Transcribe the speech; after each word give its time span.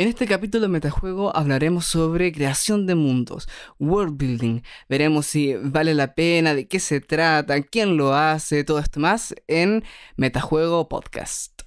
En 0.00 0.08
este 0.08 0.26
capítulo 0.26 0.62
de 0.62 0.68
Metajuego 0.68 1.36
hablaremos 1.36 1.84
sobre 1.84 2.32
creación 2.32 2.86
de 2.86 2.94
mundos, 2.94 3.46
world 3.78 4.16
building. 4.16 4.62
Veremos 4.88 5.26
si 5.26 5.54
vale 5.56 5.92
la 5.92 6.14
pena, 6.14 6.54
de 6.54 6.66
qué 6.66 6.80
se 6.80 7.02
trata, 7.02 7.60
quién 7.60 7.98
lo 7.98 8.14
hace, 8.14 8.64
todo 8.64 8.78
esto 8.78 8.98
más 8.98 9.34
en 9.46 9.84
Metajuego 10.16 10.88
Podcast. 10.88 11.64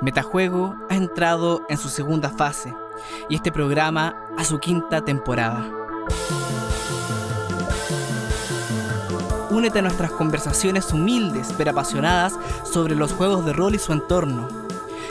Metajuego 0.00 0.74
ha 0.88 0.96
entrado 0.96 1.66
en 1.68 1.76
su 1.76 1.90
segunda 1.90 2.30
fase 2.30 2.72
y 3.28 3.34
este 3.34 3.52
programa 3.52 4.26
a 4.38 4.44
su 4.46 4.58
quinta 4.58 5.04
temporada. 5.04 5.70
Únete 9.50 9.80
a 9.80 9.82
nuestras 9.82 10.12
conversaciones 10.12 10.92
humildes 10.92 11.52
pero 11.58 11.72
apasionadas 11.72 12.38
sobre 12.64 12.94
los 12.94 13.12
juegos 13.12 13.44
de 13.44 13.52
rol 13.52 13.74
y 13.74 13.78
su 13.78 13.92
entorno. 13.92 14.46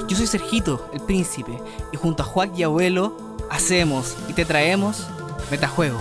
Yo 0.07 0.15
soy 0.15 0.27
Sergito, 0.27 0.89
el 0.93 1.01
príncipe, 1.01 1.59
y 1.91 1.97
junto 1.97 2.23
a 2.23 2.25
Juan 2.25 2.53
y 2.55 2.63
Abuelo 2.63 3.17
hacemos 3.49 4.15
y 4.29 4.33
te 4.33 4.45
traemos 4.45 5.07
Metajuego. 5.51 5.99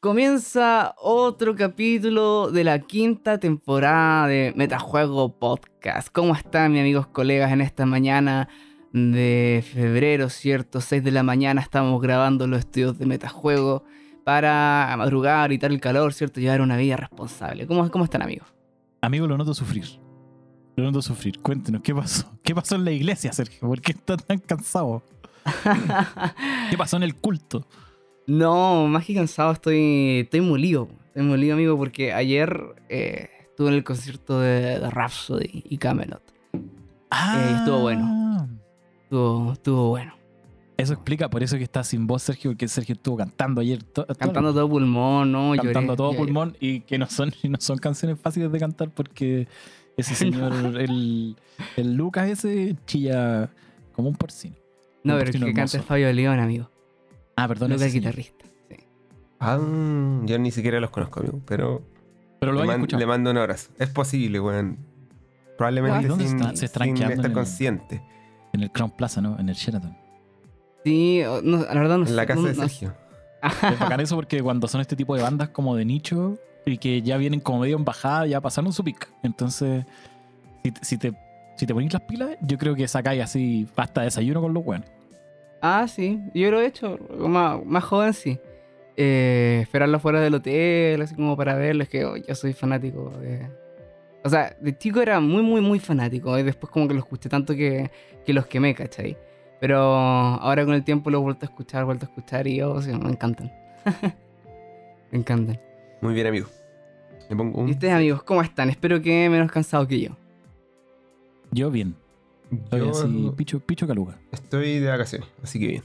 Comienza 0.00 0.94
otro 0.98 1.54
capítulo 1.56 2.50
de 2.50 2.64
la 2.64 2.80
quinta 2.80 3.38
temporada 3.38 4.26
de 4.26 4.52
Metajuego 4.56 5.38
Podcast. 5.38 6.08
¿Cómo 6.12 6.34
están 6.34 6.72
mis 6.72 6.80
amigos 6.80 7.06
colegas 7.06 7.52
en 7.52 7.60
esta 7.60 7.86
mañana 7.86 8.48
de 8.92 9.64
febrero, 9.72 10.28
cierto? 10.28 10.80
6 10.80 11.02
de 11.04 11.10
la 11.10 11.22
mañana 11.22 11.60
estamos 11.60 12.00
grabando 12.00 12.46
los 12.46 12.60
estudios 12.60 12.98
de 12.98 13.06
Metajuego 13.06 13.84
para 14.24 14.94
madrugar, 14.96 15.50
evitar 15.50 15.70
el 15.70 15.80
calor, 15.80 16.12
cierto, 16.12 16.40
llevar 16.40 16.60
una 16.60 16.76
vida 16.76 16.96
responsable. 16.96 17.66
¿Cómo, 17.66 17.90
cómo 17.90 18.04
están 18.04 18.22
amigos? 18.22 18.48
Amigo, 19.00 19.26
lo 19.26 19.36
noto 19.38 19.54
sufrir. 19.54 19.86
Lo 20.76 20.84
noto 20.84 21.02
sufrir. 21.02 21.40
Cuéntenos, 21.40 21.82
¿qué 21.82 21.94
pasó? 21.94 22.30
¿Qué 22.42 22.54
pasó 22.54 22.74
en 22.74 22.84
la 22.84 22.92
iglesia, 22.92 23.32
Sergio? 23.32 23.60
¿Por 23.60 23.80
qué 23.80 23.92
está 23.92 24.16
tan 24.16 24.38
cansado? 24.38 25.02
¿Qué 26.70 26.76
pasó 26.76 26.96
en 26.96 27.04
el 27.04 27.14
culto? 27.14 27.66
No, 28.26 28.86
más 28.86 29.06
que 29.06 29.14
cansado, 29.14 29.50
estoy, 29.50 30.20
estoy 30.20 30.40
molido. 30.40 30.88
Estoy 31.08 31.24
molido, 31.24 31.54
amigo, 31.54 31.76
porque 31.76 32.12
ayer 32.12 32.76
eh, 32.88 33.28
estuve 33.40 33.70
en 33.70 33.74
el 33.74 33.82
concierto 33.82 34.38
de, 34.38 34.78
de 34.78 34.88
Rhapsody 34.88 35.64
y 35.68 35.78
Camelot. 35.78 36.22
Ah, 37.10 37.56
estuvo 37.58 37.80
bueno. 37.80 38.48
Estuvo, 39.10 39.52
estuvo 39.52 39.88
bueno. 39.88 40.14
Eso 40.76 40.92
explica 40.94 41.28
por 41.28 41.42
eso 41.42 41.56
que 41.58 41.64
está 41.64 41.82
sin 41.82 42.06
voz, 42.06 42.22
Sergio, 42.22 42.52
porque 42.52 42.68
Sergio 42.68 42.92
estuvo 42.94 43.16
cantando 43.16 43.60
ayer. 43.60 43.82
to- 43.82 44.06
Cantando 44.06 44.54
todo 44.54 44.68
pulmón, 44.68 45.32
¿no? 45.32 45.52
cantando 45.56 45.80
Lloré, 45.80 45.96
todo 45.96 46.12
lloré. 46.12 46.18
pulmón 46.24 46.56
y 46.60 46.80
que 46.82 46.96
no 46.96 47.06
son, 47.06 47.32
y 47.42 47.48
no 47.50 47.58
son 47.60 47.78
canciones 47.78 48.18
fáciles 48.20 48.50
de 48.52 48.58
cantar 48.60 48.90
porque 48.90 49.48
ese 49.96 50.14
señor, 50.14 50.52
el, 50.80 51.36
el 51.76 51.94
Lucas 51.94 52.28
ese, 52.30 52.76
chilla 52.86 53.50
como 53.92 54.08
un 54.08 54.14
porcino. 54.14 54.54
No, 55.02 55.14
un 55.14 55.18
pero 55.18 55.28
el 55.28 55.32
que 55.32 55.38
porcino 55.40 55.56
canta 55.56 55.78
es. 55.78 55.84
Fabio 55.84 56.12
León, 56.12 56.38
amigo. 56.38 56.70
Ah, 57.36 57.48
perdón. 57.48 57.70
Lucas 57.72 57.90
señor. 57.90 58.02
guitarrista. 58.14 58.44
Sí. 58.70 58.76
Ah, 59.40 59.58
yo 60.24 60.38
ni 60.38 60.50
siquiera 60.52 60.78
los 60.80 60.90
conozco, 60.90 61.18
amigo, 61.20 61.40
pero 61.46 61.82
Pero 62.38 62.52
lo 62.52 62.60
le, 62.60 62.66
man- 62.68 62.76
escuchado. 62.76 63.00
le 63.00 63.06
mando 63.06 63.30
un 63.32 63.38
abrazo. 63.38 63.70
Es 63.78 63.88
posible, 63.90 64.38
weón. 64.40 64.78
Probablemente 65.58 66.06
¿Dónde 66.08 66.26
sin, 66.28 66.36
está? 66.38 66.50
Se 66.56 66.68
sin 66.68 66.96
estar 67.02 67.26
el- 67.26 67.32
consciente. 67.32 68.02
En 68.52 68.62
el 68.62 68.70
Crown 68.70 68.90
Plaza, 68.90 69.20
¿no? 69.20 69.38
En 69.38 69.48
el 69.48 69.54
Sheraton. 69.54 69.96
Sí, 70.84 71.22
no, 71.42 71.58
la 71.58 71.74
verdad 71.74 71.98
no 71.98 72.04
sé. 72.04 72.10
En 72.10 72.16
la 72.16 72.26
casa 72.26 72.40
no- 72.40 72.48
de 72.48 72.54
no- 72.54 72.60
Sergio. 72.68 72.94
Es 73.42 73.78
bacán 73.80 74.00
eso 74.00 74.16
porque 74.16 74.42
cuando 74.42 74.68
son 74.68 74.80
este 74.80 74.96
tipo 74.96 75.16
de 75.16 75.22
bandas 75.22 75.48
como 75.50 75.74
de 75.76 75.84
nicho 75.84 76.36
y 76.66 76.76
que 76.78 77.00
ya 77.02 77.16
vienen 77.16 77.40
como 77.40 77.60
medio 77.60 77.76
en 77.76 77.84
bajada, 77.84 78.26
ya 78.26 78.40
pasaron 78.40 78.72
su 78.72 78.84
pick. 78.84 79.08
Entonces, 79.22 79.84
si, 80.62 80.70
te- 80.72 80.84
si 80.84 80.98
te, 80.98 81.12
si 81.56 81.66
te 81.66 81.72
pones 81.74 81.92
las 81.92 82.02
pilas, 82.02 82.30
yo 82.42 82.58
creo 82.58 82.74
que 82.74 82.86
sacáis 82.88 83.22
así 83.22 83.66
hasta 83.76 84.02
desayuno 84.02 84.40
con 84.42 84.52
los 84.52 84.64
buenos. 84.64 84.88
Ah, 85.62 85.86
sí, 85.88 86.20
yo 86.34 86.50
lo 86.50 86.60
he 86.60 86.66
hecho. 86.66 86.98
Más, 87.18 87.64
más 87.64 87.84
joven, 87.84 88.12
sí. 88.14 88.38
Eh, 88.96 89.60
esperarlo 89.62 89.98
fuera 90.00 90.20
del 90.20 90.34
hotel, 90.34 91.00
así 91.00 91.14
como 91.14 91.36
para 91.36 91.54
verlo. 91.54 91.82
Es 91.82 91.88
que 91.88 92.04
oh, 92.04 92.16
yo 92.16 92.34
soy 92.34 92.52
fanático 92.52 93.10
de. 93.20 93.48
O 94.22 94.28
sea, 94.28 94.54
de 94.60 94.76
chico 94.76 95.00
era 95.00 95.18
muy, 95.20 95.42
muy, 95.42 95.60
muy 95.60 95.78
fanático. 95.78 96.38
Y 96.38 96.42
después, 96.42 96.70
como 96.70 96.86
que 96.88 96.94
lo 96.94 97.00
escuché 97.00 97.28
tanto 97.28 97.54
que, 97.54 97.90
que 98.24 98.32
los 98.32 98.46
quemé, 98.46 98.74
¿cachai? 98.74 99.16
Pero 99.60 99.78
ahora 99.78 100.64
con 100.64 100.74
el 100.74 100.84
tiempo 100.84 101.10
lo 101.10 101.18
he 101.18 101.20
vuelto 101.22 101.46
a 101.46 101.48
escuchar, 101.48 101.84
vuelto 101.84 102.06
a 102.06 102.08
escuchar 102.08 102.46
y 102.46 102.60
oh, 102.62 102.80
sí, 102.82 102.90
me 102.92 103.10
encantan. 103.10 103.52
me 105.10 105.18
encantan. 105.18 105.60
Muy 106.00 106.14
bien, 106.14 106.26
amigo. 106.26 106.46
Le 107.28 107.36
pongo 107.36 107.60
un. 107.60 107.68
¿Y 107.68 107.72
ustedes, 107.72 107.94
amigos, 107.94 108.22
cómo 108.22 108.42
están? 108.42 108.70
Espero 108.70 109.00
que 109.02 109.28
menos 109.28 109.50
cansados 109.52 109.86
que 109.86 110.00
yo. 110.00 110.10
Yo 111.52 111.70
bien. 111.70 111.94
Estoy 112.50 112.80
Yo 112.80 112.90
así, 112.90 113.32
picho, 113.36 113.60
picho 113.60 113.86
caluga. 113.86 114.18
estoy 114.32 114.80
de 114.80 114.88
vacaciones, 114.88 115.28
así 115.42 115.60
que 115.60 115.66
bien. 115.68 115.82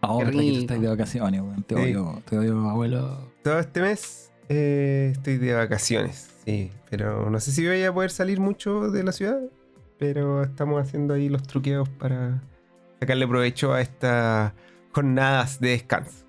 Ahora 0.00 0.30
que 0.30 0.36
tú 0.36 0.58
estás 0.58 0.80
de 0.80 0.88
vacaciones, 0.88 1.40
weón. 1.40 1.62
Te 1.64 1.74
Sí. 1.74 1.80
odio, 1.82 2.22
te 2.28 2.38
odio, 2.38 2.68
abuelo. 2.68 3.30
Todo 3.42 3.58
este 3.58 3.80
mes 3.80 4.30
eh, 4.48 5.10
estoy 5.12 5.38
de 5.38 5.54
vacaciones, 5.54 6.30
sí. 6.44 6.70
Pero 6.90 7.30
no 7.30 7.40
sé 7.40 7.52
si 7.52 7.66
voy 7.66 7.82
a 7.82 7.92
poder 7.92 8.10
salir 8.10 8.40
mucho 8.40 8.90
de 8.90 9.02
la 9.02 9.12
ciudad. 9.12 9.40
Pero 9.98 10.42
estamos 10.42 10.80
haciendo 10.82 11.14
ahí 11.14 11.28
los 11.28 11.42
truqueos 11.44 11.88
para 11.88 12.42
sacarle 13.00 13.26
provecho 13.28 13.72
a 13.72 13.80
estas 13.80 14.52
jornadas 14.92 15.60
de 15.60 15.70
descanso. 15.70 16.26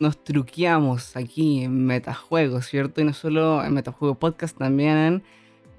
nos 0.00 0.22
truqueamos 0.22 1.16
aquí 1.16 1.64
en 1.64 1.86
Metajuego, 1.86 2.60
¿cierto? 2.60 3.00
Y 3.00 3.04
no 3.04 3.12
solo 3.14 3.64
en 3.64 3.72
Metajuego 3.72 4.16
Podcast, 4.16 4.56
también 4.58 4.96
en 4.96 5.22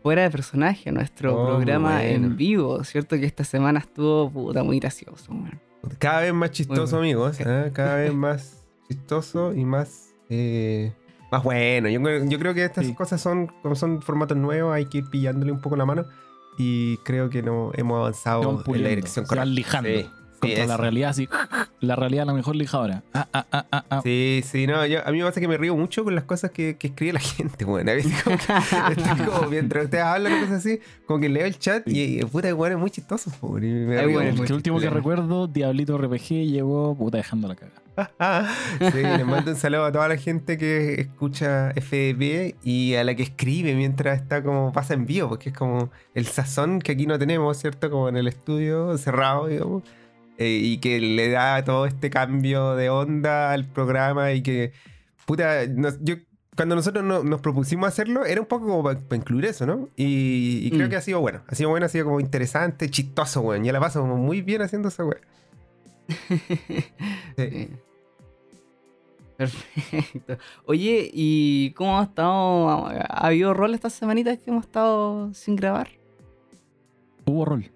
Fuera 0.02 0.24
de 0.24 0.32
Personaje, 0.32 0.92
nuestro 0.92 1.36
Oh, 1.40 1.48
programa 1.48 1.98
bueno. 1.98 2.28
en 2.28 2.36
vivo, 2.38 2.84
¿cierto? 2.84 3.18
Que 3.18 3.26
esta 3.26 3.44
semana 3.44 3.80
estuvo 3.80 4.32
puta 4.32 4.64
muy 4.64 4.80
gracioso, 4.80 5.32
man. 5.34 5.60
Cada 6.00 6.22
vez 6.22 6.34
más 6.34 6.52
chistoso, 6.52 6.98
amigos. 6.98 7.40
¿eh? 7.40 7.70
Cada 7.74 7.96
vez 7.98 8.14
más 8.14 8.64
chistoso 8.88 9.54
y 9.54 9.64
más. 9.66 10.14
eh, 10.30 10.92
más 11.36 11.44
bueno. 11.44 11.90
Yo, 11.90 12.02
creo- 12.02 12.26
yo 12.26 12.40
creo 12.40 12.54
que 12.54 12.64
estas 12.66 12.86
Sí. 12.86 12.94
cosas 12.94 13.22
son, 13.22 13.48
como 13.62 13.76
son 13.76 14.02
formatos 14.02 14.38
nuevos, 14.38 14.74
hay 14.74 14.86
que 14.86 15.00
ir 15.00 15.10
pillándole 15.10 15.52
un 15.52 15.60
poco 15.60 15.76
la 15.76 15.86
mano. 15.86 16.06
Y 16.58 16.98
creo 17.00 17.30
que 17.30 17.44
no 17.44 17.72
hemos 17.74 17.98
avanzado 18.00 18.64
en 18.66 18.84
la 18.84 18.90
dirección 18.90 19.26
correcta. 19.26 19.46
lijando. 19.46 19.90
Sí, 20.42 20.50
sí, 20.50 20.56
Contra 20.56 20.66
la 20.68 20.78
realidad, 20.78 21.10
así. 21.12 21.28
La 21.80 21.96
realidad 21.96 22.26
la 22.26 22.34
mejor 22.34 22.56
lijadora. 22.56 23.04
Ah, 23.14 23.28
ah, 23.34 23.46
ah, 23.52 23.66
ah, 23.72 23.86
ah. 23.90 24.02
Sí, 24.04 24.42
sí, 24.46 24.68
no, 24.68 24.86
yo- 24.86 25.06
a 25.08 25.12
mí 25.12 25.20
me 25.20 25.24
pasa 25.26 25.40
que 25.40 25.48
me 25.48 25.58
río 25.58 25.76
mucho 25.76 26.04
con 26.04 26.14
las 26.16 26.24
cosas 26.26 26.52
que, 26.52 26.78
que 26.78 26.88
escribe 26.88 27.14
la 27.14 27.20
gente, 27.38 27.66
bueno. 27.66 27.92
A 27.92 27.94
veces 27.96 28.22
como 28.24 28.38
que 28.38 29.02
estoy 29.02 29.26
como 29.26 29.50
mientras 29.50 29.86
ustedes 29.86 30.04
hablan 30.04 30.40
cosas 30.42 30.58
así, 30.58 30.80
como 31.08 31.20
que 31.20 31.30
leo 31.30 31.46
el 31.46 31.58
chat 31.58 31.88
y, 31.88 32.24
puta, 32.26 32.54
bueno, 32.54 32.76
es 32.76 32.82
muy 32.82 32.90
chistoso, 32.92 33.32
po, 33.40 33.58
y 33.58 33.62
me 33.62 33.98
Ay, 34.00 34.12
bueno. 34.14 34.44
El 34.44 34.52
último 34.54 34.80
que 34.80 34.90
recuerdo, 34.90 35.48
Diablito 35.48 35.98
RPG 35.98 36.46
llegó 36.52 36.96
puta 36.96 37.18
dejando 37.18 37.48
la 37.48 37.56
caga. 37.56 37.72
Sí, 38.92 38.98
les 39.02 39.26
mando 39.26 39.52
un 39.52 39.58
saludo 39.58 39.86
a 39.86 39.92
toda 39.92 40.10
la 40.10 40.18
gente 40.18 40.58
que 40.58 41.00
escucha 41.00 41.72
FDP 41.76 42.56
y 42.62 42.96
a 42.96 43.06
la 43.06 43.16
que 43.16 43.24
escribe 43.24 43.74
mientras 43.74 44.22
está 44.22 44.44
como 44.44 44.74
pasa 44.74 44.94
en 44.96 45.06
vivo, 45.06 45.30
porque 45.30 45.50
es 45.50 45.56
como 45.56 45.90
el 46.14 46.26
sazón 46.26 46.80
que 46.82 46.92
aquí 46.92 47.06
no 47.08 47.18
tenemos, 47.18 47.56
¿cierto? 47.58 47.90
Como 47.90 48.10
en 48.10 48.18
el 48.18 48.28
estudio 48.28 48.98
cerrado, 48.98 49.48
digamos. 49.48 49.84
Eh, 50.38 50.60
y 50.62 50.78
que 50.80 51.00
le 51.00 51.30
da 51.30 51.64
todo 51.64 51.86
este 51.86 52.10
cambio 52.10 52.76
de 52.76 52.90
onda 52.90 53.52
al 53.52 53.66
programa 53.66 54.32
y 54.34 54.42
que, 54.44 54.72
puta, 55.26 55.66
nos- 55.68 55.98
yo 56.02 56.16
cuando 56.56 56.76
nosotros 56.76 57.04
no- 57.04 57.24
nos 57.24 57.42
propusimos 57.42 57.88
hacerlo, 57.90 58.26
era 58.26 58.40
un 58.40 58.48
poco 58.48 58.66
como 58.68 58.84
para 58.84 59.00
incluir 59.12 59.46
eso, 59.46 59.66
¿no? 59.66 59.90
Y, 59.98 60.62
y 60.64 60.72
creo 60.72 60.88
Mm. 60.88 60.90
que 60.90 60.96
ha 60.96 61.02
sido 61.02 61.20
bueno. 61.20 61.42
Ha 61.48 61.56
sido 61.56 61.70
bueno, 61.70 61.86
ha 61.86 61.90
sido 61.90 62.06
como 62.06 62.20
interesante, 62.22 62.90
chistoso, 62.90 63.42
weón. 63.42 63.64
Ya 63.66 63.74
la 63.74 63.80
paso 63.82 64.00
como 64.02 64.16
muy 64.18 64.42
bien 64.42 64.62
haciendo 64.62 64.88
esa 64.88 65.04
weón. 65.04 65.22
Sí. 67.38 67.70
Perfecto. 69.38 70.38
Oye, 70.66 71.10
¿y 71.14 71.72
cómo 71.72 72.00
ha 72.00 72.04
estado? 72.04 72.88
¿Ha 72.88 73.28
habido 73.28 73.54
rol 73.54 73.74
estas 73.74 73.92
semanitas 73.94 74.38
que 74.40 74.50
hemos 74.50 74.64
estado 74.66 75.34
sin 75.34 75.58
grabar? 75.58 75.90
Hubo 77.26 77.44
rol. 77.44 77.70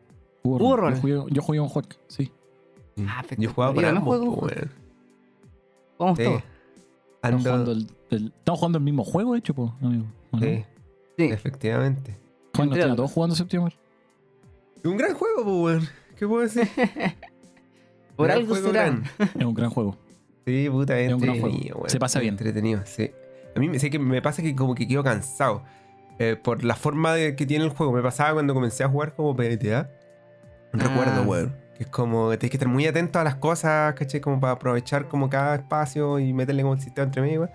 Hubo, 0.43 0.55
Hubo 0.55 0.77
rol. 0.77 0.93
rol. 0.93 1.01
Yo 1.01 1.01
jugué, 1.21 1.33
yo 1.35 1.41
jugué 1.41 1.59
un 1.59 1.67
juego, 1.67 1.89
sí. 2.07 2.31
Ah, 3.07 3.23
Yo 3.37 3.49
jugaba 3.51 3.73
no 3.81 3.87
ambos, 3.87 4.03
juego 4.03 4.33
weón. 4.35 4.71
Vamos 5.97 6.17
Sí. 6.17 6.23
todos. 6.23 6.43
Estamos 7.15 7.41
Ando- 7.41 7.49
jugando 7.49 7.71
el, 7.73 7.87
el- 8.11 8.33
estamos 8.37 8.59
jugando 8.59 8.77
el 8.77 8.83
mismo 8.83 9.03
juego, 9.03 9.33
de 9.33 9.39
hecho, 9.39 9.53
po, 9.53 9.75
amigo. 9.81 10.05
Sí, 10.39 10.65
Sí. 11.17 11.23
efectivamente. 11.25 12.15
Bueno, 12.55 12.75
están 12.75 12.95
todos 12.95 13.11
jugando 13.11 13.35
septiembre. 13.35 13.75
Un 14.83 14.97
gran 14.97 15.13
juego, 15.13 15.43
po, 15.43 15.63
weón. 15.63 15.87
¿Qué 16.17 16.27
puedo 16.27 16.41
decir? 16.43 16.67
Por 18.15 18.27
Gran 18.27 18.39
algo 18.39 18.49
juego, 18.53 18.67
será. 18.67 18.83
gran. 18.83 19.03
Es 19.37 19.45
un 19.45 19.53
gran 19.53 19.69
juego. 19.69 19.97
Sí, 20.45 20.67
puta, 20.69 20.99
es 20.99 21.07
Es 21.07 21.13
un 21.13 21.19
gran 21.21 21.35
entretenido, 21.35 21.63
juego. 21.67 21.79
weón. 21.81 21.89
Se 21.89 21.99
pasa 21.99 22.19
bien. 22.19 22.33
Entretenido, 22.33 22.81
sí. 22.85 23.11
A 23.55 23.59
mí 23.59 23.69
me, 23.69 23.79
sé 23.79 23.89
que 23.89 23.99
me 23.99 24.21
pasa 24.21 24.41
que 24.41 24.55
como 24.55 24.75
que 24.75 24.87
quedo 24.87 25.03
cansado. 25.03 25.63
eh, 26.21 26.35
por 26.35 26.65
la 26.65 26.75
forma 26.75 27.13
de- 27.13 27.33
que 27.37 27.45
tiene 27.45 27.63
el 27.63 27.69
juego. 27.69 27.93
Me 27.93 28.01
pasaba 28.01 28.33
cuando 28.33 28.53
comencé 28.53 28.83
a 28.83 28.89
jugar 28.89 29.15
como 29.15 29.37
PBTA. 29.37 29.89
Un 30.73 30.81
Ah. 30.81 30.83
recuerdo, 30.89 31.23
weón. 31.23 31.55
Que 31.79 31.85
es 31.85 31.89
como, 31.89 32.27
tienes 32.37 32.51
que 32.51 32.57
estar 32.57 32.67
muy 32.67 32.85
atento 32.85 33.19
a 33.19 33.23
las 33.23 33.35
cosas, 33.35 33.93
¿cachai? 33.95 34.19
Como 34.19 34.39
para 34.39 34.53
aprovechar 34.53 35.07
como 35.07 35.29
cada 35.29 35.55
espacio 35.55 36.19
y 36.19 36.33
meterle 36.33 36.61
como 36.61 36.73
el 36.75 36.81
sistema 36.81 37.05
entre 37.05 37.21
medio, 37.21 37.39
weón. 37.41 37.51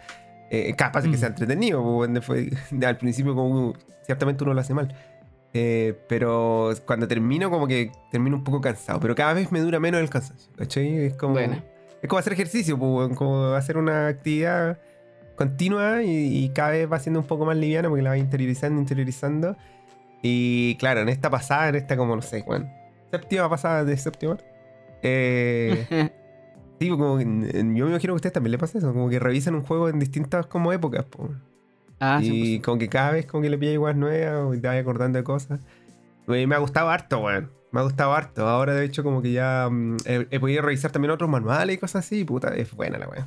Eh, 0.50 0.75
de 1.03 1.11
que 1.11 1.17
Mm. 1.17 1.21
sea 1.21 1.29
entretenido, 1.29 1.82
pues, 1.82 2.25
fue- 2.25 2.50
al 2.87 2.97
principio 2.97 3.35
como 3.35 3.75
ciertamente 4.06 4.43
uno 4.43 4.55
lo 4.55 4.61
hace 4.61 4.73
mal. 4.75 4.93
Eh, 5.53 5.97
pero 6.09 6.73
cuando 6.87 7.06
termino 7.06 7.50
como 7.50 7.67
que 7.69 7.93
termino 8.11 8.35
un 8.37 8.43
poco 8.44 8.61
cansado, 8.61 8.99
pero 8.99 9.15
cada 9.15 9.35
vez 9.35 9.53
me 9.53 9.61
dura 9.61 9.79
menos 9.79 10.00
el 10.00 10.09
cansancio, 10.11 10.50
¿cachai? 10.56 10.97
Es 11.06 11.15
como, 11.17 11.35
Bueno. 11.35 11.62
es 12.03 12.09
como 12.09 12.19
hacer 12.19 12.32
ejercicio, 12.32 12.79
pues, 12.79 12.91
weón, 12.91 13.15
como 13.15 13.49
hacer 13.53 13.76
una 13.76 14.09
actividad 14.09 14.79
continua 15.37 16.03
y, 16.03 16.44
y 16.44 16.49
cada 16.50 16.71
vez 16.71 16.91
va 16.91 16.99
siendo 16.99 17.21
un 17.21 17.26
poco 17.26 17.44
más 17.44 17.56
liviana 17.56 17.88
porque 17.88 18.03
la 18.03 18.11
va 18.11 18.19
interiorizando, 18.19 18.81
interiorizando. 18.81 19.56
Y 20.23 20.76
claro, 20.76 21.00
en 21.00 21.09
esta 21.11 21.29
pasada, 21.31 21.69
en 21.69 21.75
esta 21.75 21.97
como, 21.97 22.17
no 22.17 22.23
sé, 22.23 22.43
bueno, 22.47 22.71
séptima 23.19 23.49
pasada 23.49 23.84
de 23.84 23.96
séptima. 23.96 24.37
Eh, 25.02 25.87
sí, 26.81 26.88
como 26.88 27.19
que 27.19 27.25
yo 27.25 27.31
me 27.31 27.90
imagino 27.90 27.99
que 27.99 28.08
a 28.08 28.14
ustedes 28.14 28.32
también 28.32 28.52
le 28.52 28.58
pasa 28.58 28.78
eso, 28.78 28.93
como 28.93 29.08
que 29.08 29.19
revisan 29.19 29.55
un 29.55 29.62
juego 29.62 29.88
en 29.88 29.99
distintas 29.99 30.46
como 30.46 30.72
épocas. 30.72 31.05
po. 31.05 31.31
ah, 32.00 32.20
y 32.22 32.61
como 32.61 32.78
que 32.78 32.88
cada 32.88 33.12
vez 33.12 33.26
como 33.26 33.43
que 33.43 33.50
le 33.50 33.58
pillas 33.58 33.75
igual 33.75 33.99
nuevas 33.99 34.56
y 34.56 34.61
te 34.61 34.69
vas 34.69 34.76
acordando 34.76 35.19
de 35.19 35.25
cosas. 35.25 35.61
Y 36.26 36.46
me 36.46 36.55
ha 36.55 36.58
gustado 36.58 36.88
harto, 36.90 37.20
weón. 37.20 37.50
Me 37.70 37.81
ha 37.81 37.82
gustado 37.82 38.14
harto. 38.14 38.49
Ahora, 38.49 38.75
de 38.75 38.84
hecho, 38.84 39.02
como 39.02 39.20
que 39.20 39.32
ya 39.32 39.69
mm, 39.70 39.96
he, 40.06 40.26
he 40.31 40.40
podido 40.40 40.62
revisar 40.62 40.90
también 40.90 41.11
otros 41.11 41.28
manuales 41.28 41.76
y 41.76 41.78
cosas 41.78 42.06
así. 42.06 42.25
Puta, 42.25 42.55
es 42.55 42.72
buena 42.72 42.99
la 42.99 43.08
weón. 43.08 43.26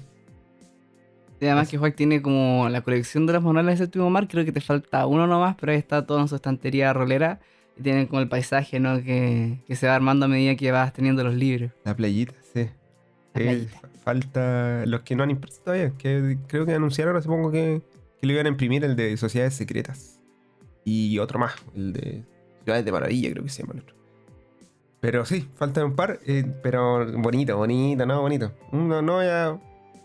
Además 1.39 1.69
que 1.69 1.77
Juan 1.77 1.93
tiene 1.93 2.21
como 2.21 2.67
la 2.69 2.81
colección 2.81 3.27
de 3.27 3.33
los 3.33 3.43
manuales 3.43 3.77
de 3.77 3.85
séptimo 3.85 4.09
mar, 4.09 4.27
creo 4.27 4.43
que 4.43 4.51
te 4.51 4.61
falta 4.61 5.05
uno 5.05 5.27
nomás, 5.27 5.55
pero 5.59 5.71
ahí 5.71 5.77
está 5.77 6.05
todo 6.05 6.19
en 6.19 6.27
su 6.27 6.35
estantería 6.35 6.93
rolera. 6.93 7.39
Tienen 7.81 8.07
como 8.07 8.21
el 8.21 8.27
paisaje, 8.29 8.79
¿no? 8.79 9.01
Que, 9.03 9.59
que 9.67 9.75
se 9.75 9.87
va 9.87 9.95
armando 9.95 10.25
a 10.25 10.29
medida 10.29 10.55
que 10.55 10.71
vas 10.71 10.93
teniendo 10.93 11.23
los 11.23 11.35
libros. 11.35 11.71
La 11.83 11.95
playita, 11.95 12.33
sí. 12.53 12.69
La 13.33 13.41
playita. 13.41 13.79
fa- 13.79 13.87
falta 14.03 14.83
los 14.85 15.01
que 15.01 15.15
no 15.15 15.23
han 15.23 15.31
impreso 15.31 15.61
todavía. 15.63 15.91
Que 15.97 16.37
creo 16.47 16.65
que 16.65 16.73
anunciaron 16.73 17.11
ahora, 17.13 17.21
supongo 17.21 17.51
que, 17.51 17.81
que 18.19 18.27
lo 18.27 18.33
iban 18.33 18.45
a 18.45 18.49
imprimir 18.49 18.83
el 18.83 18.95
de 18.95 19.15
Sociedades 19.17 19.53
Secretas. 19.53 20.19
Y 20.85 21.19
otro 21.19 21.37
más, 21.39 21.53
el 21.75 21.93
de 21.93 22.23
Ciudades 22.63 22.85
de 22.85 22.91
Maravilla, 22.91 23.29
creo 23.31 23.43
que 23.43 23.49
se 23.49 23.61
llama 23.63 23.73
el 23.75 23.81
otro. 23.81 23.95
Pero 24.99 25.25
sí, 25.25 25.47
faltan 25.55 25.83
un 25.85 25.95
par, 25.95 26.19
eh, 26.25 26.43
pero 26.63 27.05
bonito, 27.21 27.55
bonito, 27.57 28.05
no, 28.05 28.21
bonito. 28.21 28.51
No, 28.71 29.01
no 29.01 29.13
voy 29.15 29.27
a 29.27 29.59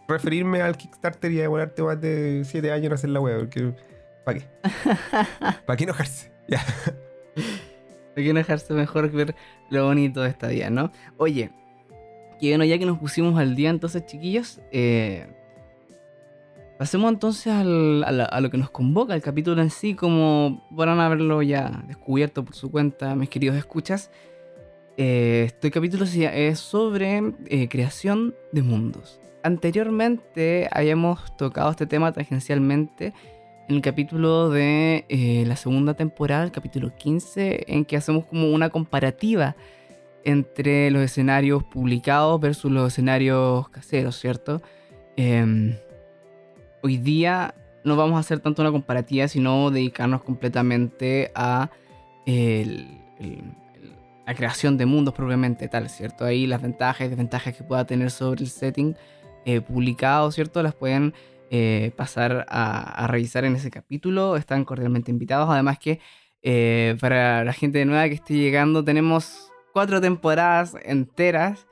referirme 0.08 0.60
al 0.60 0.76
Kickstarter 0.76 1.32
y 1.32 1.38
a 1.38 1.42
demorarte 1.42 1.82
más 1.82 1.98
de 2.00 2.42
7 2.44 2.70
años 2.72 2.86
en 2.86 2.92
hacer 2.92 3.10
la 3.10 3.20
web, 3.20 3.38
porque 3.38 3.72
¿para 4.26 4.38
qué? 4.38 4.46
¿Para 5.66 5.76
qué 5.76 5.84
enojarse? 5.84 6.30
Ya. 6.48 6.60
Hay 8.16 8.24
que 8.24 8.30
enojarse 8.30 8.74
mejor 8.74 9.10
que 9.10 9.16
ver 9.16 9.34
lo 9.70 9.86
bonito 9.86 10.22
de 10.22 10.28
esta 10.28 10.48
vida, 10.48 10.68
¿no? 10.68 10.92
Oye, 11.16 11.50
y 12.42 12.48
bueno, 12.48 12.64
ya 12.64 12.76
que 12.76 12.86
nos 12.86 12.98
pusimos 12.98 13.38
al 13.38 13.54
día 13.54 13.70
entonces, 13.70 14.04
chiquillos, 14.04 14.60
eh, 14.72 15.28
pasemos 16.76 17.12
entonces 17.12 17.52
a, 17.52 17.62
lo 17.62 18.50
que 18.50 18.58
nos 18.58 18.68
convoca, 18.68 19.14
el 19.14 19.22
capítulo 19.22 19.62
en 19.62 19.70
sí, 19.70 19.94
como 19.94 20.66
podrán 20.74 20.98
haberlo 20.98 21.40
ya 21.42 21.84
descubierto 21.86 22.44
por 22.44 22.56
su 22.56 22.70
cuenta, 22.70 23.14
mis 23.14 23.28
queridos 23.28 23.56
escuchas. 23.56 24.10
Eh, 24.96 25.44
este 25.46 25.70
capítulo 25.70 26.04
es 26.04 26.58
sobre 26.58 27.22
eh, 27.46 27.68
creación 27.68 28.34
de 28.50 28.62
mundos. 28.62 29.20
Anteriormente 29.44 30.68
habíamos 30.72 31.36
tocado 31.36 31.70
este 31.70 31.86
tema 31.86 32.10
tangencialmente 32.10 33.14
en 33.68 33.76
el 33.76 33.82
capítulo 33.82 34.50
de 34.50 35.04
eh, 35.08 35.44
la 35.46 35.56
segunda 35.56 35.94
temporada, 35.94 36.44
el 36.44 36.52
capítulo 36.52 36.94
15, 36.94 37.64
en 37.68 37.84
que 37.84 37.96
hacemos 37.96 38.26
como 38.26 38.50
una 38.50 38.70
comparativa 38.70 39.56
entre 40.24 40.90
los 40.90 41.02
escenarios 41.02 41.64
publicados 41.64 42.40
versus 42.40 42.70
los 42.70 42.92
escenarios 42.92 43.68
caseros, 43.70 44.18
¿cierto? 44.18 44.62
Em, 45.16 45.76
hoy 46.82 46.96
día 46.98 47.54
no 47.84 47.96
vamos 47.96 48.16
a 48.16 48.20
hacer 48.20 48.40
tanto 48.40 48.62
una 48.62 48.70
comparativa, 48.70 49.26
sino 49.28 49.70
dedicarnos 49.70 50.22
completamente 50.22 51.32
a 51.34 51.70
la 54.26 54.34
creación 54.34 54.76
de 54.78 54.86
mundos 54.86 55.14
propiamente 55.14 55.68
tal, 55.68 55.88
¿cierto? 55.88 56.24
Ahí 56.24 56.46
las 56.46 56.62
ventajas 56.62 57.06
y 57.06 57.10
desventajas 57.10 57.56
que 57.56 57.64
pueda 57.64 57.84
tener 57.86 58.10
sobre 58.10 58.42
el 58.42 58.48
setting 58.48 58.96
eh, 59.44 59.60
publicado, 59.60 60.30
¿cierto? 60.30 60.62
Las 60.62 60.74
pueden 60.74 61.14
eh, 61.52 61.92
pasar 61.96 62.46
a, 62.48 63.04
a 63.04 63.06
revisar 63.06 63.44
en 63.44 63.54
ese 63.54 63.70
capítulo. 63.70 64.36
Están 64.36 64.64
cordialmente 64.64 65.10
invitados. 65.12 65.48
Además 65.50 65.78
que 65.78 66.00
eh, 66.42 66.96
para 66.98 67.44
la 67.44 67.52
gente 67.52 67.84
nueva 67.84 68.08
que 68.08 68.14
esté 68.14 68.34
llegando, 68.34 68.82
tenemos 68.82 69.52
cuatro 69.72 70.00
temporadas 70.00 70.74
enteras 70.82 71.66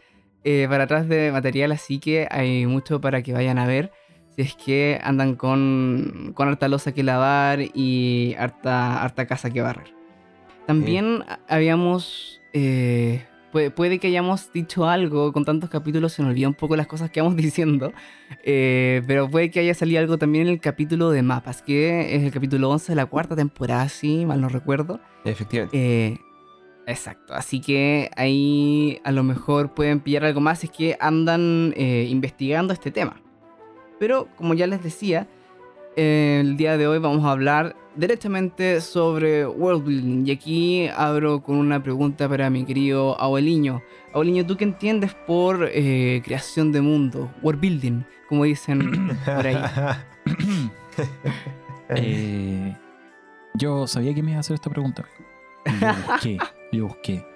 eh, 0.44 0.66
para 0.68 0.84
atrás 0.84 1.08
de 1.08 1.32
material, 1.32 1.72
así 1.72 1.98
que 1.98 2.28
hay 2.30 2.66
mucho 2.66 3.00
para 3.00 3.22
que 3.22 3.32
vayan 3.32 3.58
a 3.58 3.66
ver. 3.66 3.90
Si 4.36 4.42
es 4.42 4.54
que 4.54 5.00
andan 5.02 5.34
con, 5.34 6.32
con 6.34 6.48
harta 6.48 6.68
losa 6.68 6.92
que 6.92 7.02
lavar 7.02 7.58
y 7.74 8.36
harta, 8.38 9.02
harta 9.02 9.26
casa 9.26 9.50
que 9.50 9.62
barrer. 9.62 9.92
También 10.66 11.24
habíamos... 11.48 12.40
eh, 12.52 13.24
puede, 13.50 13.70
puede 13.70 13.98
que 13.98 14.08
hayamos 14.08 14.52
dicho 14.52 14.86
algo, 14.86 15.32
con 15.32 15.44
tantos 15.44 15.70
capítulos 15.70 16.12
se 16.12 16.22
nos 16.22 16.30
olvida 16.30 16.48
un 16.48 16.54
poco 16.54 16.76
las 16.76 16.86
cosas 16.86 17.10
que 17.10 17.20
vamos 17.20 17.36
diciendo, 17.38 17.92
eh, 18.44 19.02
pero 19.06 19.28
puede 19.28 19.50
que 19.50 19.60
haya 19.60 19.74
salido 19.74 20.00
algo 20.00 20.18
también 20.18 20.46
en 20.46 20.52
el 20.52 20.60
capítulo 20.60 21.10
de 21.10 21.22
mapas, 21.22 21.62
que 21.62 22.14
es 22.14 22.22
el 22.22 22.30
capítulo 22.30 22.70
11 22.70 22.92
de 22.92 22.96
la 22.96 23.06
cuarta 23.06 23.36
temporada, 23.36 23.88
si 23.88 24.24
mal 24.26 24.40
no 24.40 24.48
recuerdo. 24.48 25.00
Efectivamente. 25.24 25.76
Eh, 25.78 26.18
exacto, 26.86 27.34
así 27.34 27.60
que 27.60 28.10
ahí 28.16 29.00
a 29.04 29.12
lo 29.12 29.22
mejor 29.22 29.74
pueden 29.74 30.00
pillar 30.00 30.24
algo 30.24 30.40
más 30.40 30.64
es 30.64 30.70
que 30.70 30.96
andan 31.00 31.74
eh, 31.76 32.06
investigando 32.08 32.72
este 32.72 32.90
tema. 32.90 33.20
Pero 33.98 34.28
como 34.36 34.54
ya 34.54 34.66
les 34.66 34.82
decía, 34.82 35.28
el 36.00 36.56
día 36.56 36.78
de 36.78 36.86
hoy 36.86 36.98
vamos 36.98 37.26
a 37.26 37.32
hablar 37.32 37.76
directamente 37.94 38.80
sobre 38.80 39.46
world 39.46 39.84
building. 39.84 40.26
Y 40.26 40.30
aquí 40.30 40.88
abro 40.96 41.42
con 41.42 41.56
una 41.56 41.82
pregunta 41.82 42.26
para 42.26 42.48
mi 42.48 42.64
querido 42.64 43.20
abueliño. 43.20 43.82
Abueliño, 44.14 44.46
¿tú 44.46 44.56
qué 44.56 44.64
entiendes 44.64 45.14
por 45.26 45.68
eh, 45.70 46.22
creación 46.24 46.72
de 46.72 46.80
mundo? 46.80 47.30
World 47.42 47.60
building, 47.60 48.02
como 48.30 48.44
dicen 48.44 49.18
por 49.24 49.46
ahí. 49.46 49.56
Eh, 51.92 52.76
yo 53.54 53.88
sabía 53.88 54.14
que 54.14 54.22
me 54.22 54.30
iba 54.30 54.36
a 54.36 54.40
hacer 54.40 54.54
esta 54.54 54.70
pregunta. 54.70 55.04
Yo 55.66 55.88
busqué, 56.06 56.38
yo 56.70 56.86
busqué, 56.86 57.26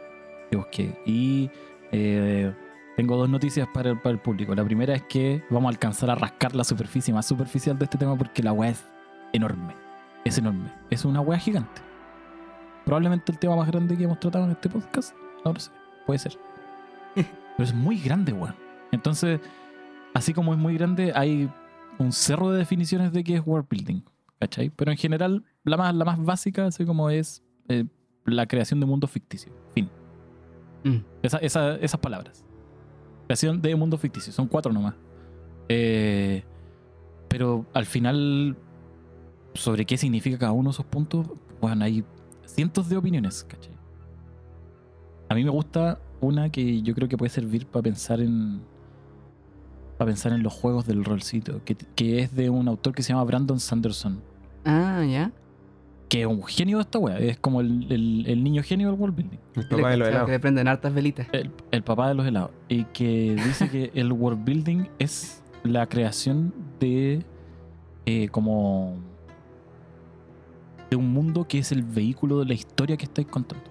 yo 0.52 0.58
busqué. 0.60 0.96
Y 1.04 1.50
eh, 1.90 2.52
tengo 2.96 3.16
dos 3.16 3.28
noticias 3.28 3.66
para 3.74 3.90
el, 3.90 3.98
para 4.00 4.10
el 4.12 4.18
público. 4.20 4.54
La 4.54 4.64
primera 4.64 4.94
es 4.94 5.02
que 5.02 5.42
vamos 5.50 5.66
a 5.66 5.70
alcanzar 5.70 6.10
a 6.10 6.14
rascar 6.14 6.54
la 6.54 6.64
superficie 6.64 7.12
más 7.12 7.26
superficial 7.26 7.78
de 7.78 7.84
este 7.84 7.98
tema 7.98 8.16
porque 8.16 8.42
la 8.42 8.52
weá 8.52 8.70
es 8.70 8.84
enorme. 9.32 9.74
Es 10.24 10.38
enorme. 10.38 10.72
Es 10.90 11.04
una 11.04 11.20
weá 11.20 11.38
gigante. 11.38 11.82
Probablemente 12.84 13.32
el 13.32 13.38
tema 13.38 13.56
más 13.56 13.66
grande 13.68 13.96
que 13.96 14.04
hemos 14.04 14.20
tratado 14.20 14.44
en 14.44 14.52
este 14.52 14.68
podcast. 14.68 15.14
No 15.44 15.52
lo 15.52 15.60
sé. 15.60 15.70
Puede 16.06 16.18
ser. 16.18 16.38
Pero 17.14 17.28
es 17.58 17.74
muy 17.74 17.98
grande, 17.98 18.32
weón. 18.32 18.54
Entonces, 18.92 19.40
así 20.14 20.32
como 20.32 20.52
es 20.52 20.58
muy 20.58 20.74
grande, 20.76 21.12
hay 21.14 21.50
un 21.98 22.12
cerro 22.12 22.50
de 22.52 22.58
definiciones 22.58 23.12
de 23.12 23.24
qué 23.24 23.36
es 23.36 23.42
world 23.46 23.66
building. 23.68 24.02
¿Cachai? 24.40 24.70
Pero 24.70 24.90
en 24.90 24.98
general, 24.98 25.44
la 25.64 25.76
más, 25.76 25.94
la 25.94 26.04
más 26.04 26.22
básica, 26.22 26.66
así 26.66 26.84
como 26.84 27.08
es 27.10 27.42
eh, 27.68 27.86
la 28.26 28.46
creación 28.46 28.78
de 28.80 28.86
mundos 28.86 29.10
ficticios. 29.10 29.54
Fin. 29.74 29.88
Mm. 30.84 30.98
Esa- 31.22 31.38
esa- 31.38 31.76
esas 31.76 31.98
palabras. 32.00 32.44
Creación 33.26 33.60
de 33.60 33.74
mundos 33.76 34.00
ficticios. 34.00 34.34
Son 34.34 34.46
cuatro 34.46 34.72
nomás. 34.72 34.94
Eh, 35.68 36.44
pero 37.28 37.66
al 37.72 37.86
final, 37.86 38.56
sobre 39.54 39.84
qué 39.86 39.96
significa 39.96 40.38
cada 40.38 40.52
uno 40.52 40.70
de 40.70 40.74
esos 40.74 40.86
puntos, 40.86 41.26
bueno, 41.60 41.84
hay 41.84 42.04
cientos 42.44 42.88
de 42.88 42.96
opiniones, 42.96 43.44
¿cachai? 43.44 43.74
A 45.28 45.34
mí 45.34 45.42
me 45.42 45.50
gusta 45.50 46.00
una 46.20 46.50
que 46.50 46.82
yo 46.82 46.94
creo 46.94 47.08
que 47.08 47.16
puede 47.16 47.30
servir 47.30 47.66
para 47.66 47.82
pensar 47.82 48.20
en. 48.20 48.60
Para 49.98 50.08
pensar 50.10 50.32
en 50.32 50.42
los 50.42 50.52
juegos 50.52 50.86
del 50.86 51.04
rolcito, 51.04 51.64
que, 51.64 51.76
que 51.76 52.20
es 52.20 52.34
de 52.34 52.50
un 52.50 52.66
autor 52.68 52.94
que 52.94 53.02
se 53.02 53.10
llama 53.12 53.24
Brandon 53.24 53.60
Sanderson, 53.60 54.20
Ah, 54.64 55.04
ya. 55.04 55.30
Que 56.14 56.20
es 56.20 56.26
un 56.28 56.44
genio 56.44 56.76
de 56.78 56.82
esta 56.82 56.98
wea, 57.00 57.18
es 57.18 57.38
como 57.38 57.60
el, 57.60 57.90
el- 57.90 58.24
el 58.28 58.44
niño 58.44 58.62
genio 58.62 58.88
del 58.90 59.00
world 59.00 59.16
building. 59.16 59.38
El 59.56 59.68
papá 59.68 59.90
de 59.90 59.96
los 59.96 60.06
Que 60.06 60.12
helados. 60.14 60.30
le 60.30 60.38
prenden 60.38 60.68
hartas 60.68 60.94
velitas. 60.94 61.26
El, 61.32 61.50
el 61.72 61.82
papá 61.82 62.08
de 62.08 62.14
los 62.14 62.24
helados. 62.24 62.50
Y 62.68 62.84
que 62.84 63.34
dice 63.34 63.68
que 63.68 63.90
el 63.94 64.12
world 64.12 64.44
building 64.44 64.84
es 65.00 65.42
la 65.64 65.88
creación 65.88 66.54
de 66.78 67.24
eh, 68.06 68.28
como 68.28 68.96
de 70.88 70.96
un 70.96 71.12
mundo 71.12 71.48
que 71.48 71.58
es 71.58 71.72
el 71.72 71.82
vehículo 71.82 72.38
de 72.38 72.46
la 72.46 72.54
historia 72.54 72.96
que 72.96 73.06
estáis 73.06 73.26
contando. 73.26 73.64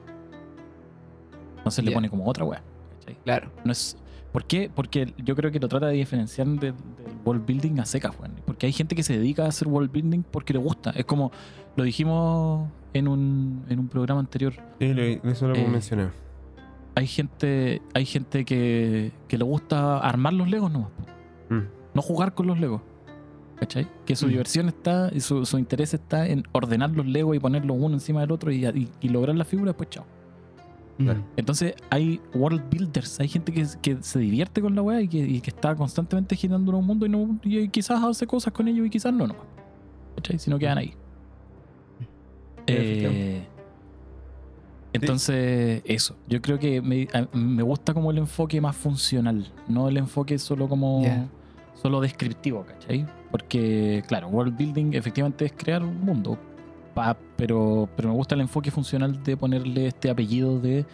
Entonces 1.60 1.84
le 1.86 1.92
Ya. 1.92 1.96
pone 1.96 2.10
como 2.10 2.26
otra 2.28 2.44
wea. 2.44 2.62
¿cachai? 3.00 3.16
Claro. 3.24 3.52
No 3.64 3.72
es. 3.72 3.96
¿Por 4.34 4.46
qué? 4.46 4.70
Porque 4.74 5.14
yo 5.24 5.36
creo 5.36 5.52
que 5.52 5.60
lo 5.60 5.68
trata 5.70 5.88
de 5.88 5.94
diferenciar 5.94 6.48
del, 6.48 6.60
del 6.60 6.74
world 7.24 7.46
building 7.46 7.80
a 7.80 7.86
secas, 7.86 8.14
weón. 8.20 8.34
Porque 8.46 8.66
hay 8.66 8.74
gente 8.74 8.96
que 8.96 9.04
se 9.04 9.18
dedica 9.18 9.46
a 9.46 9.48
hacer 9.48 9.68
world 9.70 9.92
building 9.92 10.24
porque 10.24 10.52
le 10.54 10.60
gusta. 10.60 10.90
Es 10.92 11.06
como 11.06 11.32
lo 11.78 11.84
dijimos 11.84 12.68
en 12.94 13.08
un, 13.08 13.64
en 13.70 13.80
un 13.80 13.88
programa 13.88 14.20
anterior. 14.20 14.54
Sí, 14.80 15.20
eso 15.24 15.48
lo 15.48 15.56
Eh, 15.56 15.68
mencioné. 15.70 16.10
hay 16.96 17.08
gente, 17.08 17.82
hay 17.94 18.06
gente 18.06 18.44
que, 18.44 19.12
que 19.28 19.38
le 19.38 19.44
gusta 19.46 20.00
armar 20.00 20.34
los 20.34 20.50
legos 20.50 20.72
nomás. 20.72 20.90
Mm. 21.50 21.62
No 21.94 22.02
jugar 22.02 22.34
con 22.34 22.48
los 22.48 22.60
legos. 22.60 22.82
¿Cachai? 23.56 23.88
Que 24.06 24.16
su 24.16 24.26
Mm. 24.26 24.30
diversión 24.30 24.68
está, 24.68 25.10
y 25.14 25.20
su, 25.22 25.46
su 25.46 25.58
interés 25.60 25.94
está 25.94 26.28
en 26.28 26.44
ordenar 26.54 26.90
los 26.90 27.06
legos 27.06 27.36
y 27.36 27.40
ponerlos 27.40 27.78
uno 27.80 27.94
encima 27.94 28.22
del 28.22 28.32
otro 28.32 28.52
y, 28.52 28.66
y- 28.66 28.90
y 29.00 29.10
lograr 29.10 29.36
la 29.36 29.46
figura, 29.46 29.74
pues 29.74 29.90
chao. 29.92 30.06
Claro. 30.98 31.24
Entonces 31.38 31.74
hay 31.90 32.22
world 32.36 32.70
builders, 32.70 33.20
hay 33.20 33.28
gente 33.28 33.52
que, 33.52 33.66
que 33.82 33.98
se 34.02 34.20
divierte 34.20 34.62
con 34.62 34.76
la 34.76 34.82
weá 34.82 35.02
y 35.02 35.08
que, 35.08 35.18
y 35.18 35.42
que 35.42 35.50
está 35.50 35.76
constantemente 35.76 36.36
girando 36.36 36.78
un 36.78 36.86
mundo 36.86 37.06
y, 37.06 37.10
no, 37.10 37.40
y 37.44 37.68
quizás 37.70 38.04
hace 38.04 38.28
cosas 38.28 38.54
con 38.54 38.68
ellos 38.68 38.86
y 38.86 38.90
quizás 38.90 39.14
no, 39.14 39.28
no. 39.28 39.36
¿Cachai? 40.16 40.38
Si 40.38 40.50
no 40.50 40.60
quedan 40.60 40.78
ahí. 40.78 40.94
Eh, 42.68 43.46
entonces, 44.94 45.82
eso. 45.86 46.16
Yo 46.28 46.42
creo 46.42 46.60
que 46.60 46.82
me, 46.82 47.08
me 47.34 47.64
gusta 47.64 47.94
como 47.94 48.12
el 48.12 48.20
enfoque 48.20 48.62
más 48.62 48.76
funcional, 48.76 49.52
no 49.68 49.90
el 49.90 49.98
enfoque 49.98 50.38
solo 50.38 50.70
como 50.70 51.04
solo 51.74 52.00
descriptivo, 52.00 52.66
¿cachai? 52.66 53.06
Porque, 53.32 54.04
claro, 54.08 54.28
world 54.28 54.56
building 54.56 54.94
efectivamente 54.94 55.46
es 55.46 55.54
crear 55.54 55.84
un 55.84 56.00
mundo. 56.02 56.38
Pa- 56.94 57.18
pero, 57.36 57.88
pero 57.96 58.10
me 58.10 58.16
gusta 58.16 58.36
el 58.36 58.42
enfoque 58.42 58.72
funcional 58.72 59.24
de 59.24 59.36
ponerle 59.38 59.88
este 59.88 60.10
apellido 60.10 60.60
de 60.60 60.86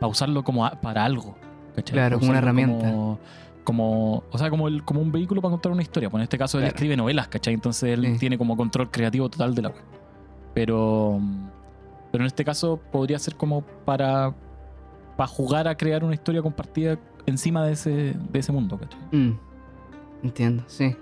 pausarlo 0.00 0.42
como 0.44 0.64
a- 0.66 0.72
para 0.80 1.04
algo. 1.04 1.36
¿cachai? 1.76 1.92
Claro, 1.94 2.18
como 2.18 2.30
una 2.30 2.38
herramienta. 2.38 2.90
Como, 2.90 3.18
como- 3.64 4.24
o 4.30 4.38
sea, 4.38 4.50
como, 4.50 4.66
el, 4.68 4.82
como 4.84 5.00
un 5.00 5.12
vehículo 5.12 5.40
para 5.42 5.50
contar 5.52 5.70
una 5.72 5.82
historia. 5.82 6.10
Pues 6.10 6.20
en 6.20 6.24
este 6.24 6.38
caso 6.38 6.58
él 6.58 6.62
Claro. 6.62 6.74
escribe 6.74 6.96
novelas, 6.96 7.28
¿cachai? 7.28 7.54
Entonces 7.54 7.90
él 7.98 8.04
Sí. 8.14 8.18
tiene 8.18 8.36
como 8.38 8.56
control 8.56 8.90
creativo 8.90 9.28
total 9.28 9.54
de 9.54 9.62
la 9.62 9.68
web. 9.68 9.82
Pero, 10.54 11.20
pero 12.10 12.24
en 12.24 12.26
este 12.26 12.44
caso 12.44 12.80
podría 12.90 13.18
ser 13.18 13.36
como 13.36 13.62
para, 13.84 14.34
para 15.16 15.26
jugar 15.28 15.68
a 15.68 15.76
crear 15.76 16.02
una 16.04 16.14
historia 16.14 16.42
compartida 16.42 16.98
encima 17.26 17.64
de 17.64 17.72
ese, 17.72 17.90
de 18.14 18.38
ese 18.38 18.50
mundo, 18.52 18.78
¿cachai? 18.78 18.98
Mm. 19.12 19.38
Entiendo, 20.24 20.64
sí. 20.66 20.96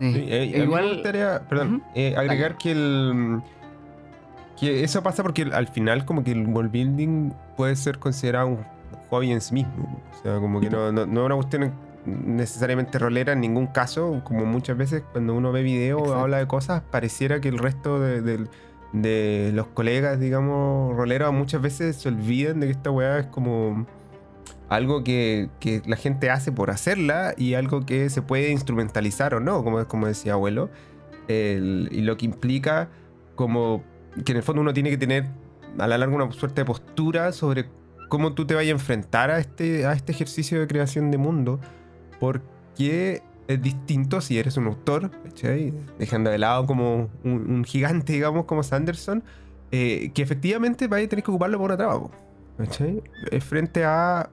Eh, 0.00 0.52
a 0.54 0.58
mí 0.58 0.64
Igual- 0.64 0.84
me 0.86 0.92
gustaría, 0.94 1.42
perdón, 1.48 1.82
eh, 1.94 2.14
agregar 2.16 2.56
que 2.56 2.72
el 2.72 3.40
que 4.58 4.82
eso 4.82 5.02
pasa 5.02 5.22
porque 5.22 5.42
al 5.52 5.68
final 5.68 6.04
como 6.04 6.24
que 6.24 6.32
el 6.32 6.46
world 6.46 6.72
building 6.72 7.30
puede 7.56 7.76
ser 7.76 7.98
considerado 7.98 8.48
un 8.48 8.58
hobby 9.10 9.30
en 9.30 9.40
sí 9.40 9.54
mismo. 9.54 10.00
O 10.18 10.22
sea, 10.22 10.38
como 10.40 10.60
que 10.60 10.68
no, 10.68 10.90
no, 10.90 11.06
no 11.06 11.20
es 11.20 11.26
una 11.26 11.34
cuestión 11.36 11.72
necesariamente 12.06 12.98
rolera 12.98 13.34
en 13.34 13.40
ningún 13.40 13.66
caso, 13.68 14.20
como 14.24 14.44
muchas 14.46 14.76
veces 14.76 15.02
cuando 15.12 15.34
uno 15.34 15.52
ve 15.52 15.62
videos 15.62 16.02
o 16.08 16.14
habla 16.14 16.38
de 16.38 16.46
cosas, 16.46 16.82
pareciera 16.90 17.40
que 17.40 17.48
el 17.48 17.58
resto 17.58 18.00
de, 18.00 18.20
del- 18.22 18.48
de 18.92 19.50
los 19.54 19.66
colegas, 19.68 20.18
digamos, 20.18 20.96
roleros 20.96 21.32
muchas 21.32 21.60
veces 21.60 21.96
se 21.96 22.08
olvidan 22.08 22.58
de 22.58 22.66
que 22.66 22.72
esta 22.72 22.90
weá 22.90 23.18
es 23.18 23.26
como 23.26 23.86
algo 24.68 25.02
que, 25.04 25.48
que 25.60 25.82
la 25.86 25.96
gente 25.96 26.30
hace 26.30 26.52
por 26.52 26.70
hacerla 26.70 27.34
y 27.36 27.54
algo 27.54 27.86
que 27.86 28.10
se 28.10 28.22
puede 28.22 28.50
instrumentalizar 28.50 29.34
o 29.34 29.40
no, 29.40 29.62
como, 29.64 29.86
como 29.88 30.06
decía 30.06 30.34
abuelo. 30.34 30.70
El- 31.28 31.88
y 31.92 32.00
lo 32.02 32.16
que 32.16 32.26
implica 32.26 32.88
como 33.34 33.82
que 34.24 34.32
en 34.32 34.38
el 34.38 34.42
fondo 34.42 34.62
uno 34.62 34.72
tiene 34.72 34.90
que 34.90 34.98
tener 34.98 35.26
a 35.78 35.86
la 35.86 35.98
larga 35.98 36.14
una 36.16 36.32
suerte 36.32 36.62
de 36.62 36.64
postura 36.64 37.32
sobre 37.32 37.66
cómo 38.08 38.32
tú 38.32 38.46
te 38.46 38.54
vayas 38.54 38.70
a 38.70 38.72
enfrentar 38.72 39.30
a 39.30 39.38
este, 39.38 39.86
a 39.86 39.92
este 39.92 40.12
ejercicio 40.12 40.58
de 40.58 40.66
creación 40.66 41.10
de 41.10 41.18
mundo, 41.18 41.60
porque 42.18 43.22
es 43.46 43.62
distinto 43.62 44.20
si 44.20 44.38
eres 44.38 44.56
un 44.56 44.66
autor, 44.66 45.10
dejando 45.98 46.30
de 46.30 46.38
lado 46.38 46.66
como 46.66 47.08
un, 47.24 47.64
gigante, 47.64 48.14
digamos, 48.14 48.44
como 48.46 48.62
Sanderson, 48.62 49.22
eh, 49.70 50.10
que 50.14 50.22
efectivamente 50.22 50.88
vaya 50.88 51.06
a 51.06 51.08
tener 51.08 51.22
que 51.22 51.30
ocuparlo 51.30 51.58
por 51.58 51.66
una 51.70 51.76
traba. 51.76 52.08
Eh, 53.30 53.40
Frente 53.40 53.84
a 53.84 54.30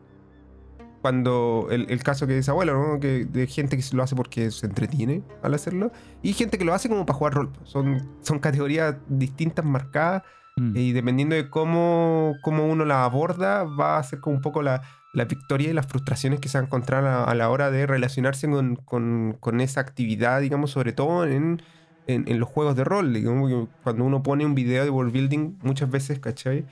cuando 1.05 1.67
el, 1.69 1.85
el 1.91 2.01
caso 2.01 2.25
que 2.25 2.33
dice 2.33 2.49
abuelo, 2.49 2.73
¿no? 2.73 2.99
Que 2.99 3.25
de 3.25 3.45
gente 3.45 3.77
que 3.77 3.83
lo 3.95 4.01
hace 4.01 4.15
porque 4.15 4.49
se 4.49 4.65
entretiene 4.65 5.21
al 5.43 5.53
hacerlo 5.53 5.91
y 6.23 6.33
gente 6.33 6.57
que 6.57 6.65
lo 6.65 6.73
hace 6.73 6.89
como 6.89 7.05
para 7.05 7.15
jugar 7.15 7.33
rol. 7.35 7.51
Son, 7.63 8.09
son 8.21 8.39
categorías 8.39 8.95
distintas 9.07 9.63
marcadas 9.65 10.23
Mm. 10.57 10.71
y 10.77 10.93
dependiendo 10.93 11.35
de 11.35 11.49
cómo, 11.49 12.33
cómo 12.41 12.65
uno 12.65 12.85
la 12.85 13.03
aborda, 13.03 13.65
va 13.65 13.97
a 13.99 14.03
ser 14.03 14.19
como 14.21 14.37
un 14.37 14.41
poco 14.41 14.61
la, 14.63 14.81
la 15.13 15.25
victoria 15.25 15.69
y 15.69 15.73
las 15.73 15.85
frustraciones 15.85 16.39
que 16.39 16.47
se 16.47 16.57
va 16.57 16.61
a 16.63 16.65
encontrar 16.65 17.03
a, 17.05 17.25
a 17.25 17.35
la 17.35 17.49
hora 17.49 17.69
de 17.71 17.85
relacionarse 17.85 18.49
con, 18.49 18.77
con- 18.77 19.35
con 19.41 19.59
esa 19.59 19.81
actividad, 19.81 20.39
digamos, 20.39 20.71
sobre 20.71 20.93
todo 20.93 21.25
en, 21.25 21.61
en- 22.07 22.23
en 22.29 22.39
los 22.39 22.47
juegos 22.47 22.75
de 22.77 22.85
rol. 22.85 23.13
Digamos, 23.13 23.67
cuando 23.83 24.05
uno 24.05 24.23
pone 24.23 24.45
un 24.45 24.55
video 24.55 24.85
de 24.85 24.89
world 24.89 25.11
building, 25.11 25.57
muchas 25.61 25.89
veces, 25.91 26.19
¿cachai? 26.19 26.65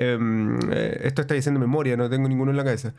Eh, 0.00 1.00
esto 1.04 1.22
está 1.22 1.34
diciendo 1.34 1.60
memoria, 1.60 1.96
no 1.96 2.08
tengo 2.10 2.28
ninguno 2.28 2.50
en 2.50 2.56
la 2.56 2.64
cabeza. 2.64 2.92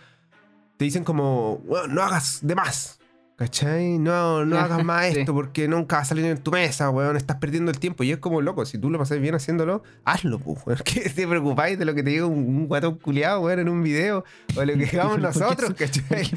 Te 0.80 0.86
dicen 0.86 1.04
como, 1.04 1.58
"Bueno, 1.68 1.88
no 1.94 2.02
hagas 2.02 2.40
de 2.42 2.56
más. 2.56 2.96
¿Cachai? 3.36 3.98
No, 4.00 4.44
no 4.46 4.58
hagas 4.58 4.84
más 4.84 5.14
Sí. 5.14 5.20
esto 5.20 5.34
porque 5.34 5.68
nunca 5.68 5.98
va 5.98 6.02
a 6.02 6.06
salir 6.06 6.26
en 6.26 6.38
tu 6.40 6.52
mesa, 6.52 6.90
weón. 6.90 7.16
Estás 7.18 7.36
perdiendo 7.38 7.70
el 7.70 7.78
tiempo. 7.80 8.04
Y 8.06 8.12
es 8.12 8.18
como 8.18 8.42
loco, 8.42 8.66
si 8.66 8.78
tú 8.78 8.90
lo 8.90 8.98
pasas 8.98 9.20
bien 9.22 9.36
haciéndolo, 9.36 9.84
hazlo, 10.06 10.40
pues, 10.40 10.60
weón. 10.66 10.80
¿Qué 10.86 11.10
te 11.10 11.28
preocupáis 11.28 11.78
de 11.78 11.84
lo 11.86 11.94
que 11.96 12.02
te 12.04 12.10
diga 12.12 12.26
un, 12.26 12.38
un 12.40 12.68
guatón 12.68 12.96
culiado, 12.98 13.42
weón, 13.42 13.60
en 13.60 13.70
un 13.70 13.84
video? 13.84 14.24
O 14.58 14.64
lo 14.66 14.74
que 14.74 14.86
digamos 14.92 15.12
¿Por 15.14 15.22
qué 15.22 15.40
nosotros, 15.40 15.74
¿cachai? 15.74 16.04
¿Por 16.08 16.18
qué, 16.20 16.30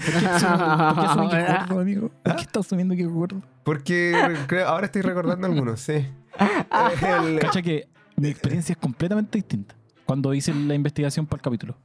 por 1.15 1.31
qué 1.31 1.37
que 1.37 1.53
gordo, 1.69 1.81
amigo? 1.81 2.11
¿Por 2.25 2.37
qué 2.37 2.43
estás 2.43 2.67
asumiendo 2.67 2.95
que 2.97 3.03
es 3.03 3.09
gordo? 3.09 3.43
Porque 3.65 4.37
creo- 4.49 4.69
ahora 4.69 4.87
estoy 4.87 5.03
recordando 5.03 5.47
algunos, 5.47 5.81
sí. 5.81 6.07
El- 7.25 7.39
Cacha 7.41 7.63
que 7.63 7.89
mi 8.17 8.29
experiencia 8.29 8.73
es 8.73 8.79
completamente 8.79 9.39
distinta. 9.39 9.75
Cuando 10.05 10.35
hice 10.35 10.53
la 10.55 10.75
investigación 10.75 11.27
para 11.27 11.39
el 11.39 11.43
capítulo. 11.43 11.77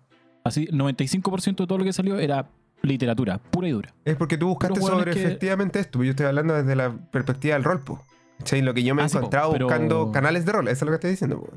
Así, 0.47 0.67
95% 0.71 1.63
de 1.63 1.67
todo 1.67 1.77
lo 1.77 1.83
que 1.83 1.93
salió 1.93 2.17
era 2.19 2.49
literatura, 2.81 3.37
pura 3.39 3.67
y 3.67 3.71
dura. 3.71 3.93
es 4.05 4.15
porque 4.15 4.37
tú 4.37 4.47
buscaste 4.47 4.79
sobre 4.81 5.11
que- 5.13 5.23
efectivamente 5.23 5.79
esto. 5.79 6.03
Yo 6.03 6.11
estoy 6.11 6.25
hablando 6.27 6.53
desde 6.53 6.75
la 6.75 6.91
perspectiva 7.11 7.55
del 7.55 7.63
rol, 7.63 7.81
po. 7.81 8.03
¿Cachai? 8.39 8.61
Lo 8.61 8.73
que 8.73 8.83
yo 8.83 8.93
me 8.95 9.01
he 9.01 9.05
Ah, 9.05 9.09
sí, 9.09 9.13
po, 9.13 9.19
encontrado 9.19 9.51
pero- 9.51 9.65
buscando 9.65 10.11
canales 10.11 10.45
de 10.45 10.51
rol. 10.51 10.67
Eso 10.67 10.73
es 10.73 10.81
lo 10.83 10.89
que 10.89 10.95
estoy 10.95 11.09
diciendo, 11.11 11.39
po. 11.41 11.49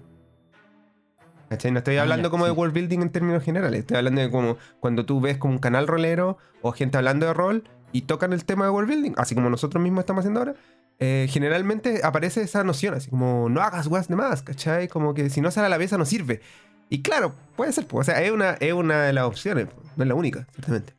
¿Cachai? 1.48 1.72
No 1.72 1.78
estoy 1.78 1.96
Ah, 1.96 2.02
hablando 2.02 2.28
ya, 2.28 2.30
como 2.30 2.44
de 2.44 2.52
world 2.52 2.72
building 2.74 3.00
en 3.00 3.10
términos 3.10 3.42
generales. 3.42 3.80
Estoy 3.80 3.96
hablando 3.96 4.20
de 4.20 4.30
como 4.30 4.56
cuando 4.78 5.04
tú 5.04 5.20
ves 5.20 5.36
como 5.36 5.52
un 5.54 5.58
canal 5.58 5.86
rolero 5.88 6.38
o 6.62 6.72
gente 6.72 6.96
hablando 6.96 7.26
de 7.26 7.34
rol 7.34 7.64
y 7.92 8.02
tocan 8.02 8.32
el 8.32 8.44
tema 8.44 8.64
de 8.64 8.70
world 8.70 8.88
building, 8.88 9.12
así 9.16 9.34
como 9.34 9.50
nosotros 9.50 9.82
mismos 9.82 10.00
estamos 10.02 10.20
haciendo 10.22 10.40
ahora. 10.40 10.54
eh, 11.02 11.26
generalmente 11.30 12.02
aparece 12.04 12.42
esa 12.42 12.62
noción, 12.62 12.92
así 12.92 13.08
como 13.08 13.48
no 13.48 13.62
hagas 13.62 13.86
weas 13.86 14.06
de 14.08 14.16
más, 14.16 14.42
¿cachai? 14.42 14.86
Como 14.86 15.14
que 15.14 15.30
si 15.30 15.40
no 15.40 15.50
sale 15.50 15.66
a 15.66 15.70
la 15.70 15.78
mesa 15.78 15.96
no 15.96 16.04
sirve. 16.04 16.42
Y 16.90 17.02
claro, 17.02 17.34
puede 17.56 17.72
ser, 17.72 17.86
pues, 17.86 18.08
o 18.08 18.12
sea, 18.12 18.20
es 18.22 18.32
una, 18.32 18.50
es 18.54 18.72
una 18.72 19.04
de 19.04 19.12
las 19.12 19.24
opciones, 19.24 19.68
no 19.96 20.04
es 20.04 20.08
la 20.08 20.14
única, 20.14 20.46
ciertamente. 20.52 20.94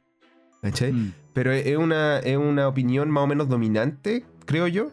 ¿Cachai? 0.62 0.94
Mm. 0.94 1.14
Pero 1.34 1.52
es 1.52 1.78
una, 1.78 2.20
es 2.20 2.38
una 2.38 2.68
opinión 2.68 3.12
más 3.12 3.24
o 3.24 3.28
menos 3.28 3.50
dominante, 3.50 4.26
creo 4.46 4.68
yo. 4.68 4.92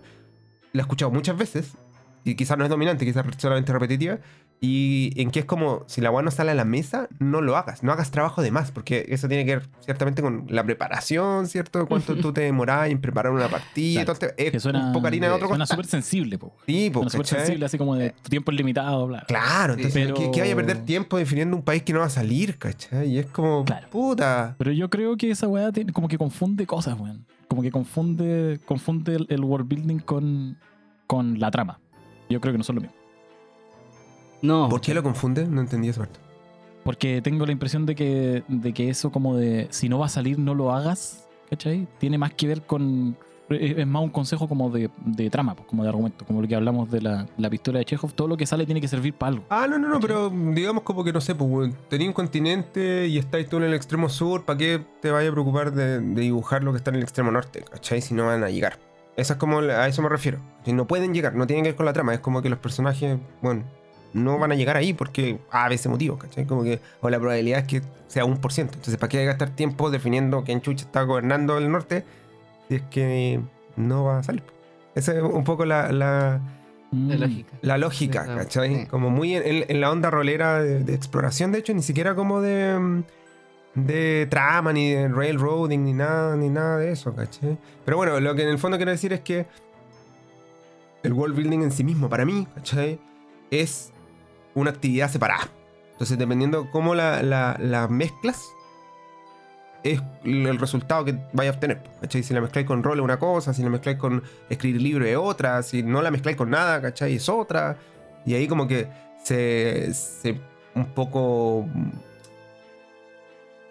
La 0.72 0.82
he 0.82 0.84
escuchado 0.84 1.10
muchas 1.10 1.36
veces. 1.38 1.72
Y 2.24 2.34
quizás 2.34 2.58
no 2.58 2.64
es 2.64 2.70
dominante, 2.70 3.06
quizás 3.06 3.24
es 3.26 3.36
solamente 3.40 3.72
repetitiva. 3.72 4.18
Y 4.60 5.12
en 5.20 5.30
que 5.30 5.38
es 5.40 5.44
como, 5.44 5.84
si 5.86 6.00
la 6.00 6.08
agua 6.08 6.22
no 6.22 6.32
sale 6.32 6.50
a 6.50 6.54
la 6.54 6.64
mesa, 6.64 7.08
no 7.20 7.40
lo 7.40 7.56
hagas. 7.56 7.84
No 7.84 7.92
hagas 7.92 8.10
trabajo 8.10 8.42
de 8.42 8.50
más. 8.50 8.72
Porque 8.72 9.06
eso 9.08 9.28
tiene 9.28 9.44
que 9.44 9.56
ver 9.56 9.68
ciertamente 9.84 10.20
con 10.20 10.46
la 10.48 10.64
preparación, 10.64 11.46
¿cierto? 11.46 11.86
Cuánto 11.86 12.16
tú 12.16 12.32
te 12.32 12.40
demorás 12.40 12.90
en 12.90 13.00
preparar 13.00 13.32
una 13.32 13.48
partida. 13.48 14.02
Claro, 14.04 14.18
todo 14.18 14.28
este- 14.28 14.46
es 14.46 14.50
Que 14.52 14.58
suena, 14.60 14.86
un 14.88 14.92
poco 14.92 15.06
harina 15.06 15.28
de 15.28 15.32
otro 15.34 15.46
suena 15.46 15.64
súper 15.64 15.86
sensible, 15.86 16.38
po. 16.38 16.56
Sí, 16.66 16.90
Suena 16.92 17.08
súper 17.10 17.26
sensible, 17.26 17.66
así 17.66 17.78
como 17.78 17.94
de 17.94 18.10
tu 18.10 18.30
tiempo 18.30 18.50
es 18.50 18.56
limitado, 18.56 19.06
bla. 19.06 19.24
Claro, 19.28 19.74
entonces, 19.74 19.94
pero- 20.06 20.14
¿qué, 20.16 20.30
qué 20.32 20.40
vaya 20.40 20.54
a 20.54 20.56
perder 20.56 20.84
tiempo 20.84 21.18
definiendo 21.18 21.56
un 21.56 21.62
país 21.62 21.84
que 21.84 21.92
no 21.92 22.00
va 22.00 22.06
a 22.06 22.10
salir, 22.10 22.58
¿cachai? 22.58 23.10
Y 23.12 23.18
es 23.18 23.26
como, 23.26 23.64
Claro. 23.64 23.88
puta. 23.90 24.56
Pero 24.58 24.72
yo 24.72 24.90
creo 24.90 25.16
que 25.16 25.30
esa 25.30 25.46
weá 25.46 25.70
tiene- 25.70 25.92
como 25.92 26.08
que 26.08 26.18
confunde 26.18 26.66
cosas, 26.66 26.98
weón. 26.98 27.24
Como 27.46 27.62
que 27.62 27.70
confunde, 27.70 28.58
confunde 28.66 29.14
el, 29.14 29.26
el 29.30 29.44
world 29.44 29.68
building 29.68 30.00
con, 30.00 30.58
con 31.06 31.38
la 31.38 31.50
trama. 31.52 31.78
Yo 32.28 32.40
creo 32.40 32.52
que 32.52 32.58
no 32.58 32.64
son 32.64 32.74
lo 32.76 32.82
mismo. 32.82 32.97
No. 34.42 34.68
¿Por 34.68 34.80
qué 34.80 34.94
lo 34.94 35.02
confunde? 35.02 35.46
No 35.46 35.60
entendí 35.60 35.88
esa 35.88 36.00
parte. 36.00 36.18
Porque 36.84 37.20
tengo 37.20 37.44
la 37.44 37.52
impresión 37.52 37.84
de 37.86 37.94
que, 37.94 38.42
de 38.48 38.72
que 38.72 38.88
eso 38.88 39.10
como 39.10 39.36
de 39.36 39.66
si 39.70 39.88
no 39.88 39.98
va 39.98 40.06
a 40.06 40.08
salir, 40.08 40.38
no 40.38 40.54
lo 40.54 40.72
hagas, 40.72 41.26
¿cachai? 41.50 41.86
Tiene 41.98 42.18
más 42.18 42.32
que 42.32 42.46
ver 42.46 42.62
con... 42.62 43.16
Es 43.50 43.78
es 43.78 43.86
más 43.86 44.02
un 44.02 44.10
consejo 44.10 44.46
como 44.46 44.68
de, 44.68 44.90
de 45.06 45.30
trama, 45.30 45.54
pues, 45.54 45.66
como 45.66 45.82
de 45.82 45.88
argumento, 45.88 46.26
como 46.26 46.42
lo 46.42 46.48
que 46.48 46.54
hablamos 46.54 46.90
de 46.90 47.00
la, 47.00 47.26
la 47.38 47.48
pistola 47.48 47.78
de 47.78 47.86
Chekhov. 47.86 48.12
Todo 48.12 48.28
lo 48.28 48.36
que 48.36 48.44
sale 48.44 48.66
tiene 48.66 48.80
que 48.80 48.88
servir 48.88 49.14
para 49.14 49.32
algo. 49.32 49.44
Ah, 49.48 49.66
no, 49.68 49.78
no, 49.78 49.88
no, 49.88 49.94
¿Cachai? 49.94 50.06
pero 50.06 50.30
digamos 50.54 50.82
como 50.82 51.02
que 51.02 51.12
no 51.14 51.20
sé, 51.20 51.34
pues, 51.34 51.72
tenía 51.88 52.06
un 52.06 52.12
continente 52.12 53.06
y 53.06 53.16
estáis 53.18 53.48
tú 53.48 53.56
en 53.56 53.64
el 53.64 53.74
extremo 53.74 54.08
sur, 54.10 54.44
¿para 54.44 54.58
qué 54.58 54.82
te 55.00 55.10
vayas 55.10 55.30
a 55.30 55.32
preocupar 55.32 55.72
de, 55.72 56.00
de 56.00 56.20
dibujar 56.20 56.62
lo 56.62 56.72
que 56.72 56.78
está 56.78 56.90
en 56.90 56.96
el 56.96 57.02
extremo 57.02 57.30
norte? 57.30 57.64
¿Cachai? 57.70 58.02
Si 58.02 58.12
no 58.14 58.26
van 58.26 58.44
a 58.44 58.50
llegar. 58.50 58.78
Eso 59.16 59.32
es 59.32 59.38
como, 59.38 59.58
a 59.58 59.88
eso 59.88 60.00
me 60.02 60.10
refiero. 60.10 60.38
Si 60.64 60.72
no 60.72 60.86
pueden 60.86 61.12
llegar, 61.12 61.34
no 61.34 61.46
tienen 61.46 61.64
que 61.64 61.70
ver 61.70 61.76
con 61.76 61.86
la 61.86 61.92
trama, 61.92 62.14
es 62.14 62.20
como 62.20 62.40
que 62.40 62.50
los 62.50 62.58
personajes, 62.58 63.18
bueno, 63.42 63.64
no 64.12 64.38
van 64.38 64.52
a 64.52 64.54
llegar 64.54 64.76
ahí 64.76 64.92
porque 64.94 65.38
a 65.50 65.68
veces 65.68 65.86
motivo, 65.88 66.18
¿cachai? 66.18 66.46
Como 66.46 66.62
que, 66.64 66.80
o 67.00 67.10
la 67.10 67.18
probabilidad 67.18 67.60
es 67.60 67.66
que 67.66 67.82
sea 68.06 68.24
un 68.24 68.38
por 68.38 68.52
ciento. 68.52 68.74
Entonces, 68.74 68.96
¿para 68.96 69.08
qué 69.10 69.24
gastar 69.24 69.50
tiempo 69.50 69.90
definiendo 69.90 70.44
quién 70.44 70.60
chucha 70.62 70.84
está 70.86 71.02
gobernando 71.02 71.58
el 71.58 71.70
norte 71.70 72.04
si 72.68 72.76
es 72.76 72.82
que 72.90 73.40
no 73.76 74.04
va 74.04 74.18
a 74.18 74.22
salir? 74.22 74.42
Esa 74.94 75.14
es 75.16 75.22
un 75.22 75.44
poco 75.44 75.64
la- 75.64 75.92
la, 75.92 76.40
La 76.90 77.16
Mm. 77.16 77.20
lógica. 77.20 77.52
la 77.60 77.76
lógica, 77.78 78.24
Sí. 78.24 78.30
¿cachai? 78.34 78.74
Sí. 78.76 78.86
Como 78.86 79.10
muy 79.10 79.34
en, 79.36 79.80
la 79.80 79.90
onda 79.90 80.10
rolera 80.10 80.62
de, 80.62 80.82
de 80.82 80.94
exploración, 80.94 81.52
de 81.52 81.58
hecho, 81.58 81.74
ni 81.74 81.82
siquiera 81.82 82.14
como 82.14 82.40
de, 82.40 83.02
de 83.74 84.26
trama, 84.30 84.72
ni 84.72 84.92
de 84.92 85.06
railroading, 85.08 85.84
ni 85.84 85.92
nada, 85.92 86.34
ni 86.36 86.48
nada 86.48 86.78
de 86.78 86.90
eso, 86.92 87.14
¿cachai? 87.14 87.58
Pero 87.84 87.98
bueno, 87.98 88.18
lo 88.20 88.34
que 88.34 88.42
en 88.44 88.48
el 88.48 88.58
fondo 88.58 88.78
quiero 88.78 88.90
decir 88.90 89.12
es 89.12 89.20
que 89.20 89.44
el 91.02 91.12
world 91.12 91.36
building 91.36 91.60
en 91.62 91.70
sí 91.72 91.84
mismo, 91.84 92.08
para 92.08 92.24
mí, 92.24 92.46
¿cachai? 92.54 92.98
Es 93.50 93.92
una 94.54 94.70
actividad 94.70 95.10
separada. 95.10 95.48
Entonces, 95.92 96.16
dependiendo 96.18 96.70
cómo 96.70 96.94
la, 96.94 97.22
la, 97.22 97.56
la 97.60 97.88
mezclas, 97.88 98.44
es 99.84 100.00
el 100.24 100.58
resultado 100.58 101.04
que 101.04 101.18
vaya 101.32 101.50
a 101.50 101.54
obtener. 101.54 101.82
¿cachai? 102.00 102.22
Si 102.22 102.34
la 102.34 102.40
mezcláis 102.40 102.66
con 102.66 102.82
rol 102.82 102.98
es 102.98 103.04
una 103.04 103.18
cosa, 103.18 103.54
si 103.54 103.62
la 103.62 103.70
mezcláis 103.70 103.98
con 103.98 104.22
escribir 104.48 104.82
libro 104.82 105.04
es 105.04 105.16
otra, 105.16 105.62
si 105.62 105.82
no 105.82 106.02
la 106.02 106.10
mezcláis 106.10 106.36
con 106.36 106.50
nada, 106.50 106.80
¿cachai? 106.80 107.14
Es 107.16 107.28
otra. 107.28 107.76
Y 108.26 108.34
ahí 108.34 108.46
como 108.48 108.66
que 108.68 108.88
se, 109.22 109.92
se 109.94 110.40
un 110.74 110.86
poco... 110.86 111.66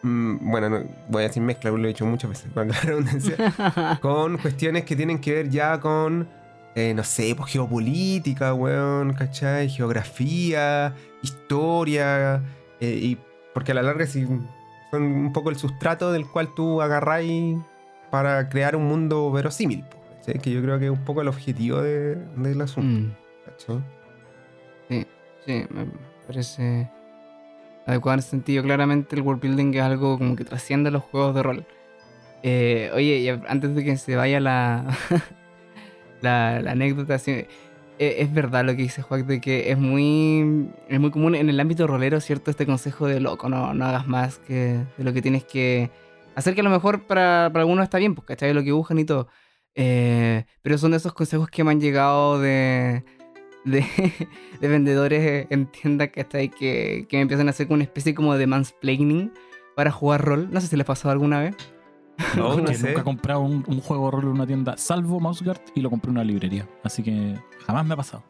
mm, 0.02 0.50
Bueno, 0.50 0.70
no- 0.70 0.84
voy 1.10 1.24
a 1.24 1.28
decir 1.28 1.44
mezcla, 1.44 1.72
lo 1.72 1.84
he 1.84 1.88
dicho 1.88 2.06
muchas 2.06 2.30
veces, 2.30 2.52
con 2.54 2.68
la 2.70 2.80
redundancia, 2.82 3.98
con 4.02 4.38
cuestiones 4.38 4.84
que 4.86 4.96
tienen 4.96 5.20
que 5.20 5.34
ver 5.34 5.50
ya 5.50 5.80
con, 5.80 6.28
eh, 6.78 6.94
no 6.94 7.04
sé, 7.04 7.34
pues 7.36 7.52
geopolítica, 7.52 8.54
weón, 8.54 9.14
¿cachai? 9.14 9.68
Geografía, 9.68 10.94
historia, 11.24 12.44
eh, 12.80 13.00
y 13.02 13.18
porque 13.54 13.72
a 13.72 13.76
la 13.76 13.82
larga 13.82 14.06
sí 14.06 14.28
son 14.92 15.02
un 15.02 15.34
poco 15.34 15.50
el 15.50 15.56
sustrato 15.56 16.12
del 16.12 16.28
cual 16.28 16.54
tú 16.56 16.80
agarráis 16.82 17.58
para 18.12 18.48
crear 18.50 18.76
un 18.76 18.86
mundo 18.86 19.32
verosímil. 19.32 19.84
Que 20.42 20.52
yo 20.52 20.62
creo 20.62 20.78
que 20.78 20.86
es 20.86 20.92
un 20.92 21.04
poco 21.06 21.22
el 21.22 21.30
objetivo 21.30 21.82
de- 21.82 22.16
del 22.36 22.62
asunto, 22.62 23.08
Mm, 23.08 23.12
¿cachai? 23.46 23.84
sí, 25.46 25.66
me 25.70 25.88
parece 26.28 26.90
adecuado 27.86 28.16
en 28.16 28.20
ese 28.20 28.30
sentido. 28.32 28.62
Claramente 28.62 29.16
el 29.16 29.22
world 29.22 29.42
building 29.42 29.74
es 29.74 29.82
algo 29.82 30.18
como 30.18 30.36
que 30.36 30.44
trasciende 30.44 30.92
los 30.92 31.02
juegos 31.04 31.34
de 31.34 31.44
rol. 31.44 31.66
Eh, 32.44 32.92
oye, 32.94 33.18
y 33.20 33.30
antes 33.30 33.74
de 33.74 33.84
que 33.86 33.96
se 33.98 34.16
vaya 34.18 34.40
la, 34.42 34.86
la, 36.22 36.62
la 36.62 36.72
anécdota, 36.72 37.20
sí, 37.20 37.46
eh, 38.00 38.18
es 38.20 38.32
verdad 38.32 38.64
lo 38.64 38.76
que 38.76 38.84
dice 38.84 39.02
Juan 39.02 39.26
de 39.26 39.42
que 39.42 39.72
es 39.72 39.78
muy, 39.78 40.70
es 40.88 41.00
muy 41.00 41.10
común 41.10 41.34
en 41.34 41.50
el 41.50 41.60
ámbito 41.60 41.88
rolero, 41.88 42.20
¿cierto? 42.22 42.52
Este 42.52 42.66
consejo 42.66 43.08
de 43.08 43.20
loco, 43.20 43.50
no, 43.50 43.74
no 43.74 43.86
hagas 43.86 44.08
más 44.08 44.38
que 44.40 44.84
de 44.98 45.04
lo 45.04 45.14
que 45.14 45.22
tienes 45.22 45.44
que 45.46 45.90
hacer, 46.36 46.54
que 46.54 46.62
a 46.62 46.64
lo 46.64 46.70
mejor 46.70 47.08
para, 47.08 47.50
para 47.52 47.62
algunos 47.64 47.84
está 47.84 47.98
bien, 47.98 48.14
pues, 48.14 48.28
¿cachai? 48.28 48.54
Lo 48.54 48.64
que 48.64 48.72
buscan 48.72 49.00
y 49.00 49.06
todo. 49.06 49.28
Eh, 49.74 50.46
pero 50.62 50.78
son 50.78 50.94
esos 50.94 51.14
consejos 51.14 51.50
que 51.50 51.64
me 51.64 51.72
han 51.72 51.82
llegado 51.82 52.40
de, 52.40 53.04
de, 53.66 53.84
de 54.62 54.68
vendedores 54.68 55.48
en 55.50 55.66
tiendas, 55.68 56.10
¿cachai? 56.10 56.50
Que, 56.50 57.08
que 57.10 57.18
me 57.18 57.22
empiezan 57.22 57.48
a 57.48 57.52
hacer 57.52 57.68
como 57.68 57.76
una 57.76 57.84
especie 57.84 58.14
como 58.14 58.38
de 58.38 58.46
mansplaining 58.46 59.32
para 59.76 59.92
jugar 59.92 60.24
rol. 60.24 60.50
No 60.52 60.62
sé 60.62 60.68
si 60.68 60.78
les 60.78 60.86
pasó 60.86 61.10
alguna 61.10 61.40
vez. 61.40 61.56
No, 62.36 62.58
no 62.58 62.68
sé. 62.74 62.88
nunca 62.88 63.02
he 63.02 63.04
comprado 63.04 63.42
un, 63.42 63.64
un 63.68 63.80
juego 63.82 64.06
de 64.06 64.12
rol 64.12 64.24
en 64.24 64.30
una 64.30 64.48
tienda, 64.48 64.76
salvo 64.78 65.20
Mouseguard, 65.20 65.62
y 65.76 65.82
lo 65.82 65.90
compré 65.90 66.10
en 66.10 66.18
una 66.18 66.24
librería. 66.24 66.68
Así 66.84 67.04
que 67.04 67.36
jamás 67.66 67.86
me 67.86 67.94
ha 67.94 67.98
pasado. 67.98 68.24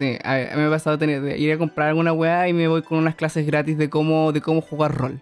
Sí, 0.00 0.16
a, 0.24 0.32
a 0.34 0.38
mí 0.56 0.60
me 0.62 0.66
ha 0.66 0.70
pasado 0.70 0.98
tener, 0.98 1.22
de 1.22 1.38
ir 1.38 1.52
a 1.52 1.58
comprar 1.58 1.88
alguna 1.88 2.12
weá 2.12 2.48
y 2.48 2.52
me 2.52 2.66
voy 2.68 2.82
con 2.82 2.98
unas 2.98 3.14
clases 3.14 3.46
gratis 3.46 3.78
de 3.78 3.88
cómo, 3.88 4.32
de 4.32 4.40
cómo 4.40 4.60
jugar 4.60 4.94
rol. 4.96 5.20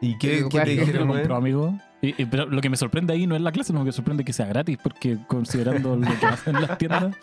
¿Y 0.00 0.16
qué, 0.18 0.36
Digo, 0.36 0.48
qué 0.50 0.60
te 0.60 0.70
dijeron, 0.70 1.08
compró, 1.08 1.36
amigo. 1.36 1.74
Y- 2.02 2.20
y- 2.22 2.26
pero 2.26 2.46
lo 2.46 2.60
que 2.60 2.68
me 2.68 2.76
sorprende 2.76 3.12
ahí 3.14 3.26
no 3.26 3.34
es 3.34 3.40
la 3.42 3.50
clase, 3.52 3.68
sino 3.68 3.84
que 3.84 3.92
sorprende 3.92 4.24
que 4.24 4.32
sea 4.32 4.46
gratis, 4.46 4.78
porque 4.82 5.18
considerando 5.26 5.96
lo 5.96 6.06
que 6.20 6.26
hacen 6.26 6.54
las 6.54 6.76
tiendas, 6.78 7.16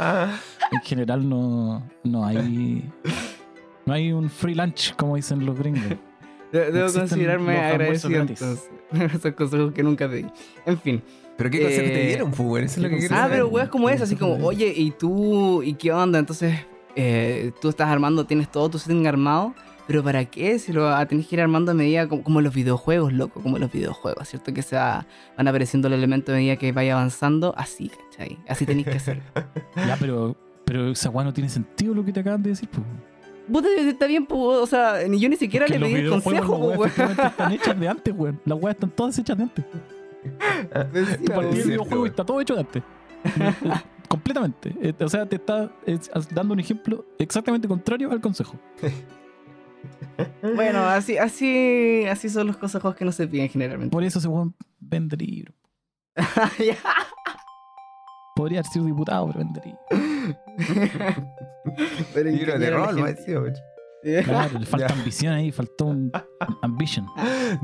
en 0.72 0.82
general 0.84 1.28
no, 1.30 1.84
no 2.04 2.26
hay. 2.26 2.90
No 3.86 3.94
hay 3.94 4.12
un 4.12 4.30
free 4.30 4.56
lunch, 4.56 4.96
como 4.96 5.16
dicen 5.16 5.46
los 5.46 5.58
gringos. 5.58 5.84
De- 6.52 6.72
Debo 6.72 6.86
Existen 6.86 7.02
considerarme 7.08 7.58
agradecido. 7.58 8.24
Esos 8.92 9.34
consejos 9.36 9.72
que 9.74 9.84
nunca 9.84 10.08
pedí. 10.10 10.26
En 10.66 10.80
fin. 10.80 11.02
¿Pero 11.38 11.50
qué 11.50 11.62
consejo 11.62 11.88
te 11.88 12.04
Eh, 12.04 12.08
dieron, 12.08 12.30
pues, 12.32 12.40
weón? 12.42 12.66
Eso 12.66 12.76
es 12.80 12.84
lo 12.84 12.90
que 12.90 12.96
¿qué 12.96 13.00
quiero 13.00 13.16
Ah, 13.16 13.20
saber. 13.20 13.32
pero 13.38 13.48
weas 13.48 13.70
como 13.70 13.90
esa, 13.90 14.04
así 14.04 14.16
como, 14.16 14.36
oye, 14.46 14.72
¿y 14.76 14.92
tú? 14.92 15.64
¿Y 15.64 15.74
qué 15.76 15.92
onda? 15.92 16.20
Entonces, 16.20 16.56
eh, 16.96 17.52
tú 17.62 17.70
estás 17.70 17.88
armando, 17.90 18.26
tienes 18.26 18.52
todo 18.52 18.70
tu 18.70 18.78
setting 18.78 19.08
armado, 19.08 19.56
pero 19.88 20.04
¿para 20.04 20.26
qué? 20.26 20.60
Si 20.60 20.72
lo 20.74 20.90
ah, 20.90 21.04
tenés 21.06 21.26
que 21.28 21.36
ir 21.38 21.42
armando 21.42 21.72
a 21.72 21.74
medida 21.74 22.08
como, 22.08 22.22
como 22.24 22.42
los 22.42 22.54
videojuegos, 22.54 23.14
loco, 23.14 23.42
como 23.42 23.58
los 23.58 23.72
videojuegos, 23.72 24.28
¿cierto? 24.28 24.54
Que 24.54 24.62
se 24.62 24.76
va- 24.76 25.08
van 25.38 25.48
apareciendo 25.48 25.90
los 25.90 25.98
elementos 25.98 26.34
a 26.34 26.38
medida 26.38 26.58
que 26.58 26.72
vaya 26.74 26.94
avanzando, 26.94 27.56
así, 27.58 27.90
¿cachai? 27.90 28.38
Así 28.48 28.66
tenéis 28.66 28.88
que 28.88 28.98
hacerlo. 28.98 29.24
Ya, 29.78 29.96
pero, 30.00 30.36
pero 30.66 30.92
esa 30.92 31.10
no 31.12 31.34
tiene 31.34 31.50
sentido 31.50 31.94
lo 31.96 32.04
que 32.06 32.12
te 32.14 32.20
acaban 32.20 32.44
de 32.44 32.50
decir, 32.52 32.70
pues. 32.70 32.86
Puta, 33.52 33.68
está 33.78 34.08
bien, 34.08 34.26
pues, 34.26 34.42
o 34.42 34.66
sea, 34.66 35.00
ni 35.08 35.20
yo 35.20 35.30
ni 35.30 35.36
siquiera 35.36 35.66
Porque 35.66 35.80
le 35.80 35.86
pedí 35.86 35.96
el 36.06 36.10
consejo, 36.10 36.70
las 36.70 36.78
pues, 36.78 36.80
weas 36.80 36.92
efectivamente 36.92 37.28
están 37.28 37.52
hechas 37.52 37.80
de 37.80 37.88
antes, 37.88 38.14
weón. 38.18 38.42
Las 38.46 38.62
weas 38.62 38.76
están 38.76 38.90
todas 38.92 39.18
hechas 39.18 39.38
de 39.38 39.44
antes. 39.44 39.66
weón. 39.74 39.84
Tú 41.26 41.32
partí 41.34 41.48
es 41.50 41.58
el 41.58 41.64
cierto, 41.64 41.66
videojuego 41.66 41.96
y 41.96 42.00
weón. 42.00 42.08
está 42.08 42.26
todo 42.26 42.42
hecho 42.42 42.54
de 42.56 42.60
antes. 42.62 42.84
Completamente. 44.08 44.76
Eh, 44.82 44.94
O 45.04 45.10
sea, 45.10 45.26
te 45.26 45.38
está 45.38 45.72
dando 46.32 46.54
un 46.54 46.60
ejemplo 46.60 47.06
exactamente 47.18 47.68
contrario 47.68 48.12
al 48.12 48.22
consejo. 48.22 48.56
Bueno, 50.44 50.84
así, 50.86 51.18
así, 51.18 52.06
así 52.06 52.30
son 52.30 52.46
los 52.46 52.58
consejos 52.58 52.96
que 52.96 53.04
no 53.04 53.12
se 53.12 53.28
piden 53.28 53.50
generalmente. 53.50 53.92
Por 53.92 54.04
eso 54.04 54.20
ese 54.20 54.28
weón 54.28 54.54
vende 54.80 55.18
libros. 55.18 55.56
Podría 58.36 58.60
haber 58.60 58.72
sido 58.72 58.86
diputado, 58.86 59.26
pero 59.28 59.40
vende 59.40 59.62
libros. 59.66 60.38
Pero 62.14 62.30
Libro 62.30 62.58
de 62.60 62.70
rol, 62.72 62.96
weón. 62.96 63.54
Claro, 64.24 64.58
le 64.60 64.66
falta 64.66 64.88
Ya. 64.88 64.94
ambición 64.96 65.34
ahí, 65.34 65.52
faltó 65.52 65.86
un 65.86 66.12
ambition. 66.64 67.06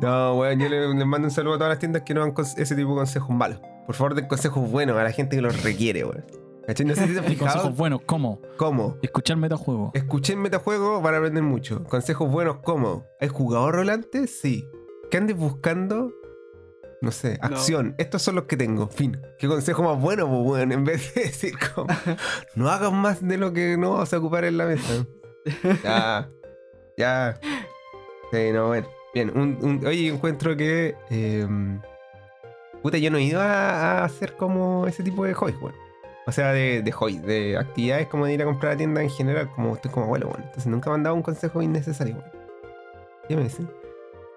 No, 0.02 0.36
weón, 0.36 0.60
yo 0.60 0.70
le- 0.70 0.94
les 0.94 1.06
mando 1.06 1.28
un 1.28 1.32
saludo 1.32 1.56
a 1.56 1.58
todas 1.58 1.72
las 1.72 1.80
tiendas 1.80 2.04
que 2.04 2.14
no 2.14 2.22
dan 2.22 2.34
ese 2.58 2.76
tipo 2.76 2.90
de 2.92 2.96
consejos 2.98 3.36
malos. 3.36 3.60
Por 3.86 3.96
favor, 3.96 4.14
den 4.16 4.28
consejos 4.28 4.70
buenos 4.70 4.98
a 4.98 5.04
la 5.04 5.12
gente 5.12 5.36
que 5.36 5.42
los 5.42 5.64
requiere, 5.64 6.04
weón. 6.04 6.26
No 6.68 6.96
sé 6.96 7.08
si 7.08 7.34
Y 7.34 7.36
consejos 7.38 7.76
buenos, 7.78 8.02
¿cómo? 8.06 8.42
cómo. 8.58 8.98
Escuchar 9.02 9.38
metajuego. 9.38 9.92
Escuchen 9.94 10.40
metajuegos, 10.42 11.02
van 11.02 11.14
a 11.16 11.18
aprender 11.20 11.42
mucho. 11.42 11.84
Consejos 11.86 12.30
buenos, 12.30 12.58
¿cómo? 12.58 13.06
¿Has 13.22 13.32
jugado 13.32 13.72
rol 13.72 13.90
antes? 13.90 14.38
Sí. 14.42 14.68
¿Qué 15.10 15.16
andes 15.18 15.38
buscando? 15.38 16.12
No 17.02 17.12
sé, 17.12 17.38
acción. 17.42 17.94
Estos 18.00 18.22
son 18.24 18.36
los 18.36 18.46
que 18.46 18.58
tengo. 18.58 18.88
Fin. 18.88 19.22
¿Qué 19.38 19.48
consejo 19.48 19.84
más 19.84 20.02
bueno, 20.02 20.28
pues, 20.28 20.42
weón? 20.42 20.72
En 20.72 20.84
vez 20.84 21.14
de 21.14 21.22
decir 21.26 21.54
como, 21.74 21.88
no 22.56 22.70
hagas 22.70 22.92
más 22.92 23.26
de 23.26 23.38
lo 23.38 23.54
que 23.54 23.78
no 23.78 23.94
vas 23.98 24.14
a 24.14 24.18
ocupar 24.18 24.46
en 24.46 24.58
la 24.58 24.66
mesa. 24.66 25.06
Ya. 25.84 26.30
Ya. 26.98 27.40
Sí, 28.32 28.52
no, 28.52 28.68
bueno. 28.68 28.88
Bien, 29.14 29.32
un, 29.38 29.58
un- 29.62 29.86
oye, 29.86 30.08
encuentro 30.10 30.58
que. 30.58 30.96
eh, 31.10 31.48
puta, 32.82 32.98
yo 32.98 33.10
no 33.12 33.18
he 33.18 33.24
ido 33.24 33.42
a, 33.42 34.00
a 34.02 34.04
hacer 34.04 34.36
como 34.36 34.86
ese 34.88 35.04
tipo 35.04 35.24
de 35.26 35.34
hobbies, 35.34 35.58
weón. 35.62 35.76
O 36.26 36.32
sea, 36.32 36.52
de, 36.52 36.82
de 36.82 36.92
hobbies, 36.92 37.22
de 37.24 37.58
actividades 37.58 38.08
como 38.08 38.26
de 38.26 38.34
ir 38.34 38.42
a 38.42 38.46
comprar 38.46 38.74
a 38.74 38.78
tienda 38.78 39.02
en 39.02 39.10
general, 39.10 39.50
como 39.56 39.76
estoy 39.76 39.92
como 39.92 40.08
abuelo, 40.08 40.28
weón. 40.28 40.42
Entonces 40.44 40.68
nunca 40.68 40.90
me 40.90 40.96
han 40.96 41.04
dado 41.04 41.16
un 41.16 41.22
consejo 41.22 41.62
innecesario, 41.62 42.16
weón. 42.16 42.32
Ya 43.30 43.38
me 43.38 43.44
dicen. 43.44 43.70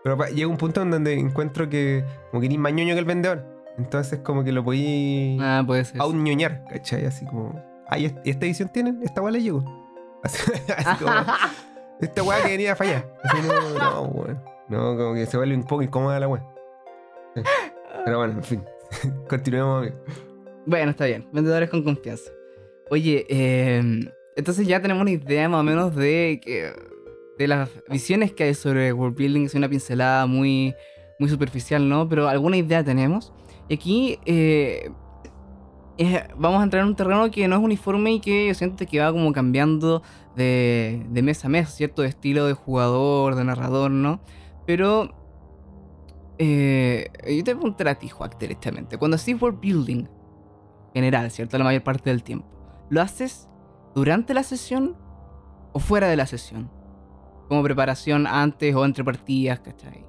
Pero 0.02 0.16
llega 0.28 0.48
un 0.48 0.56
punto 0.56 0.82
en 0.82 0.90
donde 0.90 1.12
encuentro 1.14 1.68
que 1.68 2.04
como 2.30 2.40
que 2.40 2.46
eres 2.46 2.58
más 2.58 2.72
ñoño 2.72 2.94
que 2.94 2.98
el 3.00 3.04
vendedor. 3.04 3.44
Entonces 3.78 4.20
como 4.20 4.44
que 4.44 4.52
lo 4.52 4.64
podí 4.64 5.38
Ah, 5.40 5.62
puede 5.66 5.84
ser. 5.84 6.00
aún 6.00 6.22
ñoñar, 6.24 6.64
¿cachai? 6.70 7.04
Así 7.06 7.24
como, 7.26 7.62
ay, 7.88 8.06
¿est- 8.06 8.18
¿esta 8.24 8.46
edición 8.46 8.68
tienen? 8.70 9.00
Esta 9.02 9.20
weá 9.22 9.32
le 9.32 9.42
llegó. 9.42 9.64
Así, 10.22 10.38
así 10.76 11.02
como, 11.04 11.14
esta 12.00 12.22
weá 12.22 12.42
que 12.42 12.48
venía 12.48 12.72
a 12.72 12.76
fallar. 12.76 13.10
Así, 13.24 13.38
no, 13.46 13.78
no, 13.78 14.02
weón. 14.08 14.42
No, 14.68 14.96
como 14.96 15.14
que 15.14 15.26
se 15.26 15.36
vuelve 15.36 15.54
un 15.54 15.64
poco 15.64 15.82
incómoda 15.82 16.20
la 16.20 16.28
weá. 16.28 16.44
Sí. 17.34 17.42
Pero 18.04 18.18
bueno, 18.18 18.34
en 18.34 18.44
fin. 18.44 18.64
Continuemos, 19.28 19.78
amigo. 19.82 19.96
Bueno, 20.66 20.90
está 20.90 21.06
bien. 21.06 21.26
Vendedores 21.32 21.70
con 21.70 21.82
confianza. 21.82 22.30
Oye, 22.90 23.24
eh, 23.28 23.82
entonces 24.36 24.66
ya 24.66 24.80
tenemos 24.82 25.00
una 25.00 25.10
idea 25.12 25.48
más 25.48 25.60
o 25.60 25.62
menos 25.64 25.94
de 25.96 26.40
que 26.44 26.72
de 27.40 27.48
las 27.48 27.70
visiones 27.88 28.32
que 28.32 28.44
hay 28.44 28.54
sobre 28.54 28.92
world 28.92 29.16
building. 29.16 29.46
Es 29.46 29.54
una 29.54 29.68
pincelada 29.68 30.26
muy, 30.26 30.74
muy 31.18 31.30
superficial, 31.30 31.88
¿no? 31.88 32.06
Pero 32.06 32.28
alguna 32.28 32.58
idea 32.58 32.84
tenemos. 32.84 33.32
Y 33.66 33.74
aquí 33.74 34.18
eh, 34.26 34.90
vamos 36.36 36.60
a 36.60 36.64
entrar 36.64 36.82
en 36.82 36.88
un 36.90 36.96
terreno 36.96 37.30
que 37.30 37.48
no 37.48 37.56
es 37.56 37.62
uniforme 37.62 38.12
y 38.12 38.20
que 38.20 38.48
yo 38.48 38.54
siento 38.54 38.84
que 38.84 39.00
va 39.00 39.10
como 39.10 39.32
cambiando 39.32 40.02
de, 40.36 41.06
de 41.08 41.22
mes 41.22 41.42
a 41.46 41.48
mes, 41.48 41.70
¿cierto? 41.70 42.02
De 42.02 42.08
estilo 42.08 42.44
de 42.44 42.52
jugador, 42.52 43.34
de 43.34 43.44
narrador, 43.44 43.90
¿no? 43.90 44.20
Pero 44.66 45.14
eh, 46.36 47.10
yo 47.26 47.42
te 47.42 47.54
preguntar 47.54 47.88
a 47.88 47.94
ti, 47.94 48.08
Juan, 48.08 48.30
directamente. 48.38 48.98
Cuando 48.98 49.14
haces 49.14 49.40
world 49.40 49.60
building, 49.60 50.04
general, 50.92 51.30
¿cierto? 51.30 51.56
La 51.56 51.64
mayor 51.64 51.82
parte 51.84 52.10
del 52.10 52.22
tiempo. 52.22 52.46
¿Lo 52.90 53.00
haces 53.00 53.48
durante 53.94 54.34
la 54.34 54.42
sesión 54.42 54.94
o 55.72 55.78
fuera 55.78 56.06
de 56.08 56.16
la 56.16 56.26
sesión? 56.26 56.79
Como 57.50 57.64
preparación 57.64 58.28
antes 58.28 58.72
o 58.76 58.84
entre 58.84 59.02
partidas, 59.02 59.58
¿cachai? 59.58 60.06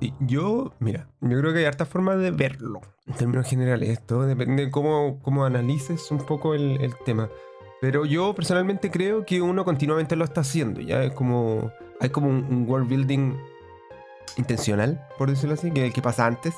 Sí, 0.00 0.14
yo, 0.20 0.72
mira, 0.78 1.08
yo 1.20 1.36
creo 1.40 1.52
que 1.52 1.58
hay 1.58 1.64
hartas 1.64 1.88
formas 1.88 2.18
de 2.20 2.30
verlo. 2.30 2.80
En 3.08 3.14
términos 3.14 3.48
generales, 3.48 3.88
esto 3.88 4.22
depende 4.22 4.66
de 4.66 4.70
cómo, 4.70 5.18
cómo 5.20 5.44
analices 5.44 6.12
un 6.12 6.18
poco 6.18 6.54
el, 6.54 6.80
el 6.80 6.94
tema. 7.04 7.28
Pero 7.80 8.04
yo 8.04 8.36
personalmente 8.36 8.88
creo 8.88 9.26
que 9.26 9.42
uno 9.42 9.64
continuamente 9.64 10.14
lo 10.14 10.24
está 10.24 10.42
haciendo. 10.42 10.80
Ya 10.80 11.02
es 11.02 11.12
como. 11.12 11.72
Hay 12.00 12.10
como 12.10 12.28
un, 12.28 12.68
world 12.68 12.88
building 12.88 13.34
intencional, 14.36 15.04
por 15.18 15.28
decirlo 15.28 15.54
así, 15.54 15.72
que, 15.72 15.90
que 15.90 16.02
pasa 16.02 16.24
antes 16.24 16.54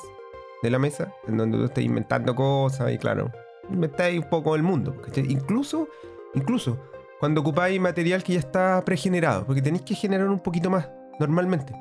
de 0.61 0.69
la 0.69 0.77
mesa, 0.77 1.11
en 1.27 1.37
donde 1.37 1.57
tú 1.57 1.63
estás 1.63 1.83
inventando 1.83 2.35
cosas 2.35 2.91
y 2.91 2.99
claro, 2.99 3.31
inventáis 3.67 4.23
un 4.23 4.29
poco 4.29 4.55
el 4.55 4.61
mundo. 4.61 4.95
Incluso, 5.15 5.87
incluso 6.35 6.77
cuando 7.19 7.41
ocupáis 7.41 7.79
material 7.79 8.23
que 8.23 8.33
ya 8.33 8.39
está 8.39 8.83
pregenerado, 8.85 9.45
porque 9.45 9.61
tenéis 9.61 9.83
que 9.83 9.95
generar 9.95 10.27
un 10.29 10.39
poquito 10.39 10.69
más 10.69 10.89
normalmente. 11.19 11.73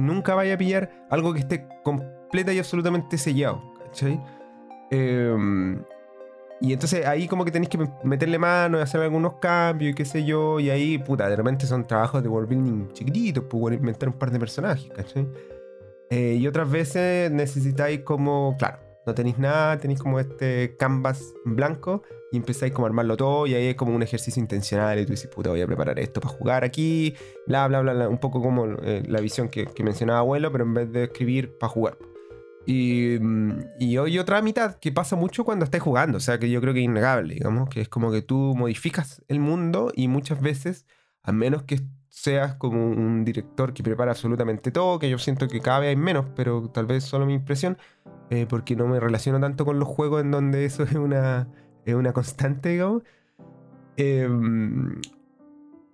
Nunca 0.00 0.34
vaya 0.34 0.54
a 0.54 0.58
pillar 0.58 0.90
algo 1.10 1.32
que 1.34 1.40
esté 1.40 1.66
completa 1.82 2.52
y 2.52 2.58
absolutamente 2.58 3.18
sellado. 3.18 3.62
¿cachai? 3.84 4.20
Em, 4.90 5.82
y 6.60 6.72
entonces 6.72 7.04
ahí 7.06 7.28
como 7.28 7.44
que 7.44 7.50
tenéis 7.50 7.68
que 7.68 7.78
meterle 8.02 8.38
mano 8.38 8.78
y 8.78 8.80
hacer 8.80 9.00
algunos 9.00 9.34
cambios 9.34 9.92
y 9.92 9.94
qué 9.94 10.04
sé 10.04 10.24
yo. 10.24 10.58
Y 10.60 10.70
ahí, 10.70 10.98
puta, 10.98 11.28
de 11.28 11.36
repente 11.36 11.66
son 11.66 11.86
trabajos 11.86 12.22
de 12.22 12.28
world 12.28 12.48
building 12.48 12.92
chiquititos, 12.92 13.44
pues 13.48 13.76
inventar 13.76 14.08
un 14.08 14.18
par 14.18 14.30
de 14.30 14.38
personajes, 14.38 14.90
¿cachai? 14.94 15.28
Eh, 16.10 16.36
y 16.38 16.46
otras 16.46 16.70
veces 16.70 17.30
necesitáis 17.30 18.00
como, 18.00 18.56
claro, 18.58 18.78
no 19.06 19.14
tenéis 19.14 19.38
nada, 19.38 19.78
tenéis 19.78 20.00
como 20.00 20.18
este 20.20 20.76
canvas 20.76 21.34
blanco 21.44 22.02
y 22.32 22.36
empezáis 22.36 22.72
como 22.72 22.86
a 22.86 22.88
armarlo 22.88 23.16
todo 23.16 23.46
y 23.46 23.54
ahí 23.54 23.66
es 23.68 23.74
como 23.76 23.94
un 23.94 24.02
ejercicio 24.02 24.40
intencional 24.40 24.98
y 24.98 25.06
tú 25.06 25.12
dices, 25.12 25.30
puta, 25.30 25.50
voy 25.50 25.60
a 25.60 25.66
preparar 25.66 25.98
esto 25.98 26.20
para 26.20 26.34
jugar 26.34 26.64
aquí, 26.64 27.14
bla, 27.46 27.68
bla, 27.68 27.80
bla, 27.80 28.08
un 28.08 28.18
poco 28.18 28.42
como 28.42 28.66
eh, 28.82 29.02
la 29.06 29.20
visión 29.20 29.48
que, 29.48 29.68
mencionaba 29.82 30.20
abuelo, 30.20 30.50
pero 30.50 30.64
en 30.64 30.74
vez 30.74 30.92
de 30.92 31.04
escribir, 31.04 31.56
para 31.58 31.70
jugar. 31.70 31.98
Y, 32.66 33.18
y 33.78 33.98
hay 33.98 34.18
otra 34.18 34.40
mitad 34.40 34.76
que 34.76 34.90
pasa 34.90 35.16
mucho 35.16 35.44
cuando 35.44 35.64
estás 35.66 35.82
jugando, 35.82 36.16
o 36.16 36.20
sea 36.20 36.38
que 36.38 36.50
yo 36.50 36.60
creo 36.60 36.72
que 36.72 36.80
es 36.80 36.86
innegable, 36.86 37.34
digamos, 37.34 37.68
que 37.68 37.82
es 37.82 37.88
como 37.88 38.10
que 38.10 38.22
tú 38.22 38.54
modificas 38.56 39.22
el 39.28 39.38
mundo 39.38 39.92
y 39.94 40.08
muchas 40.08 40.40
veces, 40.40 40.86
a 41.22 41.30
menos 41.30 41.62
que 41.64 41.80
seas 42.14 42.54
como 42.54 42.86
un 42.86 43.24
director 43.24 43.74
que 43.74 43.82
prepara 43.82 44.12
absolutamente 44.12 44.70
todo, 44.70 45.00
que 45.00 45.10
yo 45.10 45.18
siento 45.18 45.48
que 45.48 45.60
cada 45.60 45.80
vez 45.80 45.88
hay 45.90 45.96
menos, 45.96 46.26
pero 46.36 46.70
tal 46.70 46.86
vez 46.86 47.02
solo 47.02 47.26
mi 47.26 47.34
impresión, 47.34 47.76
eh, 48.30 48.46
porque 48.48 48.76
no 48.76 48.86
me 48.86 49.00
relaciono 49.00 49.40
tanto 49.40 49.64
con 49.64 49.80
los 49.80 49.88
juegos 49.88 50.22
en 50.22 50.30
donde 50.30 50.64
eso 50.64 50.84
es 50.84 50.94
una, 50.94 51.48
es 51.84 51.94
una 51.94 52.12
constante, 52.12 52.68
digamos. 52.70 53.02
Em, 53.96 55.00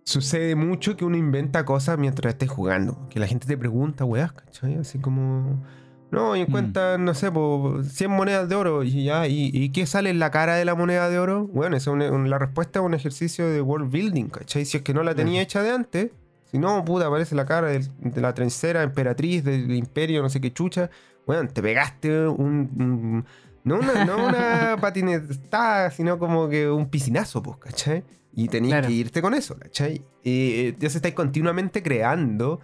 sucede 0.05 0.55
mucho 0.57 0.95
que 0.95 1.07
uno 1.07 1.17
inventa 1.17 1.65
cosas 1.65 1.99
mientras 1.99 2.35
estés 2.35 2.51
jugando, 2.51 3.09
que 3.09 3.19
la 3.19 3.27
gente 3.27 3.47
te 3.47 3.57
pregunta, 3.57 4.05
weas, 4.05 4.33
¿cachai? 4.33 4.77
Así 4.77 4.99
como... 4.99 5.65
No, 6.11 6.35
y 6.35 6.41
encuentran, 6.41 7.03
mm. 7.03 7.05
no 7.05 7.15
sé, 7.15 7.31
100 7.31 8.11
monedas 8.11 8.49
de 8.49 8.57
oro 8.57 8.83
y 8.83 9.05
ya, 9.05 9.27
¿y, 9.29 9.71
qué 9.71 9.87
sale 9.87 10.11
en 10.11 10.19
la 10.19 10.31
cara 10.31 10.57
de 10.57 10.65
la 10.65 10.75
moneda 10.75 11.09
de 11.09 11.19
oro? 11.19 11.47
Bueno, 11.47 11.77
esa 11.77 11.93
es 11.93 12.11
la 12.11 12.39
respuesta 12.39 12.81
a 12.81 12.83
un 12.83 12.95
ejercicio 12.95 13.49
de 13.49 13.61
world 13.61 13.91
building, 13.91 14.27
¿cachai? 14.27 14.65
Si 14.65 14.77
es 14.77 14.83
que 14.83 14.93
no 14.93 15.03
la 15.03 15.15
tenía 15.15 15.41
hecha 15.41 15.63
de 15.63 15.71
antes, 15.71 16.11
si 16.51 16.59
no, 16.59 16.85
puta, 16.85 17.07
aparece 17.07 17.35
la 17.37 17.47
cara 17.47 17.69
de, 17.69 17.87
la 18.17 18.35
trencera 18.35 18.83
emperatriz 18.83 19.45
del 19.45 19.73
imperio, 19.73 20.21
no 20.21 20.29
sé 20.29 20.41
qué 20.41 20.53
chucha. 20.53 20.91
Bueno, 21.27 21.49
te 21.49 21.63
pegaste 21.63 22.27
un. 22.27 23.25
no 23.63 23.79
una, 23.79 24.05
no 24.05 24.27
una 24.27 24.77
patineta, 24.81 25.93
sino 25.93 26.19
como 26.19 26.49
que 26.49 26.69
un 26.69 26.89
piscinazo, 26.89 27.41
pues, 27.41 27.59
¿cachai? 27.59 28.03
Y 28.35 28.49
tenías 28.49 28.85
que 28.85 28.93
irte 28.93 29.23
con 29.23 29.35
eso, 29.35 29.57
¿cachai? 29.59 30.03
Y 30.25 30.77
ya 30.79 30.91
se 30.91 30.99
estáis 30.99 31.15
continuamente 31.15 31.83
creando. 31.83 32.61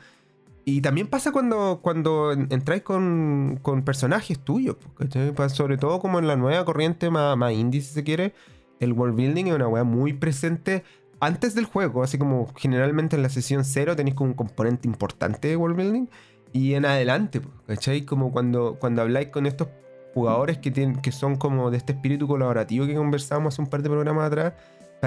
Y 0.69 0.81
también 0.81 1.07
pasa 1.07 1.31
cuando, 1.31 1.79
cuando 1.81 2.33
entráis 2.33 2.83
con, 2.83 3.61
con 3.63 3.85
personajes 3.85 4.41
tuyos, 4.41 4.77
¿cachai? 4.99 5.33
Sobre 5.49 5.79
todo 5.79 6.01
como 6.01 6.19
en 6.19 6.27
la 6.27 6.35
nueva 6.35 6.65
corriente 6.65 7.09
más, 7.09 7.37
más 7.37 7.53
indie, 7.53 7.81
si 7.81 7.95
se 7.95 8.03
quiere. 8.03 8.35
El 8.81 8.93
world 8.93 9.15
building 9.15 9.47
es 9.47 9.55
una 9.55 9.69
weá 9.69 9.85
muy 9.85 10.13
presente 10.13 10.83
antes 11.21 11.55
del 11.55 11.67
juego, 11.67 12.03
así 12.03 12.19
como 12.19 12.53
generalmente 12.57 13.15
en 13.15 13.23
la 13.23 13.29
sesión 13.29 13.65
0 13.65 13.95
tenéis 13.95 14.17
como 14.17 14.31
un 14.31 14.37
componente 14.37 14.89
importante 14.89 15.47
de 15.47 15.57
world 15.57 15.77
building 15.77 16.07
y 16.53 16.75
en 16.75 16.85
adelante, 16.85 17.43
¿cachai? 17.69 18.05
Como 18.05 18.33
cuando, 18.33 18.77
cuando 18.81 19.03
habláis 19.03 19.29
con 19.29 19.47
estos 19.47 19.69
jugadores 20.15 20.59
que, 20.59 20.73
tienen, 20.73 20.97
que 20.97 21.13
son 21.13 21.37
como 21.37 21.71
de 21.71 21.77
este 21.77 21.93
espíritu 21.93 22.27
colaborativo 22.27 22.87
que 22.87 22.97
conversamos 22.97 23.55
hace 23.55 23.63
un 23.63 23.69
par 23.69 23.83
de 23.83 23.91
programas 23.91 24.27
atrás, 24.27 24.55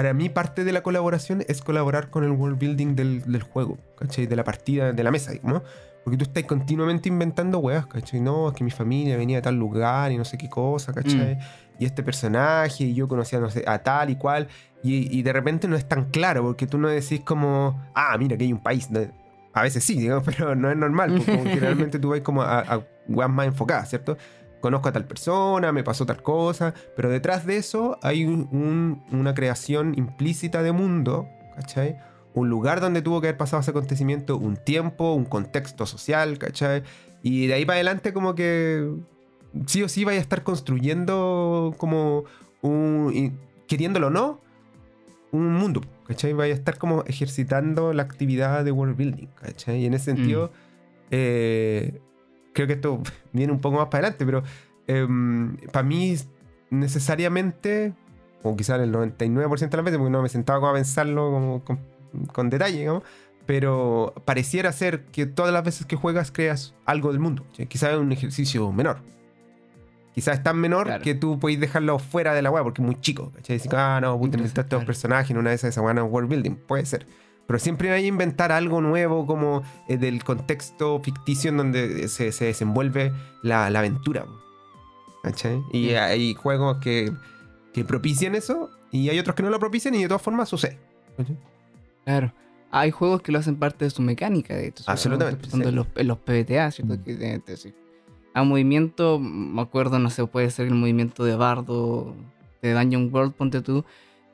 para 0.00 0.14
mí 0.14 0.30
parte 0.30 0.64
de 0.64 0.72
la 0.72 0.82
colaboración 0.82 1.44
es 1.46 1.60
colaborar 1.60 2.08
con 2.08 2.24
el 2.24 2.30
world 2.30 2.58
building 2.58 2.96
del, 2.96 3.20
del 3.30 3.42
juego, 3.42 3.76
¿cachai? 3.98 4.24
De 4.24 4.34
la 4.34 4.44
partida, 4.44 4.94
de 4.94 5.04
la 5.04 5.10
mesa, 5.10 5.32
¿no? 5.42 5.62
Porque 6.02 6.16
tú 6.16 6.24
estás 6.24 6.44
continuamente 6.44 7.10
inventando 7.10 7.58
weas, 7.58 7.84
¿cachai? 7.84 8.18
No, 8.18 8.48
es 8.48 8.54
que 8.54 8.64
mi 8.64 8.70
familia 8.70 9.18
venía 9.18 9.36
de 9.36 9.42
tal 9.42 9.56
lugar 9.56 10.10
y 10.10 10.16
no 10.16 10.24
sé 10.24 10.38
qué 10.38 10.48
cosa, 10.48 10.94
¿cachai? 10.94 11.34
Mm. 11.34 11.38
Y 11.80 11.84
este 11.84 12.02
personaje, 12.02 12.84
y 12.84 12.94
yo 12.94 13.08
conocía, 13.08 13.40
no 13.40 13.50
sé, 13.50 13.62
a 13.66 13.82
tal 13.82 14.08
y 14.08 14.16
cual. 14.16 14.48
Y, 14.82 15.20
de 15.20 15.32
repente 15.34 15.68
no 15.68 15.76
es 15.76 15.86
tan 15.86 16.06
claro, 16.06 16.44
porque 16.44 16.66
tú 16.66 16.78
no 16.78 16.88
decís 16.88 17.20
como, 17.20 17.78
ah, 17.94 18.16
mira 18.18 18.38
que 18.38 18.44
hay 18.44 18.54
un 18.54 18.62
país. 18.62 18.88
A 19.52 19.62
veces 19.64 19.84
sí, 19.84 19.98
digamos, 19.98 20.24
pero 20.34 20.54
no 20.54 20.70
es 20.70 20.78
normal, 20.78 21.22
porque 21.26 21.56
realmente 21.60 21.98
tú 21.98 22.08
vas 22.08 22.22
como 22.22 22.40
a, 22.40 22.60
a 22.60 23.28
más 23.28 23.46
enfocadas, 23.48 23.90
¿cierto? 23.90 24.16
Conozco 24.60 24.88
a 24.88 24.92
tal 24.92 25.06
persona, 25.06 25.72
me 25.72 25.82
pasó 25.82 26.04
tal 26.04 26.22
cosa, 26.22 26.74
pero 26.94 27.08
detrás 27.08 27.46
de 27.46 27.56
eso 27.56 27.98
hay 28.02 28.24
una 28.24 29.34
creación 29.34 29.94
implícita 29.96 30.62
de 30.62 30.72
mundo, 30.72 31.28
¿cachai? 31.54 31.96
Un 32.34 32.48
lugar 32.48 32.80
donde 32.80 33.02
tuvo 33.02 33.20
que 33.20 33.28
haber 33.28 33.38
pasado 33.38 33.62
ese 33.62 33.70
acontecimiento, 33.70 34.36
un 34.36 34.56
tiempo, 34.56 35.14
un 35.14 35.24
contexto 35.24 35.86
social, 35.86 36.38
¿cachai? 36.38 36.82
Y 37.22 37.46
de 37.46 37.54
ahí 37.54 37.64
para 37.64 37.76
adelante 37.76 38.12
como 38.12 38.34
que 38.34 38.88
sí 39.66 39.82
o 39.82 39.88
sí 39.88 40.04
vaya 40.04 40.18
a 40.18 40.22
estar 40.22 40.42
construyendo 40.42 41.74
como 41.78 42.24
un... 42.62 43.38
queriéndolo 43.66 44.08
o 44.08 44.10
no, 44.10 44.40
un 45.32 45.54
mundo, 45.54 45.80
¿cachai? 46.06 46.32
Vaya 46.32 46.54
a 46.54 46.56
estar 46.56 46.78
como 46.78 47.04
ejercitando 47.06 47.92
la 47.92 48.02
actividad 48.02 48.64
de 48.64 48.72
world 48.72 48.96
building, 48.96 49.28
¿cachai? 49.28 49.82
Y 49.82 49.86
en 49.86 49.94
ese 49.94 50.06
sentido, 50.06 50.48
mm. 50.48 51.08
eh, 51.12 52.00
creo 52.52 52.66
que 52.66 52.74
esto 52.74 53.00
viene 53.32 53.52
un 53.52 53.60
poco 53.60 53.78
más 53.78 53.86
para 53.86 54.08
adelante, 54.08 54.24
pero 54.24 54.42
em, 54.86 55.56
para 55.72 55.82
mí 55.82 56.16
necesariamente, 56.70 57.94
o 58.42 58.56
quizás 58.56 58.80
el 58.80 58.92
99% 58.92 59.68
de 59.68 59.76
las 59.76 59.84
veces, 59.84 59.98
porque 59.98 60.10
no 60.10 60.22
me 60.22 60.28
sentaba 60.28 60.60
como 60.60 60.70
a 60.70 60.74
pensarlo 60.74 61.30
como 61.30 61.64
con, 62.32 62.50
detalle, 62.50 62.78
digamos, 62.78 63.02
pero 63.46 64.14
pareciera 64.24 64.72
ser 64.72 65.06
que 65.06 65.26
todas 65.26 65.52
las 65.52 65.64
veces 65.64 65.86
que 65.86 65.96
juegas 65.96 66.30
creas 66.30 66.74
algo 66.84 67.10
del 67.10 67.20
mundo. 67.20 67.44
Quizás 67.68 67.90
es 67.90 67.98
un 67.98 68.12
ejercicio 68.12 68.70
menor, 68.72 68.98
Quizás 70.14 70.38
es 70.38 70.42
tan 70.42 70.58
menor 70.58 71.00
que 71.02 71.14
tú 71.14 71.38
podéis 71.38 71.60
dejarlo 71.60 71.98
fuera 71.98 72.34
de 72.34 72.42
la 72.42 72.50
web 72.50 72.64
porque 72.64 72.82
es 72.82 72.86
muy 72.86 73.00
chico. 73.00 73.30
¿cachai? 73.34 73.58
Decir, 73.58 73.70
ah, 73.74 74.00
no, 74.00 74.18
puta, 74.18 74.36
necesitas 74.36 74.64
estos 74.64 74.84
personajes 74.84 75.30
en 75.30 75.38
una 75.38 75.50
de 75.50 75.56
esas, 75.56 75.70
esa 75.70 75.94
no 75.94 76.04
world 76.04 76.28
building. 76.28 76.56
Puede 76.56 76.84
ser. 76.84 77.06
Pero 77.50 77.58
siempre 77.58 77.90
hay 77.90 78.02
que 78.02 78.06
inventar 78.06 78.52
algo 78.52 78.80
nuevo 78.80 79.26
como 79.26 79.64
eh, 79.88 79.96
del 79.96 80.22
contexto 80.22 81.00
ficticio 81.00 81.50
en 81.50 81.56
donde 81.56 82.06
se, 82.06 82.30
se 82.30 82.44
desenvuelve 82.44 83.10
la, 83.42 83.68
la 83.70 83.80
aventura. 83.80 84.24
¿cachai? 85.24 85.60
Y 85.72 85.94
hay 85.94 86.32
juegos 86.34 86.76
que, 86.78 87.12
que 87.72 87.84
propician 87.84 88.36
eso 88.36 88.70
y 88.92 89.08
hay 89.08 89.18
otros 89.18 89.34
que 89.34 89.42
no 89.42 89.50
lo 89.50 89.58
propician 89.58 89.96
y 89.96 90.02
de 90.02 90.06
todas 90.06 90.22
formas 90.22 90.48
sucede. 90.48 90.78
Claro. 92.04 92.32
Hay 92.70 92.92
juegos 92.92 93.20
que 93.20 93.32
lo 93.32 93.40
hacen 93.40 93.56
parte 93.56 93.84
de 93.84 93.90
su 93.90 94.00
mecánica, 94.00 94.54
de 94.54 94.68
hecho. 94.68 94.84
Absolutamente. 94.86 95.50
Son 95.50 95.58
de 95.58 95.72
los, 95.72 95.88
los 95.96 96.18
PBTA, 96.18 96.70
¿cierto? 96.70 96.94
Mm. 96.94 97.02
Que, 97.02 97.42
a 98.32 98.44
movimiento, 98.44 99.18
me 99.18 99.60
acuerdo, 99.60 99.98
no 99.98 100.08
sé, 100.10 100.24
puede 100.24 100.48
ser 100.50 100.68
el 100.68 100.74
movimiento 100.74 101.24
de 101.24 101.34
Bardo, 101.34 102.14
de 102.62 102.74
Dungeon 102.74 103.12
World, 103.12 103.34
ponte 103.34 103.60
tú, 103.60 103.84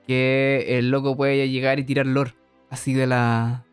que 0.06 0.66
el 0.78 0.90
loco 0.90 1.16
puede 1.16 1.48
llegar 1.48 1.78
y 1.78 1.84
tirar 1.84 2.04
lore, 2.04 2.34
así 2.70 2.92
de 2.94 3.06
la 3.06 3.64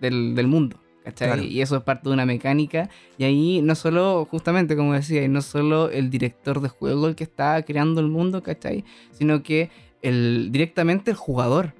del, 0.00 0.46
mundo. 0.46 0.78
¿cachai? 1.04 1.46
Y 1.46 1.62
eso 1.62 1.76
es 1.76 1.82
parte 1.82 2.08
de 2.08 2.14
una 2.14 2.26
mecánica. 2.26 2.90
Y 3.16 3.24
ahí 3.24 3.62
no 3.62 3.74
solo, 3.74 4.26
justamente 4.30 4.76
como 4.76 4.92
decía, 4.92 5.22
y 5.22 5.28
no 5.28 5.42
solo 5.42 5.90
el 5.90 6.10
director 6.10 6.60
de 6.60 6.68
juego 6.68 7.08
el 7.08 7.14
que 7.14 7.24
está 7.24 7.62
creando 7.62 8.00
el 8.00 8.08
mundo, 8.08 8.42
¿cachai? 8.42 8.84
Sino 9.12 9.42
que 9.42 9.70
el, 10.02 10.50
directamente 10.50 11.12
el 11.12 11.16
jugador 11.16 11.74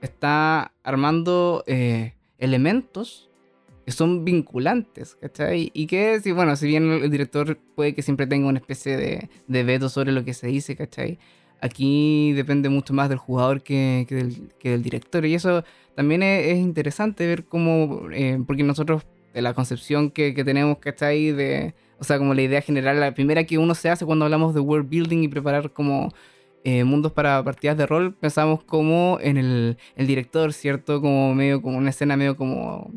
está 0.00 0.72
armando 0.82 1.64
eh, 1.66 2.14
elementos 2.38 3.30
que 3.84 3.92
son 3.92 4.24
vinculantes, 4.24 5.16
¿cachai? 5.16 5.70
Y 5.74 5.86
que, 5.86 6.20
si, 6.20 6.32
bueno, 6.32 6.56
si 6.56 6.66
bien 6.66 6.90
el 6.90 7.10
director 7.10 7.58
puede 7.74 7.94
que 7.94 8.02
siempre 8.02 8.26
tenga 8.26 8.48
una 8.48 8.58
especie 8.58 8.96
de, 8.96 9.28
de 9.46 9.62
veto 9.62 9.88
sobre 9.88 10.12
lo 10.12 10.24
que 10.24 10.32
se 10.32 10.46
dice, 10.46 10.74
¿cachai? 10.74 11.18
Aquí 11.60 12.32
depende 12.32 12.68
mucho 12.68 12.94
más 12.94 13.08
del 13.08 13.18
jugador 13.18 13.62
que, 13.62 14.06
que, 14.08 14.14
del, 14.14 14.52
que 14.58 14.70
del, 14.70 14.82
director. 14.82 15.24
Y 15.26 15.34
eso 15.34 15.64
también 15.94 16.22
es, 16.22 16.58
interesante 16.58 17.26
ver 17.26 17.44
cómo, 17.44 18.08
eh, 18.12 18.38
porque 18.46 18.62
nosotros, 18.62 19.04
de 19.32 19.42
la 19.42 19.54
concepción 19.54 20.10
que, 20.10 20.34
que 20.34 20.44
tenemos, 20.44 20.78
¿cachai? 20.78 21.32
De, 21.32 21.74
o 21.98 22.04
sea, 22.04 22.18
como 22.18 22.34
la 22.34 22.42
idea 22.42 22.60
general, 22.60 23.00
la 23.00 23.14
primera 23.14 23.44
que 23.44 23.58
uno 23.58 23.74
se 23.74 23.90
hace 23.90 24.04
cuando 24.04 24.24
hablamos 24.24 24.54
de 24.54 24.60
world 24.60 24.88
building 24.88 25.22
y 25.22 25.28
preparar 25.28 25.72
como 25.72 26.12
eh, 26.64 26.84
mundos 26.84 27.12
para 27.12 27.42
partidas 27.44 27.76
de 27.76 27.86
rol, 27.86 28.14
pensamos 28.14 28.62
como 28.64 29.18
en 29.20 29.36
el, 29.36 29.78
el 29.96 30.06
director, 30.06 30.52
¿cierto? 30.52 31.00
Como 31.00 31.34
medio, 31.34 31.62
como 31.62 31.78
una 31.78 31.90
escena 31.90 32.16
medio 32.16 32.36
como 32.36 32.90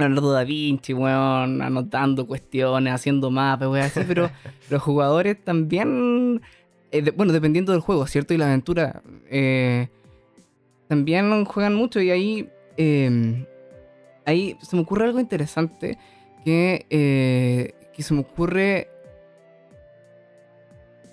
Leonardo 0.00 0.32
da 0.32 0.44
Vinci, 0.44 0.92
weón, 0.94 1.62
anotando 1.62 2.26
cuestiones, 2.26 2.92
haciendo 2.92 3.30
mapas, 3.30 3.68
weón, 3.68 3.86
así, 3.86 4.00
pero 4.06 4.30
los 4.70 4.82
jugadores 4.82 5.42
también, 5.42 6.40
eh, 6.92 7.10
bueno, 7.16 7.32
dependiendo 7.32 7.72
del 7.72 7.80
juego, 7.80 8.06
¿cierto? 8.06 8.34
Y 8.34 8.38
la 8.38 8.46
aventura, 8.46 9.02
eh, 9.30 9.88
también 10.90 11.44
juegan 11.44 11.76
mucho 11.76 12.00
y 12.02 12.10
ahí, 12.10 12.50
em, 12.76 13.46
ahí 14.26 14.56
se 14.60 14.74
me 14.74 14.82
ocurre 14.82 15.04
algo 15.04 15.20
interesante 15.20 15.96
que, 16.44 16.84
eh, 16.90 17.74
que 17.92 18.02
se 18.02 18.12
me 18.12 18.20
ocurre 18.22 18.88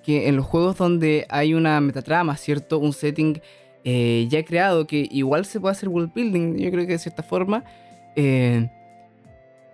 que 0.02 0.28
en 0.28 0.36
los 0.36 0.48
juegos 0.48 0.78
donde 0.78 1.28
hay 1.30 1.54
una 1.54 1.80
metatrama, 1.80 2.36
¿cierto? 2.38 2.80
Un 2.80 2.92
setting 2.92 3.40
eh, 3.84 4.26
ya 4.30 4.44
creado, 4.44 4.88
que 4.88 5.08
igual 5.12 5.46
se 5.46 5.60
puede 5.60 5.74
hacer 5.74 5.90
world 5.90 6.12
building, 6.12 6.58
yo 6.58 6.72
creo 6.72 6.88
que 6.88 6.94
de 6.94 7.00
cierta 7.00 7.22
forma, 7.22 7.64
eh, 8.16 8.68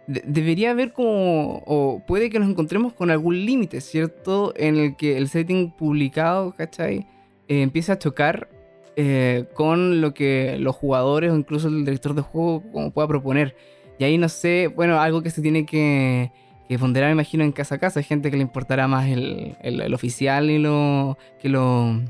de- 0.06 0.24
debería 0.26 0.72
haber 0.72 0.92
como, 0.92 1.64
o 1.66 2.02
puede 2.06 2.30
que 2.30 2.40
nos 2.40 2.50
encontremos 2.50 2.92
con 2.92 3.10
algún 3.10 3.46
límite, 3.46 3.80
¿cierto? 3.80 4.54
En 4.58 4.76
el 4.76 4.98
que 4.98 5.16
el 5.18 5.30
setting 5.30 5.72
publicado, 5.72 6.52
¿cachai? 6.52 7.08
Eh, 7.48 7.62
empieza 7.62 7.94
a 7.94 8.00
chocar 8.00 8.50
eh, 8.96 9.46
con 9.54 10.02
lo 10.02 10.14
que 10.14 10.58
los 10.60 10.76
jugadores 10.76 11.32
o 11.32 11.36
incluso 11.36 11.68
el 11.68 11.86
director 11.86 12.14
de 12.14 12.22
juego 12.22 12.64
como 12.72 12.92
pueda 12.92 13.08
proponer. 13.08 13.56
Y 14.00 14.04
ahí 14.04 14.18
no 14.18 14.30
sé, 14.30 14.68
bueno, 14.68 15.00
algo 15.00 15.22
que 15.22 15.30
se 15.30 15.42
tiene 15.42 15.66
que, 15.66 16.32
que 16.68 16.80
ponderar, 16.80 17.10
me 17.10 17.14
imagino, 17.14 17.44
en 17.44 17.52
casa 17.52 17.76
a 17.76 17.78
casa. 17.78 18.00
Hay 18.00 18.06
gente 18.06 18.32
que 18.32 18.38
le 18.38 18.44
importará 18.44 18.88
más 18.88 19.08
el, 19.10 19.56
el- 19.62 19.94
oficial 19.94 20.50
y 20.50 20.58
lo, 20.58 21.18
que, 21.40 21.50
lo, 21.50 22.02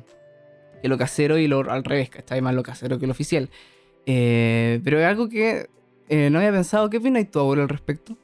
que 0.82 0.88
lo 0.88 0.98
casero 0.98 1.38
y 1.38 1.48
lo 1.48 1.60
al 1.70 1.84
revés, 1.84 2.10
¿cachai? 2.10 2.42
Más 2.42 2.56
lo 2.56 2.64
casero 2.64 3.00
que 3.00 3.06
lo 3.08 3.12
oficial. 3.12 3.50
Eh, 4.06 4.80
pero 4.84 5.06
algo 5.06 5.30
que 5.30 5.68
eh, 6.10 6.30
no 6.30 6.40
había 6.40 6.52
pensado. 6.52 6.90
¿Qué 6.90 6.98
opinas 6.98 7.30
tú, 7.30 7.40
ahora 7.40 7.64
al 7.64 7.70
respecto? 7.70 8.18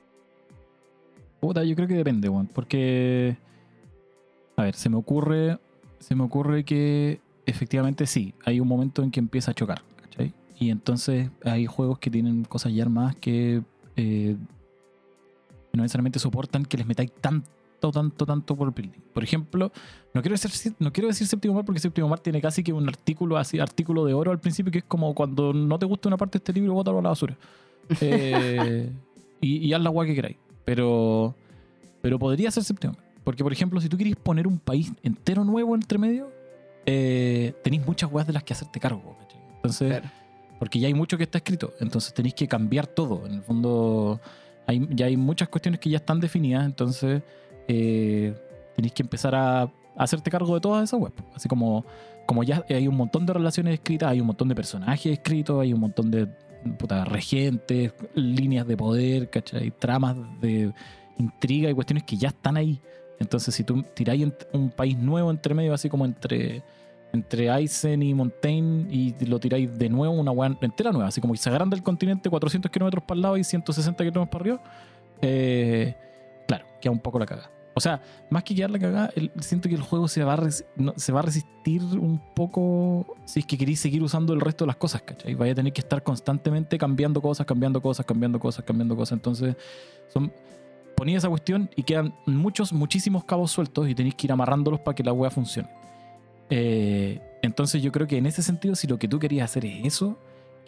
Puta, 1.40 1.64
yo 1.64 1.76
creo 1.76 1.88
que 1.88 1.94
depende, 1.96 2.28
weón. 2.30 2.48
Porque. 2.48 3.38
A 4.58 4.64
ver, 4.64 4.76
se 4.76 4.90
me 4.90 4.98
ocurre. 4.98 5.58
Se 6.00 6.16
me 6.16 6.24
ocurre 6.24 6.64
que 6.66 7.20
efectivamente 7.50 8.06
sí, 8.06 8.34
hay 8.46 8.60
un 8.60 8.68
momento 8.68 9.04
en 9.04 9.12
que 9.12 9.20
empieza 9.20 9.52
a 9.52 9.54
chocar, 9.54 9.82
¿cachai? 10.02 10.34
Y 10.60 10.70
entonces 10.70 11.30
hay 11.44 11.66
juegos 11.66 12.00
que 12.00 12.10
tienen 12.10 12.44
cosas 12.46 12.74
ya 12.74 12.84
armadas 12.84 13.16
que 13.16 13.62
eh, 13.96 14.36
no 15.74 15.84
necesariamente 15.84 16.20
soportan 16.20 16.66
que 16.66 16.78
les 16.78 16.86
metáis 16.86 17.12
tanto, 17.22 17.92
tanto, 17.92 18.26
tanto 18.26 18.56
por 18.56 18.74
building. 18.74 19.00
Por 19.14 19.24
ejemplo, 19.24 19.72
no 20.14 20.22
quiero 20.22 20.36
decir, 20.36 20.74
no 20.80 20.92
quiero 20.92 21.08
decir 21.08 21.28
séptimo 21.28 21.54
mar 21.54 21.66
porque 21.66 21.80
séptimo 21.80 22.08
mar 22.08 22.20
tiene 22.20 22.42
casi 22.42 22.64
que 22.64 22.74
un 22.74 22.88
artículo 22.88 23.38
así, 23.38 23.60
artículo 23.60 24.06
de 24.06 24.14
oro 24.14 24.32
al 24.32 24.40
principio, 24.40 24.72
que 24.72 24.80
es 24.80 24.84
como 24.84 25.14
cuando 25.14 25.54
no 25.54 25.80
te 25.80 25.86
gusta 25.86 26.10
una 26.10 26.18
parte 26.18 26.38
de 26.38 26.42
este 26.42 26.54
libro, 26.54 26.74
bótalo 26.74 27.00
a 27.00 27.02
la 27.02 27.10
basura. 27.10 27.38
Eh, 28.02 28.88
y, 29.42 29.68
y 29.68 29.74
haz 29.74 29.82
la 29.82 29.90
guay 29.90 30.10
que 30.10 30.16
queráis. 30.16 30.38
Pero, 30.64 31.34
pero 32.02 32.20
podría 32.20 32.52
ser 32.52 32.64
séptimo 32.64 32.94
mar. 32.94 33.04
Porque, 33.24 33.44
por 33.44 33.54
ejemplo, 33.54 33.80
si 33.82 33.90
tú 33.90 33.98
querés 33.98 34.16
poner 34.16 34.48
un 34.48 34.60
país 34.60 34.92
entero 35.04 35.44
nuevo 35.44 35.76
entre 35.76 35.98
medio, 35.98 36.32
eh, 36.92 37.54
tenéis 37.64 37.86
muchas 37.86 38.12
weas 38.12 38.26
de 38.28 38.34
las 38.34 38.44
que 38.44 38.54
hacerte 38.54 38.80
cargo. 38.80 39.16
¿cachai? 39.20 39.40
Entonces, 39.56 39.90
Claro. 39.90 40.10
porque 40.58 40.80
ya 40.80 40.88
hay 40.88 40.94
mucho 40.94 41.18
que 41.18 41.24
está 41.24 41.38
escrito, 41.38 41.74
entonces 41.80 42.14
tenéis 42.14 42.34
que 42.34 42.48
cambiar 42.48 42.88
todo. 42.88 43.26
En 43.26 43.34
el 43.36 43.42
fondo, 43.44 44.20
hay, 44.66 44.88
ya 44.92 45.06
hay 45.06 45.18
muchas 45.18 45.50
cuestiones 45.50 45.80
que 45.80 45.90
ya 45.90 45.98
están 45.98 46.20
definidas, 46.20 46.66
entonces 46.66 47.22
eh, 47.68 48.34
tenéis 48.76 48.94
que 48.94 49.04
empezar 49.04 49.36
a, 49.36 49.62
a 49.62 49.72
hacerte 49.96 50.32
cargo 50.32 50.54
de 50.56 50.62
todas 50.62 50.84
esas 50.84 51.00
webs. 51.00 51.22
Así 51.36 51.48
como, 51.48 51.86
como 52.26 52.44
ya 52.44 52.64
hay 52.70 52.88
un 52.88 52.96
montón 52.96 53.26
de 53.26 53.34
relaciones 53.34 53.74
escritas, 53.76 54.10
hay 54.10 54.22
un 54.22 54.28
montón 54.28 54.48
de 54.50 54.56
personajes 54.56 55.12
escritos, 55.14 55.62
hay 55.62 55.74
un 55.74 55.80
montón 55.80 56.10
de 56.12 56.28
puta, 56.78 57.06
regentes, 57.06 57.94
líneas 58.16 58.68
de 58.68 58.76
poder, 58.76 59.30
¿cachai? 59.30 59.72
tramas 59.72 60.16
de 60.42 60.74
intriga 61.18 61.70
y 61.70 61.74
cuestiones 61.74 62.04
que 62.04 62.18
ya 62.18 62.30
están 62.30 62.58
ahí. 62.58 62.82
Entonces, 63.20 63.54
si 63.54 63.64
tú 63.64 63.84
tiráis 63.94 64.26
un 64.54 64.70
país 64.70 64.98
nuevo 64.98 65.30
entre 65.32 65.54
medio, 65.54 65.74
así 65.74 65.90
como 65.90 66.06
entre 66.06 66.64
entre 67.14 67.50
Aizen 67.50 68.04
y 68.04 68.14
Montaigne 68.14 68.88
y 68.94 69.16
lo 69.26 69.40
tiráis 69.40 69.78
de 69.78 69.90
nuevo 69.90 70.14
una 70.14 70.32
weá 70.32 70.56
entera 70.62 70.92
nueva, 70.92 71.08
así 71.08 71.20
como 71.22 71.34
que 71.34 71.40
se 71.40 71.50
agarran 71.50 71.70
del 71.70 71.82
continente 71.84 72.30
400 72.30 72.70
kilómetros 72.72 73.04
para 73.04 73.16
el 73.16 73.22
lado 73.22 73.38
y 73.38 73.44
160 73.44 74.04
kilómetros 74.04 74.30
para 74.30 74.42
arriba, 74.42 74.62
eh, 75.22 75.96
claro, 76.48 76.66
queda 76.82 76.92
un 76.92 77.00
poco 77.00 77.20
la 77.20 77.26
cagada. 77.26 77.50
O 77.76 77.82
sea, 77.82 78.02
más 78.30 78.44
que 78.44 78.54
quedar 78.56 78.72
la 78.72 78.80
cagada, 78.80 79.10
el- 79.16 79.32
siento 79.40 79.70
que 79.70 79.76
el 79.76 79.82
juego 79.82 80.08
se 80.08 80.24
va, 80.24 80.34
a 80.34 80.36
res- 80.36 80.66
no- 80.76 80.94
se 80.98 81.12
va 81.14 81.20
a 81.20 81.24
resistir 81.24 81.82
un 81.82 82.20
poco 82.36 83.16
si 83.26 83.40
es 83.40 83.46
que 83.46 83.58
queréis 83.58 83.80
seguir 83.80 84.04
usando 84.04 84.34
el 84.34 84.42
resto 84.42 84.66
de 84.66 84.68
las 84.68 84.76
cosas, 84.76 85.02
¿cachai? 85.04 85.34
Vaya 85.36 85.54
a 85.54 85.56
tener 85.56 85.72
que 85.72 85.80
estar 85.82 86.04
constantemente 86.04 86.78
cambiando 86.78 87.22
cosas, 87.22 87.46
cambiando 87.46 87.82
cosas, 87.82 88.06
cambiando 88.06 88.40
cosas, 88.40 88.66
cambiando 88.66 88.96
cosas. 88.98 89.14
Entonces, 89.14 89.56
son, 90.10 90.32
ponía 90.96 91.18
esa 91.20 91.30
cuestión 91.30 91.70
y 91.76 91.84
quedan 91.84 92.14
muchos, 92.26 92.74
muchísimos 92.74 93.24
cabos 93.24 93.52
sueltos 93.52 93.88
y 93.88 93.96
tenéis 93.96 94.16
que 94.16 94.28
ir 94.28 94.32
amarrándolos 94.34 94.82
para 94.82 94.96
que 94.96 95.04
la 95.04 95.14
wea 95.14 95.30
funcione. 95.32 95.70
Eh, 96.50 97.22
entonces 97.42 97.82
yo 97.82 97.92
creo 97.92 98.08
que 98.08 98.18
en 98.18 98.26
ese 98.26 98.42
sentido, 98.44 98.76
si 98.76 98.88
lo 98.88 98.98
que 98.98 99.08
tú 99.08 99.20
querías 99.20 99.50
hacer 99.50 99.66
es 99.66 99.86
eso, 99.86 100.18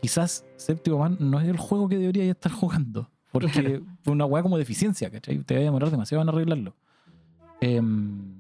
quizás 0.01 0.45
Séptimo 0.57 0.99
Man 0.99 1.17
no 1.19 1.39
es 1.39 1.47
el 1.47 1.57
juego 1.57 1.87
que 1.89 1.97
deberías 1.97 2.27
estar 2.27 2.51
jugando. 2.51 3.09
Porque 3.31 3.81
fue 4.03 4.11
una 4.13 4.25
weá 4.25 4.43
como 4.43 4.57
deficiencia, 4.57 5.09
¿cachai? 5.09 5.39
Te 5.39 5.53
va 5.55 5.61
a 5.61 5.63
demorar 5.63 5.89
demasiado 5.89 6.21
en 6.21 6.29
arreglarlo. 6.29 6.75
Em, 7.61 8.39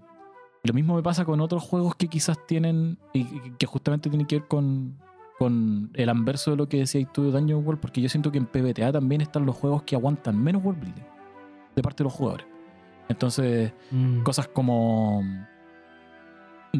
lo 0.63 0.73
mismo 0.73 0.95
me 0.95 1.01
pasa 1.03 1.23
con 1.25 1.39
otros 1.41 1.63
juegos 1.63 1.95
que 1.95 2.07
quizás 2.07 2.37
tienen, 2.45 2.97
y 3.13 3.21
y 3.21 3.51
que 3.57 3.65
justamente 3.65 4.09
tienen 4.09 4.27
que 4.27 4.39
ver 4.39 4.47
con, 4.47 4.97
con 5.39 5.91
el 5.93 6.09
anverso 6.09 6.51
de 6.51 6.57
lo 6.57 6.67
que 6.67 6.77
decías 6.79 7.11
tú 7.13 7.23
de 7.23 7.31
Dungeon 7.31 7.65
World, 7.65 7.79
porque 7.79 8.01
yo 8.01 8.09
siento 8.09 8.31
que 8.31 8.37
en 8.37 8.45
PBTA 8.47 8.91
también 8.91 9.21
están 9.21 9.45
los 9.45 9.55
juegos 9.55 9.83
que 9.83 9.95
aguantan 9.95 10.37
menos 10.41 10.63
world 10.63 10.81
building 10.81 11.03
de 11.75 11.81
parte 11.81 12.03
de 12.03 12.05
los 12.05 12.13
jugadores. 12.13 12.45
Entonces, 13.07 13.71
Mm. 13.91 14.23
cosas 14.23 14.47
como 14.49 15.23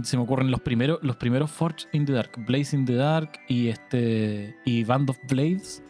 se 0.04 0.18
me 0.18 0.24
ocurren 0.24 0.52
los 0.52 0.62
primeros 0.62 1.00
los 1.02 1.16
primeros 1.18 1.52
Forge 1.52 1.88
in 1.92 2.06
the 2.06 2.14
Dark 2.14 2.32
Blaze 2.46 2.76
in 2.76 2.86
the 2.86 2.96
Dark 2.96 3.40
y 3.48 3.68
este 3.68 4.56
y 4.66 4.84
Band 4.84 5.10
of 5.10 5.18
Blades 5.30 5.84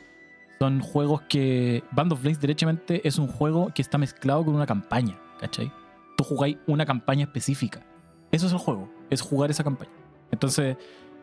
son 0.59 0.81
juegos 0.81 1.21
que 1.23 1.83
Band 1.91 2.13
of 2.13 2.21
Blades 2.21 2.39
derechamente 2.39 3.07
es 3.07 3.17
un 3.17 3.27
juego 3.27 3.71
que 3.73 3.81
está 3.81 3.97
mezclado 3.97 4.43
con 4.43 4.55
una 4.55 4.65
campaña 4.65 5.19
¿cachai? 5.39 5.71
tú 6.17 6.23
jugáis 6.23 6.57
una 6.67 6.85
campaña 6.85 7.25
específica 7.25 7.85
eso 8.31 8.47
es 8.47 8.53
el 8.53 8.59
juego 8.59 8.89
es 9.09 9.21
jugar 9.21 9.51
esa 9.51 9.63
campaña 9.63 9.91
entonces 10.31 10.77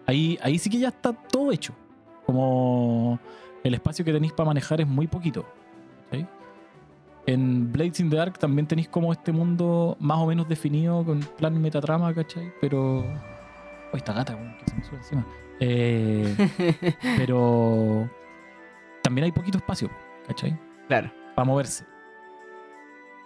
ahí 0.07 0.39
ahí 0.43 0.59
sí 0.59 0.71
que 0.71 0.79
ya 0.79 0.89
está 0.89 1.13
todo 1.13 1.51
hecho 1.53 1.75
como 2.27 3.19
el 3.65 3.75
espacio 3.75 4.05
que 4.05 4.13
tenéis 4.13 4.33
para 4.33 4.47
manejar 4.49 4.81
es 4.81 4.87
muy 4.87 5.09
poquito 5.09 5.45
¿cachai? 6.11 6.38
En 7.29 7.71
Blades 7.71 8.01
in 8.01 8.09
the 8.09 8.17
Dark 8.17 8.39
también 8.39 8.67
tenéis 8.67 8.89
como 8.89 9.13
este 9.13 9.33
mundo 9.33 9.99
más 10.01 10.17
o 10.17 10.25
menos 10.25 10.49
definido 10.49 11.05
con 11.05 11.21
plan 11.21 11.61
metatrama, 11.61 12.15
¿cachai? 12.15 12.51
Pero. 12.59 13.01
Oh, 13.01 13.97
esta 13.99 14.15
gata, 14.15 14.35
que 14.59 14.71
se 14.71 14.75
me 14.75 14.83
sube 14.83 14.97
encima. 14.97 15.27
Eh, 15.61 16.97
pero. 17.19 18.09
También 19.03 19.27
hay 19.27 19.33
poquito 19.33 19.59
espacio, 19.59 19.91
¿cachai? 20.27 20.59
Claro. 20.87 21.13
Para 21.35 21.45
moverse. 21.45 21.85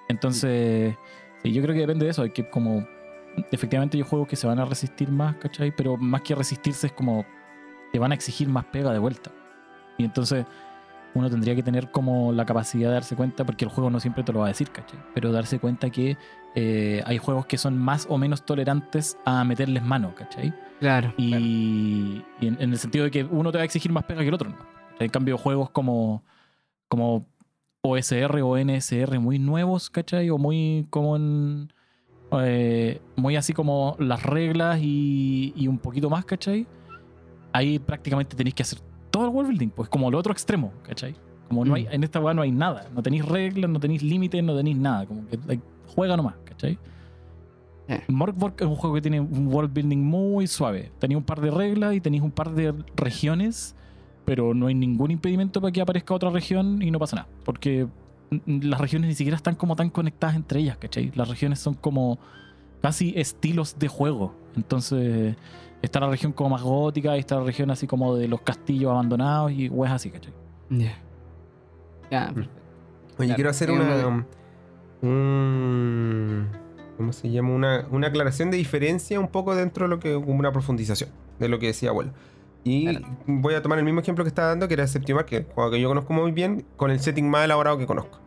Entonces. 0.08 0.96
Sí, 1.44 1.52
yo 1.52 1.62
creo 1.62 1.72
que 1.72 1.82
depende 1.82 2.04
de 2.04 2.10
eso. 2.10 2.22
Hay 2.22 2.30
que, 2.30 2.50
como. 2.50 2.84
Efectivamente, 3.52 3.98
hay 3.98 4.02
juegos 4.02 4.26
que 4.26 4.34
se 4.34 4.48
van 4.48 4.58
a 4.58 4.64
resistir 4.64 5.12
más, 5.12 5.36
¿cachai? 5.36 5.70
Pero 5.76 5.96
más 5.96 6.22
que 6.22 6.34
resistirse 6.34 6.88
es 6.88 6.92
como. 6.92 7.24
Te 7.92 8.00
van 8.00 8.10
a 8.10 8.16
exigir 8.16 8.48
más 8.48 8.64
pega 8.64 8.92
de 8.92 8.98
vuelta. 8.98 9.30
Y 9.96 10.04
entonces 10.04 10.44
uno 11.14 11.28
tendría 11.28 11.54
que 11.54 11.62
tener 11.62 11.90
como 11.90 12.32
la 12.32 12.44
capacidad 12.46 12.88
de 12.88 12.94
darse 12.94 13.16
cuenta, 13.16 13.44
porque 13.44 13.64
el 13.64 13.70
juego 13.70 13.90
no 13.90 14.00
siempre 14.00 14.24
te 14.24 14.32
lo 14.32 14.40
va 14.40 14.46
a 14.46 14.48
decir, 14.48 14.70
¿cachai? 14.70 14.98
Pero 15.14 15.30
darse 15.32 15.58
cuenta 15.58 15.90
que 15.90 16.16
eh, 16.54 17.02
hay 17.04 17.18
juegos 17.18 17.46
que 17.46 17.58
son 17.58 17.76
más 17.78 18.06
o 18.08 18.16
menos 18.18 18.44
tolerantes 18.44 19.18
a 19.24 19.44
meterles 19.44 19.82
mano, 19.82 20.14
¿cachai? 20.14 20.54
Claro. 20.80 21.12
Y, 21.16 21.30
claro. 21.30 21.44
y 22.40 22.46
en, 22.46 22.56
en 22.60 22.72
el 22.72 22.78
sentido 22.78 23.04
de 23.04 23.10
que 23.10 23.24
uno 23.24 23.52
te 23.52 23.58
va 23.58 23.62
a 23.62 23.64
exigir 23.64 23.92
más 23.92 24.04
pega 24.04 24.20
que 24.22 24.28
el 24.28 24.34
otro, 24.34 24.50
¿no? 24.50 24.56
En 24.98 25.10
cambio, 25.10 25.36
juegos 25.36 25.70
como, 25.70 26.22
como 26.88 27.26
OSR 27.82 28.40
o 28.42 28.56
NSR 28.56 29.18
muy 29.18 29.38
nuevos, 29.38 29.90
¿cachai? 29.90 30.30
O 30.30 30.38
muy 30.38 30.86
como 30.90 31.16
en... 31.16 31.72
eh, 32.40 33.00
muy 33.16 33.36
así 33.36 33.52
como 33.52 33.96
las 33.98 34.22
reglas 34.22 34.78
y, 34.80 35.52
y 35.56 35.68
un 35.68 35.78
poquito 35.78 36.08
más, 36.08 36.24
¿cachai? 36.24 36.66
Ahí 37.52 37.78
prácticamente 37.78 38.36
tenéis 38.36 38.54
que 38.54 38.62
hacer 38.62 38.78
todo 39.12 39.26
el 39.26 39.30
world 39.30 39.50
building, 39.50 39.68
pues 39.68 39.88
como 39.88 40.08
el 40.08 40.16
otro 40.16 40.32
extremo, 40.32 40.72
¿cachai? 40.82 41.14
Como 41.48 41.64
no 41.64 41.74
hay, 41.74 41.84
Mm. 41.84 41.92
en 41.92 42.04
esta 42.04 42.18
weá 42.18 42.34
no 42.34 42.42
hay 42.42 42.50
nada, 42.50 42.88
no 42.92 43.00
tenéis 43.02 43.24
reglas, 43.24 43.70
no 43.70 43.78
tenéis 43.78 44.02
límites, 44.02 44.42
no 44.42 44.56
tenéis 44.56 44.76
nada, 44.76 45.06
como 45.06 45.26
que 45.28 45.38
like, 45.46 45.62
juega 45.94 46.16
nomás, 46.16 46.34
¿cachai? 46.44 46.78
Eh. 47.88 48.00
Morkborg 48.08 48.54
es 48.58 48.66
un 48.66 48.74
juego 48.76 48.94
que 48.94 49.02
tiene 49.02 49.20
un 49.20 49.48
world 49.48 49.72
building 49.72 49.98
muy 49.98 50.46
suave. 50.46 50.90
Tenéis 50.98 51.18
un 51.18 51.24
par 51.24 51.40
de 51.40 51.50
reglas 51.50 51.94
y 51.94 52.00
tenéis 52.00 52.22
un 52.22 52.30
par 52.30 52.52
de 52.52 52.72
regiones, 52.96 53.74
pero 54.24 54.54
no 54.54 54.68
hay 54.68 54.74
ningún 54.74 55.10
impedimento 55.10 55.60
para 55.60 55.72
que 55.72 55.80
aparezca 55.80 56.14
otra 56.14 56.30
región 56.30 56.80
y 56.80 56.90
no 56.90 56.98
pasa 56.98 57.16
nada. 57.16 57.28
Porque 57.44 57.86
las 58.46 58.80
regiones 58.80 59.08
ni 59.08 59.14
siquiera 59.14 59.36
están 59.36 59.56
como 59.56 59.76
tan 59.76 59.90
conectadas 59.90 60.36
entre 60.36 60.60
ellas, 60.60 60.78
¿cachai? 60.78 61.12
Las 61.14 61.28
regiones 61.28 61.58
son 61.58 61.74
como 61.74 62.18
casi 62.80 63.12
estilos 63.16 63.78
de 63.78 63.88
juego. 63.88 64.34
Entonces, 64.56 65.36
está 65.82 66.00
la 66.00 66.08
región 66.08 66.32
como 66.32 66.50
más 66.50 66.62
gótica 66.62 67.16
y 67.16 67.20
está 67.20 67.36
la 67.36 67.44
región 67.44 67.70
así 67.70 67.86
como 67.86 68.16
de 68.16 68.28
los 68.28 68.40
castillos 68.40 68.90
abandonados 68.90 69.52
y 69.52 69.68
weas 69.68 69.92
así, 69.94 70.10
¿cachai? 70.10 70.32
Ya. 70.70 70.94
Ya, 72.10 72.30
Mm. 72.30 72.34
perfecto. 72.34 72.62
Oye, 73.18 73.26
Claro, 73.26 73.34
quiero 73.36 73.50
hacer 73.50 73.70
una. 73.70 74.26
un- 75.02 76.48
¿Cómo 76.96 77.12
se 77.12 77.30
llama? 77.30 77.50
Una, 77.54 77.86
una 77.90 78.06
aclaración 78.08 78.50
de 78.50 78.56
diferencia 78.56 79.18
un 79.18 79.28
poco 79.28 79.54
dentro 79.54 79.86
de 79.86 79.90
lo 79.90 79.98
que. 79.98 80.14
como 80.14 80.38
una 80.38 80.52
profundización 80.52 81.10
de 81.38 81.48
lo 81.48 81.58
que 81.58 81.66
decía 81.68 81.90
abuelo. 81.90 82.12
Y 82.64 82.86
Claro. 82.88 83.06
voy 83.26 83.54
a 83.54 83.62
tomar 83.62 83.78
el 83.78 83.84
mismo 83.84 84.00
ejemplo 84.00 84.24
que 84.24 84.28
estaba 84.28 84.48
dando, 84.48 84.68
que 84.68 84.74
era 84.74 84.86
Septimar, 84.86 85.24
que 85.24 85.38
es 85.38 85.46
un 85.46 85.52
juego 85.52 85.70
que 85.72 85.80
yo 85.80 85.88
conozco 85.88 86.12
muy 86.12 86.30
bien, 86.30 86.64
con 86.76 86.90
el 86.92 87.00
setting 87.00 87.28
más 87.28 87.44
elaborado 87.44 87.76
que 87.78 87.86
conozco. 87.86 88.20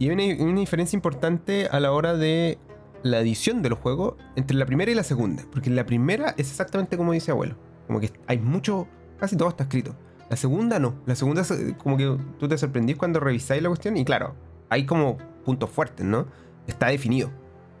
Y 0.00 0.08
hay 0.08 0.14
una, 0.34 0.44
una 0.44 0.60
diferencia 0.60 0.96
importante 0.96 1.68
a 1.70 1.78
la 1.78 1.92
hora 1.92 2.14
de 2.16 2.58
la 3.02 3.20
edición 3.20 3.62
de 3.62 3.70
los 3.70 3.78
juegos 3.78 4.14
entre 4.36 4.56
la 4.56 4.66
primera 4.66 4.90
y 4.90 4.94
la 4.94 5.02
segunda. 5.02 5.42
Porque 5.52 5.70
la 5.70 5.86
primera 5.86 6.30
es 6.36 6.50
exactamente 6.50 6.96
como 6.96 7.12
dice 7.12 7.30
abuelo. 7.30 7.56
Como 7.86 8.00
que 8.00 8.12
hay 8.26 8.38
mucho, 8.38 8.86
casi 9.18 9.36
todo 9.36 9.48
está 9.48 9.64
escrito. 9.64 9.94
La 10.30 10.36
segunda 10.36 10.78
no. 10.78 10.94
La 11.06 11.14
segunda 11.14 11.42
como 11.78 11.96
que 11.96 12.16
tú 12.38 12.48
te 12.48 12.58
sorprendís 12.58 12.96
cuando 12.96 13.20
revisáis 13.20 13.62
la 13.62 13.68
cuestión 13.68 13.96
y 13.96 14.04
claro, 14.04 14.34
hay 14.68 14.84
como 14.84 15.16
puntos 15.44 15.70
fuertes, 15.70 16.04
¿no? 16.04 16.26
Está 16.66 16.88
definido. 16.88 17.30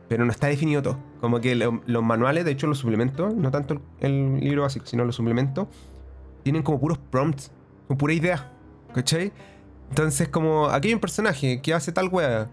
Pero 0.08 0.24
no 0.24 0.30
está 0.32 0.46
definido 0.46 0.80
todo. 0.82 0.98
Como 1.20 1.40
que 1.40 1.54
lo- 1.54 1.82
los 1.84 2.02
manuales, 2.02 2.44
de 2.46 2.52
hecho 2.52 2.66
los 2.66 2.78
suplementos, 2.78 3.34
no 3.34 3.50
tanto 3.50 3.74
el, 3.74 3.80
el 4.00 4.40
libro 4.40 4.62
básico, 4.62 4.86
sino 4.86 5.04
los 5.04 5.16
suplementos, 5.16 5.68
tienen 6.42 6.62
como 6.62 6.80
puros 6.80 6.96
prompts, 7.10 7.50
con 7.86 7.98
pura 7.98 8.14
idea. 8.14 8.50
¿Cachai? 8.94 9.32
Entonces, 9.90 10.28
como 10.28 10.68
aquí 10.68 10.88
hay 10.88 10.94
un 10.94 11.00
personaje 11.00 11.60
que 11.60 11.74
hace 11.74 11.92
tal 11.92 12.08
wea, 12.10 12.50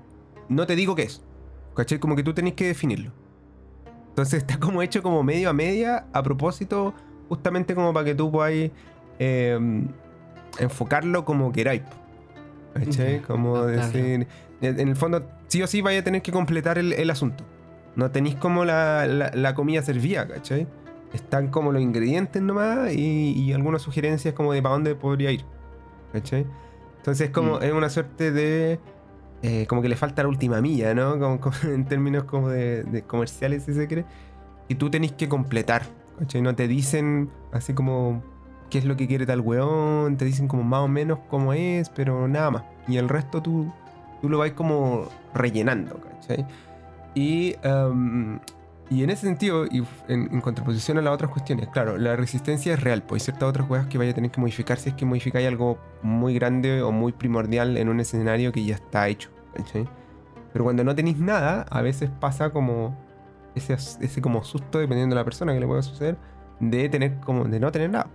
no 0.49 0.65
te 0.67 0.75
digo 0.75 0.95
qué 0.95 1.04
es. 1.04 1.23
¿Cachai? 1.75 1.99
Como 1.99 2.15
que 2.15 2.23
tú 2.23 2.33
tenés 2.33 2.53
que 2.53 2.67
definirlo. 2.67 3.11
Entonces 4.09 4.39
está 4.47 4.59
como 4.59 4.81
hecho 4.81 5.03
como 5.03 5.23
medio 5.23 5.49
a 5.49 5.53
media 5.53 6.05
a 6.13 6.23
propósito, 6.23 6.93
justamente 7.29 7.75
como 7.75 7.93
para 7.93 8.05
que 8.05 8.15
tú 8.15 8.31
podáis 8.31 8.71
eh, 9.19 9.59
enfocarlo 10.59 11.25
como 11.25 11.51
queráis. 11.51 11.81
¿Cachai? 12.73 13.21
Como 13.21 13.53
captarlo. 13.53 13.81
decir, 13.81 14.27
en 14.61 14.79
en 14.79 14.88
el 14.89 14.95
fondo, 14.95 15.25
sí 15.47 15.61
o 15.61 15.67
sí 15.67 15.81
vaya 15.81 15.99
a 15.99 16.03
tener 16.03 16.21
que 16.21 16.31
completar 16.31 16.77
el, 16.77 16.93
el 16.93 17.09
asunto. 17.09 17.43
No 17.95 18.11
tenéis 18.11 18.35
como 18.35 18.65
la, 18.65 19.05
la, 19.07 19.31
la 19.33 19.55
comida 19.55 19.81
servida, 19.81 20.27
¿cachai? 20.27 20.67
Están 21.13 21.47
como 21.49 21.71
los 21.71 21.81
ingredientes 21.81 22.41
nomás 22.41 22.91
y, 22.93 23.31
y 23.33 23.53
algunas 23.53 23.81
sugerencias 23.81 24.33
como 24.33 24.51
de 24.51 24.61
para 24.61 24.73
dónde 24.73 24.95
podría 24.95 25.31
ir. 25.31 25.45
¿Cachai? 26.11 26.45
Entonces 26.97 27.29
como 27.29 27.59
Mm. 27.59 27.63
es 27.63 27.71
una 27.73 27.89
suerte 27.89 28.31
de... 28.31 28.79
eh, 29.41 29.65
como 29.67 29.82
que 29.82 29.89
le 29.89 29.95
falta 29.95 30.24
la 30.24 30.30
última 30.30 30.62
milla, 30.62 30.93
¿no? 30.93 31.19
Como, 31.19 31.39
en 31.63 31.86
términos 31.86 32.24
como 32.24 32.50
de, 32.50 32.84
de 32.84 33.02
comerciales, 33.04 33.63
si 33.63 33.74
se 33.74 33.88
quiere. 33.88 34.06
Y 34.67 34.76
tú 34.76 34.89
tenés 34.89 35.12
que 35.12 35.30
completar. 35.30 35.84
¿Cachai? 36.19 36.41
No 36.41 36.56
te 36.56 36.67
dicen 36.67 37.30
así 37.52 37.74
como 37.74 38.24
qué 38.69 38.78
es 38.78 38.86
lo 38.86 38.95
que 38.95 39.08
quiere 39.08 39.26
tal 39.26 39.41
weón. 39.41 40.17
Te 40.17 40.26
dicen 40.26 40.48
como 40.48 40.63
más 40.63 40.82
o 40.82 40.88
menos 40.88 41.19
cómo 41.30 41.54
es, 41.54 41.89
pero 41.89 42.28
nada 42.28 42.52
más. 42.52 42.63
Y 42.88 42.98
el 42.98 43.10
resto 43.10 43.41
tú, 43.41 43.71
tú 44.21 44.30
lo 44.30 44.38
vas 44.38 44.52
como 44.52 45.10
rellenando, 45.34 46.00
¿cachai? 46.00 46.45
Y, 47.13 47.56
em, 47.63 48.39
y 48.89 49.04
en 49.04 49.10
ese 49.10 49.26
sentido, 49.26 49.65
y 49.65 49.84
en, 50.08 50.30
en 50.32 50.41
contraposición 50.41 50.98
a 51.00 51.02
las 51.02 51.13
otras 51.13 51.32
cuestiones, 51.32 51.69
claro, 51.69 51.98
la 51.98 52.15
resistencia 52.15 52.74
es 52.74 52.82
real, 52.82 53.02
pues 53.04 53.24
hay 53.24 53.26
ciertas 53.26 53.50
otras 53.50 53.67
cosas 53.67 53.88
que 53.88 53.98
vaya 53.98 54.12
a 54.12 54.13
tener 54.13 54.30
que 54.30 54.39
modificar 54.39 54.78
si 54.78 54.89
es 54.89 54.95
que 54.95 55.06
modificáis 55.06 55.48
algo 55.48 55.80
muy 56.04 56.36
grande 56.36 56.82
o 56.84 56.91
muy 56.91 57.12
primordial 57.12 57.78
en 57.78 57.89
un 57.89 58.00
escenario 58.00 58.52
que 58.52 58.63
ya 58.63 58.76
está 58.76 59.08
hecho, 59.08 59.30
¿cachai? 59.56 59.88
Pero 60.54 60.63
cuando 60.63 60.84
no 60.84 60.93
tenéis 60.95 61.17
nada, 61.17 61.65
a 61.69 61.82
veces 61.82 62.10
pasa 62.10 62.52
como 62.52 62.95
ese, 63.56 63.74
ese 63.74 64.21
como 64.21 64.43
susto, 64.43 64.80
dependiendo 64.80 65.15
de 65.15 65.19
la 65.19 65.26
persona 65.26 65.54
que 65.54 65.60
le 65.60 65.67
pueda 65.67 65.82
suceder, 65.82 66.17
de 66.60 66.88
tener 66.88 67.19
como 67.21 67.45
de 67.45 67.60
no 67.60 67.71
tener 67.71 67.89
nada. 67.89 68.08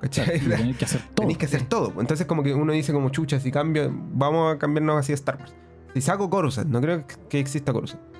Tener 0.00 0.76
que 0.76 0.84
hacer 0.84 1.00
todo. 1.00 1.14
Tenéis 1.14 1.38
que 1.38 1.46
hacer 1.46 1.62
todo. 1.64 2.00
Entonces 2.00 2.26
como 2.26 2.42
que 2.42 2.54
uno 2.54 2.72
dice 2.72 2.92
como 2.92 3.08
chucha, 3.08 3.40
si 3.40 3.50
cambio, 3.50 3.90
vamos 3.92 4.54
a 4.54 4.58
cambiarnos 4.58 4.98
así 4.98 5.12
a 5.12 5.14
Star 5.14 5.38
Wars. 5.38 5.54
Si 5.94 6.00
saco 6.00 6.28
Coruscant, 6.28 6.68
no 6.68 6.80
creo 6.80 7.04
que 7.28 7.40
exista 7.40 7.72
Coruscant. 7.72 8.17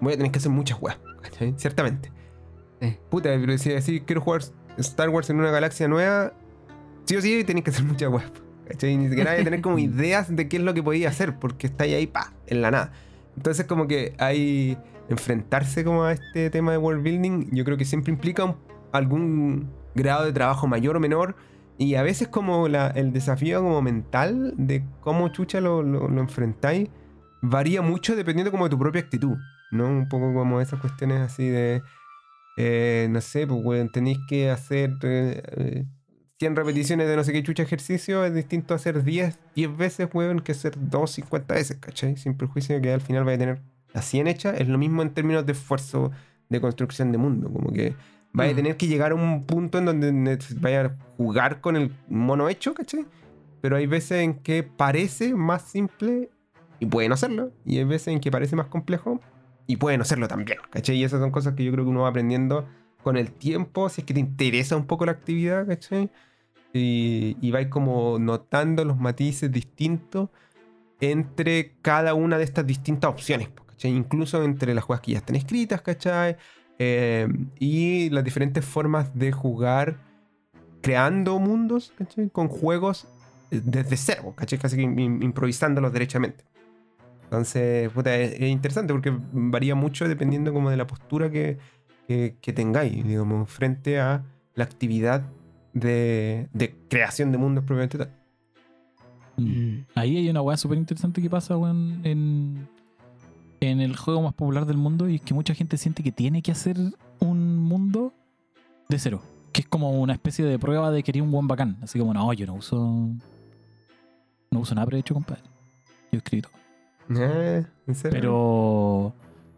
Voy 0.00 0.12
a 0.12 0.16
tener 0.16 0.30
que 0.32 0.38
hacer 0.38 0.50
muchas 0.52 0.78
weas, 0.80 0.98
¿cachai? 1.22 1.54
Ciertamente. 1.56 2.12
Sí. 2.80 2.96
Puta, 3.10 3.30
pero 3.30 3.58
si 3.58 4.00
quiero 4.02 4.20
jugar 4.20 4.42
Star 4.78 5.08
Wars 5.08 5.28
en 5.30 5.38
una 5.40 5.50
galaxia 5.50 5.88
nueva, 5.88 6.32
sí 7.04 7.16
o 7.16 7.20
sí 7.20 7.42
tenéis 7.44 7.64
que 7.64 7.70
hacer 7.70 7.84
muchas 7.84 8.08
weas. 8.10 8.30
¿Cachai? 8.68 8.96
Ni 8.96 9.08
siquiera 9.08 9.32
hay 9.32 9.38
que 9.38 9.44
tener 9.44 9.60
como 9.62 9.78
ideas 9.78 10.34
de 10.34 10.48
qué 10.48 10.58
es 10.58 10.62
lo 10.62 10.74
que 10.74 10.82
podía 10.82 11.08
hacer, 11.08 11.38
porque 11.38 11.66
estáis 11.66 11.94
ahí, 11.94 12.06
pa, 12.06 12.32
en 12.46 12.62
la 12.62 12.70
nada. 12.70 12.92
Entonces 13.36 13.66
como 13.66 13.86
que 13.88 14.14
hay 14.18 14.76
enfrentarse 15.08 15.84
como 15.84 16.04
a 16.04 16.12
este 16.12 16.50
tema 16.50 16.72
de 16.72 16.78
world 16.78 17.02
building, 17.02 17.48
yo 17.52 17.64
creo 17.64 17.76
que 17.78 17.84
siempre 17.84 18.12
implica 18.12 18.44
un- 18.44 18.56
algún 18.92 19.70
grado 19.94 20.24
de 20.26 20.32
trabajo 20.32 20.66
mayor 20.66 20.96
o 20.96 21.00
menor 21.00 21.34
y 21.78 21.94
a 21.94 22.02
veces 22.02 22.28
como 22.28 22.68
la- 22.68 22.88
el 22.88 23.12
desafío 23.12 23.62
como 23.62 23.80
mental 23.80 24.52
de 24.58 24.84
cómo 25.00 25.28
chucha 25.30 25.60
lo, 25.60 25.82
lo, 25.82 26.08
lo 26.08 26.20
enfrentáis 26.20 26.88
varía 27.40 27.80
mucho 27.80 28.16
dependiendo 28.16 28.50
como 28.50 28.64
de 28.64 28.70
tu 28.70 28.78
propia 28.78 29.00
actitud, 29.00 29.36
¿no? 29.70 29.86
Un 29.88 30.08
poco 30.08 30.32
como 30.34 30.60
esas 30.60 30.80
cuestiones 30.80 31.20
así 31.20 31.48
de, 31.48 31.82
eh, 32.56 33.06
no 33.10 33.20
sé, 33.20 33.46
pues 33.46 33.60
weón, 33.64 33.90
tenéis 33.90 34.18
que 34.28 34.50
hacer 34.50 34.90
eh, 35.02 35.42
eh, 35.56 35.84
100 36.38 36.56
repeticiones 36.56 37.08
de 37.08 37.16
no 37.16 37.24
sé 37.24 37.32
qué 37.32 37.42
chucha 37.42 37.62
ejercicio, 37.62 38.24
es 38.24 38.34
distinto 38.34 38.74
hacer 38.74 39.02
10, 39.04 39.38
10 39.54 39.76
veces, 39.76 40.08
weón, 40.12 40.40
que 40.40 40.52
hacer 40.52 40.74
2, 40.78 41.10
50 41.10 41.54
veces, 41.54 41.76
¿cachai? 41.78 42.16
Sin 42.16 42.34
perjuicio 42.34 42.76
de 42.76 42.82
que 42.82 42.92
al 42.92 43.00
final 43.00 43.24
vaya 43.24 43.36
a 43.36 43.38
tener 43.38 43.62
las 43.92 44.04
100 44.04 44.26
hechas, 44.28 44.60
es 44.60 44.68
lo 44.68 44.78
mismo 44.78 45.02
en 45.02 45.10
términos 45.10 45.44
de 45.46 45.52
esfuerzo 45.52 46.10
de 46.48 46.60
construcción 46.60 47.12
de 47.12 47.18
mundo, 47.18 47.50
como 47.52 47.72
que 47.72 47.94
vaya 48.32 48.50
a 48.50 48.52
Mm. 48.52 48.56
tener 48.56 48.76
que 48.76 48.86
llegar 48.86 49.12
a 49.12 49.14
un 49.14 49.44
punto 49.44 49.78
en 49.78 49.84
donde 49.86 50.38
vaya 50.60 50.84
a 50.84 50.96
jugar 51.16 51.60
con 51.60 51.76
el 51.76 51.92
mono 52.08 52.48
hecho, 52.48 52.74
¿cachai? 52.74 53.04
Pero 53.60 53.76
hay 53.76 53.86
veces 53.86 54.22
en 54.22 54.34
que 54.34 54.62
parece 54.62 55.34
más 55.34 55.62
simple 55.62 56.30
y 56.78 56.86
puede 56.86 57.08
no 57.08 57.16
serlo, 57.16 57.50
y 57.64 57.78
hay 57.78 57.84
veces 57.84 58.08
en 58.08 58.20
que 58.20 58.30
parece 58.30 58.54
más 58.54 58.66
complejo 58.66 59.20
y 59.68 59.76
puede 59.76 59.98
no 59.98 60.04
serlo 60.04 60.26
también, 60.26 60.58
¿cachai? 60.70 60.96
Y 60.96 61.04
esas 61.04 61.20
son 61.20 61.30
cosas 61.30 61.54
que 61.54 61.62
yo 61.62 61.70
creo 61.70 61.84
que 61.84 61.90
uno 61.90 62.00
va 62.00 62.08
aprendiendo 62.08 62.66
con 63.04 63.16
el 63.18 63.30
tiempo, 63.30 63.88
si 63.90 64.00
es 64.00 64.06
que 64.06 64.14
te 64.14 64.20
interesa 64.20 64.76
un 64.76 64.86
poco 64.86 65.04
la 65.04 65.12
actividad, 65.12 65.66
¿cachai? 65.66 66.10
Y, 66.72 67.36
y 67.40 67.50
vais 67.50 67.68
como 67.68 68.18
notando 68.18 68.84
los 68.84 68.98
matices 68.98 69.52
distintos 69.52 70.30
entre 71.00 71.76
cada 71.82 72.14
una 72.14 72.38
de 72.38 72.44
estas 72.44 72.66
distintas 72.66 73.10
opciones, 73.10 73.48
po, 73.48 73.64
¿cachai? 73.64 73.92
Incluso 73.92 74.42
entre 74.42 74.74
las 74.74 74.84
jugadas 74.84 75.02
que 75.02 75.12
ya 75.12 75.18
están 75.18 75.36
escritas, 75.36 75.82
¿cachai? 75.82 76.38
Eh, 76.78 77.28
y 77.58 78.08
las 78.08 78.24
diferentes 78.24 78.64
formas 78.64 79.14
de 79.14 79.32
jugar 79.32 79.98
creando 80.80 81.38
mundos, 81.38 81.92
¿cachai? 81.98 82.30
Con 82.30 82.48
juegos 82.48 83.06
eh, 83.50 83.60
desde 83.62 83.98
cero, 83.98 84.32
¿cachai? 84.34 84.58
Casi 84.58 84.80
improvisándolos 84.80 85.92
derechamente. 85.92 86.44
Entonces, 87.28 87.90
puta, 87.92 88.16
es, 88.16 88.32
es 88.32 88.48
interesante 88.48 88.94
porque 88.94 89.14
varía 89.32 89.74
mucho 89.74 90.08
dependiendo 90.08 90.50
como 90.54 90.70
de 90.70 90.78
la 90.78 90.86
postura 90.86 91.30
que, 91.30 91.58
que, 92.06 92.36
que 92.40 92.52
tengáis, 92.54 93.06
digamos, 93.06 93.50
frente 93.50 94.00
a 94.00 94.24
la 94.54 94.64
actividad 94.64 95.22
de, 95.74 96.48
de 96.54 96.74
creación 96.88 97.30
de 97.30 97.36
mundos 97.36 97.64
propiamente 97.64 97.98
tal. 97.98 98.10
Mm. 99.36 99.84
Ahí 99.94 100.16
hay 100.16 100.30
una 100.30 100.40
weá 100.40 100.56
súper 100.56 100.78
interesante 100.78 101.20
que 101.20 101.28
pasa, 101.28 101.56
weón, 101.58 102.00
en, 102.04 102.66
en 103.60 103.80
el 103.80 103.94
juego 103.94 104.22
más 104.22 104.32
popular 104.32 104.64
del 104.64 104.78
mundo 104.78 105.06
y 105.06 105.16
es 105.16 105.20
que 105.20 105.34
mucha 105.34 105.54
gente 105.54 105.76
siente 105.76 106.02
que 106.02 106.12
tiene 106.12 106.40
que 106.40 106.52
hacer 106.52 106.78
un 107.20 107.58
mundo 107.58 108.14
de 108.88 108.98
cero. 108.98 109.22
Que 109.52 109.60
es 109.60 109.68
como 109.68 110.00
una 110.00 110.14
especie 110.14 110.46
de 110.46 110.58
prueba 110.58 110.90
de 110.90 111.02
que 111.02 111.10
eres 111.10 111.22
un 111.22 111.30
buen 111.30 111.46
bacán. 111.46 111.76
Así 111.82 111.98
como, 111.98 112.14
no, 112.14 112.32
yo 112.32 112.46
no 112.46 112.54
uso. 112.54 113.10
No 114.50 114.60
uso 114.60 114.74
nada 114.74 114.86
prehecho, 114.86 115.12
compadre. 115.12 115.42
Yo 116.10 116.18
escribí 116.18 116.40
todo. 116.40 116.52
Eh, 117.10 117.64
¿En 117.86 117.94
serio? 117.94 118.20
Pero. 118.20 119.14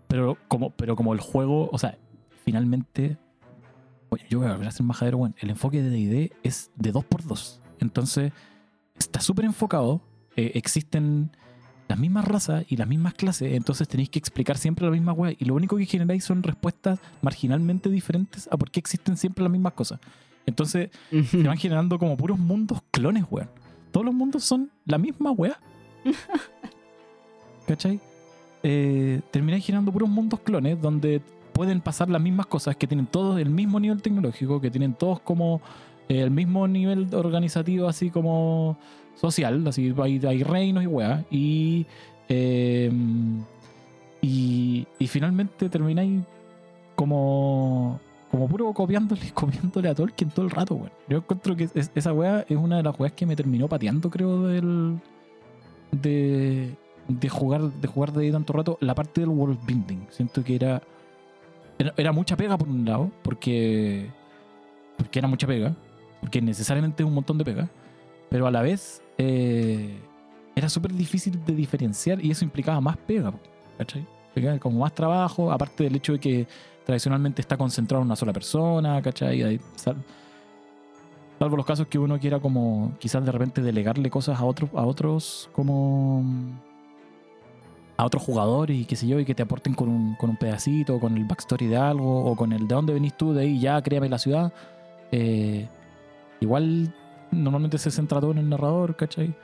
Pero 0.09 0.37
como, 0.49 0.71
pero 0.71 0.97
como 0.97 1.13
el 1.13 1.21
juego, 1.21 1.69
o 1.73 1.79
sea, 1.79 1.97
finalmente. 2.45 3.17
Yo 4.29 4.41
voy 4.41 4.49
a 4.49 4.53
volver 4.53 4.67
a 4.67 4.73
ser 4.73 4.85
majadero, 4.85 5.19
weón. 5.19 5.37
El 5.39 5.51
enfoque 5.51 5.83
de 5.83 5.91
DD 5.91 6.33
es 6.43 6.71
de 6.75 6.93
2x2. 6.93 7.61
Entonces, 7.79 8.33
está 8.99 9.21
súper 9.21 9.45
enfocado. 9.45 10.01
eh, 10.37 10.53
existen 10.55 11.31
las 11.89 11.99
mismas 11.99 12.25
razas 12.25 12.65
y 12.69 12.77
las 12.77 12.87
mismas 12.89 13.15
clases. 13.15 13.53
Entonces 13.55 13.87
tenéis 13.89 14.11
que 14.11 14.19
explicar 14.19 14.57
siempre 14.59 14.85
la 14.85 14.93
misma 14.93 15.13
weá. 15.13 15.35
Y 15.39 15.45
lo 15.45 15.55
único 15.55 15.77
que 15.77 15.87
generáis 15.87 16.25
son 16.25 16.43
respuestas 16.43 16.99
marginalmente 17.23 17.89
diferentes 17.89 18.49
a 18.51 18.57
por 18.57 18.71
qué 18.71 18.79
existen 18.81 19.17
siempre 19.17 19.43
las 19.43 19.51
mismas 19.53 19.73
cosas. 19.75 20.01
Entonces, 20.47 20.91
se 21.29 21.43
van 21.43 21.59
generando 21.59 21.99
como 21.99 22.17
puros 22.17 22.39
mundos 22.39 22.81
clones, 22.91 23.25
weón. 23.31 23.51
Todos 23.93 24.07
los 24.07 24.15
mundos 24.15 24.43
son 24.45 24.71
la 24.87 24.99
misma 24.99 25.31
weá. 25.33 25.61
¿Cachai? 27.71 28.01
Eh, 28.65 29.21
termináis 29.31 29.65
generando 29.65 29.93
puros 29.93 30.09
mundos 30.09 30.41
clones 30.41 30.81
donde 30.83 31.21
pueden 31.53 31.81
pasar 31.81 32.11
las 32.11 32.21
mismas 32.21 32.47
cosas, 32.47 32.75
que 32.75 32.89
tienen 32.89 33.07
todos 33.07 33.39
el 33.41 33.49
mismo 33.49 33.79
nivel 33.79 34.03
tecnológico, 34.03 34.61
que 34.61 34.73
tienen 34.73 34.95
todos 34.95 35.21
como 35.21 35.61
eh, 36.09 36.21
el 36.21 36.33
mismo 36.33 36.67
nivel 36.67 37.07
organizativo, 37.15 37.87
así 37.87 38.11
como 38.11 38.77
social, 39.15 39.65
así 39.69 39.95
hay, 40.03 40.21
hay 40.27 40.43
reinos 40.43 40.83
y 40.83 40.87
weá. 40.89 41.25
Y, 41.31 41.87
eh, 42.29 42.91
y, 44.21 44.85
y 44.99 45.07
finalmente 45.07 45.69
termináis 45.69 46.23
como 46.97 48.01
como 48.33 48.49
puro 48.49 48.73
copiándole, 48.73 49.31
copiándole 49.35 49.89
a 49.91 49.95
Tolkien 49.95 50.31
todo 50.31 50.45
el 50.45 50.51
rato, 50.51 50.75
weón. 50.75 50.91
Yo 51.09 51.19
encuentro 51.19 51.55
que 51.55 51.69
es- 51.73 51.91
esa 51.95 52.13
weá 52.13 52.45
es 52.49 52.57
una 52.57 52.79
de 52.79 52.83
las 52.83 52.99
weas 52.99 53.13
que 53.13 53.27
me 53.27 53.37
terminó 53.37 53.69
pateando, 53.69 54.11
creo, 54.11 54.49
del. 54.49 54.99
de. 55.93 56.75
De 57.19 57.29
jugar, 57.29 57.63
de 57.63 57.89
jugar 57.89 58.13
de 58.13 58.25
ahí 58.25 58.33
tanto 58.33 58.53
rato, 58.53 58.79
la 58.81 58.95
parte 58.95 59.21
del 59.21 59.31
world 59.31 59.59
building. 59.67 60.07
Siento 60.11 60.45
que 60.45 60.55
era. 60.55 60.83
Era, 61.97 62.13
mucha 62.13 62.37
pega 62.37 62.57
por 62.59 62.69
un 62.69 62.85
lado, 62.85 63.11
porque. 63.23 64.11
porque 64.97 65.19
era 65.19 65.29
mucha 65.29 65.47
pega. 65.47 65.75
Porque 66.21 66.43
necesariamente 66.43 67.03
es 67.03 67.07
un 67.09 67.15
montón 67.15 67.39
de 67.39 67.45
pega. 67.45 67.69
Pero 68.29 68.47
a 68.47 68.51
la 68.51 68.63
vez. 68.63 69.03
eh, 69.19 69.99
era 70.57 70.69
súper 70.69 70.93
difícil 70.93 71.43
de 71.45 71.55
diferenciar 71.55 72.23
y 72.23 72.31
eso 72.31 72.45
implicaba 72.45 72.81
más 72.81 72.97
pega, 72.99 73.33
¿cachai? 73.79 74.05
Como 74.59 74.81
más 74.81 74.93
trabajo, 74.93 75.51
aparte 75.51 75.85
del 75.85 75.97
hecho 75.97 76.13
de 76.13 76.19
que 76.19 76.47
tradicionalmente 76.85 77.41
está 77.41 77.57
concentrado 77.57 78.03
en 78.03 78.07
una 78.09 78.17
sola 78.17 78.33
persona, 78.33 79.01
¿cachai? 79.01 79.59
Sal- 79.77 80.05
salvo 81.39 81.57
los 81.57 81.65
casos 81.65 81.87
que 81.87 81.99
uno 81.99 82.19
quiera 82.19 82.41
como 82.41 82.93
quizás 82.99 83.25
de 83.25 83.33
repente 83.33 83.63
delegarle 83.63 84.11
cosas 84.11 84.39
a 84.39 84.45
otros, 84.45 84.69
a 84.75 84.85
otros 84.85 85.49
como 85.53 86.23
a 88.01 88.07
otros 88.07 88.23
jugadores 88.23 88.79
y 88.79 88.87
qué 88.87 88.97
sé 88.97 89.07
yo, 89.07 89.21
y 89.21 89.27
que 89.27 89.35
te 89.35 89.43
aporten 89.43 89.75
con 89.75 89.91
un, 89.91 90.15
con 90.15 90.31
un 90.31 90.37
pedacito, 90.37 90.99
con 90.99 91.19
el 91.19 91.25
backstory 91.25 91.67
de 91.67 91.77
algo, 91.77 92.25
o 92.25 92.35
con 92.35 92.53
el 92.55 92.67
de 92.67 92.75
dónde 92.75 92.95
venís 92.95 93.15
tú, 93.15 93.35
de 93.35 93.43
ahí 93.43 93.61
ya 93.61 93.81
créame 93.83 94.09
la 94.09 94.19
ciudad. 94.19 94.53
Eh, 95.13 95.69
igual 96.41 96.95
normalmente 97.31 97.77
se 97.77 97.91
centra 97.91 98.19
todo 98.19 98.31
en 98.33 98.39
el 98.39 98.49
narrador, 98.49 98.97
¿cachai? 98.97 99.35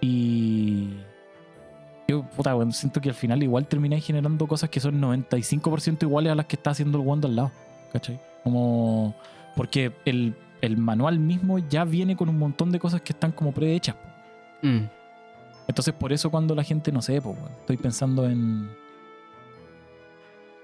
Y 0.00 0.88
yo, 2.08 2.22
puta, 2.34 2.56
weón, 2.56 2.72
siento 2.72 2.98
que 3.02 3.10
al 3.10 3.14
final 3.14 3.42
igual 3.42 3.66
terminé 3.66 4.00
generando 4.00 4.46
cosas 4.46 4.70
que 4.70 4.80
son 4.80 4.98
95% 4.98 6.02
iguales 6.04 6.32
a 6.32 6.34
las 6.34 6.46
que 6.46 6.56
está 6.56 6.70
haciendo 6.70 6.98
el 6.98 7.06
Wanda 7.06 7.28
al 7.28 7.36
lado, 7.36 7.52
¿cachai? 7.92 8.18
Como, 8.42 9.14
porque 9.54 9.92
el, 10.06 10.34
el 10.62 10.78
manual 10.78 11.18
mismo 11.18 11.58
ya 11.58 11.84
viene 11.84 12.16
con 12.16 12.30
un 12.30 12.38
montón 12.38 12.72
de 12.72 12.78
cosas 12.78 13.02
que 13.02 13.12
están 13.12 13.32
como 13.32 13.52
prehechas. 13.52 13.96
Mm. 14.62 15.01
Entonces 15.72 15.94
por 15.94 16.12
eso 16.12 16.30
cuando 16.30 16.54
la 16.54 16.64
gente, 16.64 16.92
no 16.92 17.00
sé, 17.00 17.22
pues, 17.22 17.34
estoy 17.60 17.78
pensando 17.78 18.28
en... 18.28 18.68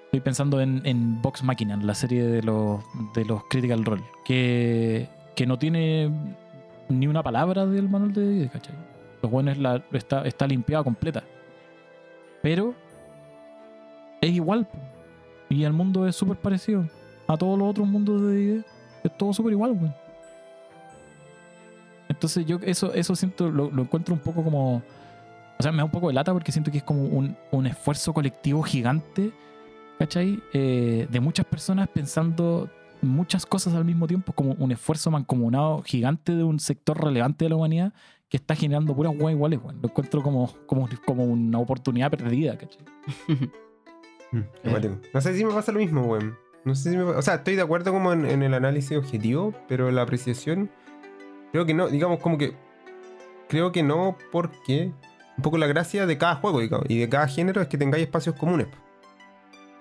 Estoy 0.04 0.20
pensando 0.20 0.60
en, 0.60 0.82
en 0.84 1.22
Vox 1.22 1.42
Machina, 1.42 1.78
la 1.78 1.94
serie 1.94 2.24
de 2.24 2.42
los, 2.42 2.82
de 3.14 3.24
los 3.24 3.42
Critical 3.44 3.86
Role, 3.86 4.04
que, 4.26 5.08
que 5.34 5.46
no 5.46 5.58
tiene 5.58 6.10
ni 6.90 7.06
una 7.06 7.22
palabra 7.22 7.64
del 7.64 7.88
manual 7.88 8.12
de 8.12 8.20
D&D, 8.20 8.48
¿cachai? 8.50 8.74
Los 9.22 9.32
buenos 9.32 9.56
la, 9.56 9.82
está, 9.92 10.26
está 10.26 10.46
limpiada 10.46 10.84
completa. 10.84 11.24
Pero 12.42 12.74
es 14.20 14.30
igual. 14.30 14.66
po. 14.66 14.76
Y 15.48 15.64
el 15.64 15.72
mundo 15.72 16.06
es 16.06 16.16
súper 16.16 16.36
parecido 16.36 16.86
a 17.26 17.38
todos 17.38 17.58
los 17.58 17.66
otros 17.70 17.88
mundos 17.88 18.20
de 18.20 18.34
D&D. 18.34 18.64
Es 19.04 19.16
todo 19.16 19.32
súper 19.32 19.52
igual, 19.52 19.72
weón. 19.72 19.94
Entonces 22.10 22.44
yo 22.44 22.58
eso, 22.60 22.92
eso 22.92 23.16
siento, 23.16 23.48
lo 23.48 23.70
encuentro 23.80 24.12
un 24.14 24.20
poco 24.20 24.44
como... 24.44 24.82
O 25.58 25.62
sea, 25.62 25.72
me 25.72 25.78
da 25.78 25.84
un 25.84 25.90
poco 25.90 26.08
de 26.08 26.14
lata 26.14 26.32
porque 26.32 26.52
siento 26.52 26.70
que 26.70 26.78
es 26.78 26.84
como 26.84 27.02
un, 27.02 27.36
un 27.50 27.66
esfuerzo 27.66 28.12
colectivo 28.12 28.62
gigante, 28.62 29.32
¿cachai? 29.98 30.40
Eh, 30.52 31.08
de 31.10 31.20
muchas 31.20 31.46
personas 31.46 31.88
pensando 31.88 32.70
muchas 33.02 33.46
cosas 33.46 33.74
al 33.74 33.84
mismo 33.84 34.06
tiempo, 34.06 34.32
como 34.32 34.54
un 34.54 34.72
esfuerzo 34.72 35.10
mancomunado 35.10 35.82
gigante 35.82 36.34
de 36.34 36.42
un 36.44 36.60
sector 36.60 37.02
relevante 37.02 37.44
de 37.44 37.50
la 37.50 37.56
humanidad 37.56 37.92
que 38.28 38.36
está 38.36 38.54
generando 38.54 38.94
puras 38.94 39.12
weas 39.16 39.34
iguales, 39.34 39.60
weón. 39.62 39.78
Lo 39.80 39.88
encuentro 39.88 40.22
como, 40.22 40.52
como, 40.66 40.88
como 41.04 41.24
una 41.24 41.58
oportunidad 41.58 42.10
perdida, 42.10 42.56
¿cachai? 42.56 42.84
Mm, 44.30 44.70
cuático. 44.70 44.98
No 45.14 45.22
sé 45.22 45.34
si 45.34 45.42
me 45.42 45.54
pasa 45.54 45.72
lo 45.72 45.78
mismo, 45.78 46.02
weón. 46.02 46.36
No 46.62 46.74
sé 46.74 46.90
si 46.90 46.98
me 46.98 47.02
O 47.02 47.22
sea, 47.22 47.36
estoy 47.36 47.56
de 47.56 47.62
acuerdo 47.62 47.94
como 47.94 48.12
en, 48.12 48.26
en 48.26 48.42
el 48.42 48.52
análisis 48.52 48.94
objetivo, 48.98 49.54
pero 49.68 49.90
la 49.90 50.02
apreciación. 50.02 50.70
Creo 51.50 51.64
que 51.64 51.72
no, 51.72 51.88
digamos 51.88 52.20
como 52.20 52.36
que. 52.36 52.54
Creo 53.48 53.72
que 53.72 53.82
no, 53.82 54.18
porque. 54.30 54.92
Un 55.38 55.42
poco 55.42 55.56
la 55.56 55.68
gracia 55.68 56.04
de 56.04 56.18
cada 56.18 56.34
juego, 56.34 56.60
y 56.88 56.98
de 56.98 57.08
cada 57.08 57.28
género 57.28 57.62
es 57.62 57.68
que 57.68 57.78
tengáis 57.78 58.02
espacios 58.02 58.34
comunes. 58.34 58.66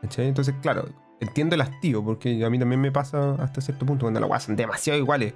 ¿Cachai? 0.04 0.28
Entonces, 0.28 0.54
claro, 0.62 0.88
entiendo 1.20 1.56
el 1.56 1.62
hastío, 1.62 2.04
porque 2.04 2.46
a 2.46 2.50
mí 2.52 2.60
también 2.60 2.80
me 2.80 2.92
pasa 2.92 3.34
hasta 3.40 3.60
cierto 3.60 3.84
punto, 3.84 4.06
cuando 4.06 4.20
las 4.20 4.30
weas 4.30 4.44
son 4.44 4.56
demasiado 4.56 5.00
iguales. 5.00 5.34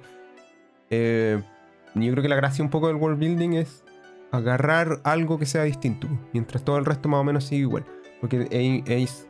Eh, 0.90 1.42
yo 1.96 2.10
creo 2.12 2.22
que 2.22 2.28
la 2.28 2.36
gracia 2.36 2.64
un 2.64 2.70
poco 2.70 2.86
del 2.86 2.96
world 2.96 3.18
building 3.18 3.54
es 3.54 3.82
agarrar 4.30 5.00
algo 5.02 5.38
que 5.38 5.46
sea 5.46 5.64
distinto, 5.64 6.08
mientras 6.32 6.64
todo 6.64 6.78
el 6.78 6.84
resto 6.84 7.08
más 7.08 7.20
o 7.20 7.24
menos 7.24 7.44
sigue 7.44 7.62
igual. 7.62 7.84
Porque 8.20 8.46
es, 8.86 9.26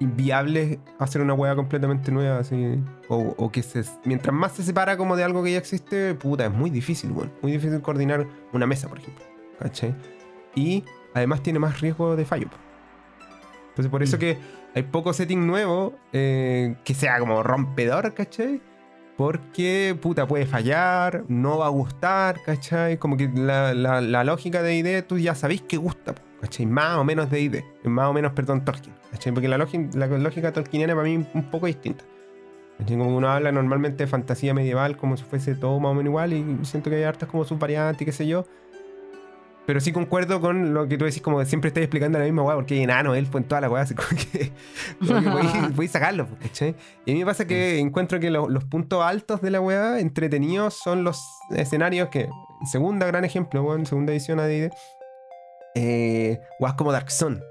inviable 0.00 0.78
hacer 1.00 1.20
una 1.20 1.34
hueá 1.34 1.56
completamente 1.56 2.12
nueva, 2.12 2.38
así. 2.38 2.80
O, 3.08 3.50
que 3.50 3.64
se, 3.64 3.82
mientras 4.04 4.32
más 4.32 4.52
se 4.52 4.62
separa 4.62 4.96
como 4.96 5.16
de 5.16 5.24
algo 5.24 5.42
que 5.42 5.50
ya 5.50 5.58
existe, 5.58 6.14
puta, 6.14 6.46
es 6.46 6.52
muy 6.52 6.70
difícil, 6.70 7.10
weón. 7.10 7.32
Muy 7.42 7.50
difícil 7.50 7.80
coordinar 7.82 8.24
una 8.52 8.66
mesa, 8.66 8.88
por 8.88 8.98
ejemplo. 8.98 9.24
¿Cachai? 9.58 9.96
Y 10.58 10.84
además 11.14 11.42
tiene 11.42 11.58
más 11.58 11.80
riesgo 11.80 12.16
de 12.16 12.24
fallo. 12.24 12.48
Entonces, 13.70 13.90
por 13.90 14.02
eso 14.02 14.16
Mm. 14.16 14.20
que 14.20 14.38
hay 14.74 14.82
poco 14.82 15.12
setting 15.12 15.46
nuevo 15.46 15.94
eh, 16.12 16.74
que 16.84 16.94
sea 16.94 17.18
como 17.20 17.42
rompedor, 17.42 18.12
¿cachai? 18.14 18.60
Porque, 19.16 19.96
puta, 20.00 20.26
puede 20.28 20.46
fallar, 20.46 21.24
no 21.28 21.58
va 21.58 21.66
a 21.66 21.70
gustar, 21.70 22.40
¿cachai? 22.44 22.98
Como 22.98 23.16
que 23.16 23.28
la, 23.34 23.74
la- 23.74 24.00
la 24.00 24.22
lógica 24.24 24.62
de 24.62 24.76
ID 24.76 25.02
tú 25.02 25.18
ya 25.18 25.34
sabéis 25.34 25.62
que 25.62 25.76
gusta, 25.76 26.14
¿cachai? 26.40 26.66
Más 26.66 26.96
o 26.98 27.04
menos 27.04 27.28
de 27.30 27.40
ID, 27.40 27.56
más 27.84 28.08
o 28.08 28.12
menos, 28.12 28.32
perdón, 28.32 28.64
Tolkien, 28.64 28.94
¿cachai? 29.10 29.32
Porque 29.32 29.48
la, 29.48 29.58
lógica 29.58 29.88
la 29.98 30.06
lógica 30.06 30.52
tolkieniana 30.52 30.94
para 30.94 31.08
mí 31.08 31.14
es 31.16 31.34
un 31.34 31.50
poco 31.50 31.66
distinta. 31.66 32.04
¿cachai? 32.78 32.96
Como 32.96 33.16
uno 33.16 33.28
habla 33.28 33.50
normalmente 33.50 34.04
de 34.04 34.06
fantasía 34.08 34.54
medieval 34.54 34.96
como 34.96 35.16
si 35.16 35.24
fuese 35.24 35.56
todo 35.56 35.80
más 35.80 35.90
o 35.90 35.94
menos 35.94 36.10
igual 36.10 36.32
y 36.32 36.58
siento 36.64 36.88
que 36.90 36.96
hay 36.96 37.02
hartas 37.02 37.28
como 37.28 37.44
subvariantes 37.44 38.02
y 38.02 38.04
qué 38.04 38.12
sé 38.12 38.26
yo. 38.28 38.44
Pero 39.68 39.80
sí 39.80 39.92
concuerdo 39.92 40.40
con 40.40 40.72
lo 40.72 40.88
que 40.88 40.96
tú 40.96 41.04
decís, 41.04 41.20
como 41.20 41.40
que 41.40 41.44
siempre 41.44 41.68
estás 41.68 41.82
explicando 41.82 42.18
la 42.18 42.24
misma 42.24 42.42
weá, 42.42 42.54
porque 42.56 42.72
hay 42.72 42.84
enano, 42.84 43.14
él 43.14 43.26
fue 43.26 43.42
en 43.42 43.48
toda 43.48 43.60
la 43.60 43.68
weá, 43.68 43.82
así 43.82 43.94
como 43.94 44.08
que, 44.08 44.50
como 45.06 45.20
que 45.22 45.30
podéis, 45.30 45.52
podéis 45.76 45.90
sacarlo, 45.90 46.26
¿cachai? 46.40 46.74
Y 47.04 47.10
a 47.10 47.14
mí 47.14 47.20
me 47.20 47.26
pasa 47.26 47.46
que 47.46 47.78
encuentro 47.78 48.18
que 48.18 48.30
lo- 48.30 48.48
los 48.48 48.64
puntos 48.64 49.04
altos 49.04 49.42
de 49.42 49.50
la 49.50 49.60
weá, 49.60 50.00
entretenidos, 50.00 50.72
son 50.72 51.04
los 51.04 51.22
escenarios 51.50 52.08
que, 52.08 52.30
segunda 52.64 53.06
gran 53.06 53.26
ejemplo, 53.26 53.62
weón, 53.62 53.84
segunda 53.84 54.10
edición 54.14 54.40
AD&D, 54.40 54.70
eh, 55.74 56.40
weas 56.60 56.72
como 56.72 56.90
Dark 56.90 57.10
Sun, 57.10 57.42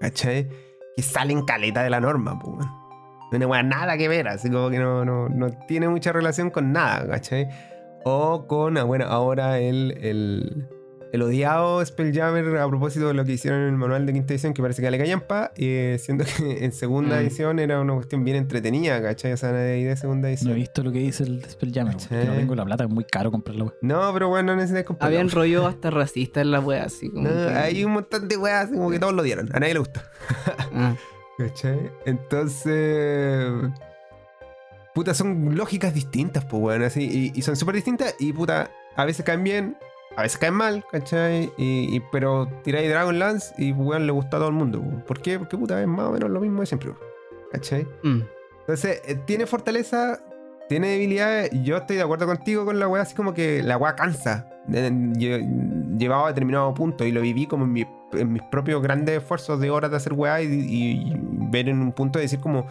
¿cachai? 0.00 0.48
Que 0.96 1.02
salen 1.04 1.44
caleta 1.44 1.84
de 1.84 1.90
la 1.90 2.00
norma, 2.00 2.36
pues, 2.40 2.56
weón. 2.56 2.66
No 2.68 3.30
tiene 3.30 3.46
weá 3.46 3.62
nada 3.62 3.96
que 3.96 4.08
ver, 4.08 4.26
así 4.26 4.50
como 4.50 4.68
que 4.68 4.78
no, 4.80 5.04
no, 5.04 5.28
no 5.28 5.50
tiene 5.68 5.88
mucha 5.88 6.10
relación 6.12 6.50
con 6.50 6.72
nada, 6.72 7.06
¿cachai? 7.06 7.46
O 8.04 8.46
con, 8.48 8.78
ah, 8.78 8.82
bueno, 8.84 9.04
ahora 9.04 9.60
el, 9.60 9.96
el, 10.02 10.68
el 11.12 11.22
odiado 11.22 11.84
Spelljammer 11.84 12.56
a 12.58 12.68
propósito 12.68 13.08
de 13.08 13.14
lo 13.14 13.24
que 13.24 13.32
hicieron 13.32 13.60
en 13.62 13.66
el 13.68 13.76
manual 13.76 14.04
de 14.06 14.12
quinta 14.12 14.34
edición, 14.34 14.52
que 14.54 14.60
parece 14.62 14.82
que 14.82 14.90
le 14.90 14.98
callampa, 14.98 15.52
eh, 15.56 15.96
siendo 16.00 16.24
que 16.24 16.32
en 16.64 16.72
segunda 16.72 17.16
Mm. 17.16 17.20
edición 17.20 17.58
era 17.58 17.80
una 17.80 17.94
cuestión 17.94 18.24
bien 18.24 18.36
entretenida, 18.36 19.00
¿cachai? 19.02 19.32
O 19.32 19.36
sea, 19.36 19.52
de, 19.52 19.84
de 19.84 19.96
segunda 19.96 20.22
No 20.22 20.28
he 20.28 20.32
edición. 20.34 20.54
visto 20.54 20.82
lo 20.82 20.92
que 20.92 20.98
dice 20.98 21.24
el 21.24 21.44
Spelljammer, 21.44 21.94
no 21.96 22.34
tengo 22.34 22.54
la 22.54 22.64
plata, 22.64 22.84
es 22.84 22.90
muy 22.90 23.04
caro 23.04 23.30
comprarlo, 23.30 23.64
weón. 23.66 23.76
No, 23.82 24.12
pero 24.12 24.28
bueno, 24.28 24.52
no 24.52 24.56
necesitas 24.56 24.84
comprarlo. 24.84 25.16
Habían 25.16 25.30
rollo 25.30 25.66
hasta 25.66 25.90
racista 25.90 26.40
en 26.40 26.50
la 26.50 26.60
wea, 26.60 26.84
así 26.84 27.08
como. 27.10 27.28
No, 27.28 27.30
que- 27.34 27.54
hay 27.54 27.84
un 27.84 27.92
montón 27.92 28.28
de 28.28 28.36
weas, 28.36 28.68
como 28.68 28.90
que 28.90 28.98
todos 28.98 29.14
lo 29.14 29.22
dieron. 29.22 29.48
A 29.54 29.60
nadie 29.60 29.72
le 29.74 29.80
gustó. 29.80 30.00
Ah, 30.74 30.94
¿Cachai? 31.38 31.78
Entonces. 32.04 33.52
Puta, 34.94 35.14
son 35.14 35.54
lógicas 35.56 35.94
distintas, 35.94 36.44
pues, 36.44 36.60
weón, 36.62 36.82
así. 36.82 37.02
Y, 37.34 37.38
y 37.38 37.42
son 37.42 37.56
súper 37.56 37.76
distintas. 37.76 38.14
Y 38.18 38.32
puta, 38.32 38.70
a 38.96 39.04
veces 39.04 39.24
caen 39.24 39.44
bien, 39.44 39.76
a 40.18 40.22
veces 40.22 40.36
caen 40.38 40.54
mal, 40.54 40.84
¿cachai? 40.90 41.52
Y, 41.56 41.94
y- 41.96 42.02
pero 42.10 42.48
tiráis 42.64 42.88
Dragonlance 42.88 43.54
y, 43.56 43.70
weón, 43.72 44.04
le 44.06 44.12
gusta 44.12 44.36
a 44.36 44.40
todo 44.40 44.48
el 44.48 44.54
mundo. 44.54 44.80
weón. 44.80 45.02
¿Por 45.06 45.20
qué? 45.20 45.38
Porque, 45.38 45.56
puta, 45.56 45.80
es 45.80 45.86
más 45.86 46.06
o 46.06 46.12
menos 46.12 46.28
lo 46.30 46.40
mismo 46.40 46.60
de 46.60 46.66
siempre, 46.66 46.90
weón. 46.90 47.02
¿cachai? 47.52 47.86
mm. 48.02 48.20
Entonces, 48.60 49.00
eh, 49.06 49.14
tiene 49.26 49.46
fortaleza, 49.46 50.18
tiene 50.68 50.88
debilidades. 50.88 51.50
y 51.52 51.62
Yo 51.62 51.76
estoy 51.76 51.96
de 51.96 52.02
acuerdo 52.02 52.26
contigo 52.26 52.64
con 52.64 52.78
la 52.80 52.88
weá, 52.88 53.02
así 53.02 53.14
como 53.14 53.32
que 53.32 53.62
la 53.62 53.76
weá 53.78 53.94
cansa. 53.94 54.50
Lle- 54.68 55.96
Llevaba 55.98 56.26
a 56.26 56.28
determinado 56.28 56.74
punto 56.74 57.04
y 57.06 57.12
lo 57.12 57.20
viví 57.22 57.46
como 57.46 57.64
en, 57.64 57.72
mi- 57.72 57.86
en 58.12 58.32
mis 58.32 58.42
propios 58.42 58.82
grandes 58.82 59.18
esfuerzos 59.18 59.58
de 59.60 59.70
horas 59.70 59.90
de 59.90 59.96
hacer 59.98 60.12
weá 60.14 60.42
y, 60.42 60.46
y 60.46 61.12
ver 61.50 61.68
en 61.68 61.80
un 61.80 61.92
punto 61.92 62.18
de 62.18 62.24
decir 62.24 62.40
como, 62.40 62.66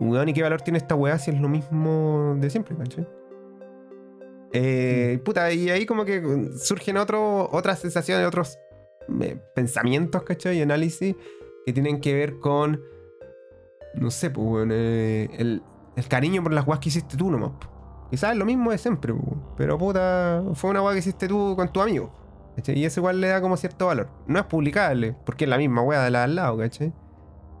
weón, 0.00 0.28
¿y 0.28 0.32
qué 0.32 0.42
valor 0.42 0.62
tiene 0.62 0.78
esta 0.78 0.94
weá 0.94 1.18
si 1.18 1.30
es 1.32 1.40
lo 1.40 1.48
mismo 1.48 2.34
de 2.38 2.48
siempre, 2.48 2.76
¿cachai? 2.76 3.06
Eh, 4.52 5.20
puta, 5.24 5.52
y 5.52 5.68
ahí 5.70 5.84
como 5.86 6.04
que 6.04 6.50
surgen 6.58 6.96
otro, 6.96 7.48
otras 7.52 7.78
sensaciones, 7.80 8.26
otros 8.26 8.58
pensamientos, 9.54 10.22
¿cachai? 10.22 10.58
Y 10.58 10.62
análisis 10.62 11.14
que 11.66 11.72
tienen 11.72 12.00
que 12.00 12.14
ver 12.14 12.38
con 12.38 12.80
no 13.94 14.10
sé, 14.10 14.30
pues, 14.30 14.68
eh, 14.70 15.28
el, 15.38 15.62
el 15.96 16.08
cariño 16.08 16.42
por 16.42 16.52
las 16.52 16.66
weas 16.66 16.78
que 16.80 16.88
hiciste 16.90 17.16
tú 17.16 17.30
nomás. 17.30 17.50
po. 17.60 18.06
Quizás 18.10 18.36
lo 18.36 18.44
mismo 18.44 18.70
de 18.70 18.78
siempre, 18.78 19.14
pero 19.56 19.76
puta, 19.76 20.42
fue 20.54 20.70
una 20.70 20.82
wea 20.82 20.92
que 20.92 21.00
hiciste 21.00 21.26
tú 21.28 21.54
con 21.56 21.70
tu 21.72 21.80
amigo. 21.80 22.14
Y 22.66 22.84
eso 22.84 23.00
igual 23.00 23.20
le 23.20 23.28
da 23.28 23.40
como 23.40 23.56
cierto 23.56 23.86
valor. 23.86 24.08
No 24.26 24.38
es 24.38 24.44
publicable, 24.46 25.14
porque 25.24 25.44
es 25.44 25.50
la 25.50 25.58
misma 25.58 25.82
wea 25.82 26.02
de 26.04 26.10
la 26.10 26.24
al 26.24 26.34
lado, 26.34 26.56
¿cachai? 26.58 26.92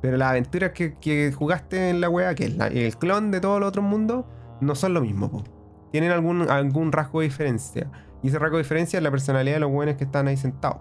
Pero 0.00 0.16
las 0.16 0.30
aventuras 0.30 0.72
que, 0.72 0.96
que 0.98 1.32
jugaste 1.32 1.90
en 1.90 2.00
la 2.00 2.08
wea, 2.08 2.34
que 2.34 2.44
es 2.44 2.56
la- 2.56 2.68
el 2.68 2.96
clon 2.96 3.30
de 3.30 3.40
todos 3.40 3.58
los 3.60 3.68
otros 3.68 3.84
mundos, 3.84 4.24
no 4.60 4.74
son 4.74 4.94
lo 4.94 5.00
mismo, 5.00 5.30
po. 5.30 5.44
Tienen 5.90 6.10
algún, 6.10 6.50
algún 6.50 6.92
rasgo 6.92 7.20
de 7.20 7.26
diferencia. 7.26 7.90
Y 8.22 8.28
ese 8.28 8.38
rasgo 8.38 8.56
de 8.56 8.62
diferencia 8.62 8.98
es 8.98 9.02
la 9.02 9.10
personalidad 9.10 9.56
de 9.56 9.60
los 9.60 9.70
buenos 9.70 9.96
que 9.96 10.04
están 10.04 10.28
ahí 10.28 10.36
sentados. 10.36 10.80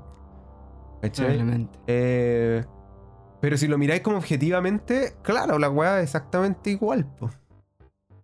¿Cachai? 1.02 1.70
Eh, 1.86 2.64
pero 3.40 3.58
si 3.58 3.68
lo 3.68 3.78
miráis 3.78 4.02
como 4.02 4.18
objetivamente, 4.18 5.16
claro, 5.22 5.60
la 5.60 5.70
weá 5.70 6.00
es 6.00 6.06
exactamente 6.06 6.72
igual. 6.72 7.06
po. 7.06 7.30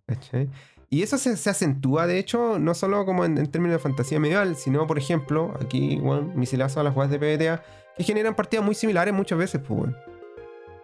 ¿cachai? 0.06 0.50
Y 0.90 1.02
eso 1.02 1.18
se, 1.18 1.36
se 1.36 1.50
acentúa, 1.50 2.06
de 2.06 2.18
hecho, 2.18 2.58
no 2.58 2.74
solo 2.74 3.04
como 3.04 3.24
en, 3.24 3.38
en 3.38 3.50
términos 3.50 3.78
de 3.78 3.82
fantasía 3.82 4.20
medieval, 4.20 4.54
sino, 4.56 4.86
por 4.86 4.98
ejemplo, 4.98 5.54
aquí, 5.60 5.98
bueno, 5.98 6.32
misilazo 6.34 6.80
a 6.80 6.84
las 6.84 6.92
jugadas 6.92 7.10
de 7.10 7.18
PBTA, 7.18 7.62
que 7.96 8.04
generan 8.04 8.34
partidas 8.34 8.64
muy 8.64 8.74
similares 8.74 9.12
muchas 9.14 9.38
veces, 9.38 9.60
pues, 9.66 9.80
weón. 9.80 9.96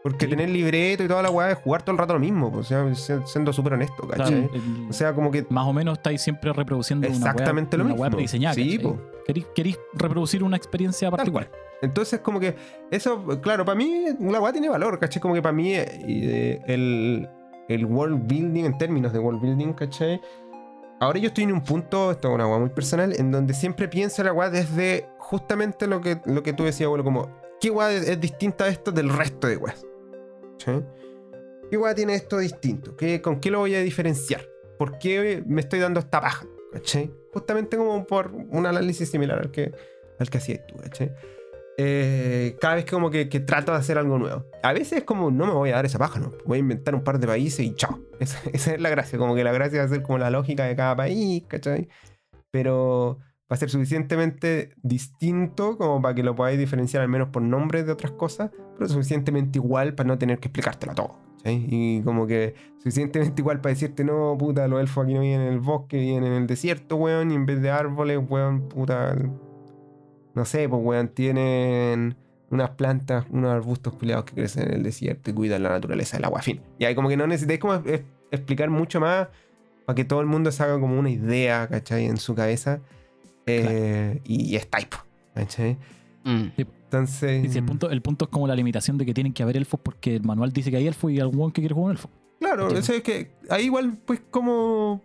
Porque 0.03 0.25
Sí. 0.25 0.31
tener 0.31 0.49
libreto 0.49 1.05
y 1.05 1.09
toda 1.09 1.23
la 1.23 1.31
weá 1.31 1.51
es 1.51 1.59
jugar 1.59 1.83
todo 1.83 1.93
el 1.93 1.99
rato 1.99 2.15
lo 2.15 2.21
mismo, 2.21 2.51
pues, 2.51 2.67
o 2.67 2.69
sea, 2.69 2.95
se- 2.95 3.27
siendo 3.27 3.53
súper 3.53 3.75
honesto, 3.75 4.03
Claro, 4.09 4.25
¿cachai? 4.25 4.51
el- 4.55 4.87
O 4.89 4.93
sea, 4.95 5.15
como 5.15 5.31
que 5.31 5.45
más 5.51 5.67
o 5.67 5.73
menos 5.75 5.99
estáis 5.99 6.23
siempre 6.23 6.53
reproduciendo 6.55 7.07
Exactamente 7.07 7.77
una 7.77 7.85
lo 7.85 7.89
weá, 7.91 7.95
una 7.95 8.01
weá 8.01 8.09
mismo. 8.09 8.17
prediseñada. 8.17 8.55
Sí, 8.55 8.79
po. 8.79 8.99
Querís, 9.27 9.47
querís 9.55 9.79
reproducir 9.93 10.43
una 10.43 10.57
experiencia 10.57 11.11
particular. 11.11 11.51
Entonces, 11.83 12.21
como 12.21 12.41
que 12.41 12.57
eso, 12.91 13.25
claro, 13.43 13.65
para 13.65 13.77
mí 13.77 14.05
la 14.21 14.41
weá 14.41 14.53
tiene 14.53 14.69
valor, 14.71 14.99
¿cachai? 14.99 15.21
Como 15.21 15.35
que 15.35 15.43
para 15.43 15.53
mí 15.53 15.75
eh, 15.75 16.61
el, 16.67 17.29
el 17.69 17.85
world 17.87 18.27
building, 18.27 18.65
en 18.65 18.79
términos 18.79 19.13
de 19.13 19.19
world 19.19 19.41
building, 19.43 19.73
¿cachai? 19.75 20.21
Ahora 20.99 21.19
yo 21.19 21.29
estoy 21.29 21.45
en 21.45 21.53
un 21.53 21.63
punto, 21.63 22.11
esto 22.11 22.29
es 22.29 22.35
una 22.35 22.47
weá 22.47 22.59
muy 22.59 22.69
personal, 22.71 23.15
en 23.19 23.31
donde 23.31 23.55
siempre 23.55 23.89
pienso 23.89 24.23
la 24.23 24.33
weá 24.33 24.51
desde 24.51 25.09
justamente 25.19 25.87
lo 25.87 26.01
que, 26.01 26.21
lo 26.27 26.43
que 26.43 26.53
tú 26.53 26.65
decías, 26.65 26.87
abuelo, 26.87 27.05
como, 27.05 27.29
¿qué 27.61 27.71
weá 27.71 27.91
es, 27.93 28.07
es 28.09 28.21
distinta 28.21 28.69
esto 28.69 28.93
del 28.93 29.09
resto 29.09 29.47
de 29.47 29.57
weas? 29.57 29.83
¿Cachai? 30.61 30.85
¿Qué 31.71 31.77
weá 31.79 31.95
tiene 31.95 32.15
esto 32.15 32.39
distinto? 32.39 32.97
¿Qué, 32.97 33.23
¿Con 33.23 33.41
qué 33.41 33.51
lo 33.51 33.61
voy 33.61 33.75
a 33.75 33.81
diferenciar? 33.81 34.43
¿Por 34.79 34.99
qué 34.99 35.43
me 35.47 35.61
estoy 35.63 35.79
dando 35.79 36.01
esta 36.01 36.21
paja? 36.21 36.47
¿Cachai? 36.73 37.11
Justamente 37.33 37.77
como 37.77 38.07
por 38.07 38.33
un 38.33 38.67
análisis 38.67 39.11
similar 39.11 39.39
al 39.39 39.51
que, 39.51 39.73
al 40.19 40.29
que 40.29 40.39
hacías 40.39 40.67
tú, 40.67 40.77
¿cachai? 40.77 41.13
Eh, 41.79 42.59
cada 42.61 42.75
vez 42.75 42.85
que 42.85 42.91
como 42.91 43.11
que, 43.11 43.31
que 43.31 43.41
trato 43.41 43.73
de 43.73 43.79
hacer 43.79 43.97
algo 43.97 44.19
nuevo. 44.19 44.45
A 44.63 44.73
veces 44.75 44.99
es 44.99 45.05
como, 45.05 45.31
no 45.31 45.47
me 45.47 45.55
voy 45.55 45.71
a 45.71 45.77
dar 45.77 45.87
esa 45.87 45.99
paja, 45.99 46.21
¿no? 46.21 46.33
Voy 46.45 46.57
a 46.57 46.61
inventar 46.61 46.95
un 46.95 47.05
par 47.05 47.19
de 47.19 47.27
países 47.27 47.61
y 47.61 47.75
chao. 47.75 47.99
Esa, 48.21 48.39
esa 48.53 48.75
es 48.75 48.81
la 48.83 48.91
gracia, 48.91 49.19
como 49.19 49.35
que 49.35 49.43
la 49.43 49.53
gracia 49.53 49.83
a 49.83 49.89
ser 49.89 50.03
como 50.03 50.19
la 50.19 50.29
lógica 50.29 50.67
de 50.67 50.77
cada 50.77 50.95
país, 50.95 51.43
¿cachai? 51.49 51.89
Pero 52.51 53.19
va 53.51 53.55
a 53.55 53.57
ser 53.57 53.69
suficientemente 53.69 54.75
distinto 54.83 55.77
como 55.77 56.01
para 56.01 56.15
que 56.15 56.23
lo 56.23 56.37
podáis 56.37 56.59
diferenciar 56.59 57.03
al 57.03 57.09
menos 57.09 57.29
por 57.29 57.43
nombres 57.43 57.85
de 57.85 57.93
otras 57.93 58.13
cosas, 58.13 58.51
pero 58.77 58.89
suficientemente 58.89 59.59
igual 59.59 59.95
para 59.95 60.07
no 60.07 60.19
tener 60.19 60.39
que 60.39 60.49
explicártelo 60.49 60.95
todo. 60.95 61.19
¿cachai? 61.39 61.67
Y 61.69 62.03
como 62.03 62.29
que 62.29 62.55
suficientemente 62.79 63.43
igual 63.43 63.61
para 63.61 63.75
decirte, 63.75 64.05
no, 64.05 64.37
puta, 64.39 64.69
los 64.69 64.81
elfos 64.81 65.05
aquí 65.05 65.15
no 65.15 65.21
viven 65.21 65.41
en 65.41 65.53
el 65.53 65.59
bosque, 65.59 65.99
viven 65.99 66.25
en 66.25 66.33
el 66.35 66.47
desierto, 66.47 66.95
weón, 66.95 67.33
y 67.33 67.35
en 67.35 67.45
vez 67.45 67.61
de 67.61 67.71
árboles, 67.71 68.21
weón, 68.29 68.69
puta, 68.69 69.17
no 70.35 70.45
sé, 70.45 70.69
pues, 70.69 70.81
weón, 70.85 71.09
tienen 71.09 72.17
unas 72.51 72.71
plantas, 72.71 73.27
unos 73.31 73.51
arbustos 73.51 73.95
peleados 73.95 74.27
que 74.27 74.35
crecen 74.35 74.69
en 74.69 74.75
el 74.75 74.83
desierto 74.85 75.31
y 75.31 75.35
cuidan 75.35 75.65
la 75.65 75.71
naturaleza 75.71 76.17
del 76.17 76.25
agua. 76.25 76.41
Fin. 76.43 76.61
Y 76.79 76.85
ahí 76.85 76.95
como 76.95 77.09
que 77.09 77.17
no 77.17 77.27
necesitáis 77.27 77.59
como 77.59 77.83
explicar 78.31 78.71
mucho 78.71 79.01
más 79.01 79.29
para 79.87 79.95
que 79.95 80.05
todo 80.05 80.21
el 80.21 80.27
mundo 80.27 80.53
se 80.53 80.63
haga 80.63 80.79
como 80.79 80.99
una 80.99 81.11
idea, 81.11 81.67
¿cachai? 81.69 82.07
En 82.07 82.17
su 82.17 82.35
cabeza. 82.35 82.81
Eh, 83.47 84.21
y, 84.25 84.53
y 84.53 84.57
estáis, 84.57 84.87
po, 84.87 84.99
¿cachai? 85.35 85.77
Mm. 86.25 86.49
Entonces... 86.57 87.45
Y 87.45 87.49
si 87.49 87.59
el, 87.59 87.65
punto, 87.65 87.91
el 87.91 88.03
punto 88.03 88.27
es 88.27 88.31
como 88.31 88.47
la 88.47 88.55
limitación 88.55 88.99
de 88.99 89.07
que 89.07 89.15
tienen 89.15 89.33
que 89.33 89.43
haber 89.43 89.57
elfos 89.57 89.81
porque 89.83 90.17
el 90.17 90.23
manual 90.23 90.53
dice 90.53 90.71
que 90.71 90.77
hay 90.77 90.87
elfos 90.87 91.13
y 91.13 91.21
algún 91.21 91.53
que 91.53 91.63
quiere 91.63 91.75
jugar 91.75 91.87
un 91.87 91.93
elfo. 91.93 92.11
Claro, 92.39 92.69
eso 92.71 92.93
es 92.93 93.03
que 93.03 93.33
ahí 93.49 93.67
igual, 93.67 93.99
pues, 94.05 94.23
como... 94.31 95.03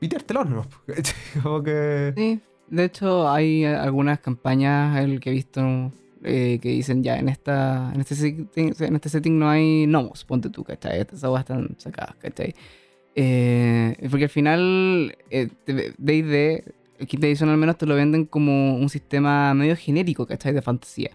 Piteártelo, 0.00 0.44
¿no? 0.44 0.66
¿cachai? 0.86 1.14
Como 1.42 1.62
que... 1.62 2.12
Sí, 2.16 2.40
de 2.68 2.84
hecho 2.84 3.30
hay 3.30 3.64
algunas 3.64 4.18
campañas 4.18 4.98
el 4.98 5.20
que 5.20 5.30
he 5.30 5.32
visto 5.32 5.92
eh, 6.24 6.58
que 6.62 6.70
dicen 6.70 7.02
ya 7.02 7.18
en 7.18 7.28
esta 7.28 7.90
en 7.92 8.00
este 8.00 8.14
setting, 8.14 8.48
en 8.56 8.94
este 8.94 9.08
setting 9.08 9.38
no 9.38 9.50
hay 9.50 9.86
gnomos, 9.86 10.24
ponte 10.24 10.50
tú, 10.50 10.64
¿cachai? 10.64 11.00
Estas 11.00 11.22
aguas 11.24 11.40
están 11.40 11.74
sacadas, 11.78 12.14
¿cachai? 12.16 12.54
Eh, 13.14 13.94
porque 14.10 14.24
al 14.24 14.30
final 14.30 15.16
eh, 15.30 15.50
te- 16.96 17.02
el 17.02 17.06
quinta 17.06 17.26
edición 17.26 17.48
al 17.50 17.56
menos 17.56 17.76
te 17.78 17.86
lo 17.86 17.94
venden 17.94 18.26
como 18.26 18.74
un 18.76 18.88
sistema 18.88 19.52
medio 19.54 19.76
genérico, 19.76 20.26
¿cachai? 20.26 20.52
De 20.52 20.62
fantasía. 20.62 21.10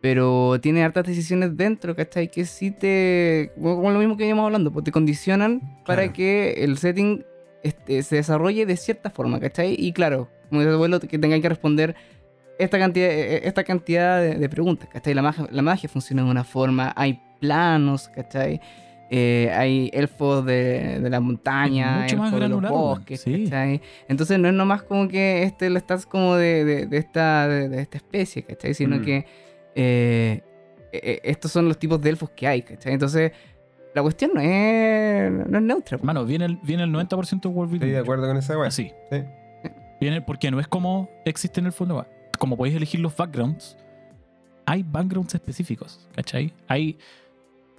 Pero 0.00 0.58
tiene 0.62 0.82
hartas 0.82 1.06
decisiones 1.06 1.56
dentro, 1.56 1.94
¿cachai? 1.94 2.30
Que 2.30 2.46
sí 2.46 2.70
te... 2.70 3.52
Como 3.60 3.90
lo 3.90 3.98
mismo 3.98 4.16
que 4.16 4.22
veníamos 4.22 4.46
hablando, 4.46 4.72
pues 4.72 4.84
te 4.84 4.92
condicionan 4.92 5.60
para 5.84 6.02
Claro. 6.04 6.12
que 6.14 6.52
el 6.64 6.78
setting 6.78 7.22
este, 7.62 8.02
se 8.02 8.16
desarrolle 8.16 8.64
de 8.64 8.76
cierta 8.78 9.10
forma, 9.10 9.38
¿cachai? 9.40 9.74
Y 9.78 9.92
claro, 9.92 10.30
como 10.48 10.62
dice 10.62 10.70
el 10.70 10.76
abuelo, 10.76 11.00
que 11.00 11.18
tengan 11.18 11.42
que 11.42 11.48
responder 11.50 11.94
esta 12.58 12.78
cantidad, 12.78 13.10
eh, 13.10 13.42
esta 13.46 13.62
cantidad 13.64 14.22
de, 14.22 14.36
de 14.36 14.48
preguntas, 14.48 14.88
¿cachai? 14.90 15.12
La 15.12 15.20
magia, 15.20 15.46
la 15.50 15.60
magia 15.62 15.88
funciona 15.90 16.24
de 16.24 16.30
una 16.30 16.44
forma, 16.44 16.94
hay 16.96 17.20
planos, 17.38 18.08
¿cachai? 18.08 18.60
Eh, 19.12 19.50
hay 19.52 19.90
elfos 19.92 20.46
de, 20.46 21.00
de 21.00 21.10
la 21.10 21.18
montaña, 21.18 22.02
mucho 22.02 22.16
más 22.16 22.32
elfos 22.32 22.40
de 22.40 22.48
los 22.48 22.62
bosques, 22.70 23.20
Sí. 23.22 23.44
¿cachai? 23.44 23.80
Entonces 24.08 24.38
no 24.38 24.46
es 24.48 24.54
nomás 24.54 24.82
como 24.84 25.08
que 25.08 25.42
este 25.42 25.68
lo 25.68 25.78
estás 25.78 26.06
como 26.06 26.36
de, 26.36 26.64
de- 26.64 26.86
de 26.86 26.96
esta, 26.98 27.48
de, 27.48 27.68
de 27.68 27.82
esta 27.82 27.96
especie, 27.96 28.44
¿cachai? 28.44 28.72
Sino 28.74 28.98
Mm. 28.98 29.02
que 29.02 29.26
eh, 29.74 30.42
eh, 30.92 31.20
estos 31.24 31.50
son 31.50 31.66
los 31.68 31.78
tipos 31.78 32.00
de 32.00 32.10
elfos 32.10 32.30
que 32.30 32.46
hay, 32.46 32.62
¿cachai? 32.62 32.92
Entonces 32.92 33.32
la 33.94 34.02
cuestión 34.02 34.30
no 34.32 34.40
es, 34.40 35.30
no 35.48 35.58
es 35.58 35.64
neutra. 35.64 35.98
Mano, 36.02 36.24
viene 36.24 36.44
el, 36.44 36.56
viene 36.62 36.84
el 36.84 36.90
90% 36.92 37.40
de 37.40 37.48
World 37.48 37.74
Estoy 37.74 37.90
de 37.90 37.98
acuerdo 37.98 38.28
con 38.28 38.36
esa 38.36 38.56
weá. 38.56 38.68
Así. 38.68 38.92
Sí. 39.10 39.24
Viene 40.00 40.22
porque 40.22 40.50
no 40.52 40.60
es 40.60 40.68
como 40.68 41.10
existe 41.24 41.58
en 41.58 41.66
el 41.66 41.72
fondo. 41.72 42.06
Como 42.38 42.56
podéis 42.56 42.76
elegir 42.76 43.00
los 43.00 43.16
backgrounds, 43.16 43.76
hay 44.66 44.84
backgrounds 44.84 45.34
específicos, 45.34 46.08
¿cachai? 46.14 46.52
Hay 46.68 46.96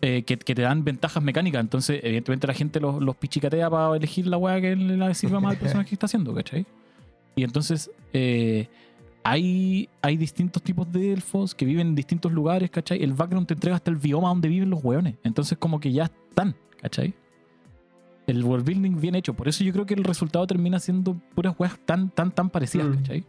eh, 0.01 0.23
que, 0.23 0.37
que 0.37 0.55
te 0.55 0.61
dan 0.63 0.83
ventajas 0.83 1.21
mecánicas. 1.23 1.61
Entonces, 1.61 1.99
evidentemente, 2.03 2.47
la 2.47 2.53
gente 2.53 2.79
los, 2.79 3.01
los 3.01 3.15
pichicatea 3.15 3.69
para 3.69 3.95
elegir 3.95 4.27
la 4.27 4.37
weá 4.37 4.59
que 4.59 4.75
le 4.75 4.97
le 4.97 5.13
sirva 5.13 5.39
más 5.39 5.51
al 5.53 5.57
personaje 5.57 5.89
que 5.89 5.95
está 5.95 6.05
haciendo, 6.07 6.33
¿cachai? 6.33 6.65
Y 7.35 7.43
entonces, 7.43 7.89
eh, 8.13 8.67
hay, 9.23 9.87
hay 10.01 10.17
distintos 10.17 10.63
tipos 10.63 10.91
de 10.91 11.13
elfos 11.13 11.53
que 11.53 11.65
viven 11.65 11.89
en 11.89 11.95
distintos 11.95 12.31
lugares, 12.31 12.69
¿cachai? 12.71 13.03
El 13.03 13.13
background 13.13 13.47
te 13.47 13.53
entrega 13.53 13.75
hasta 13.75 13.91
el 13.91 13.97
bioma 13.97 14.29
donde 14.29 14.47
viven 14.49 14.69
los 14.69 14.83
weones. 14.83 15.15
Entonces, 15.23 15.57
como 15.57 15.79
que 15.79 15.91
ya 15.91 16.05
están, 16.05 16.55
¿cachai? 16.81 17.13
El 18.27 18.43
world 18.43 18.65
building 18.65 18.99
bien 18.99 19.15
hecho. 19.15 19.33
Por 19.33 19.47
eso 19.47 19.63
yo 19.63 19.71
creo 19.73 19.85
que 19.85 19.93
el 19.93 20.03
resultado 20.03 20.45
termina 20.47 20.79
siendo 20.79 21.15
puras 21.35 21.55
weas 21.59 21.77
tan, 21.85 22.09
tan, 22.09 22.31
tan 22.31 22.49
parecidas, 22.49 22.87
Mm. 22.87 22.95
¿cachai? 22.95 23.23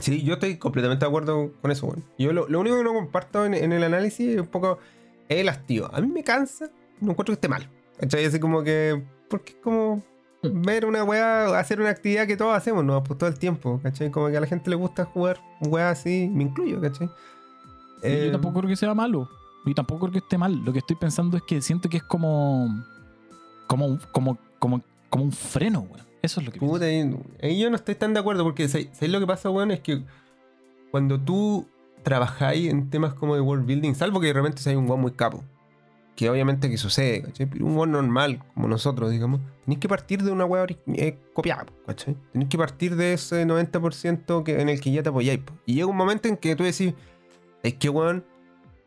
Sí, 0.00 0.22
yo 0.22 0.34
estoy 0.34 0.56
completamente 0.56 1.04
de 1.04 1.08
acuerdo 1.08 1.52
con 1.60 1.70
eso, 1.70 1.86
weón. 1.86 2.04
Yo 2.18 2.32
lo, 2.32 2.48
lo 2.48 2.60
único 2.60 2.76
que 2.76 2.84
no 2.84 2.94
comparto 2.94 3.44
en, 3.44 3.54
en 3.54 3.72
el 3.72 3.84
análisis 3.84 4.34
es 4.34 4.40
un 4.40 4.46
poco 4.46 4.78
el 5.28 5.48
hastío. 5.48 5.88
A 5.94 6.00
mí 6.00 6.08
me 6.08 6.24
cansa, 6.24 6.70
no 7.00 7.12
encuentro 7.12 7.32
que 7.32 7.36
esté 7.36 7.48
mal. 7.48 7.68
¿Cachai? 7.98 8.24
Así 8.24 8.40
como 8.40 8.62
que. 8.62 9.02
Porque 9.28 9.52
es 9.52 9.58
como 9.62 10.02
ver 10.42 10.86
una 10.86 11.04
weá, 11.04 11.58
hacer 11.58 11.80
una 11.80 11.90
actividad 11.90 12.26
que 12.26 12.36
todos 12.36 12.56
hacemos, 12.56 12.82
¿no? 12.84 13.04
Pues 13.04 13.18
todo 13.18 13.28
el 13.28 13.38
tiempo, 13.38 13.78
¿cachai? 13.82 14.10
Como 14.10 14.28
que 14.28 14.36
a 14.36 14.40
la 14.40 14.46
gente 14.46 14.70
le 14.70 14.76
gusta 14.76 15.04
jugar 15.04 15.38
weá 15.60 15.90
así, 15.90 16.28
me 16.32 16.44
incluyo, 16.44 16.80
¿cachai? 16.80 17.08
Y 18.02 18.06
Eh, 18.08 18.22
yo 18.26 18.32
tampoco 18.32 18.60
creo 18.60 18.68
que 18.70 18.76
sea 18.76 18.94
malo. 18.94 19.28
Y 19.66 19.74
tampoco 19.74 20.00
creo 20.00 20.12
que 20.12 20.18
esté 20.18 20.38
mal. 20.38 20.56
Lo 20.64 20.72
que 20.72 20.78
estoy 20.78 20.96
pensando 20.96 21.36
es 21.36 21.42
que 21.42 21.60
siento 21.60 21.88
que 21.88 21.98
es 21.98 22.02
como. 22.02 22.82
Como 23.66 23.86
un, 23.86 24.00
como, 24.12 24.38
como, 24.58 24.82
como 25.10 25.24
un 25.24 25.32
freno, 25.32 25.80
weón. 25.80 26.09
Eso 26.22 26.40
es 26.40 26.46
lo 26.46 26.52
que. 26.52 26.58
Puta, 26.58 26.84
ahí, 26.84 27.16
ahí 27.42 27.60
yo 27.60 27.70
no 27.70 27.76
estoy 27.76 27.94
tan 27.94 28.12
de 28.14 28.20
acuerdo 28.20 28.44
porque 28.44 28.68
¿sabes 28.68 28.88
sabes 28.92 29.10
lo 29.10 29.20
que 29.20 29.26
pasa, 29.26 29.50
weón? 29.50 29.70
Es 29.70 29.80
que 29.80 30.02
cuando 30.90 31.20
tú 31.20 31.66
trabajáis 32.02 32.70
en 32.70 32.90
temas 32.90 33.14
como 33.14 33.34
de 33.34 33.40
world 33.40 33.66
building, 33.66 33.94
salvo 33.94 34.20
que 34.20 34.28
de 34.28 34.32
repente 34.32 34.76
un 34.76 34.88
weón 34.88 35.00
muy 35.00 35.12
capo, 35.12 35.42
que 36.16 36.28
obviamente 36.28 36.68
que 36.70 36.76
sucede, 36.76 37.22
¿cachai? 37.22 37.46
Pero 37.46 37.66
un 37.66 37.76
weón 37.76 37.92
normal, 37.92 38.42
como 38.54 38.68
nosotros, 38.68 39.10
digamos, 39.10 39.40
tenéis 39.64 39.80
que 39.80 39.88
partir 39.88 40.22
de 40.22 40.30
una 40.30 40.44
weá 40.44 40.66
eh, 40.94 41.18
copiada, 41.32 41.66
¿cachai? 41.86 42.16
Tenéis 42.32 42.50
que 42.50 42.58
partir 42.58 42.96
de 42.96 43.14
ese 43.14 43.46
90% 43.46 44.42
que, 44.42 44.60
en 44.60 44.68
el 44.68 44.80
que 44.80 44.92
ya 44.92 45.02
te 45.02 45.08
apoyáis. 45.08 45.40
po. 45.40 45.54
Y 45.66 45.74
llega 45.74 45.86
un 45.86 45.96
momento 45.96 46.28
en 46.28 46.36
que 46.36 46.56
tú 46.56 46.64
decís, 46.64 46.94
es 47.62 47.74
que 47.74 47.88
weón, 47.88 48.24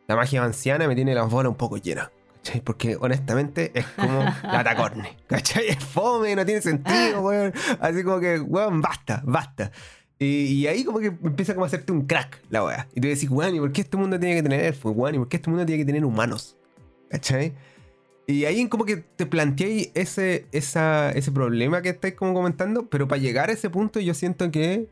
la 0.07 0.15
magia 0.15 0.43
anciana 0.43 0.87
me 0.87 0.95
tiene 0.95 1.15
las 1.15 1.29
bolas 1.29 1.49
un 1.49 1.57
poco 1.57 1.77
llenas. 1.77 2.11
¿Cachai? 2.43 2.61
Porque 2.61 2.97
honestamente 2.99 3.71
es 3.73 3.85
como 3.95 4.19
la 4.43 4.63
tacorne, 4.63 5.17
¿cachai? 5.27 5.69
Es 5.69 5.83
fome, 5.83 6.35
no 6.35 6.45
tiene 6.45 6.61
sentido, 6.61 7.21
weón. 7.23 7.53
Así 7.79 8.03
como 8.03 8.19
que, 8.19 8.39
weón, 8.39 8.81
basta, 8.81 9.21
basta. 9.25 9.71
Y, 10.19 10.25
y 10.25 10.67
ahí 10.67 10.83
como 10.83 10.99
que 10.99 11.07
empieza 11.07 11.53
como 11.53 11.65
a 11.65 11.67
hacerte 11.67 11.91
un 11.91 12.05
crack 12.05 12.41
la 12.49 12.63
weá. 12.63 12.87
Y 12.93 13.01
tú 13.01 13.07
decís, 13.07 13.29
weón, 13.29 13.55
¿y 13.55 13.59
por 13.59 13.71
qué 13.71 13.81
este 13.81 13.97
mundo 13.97 14.19
tiene 14.19 14.35
que 14.35 14.43
tener 14.43 14.65
elfos? 14.65 14.93
Weón, 14.95 15.15
¿y 15.15 15.17
por 15.19 15.29
qué 15.29 15.37
este 15.37 15.49
mundo 15.49 15.65
tiene 15.65 15.81
que 15.81 15.85
tener 15.85 16.03
humanos? 16.03 16.57
¿Cachai? 17.09 17.53
Y 18.27 18.45
ahí 18.45 18.67
como 18.67 18.85
que 18.85 18.97
te 18.97 19.25
planteáis 19.25 19.91
ese, 19.95 20.45
esa, 20.51 21.11
ese 21.11 21.31
problema 21.31 21.81
que 21.81 21.89
estáis 21.89 22.13
como 22.13 22.33
comentando, 22.33 22.87
pero 22.87 23.07
para 23.07 23.21
llegar 23.21 23.49
a 23.49 23.53
ese 23.53 23.69
punto 23.69 23.99
yo 23.99 24.13
siento 24.13 24.49
que 24.49 24.87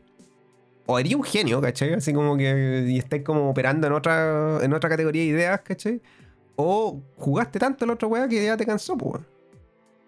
o 0.84 0.98
eres 0.98 1.14
un 1.14 1.22
genio, 1.22 1.60
¿cachai? 1.60 1.94
Así 1.94 2.12
como 2.12 2.36
que 2.36 2.86
y 2.88 2.98
estáis 2.98 3.22
como 3.22 3.48
operando 3.48 3.86
en 3.86 3.92
otra, 3.92 4.58
en 4.62 4.72
otra 4.72 4.90
categoría 4.90 5.22
de 5.22 5.28
ideas, 5.28 5.60
¿cachai? 5.62 6.00
O 6.56 7.00
jugaste 7.16 7.58
tanto 7.58 7.86
la 7.86 7.94
otra 7.94 8.08
weá 8.08 8.28
que 8.28 8.44
ya 8.44 8.56
te 8.56 8.66
cansó, 8.66 8.96
pues. 8.96 9.22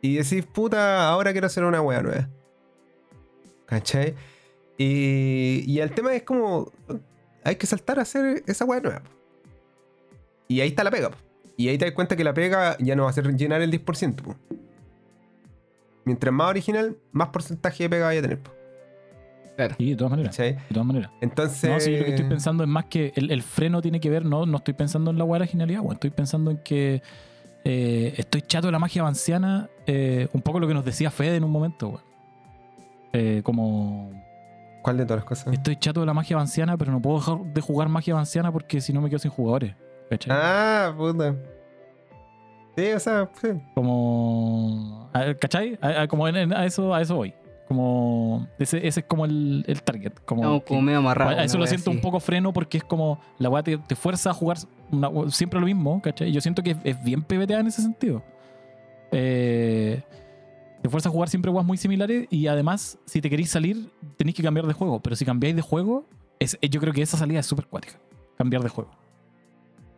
Y 0.01 0.17
decís, 0.17 0.45
puta, 0.45 1.09
ahora 1.09 1.33
quiero 1.33 1.47
hacer 1.47 1.65
una 1.65 1.81
weá 1.81 2.03
nueva. 2.03 2.29
¿Cachai? 3.67 4.15
Y, 4.77 5.65
y 5.67 5.81
el 5.81 5.93
tema 5.93 6.15
es 6.15 6.23
como, 6.25 6.71
hay 7.43 7.57
que 7.57 7.67
saltar 7.67 7.99
a 7.99 8.03
hacer 8.03 8.43
esa 8.47 8.65
weá 8.65 8.81
nueva. 8.81 9.03
Y 10.49 10.61
ahí 10.61 10.69
está 10.69 10.85
la 10.85 10.91
pega. 10.91 11.11
po. 11.11 11.17
Y 11.57 11.69
ahí 11.69 11.79
te 11.79 11.85
das 11.85 11.95
cuenta 11.95 12.17
que 12.17 12.25
la 12.25 12.35
pega 12.35 12.77
ya 12.79 12.97
no 12.97 13.05
va 13.05 13.11
a 13.11 13.13
ser 13.13 13.35
llenar 13.35 13.63
el 13.63 13.71
10%. 13.71 14.23
po. 14.23 14.37
Mientras 16.05 16.35
más 16.35 16.51
original, 16.51 16.99
más 17.13 17.29
porcentaje 17.29 17.85
de 17.85 17.91
pega 17.91 18.07
vaya 18.07 18.21
a 18.21 18.23
tener. 18.23 18.41
po, 18.41 18.54
Claro. 19.57 19.75
Sí, 19.79 19.91
de 19.91 19.97
todas 19.97 20.11
maneras. 20.11 20.37
¿cachai? 20.37 20.55
De 20.55 20.61
todas 20.73 20.87
maneras. 20.87 21.11
Entonces. 21.21 21.71
No, 21.71 21.79
sí, 21.81 21.93
yo 21.93 21.99
lo 21.99 22.05
que 22.05 22.11
estoy 22.11 22.29
pensando 22.29 22.65
es 22.65 22.69
más 22.69 22.87
que 22.87 23.13
el, 23.15 23.31
el 23.31 23.43
freno 23.43 23.81
tiene 23.81 24.01
que 24.01 24.11
ver, 24.11 24.25
no, 24.25 24.47
no 24.47 24.57
estoy 24.59 24.75
pensando 24.75 25.11
en 25.11 25.19
la 25.19 25.25
weá 25.25 25.39
de 25.39 25.47
la 25.47 25.51
genialidad, 25.51 25.81
weón. 25.81 25.95
Estoy 25.95 26.11
pensando 26.11 26.51
en 26.51 26.59
que 26.59 27.03
eh, 27.65 28.15
estoy 28.17 28.43
chato 28.43 28.67
de 28.69 28.73
la 28.73 28.79
magia 28.79 29.03
vanciana, 29.05 29.69
eh, 29.87 30.29
un 30.33 30.43
poco 30.43 30.59
lo 30.61 30.67
que 30.69 30.75
nos 30.75 30.85
decía 30.85 31.11
Fede 31.11 31.37
en 31.37 31.45
un 31.45 31.51
momento, 31.51 31.89
weón. 31.89 32.03
Eh, 33.13 33.43
como 33.45 34.11
¿Cuál 34.83 34.97
de 34.99 35.05
todas 35.05 35.19
las 35.21 35.25
cosas? 35.25 35.53
estoy 35.55 35.77
chato 35.77 36.01
de 36.01 36.07
la 36.07 36.15
magia 36.15 36.37
vanciana, 36.37 36.77
pero 36.77 36.91
no 36.91 37.01
puedo 37.01 37.19
dejar 37.19 37.39
de 37.55 37.61
jugar 37.61 37.89
magia 37.89 38.15
vanciana 38.15 38.51
porque 38.51 38.81
si 38.81 38.93
no 38.93 39.01
me 39.01 39.09
quedo 39.09 39.21
sin 39.21 39.31
jugadores. 39.31 39.75
¿cachai? 40.11 40.37
Ah, 40.37 40.93
puta. 40.97 41.35
Sí, 42.77 42.87
o 42.91 42.99
sea, 42.99 43.31
sí. 43.41 43.49
Como. 43.75 45.09
¿Cachai? 45.41 45.79
A, 45.81 46.03
a- 46.03 46.09
como 46.09 46.27
en- 46.27 46.37
en- 46.37 46.53
a 46.53 46.67
eso, 46.67 46.93
a 46.93 47.01
eso 47.01 47.15
voy. 47.15 47.33
Como. 47.69 48.47
Ese, 48.59 48.87
ese 48.87 49.01
es 49.01 49.07
como 49.07 49.25
el, 49.25 49.65
el 49.67 49.83
target. 49.83 50.13
Como, 50.27 50.61
que- 50.61 50.67
como 50.69 50.83
medio 50.83 50.99
amarrados. 50.99 51.39
a 51.39 51.45
eso 51.45 51.57
lo 51.59 51.67
siento 51.67 51.91
así. 51.91 51.97
un 51.97 52.03
poco 52.03 52.21
freno 52.21 52.53
porque 52.53 52.79
es 52.79 52.85
como. 52.85 53.19
La 53.39 53.49
weá 53.49 53.63
te, 53.63 53.79
te 53.79 53.95
fuerza 53.97 54.31
a 54.31 54.35
jugar 54.35 54.59
una- 54.91 55.31
siempre 55.31 55.59
lo 55.61 55.67
mismo, 55.67 56.01
¿cachai? 56.03 56.31
Yo 56.33 56.41
siento 56.41 56.63
que 56.63 56.73
es, 56.73 56.77
es 56.85 57.03
bien 57.03 57.23
PBTA 57.23 57.61
en 57.61 57.67
ese 57.67 57.81
sentido. 57.83 58.23
Eh, 59.13 60.03
te 60.83 60.89
fuerza 60.89 61.09
a 61.09 61.13
jugar 61.13 61.29
siempre 61.29 61.51
weas 61.51 61.65
muy 61.67 61.77
similares 61.79 62.27
y 62.31 62.47
además, 62.47 62.99
si 63.07 63.21
te 63.21 63.31
queréis 63.31 63.51
salir, 63.51 63.91
tenéis 64.17 64.37
que 64.37 64.43
cambiar 64.43 64.67
de 64.67 64.75
juego. 64.75 65.01
Pero 65.01 65.17
si 65.17 65.25
cambiáis 65.25 65.57
de 65.57 65.63
juego, 65.63 66.05
es, 66.39 66.59
yo 66.61 66.81
creo 66.81 66.93
que 66.93 67.01
esa 67.03 67.17
salida 67.17 67.41
es 67.41 67.47
súper 67.47 67.67
cuática. 67.67 67.95
Cambiar 68.37 68.63
de 68.63 68.69
juego. 68.69 68.91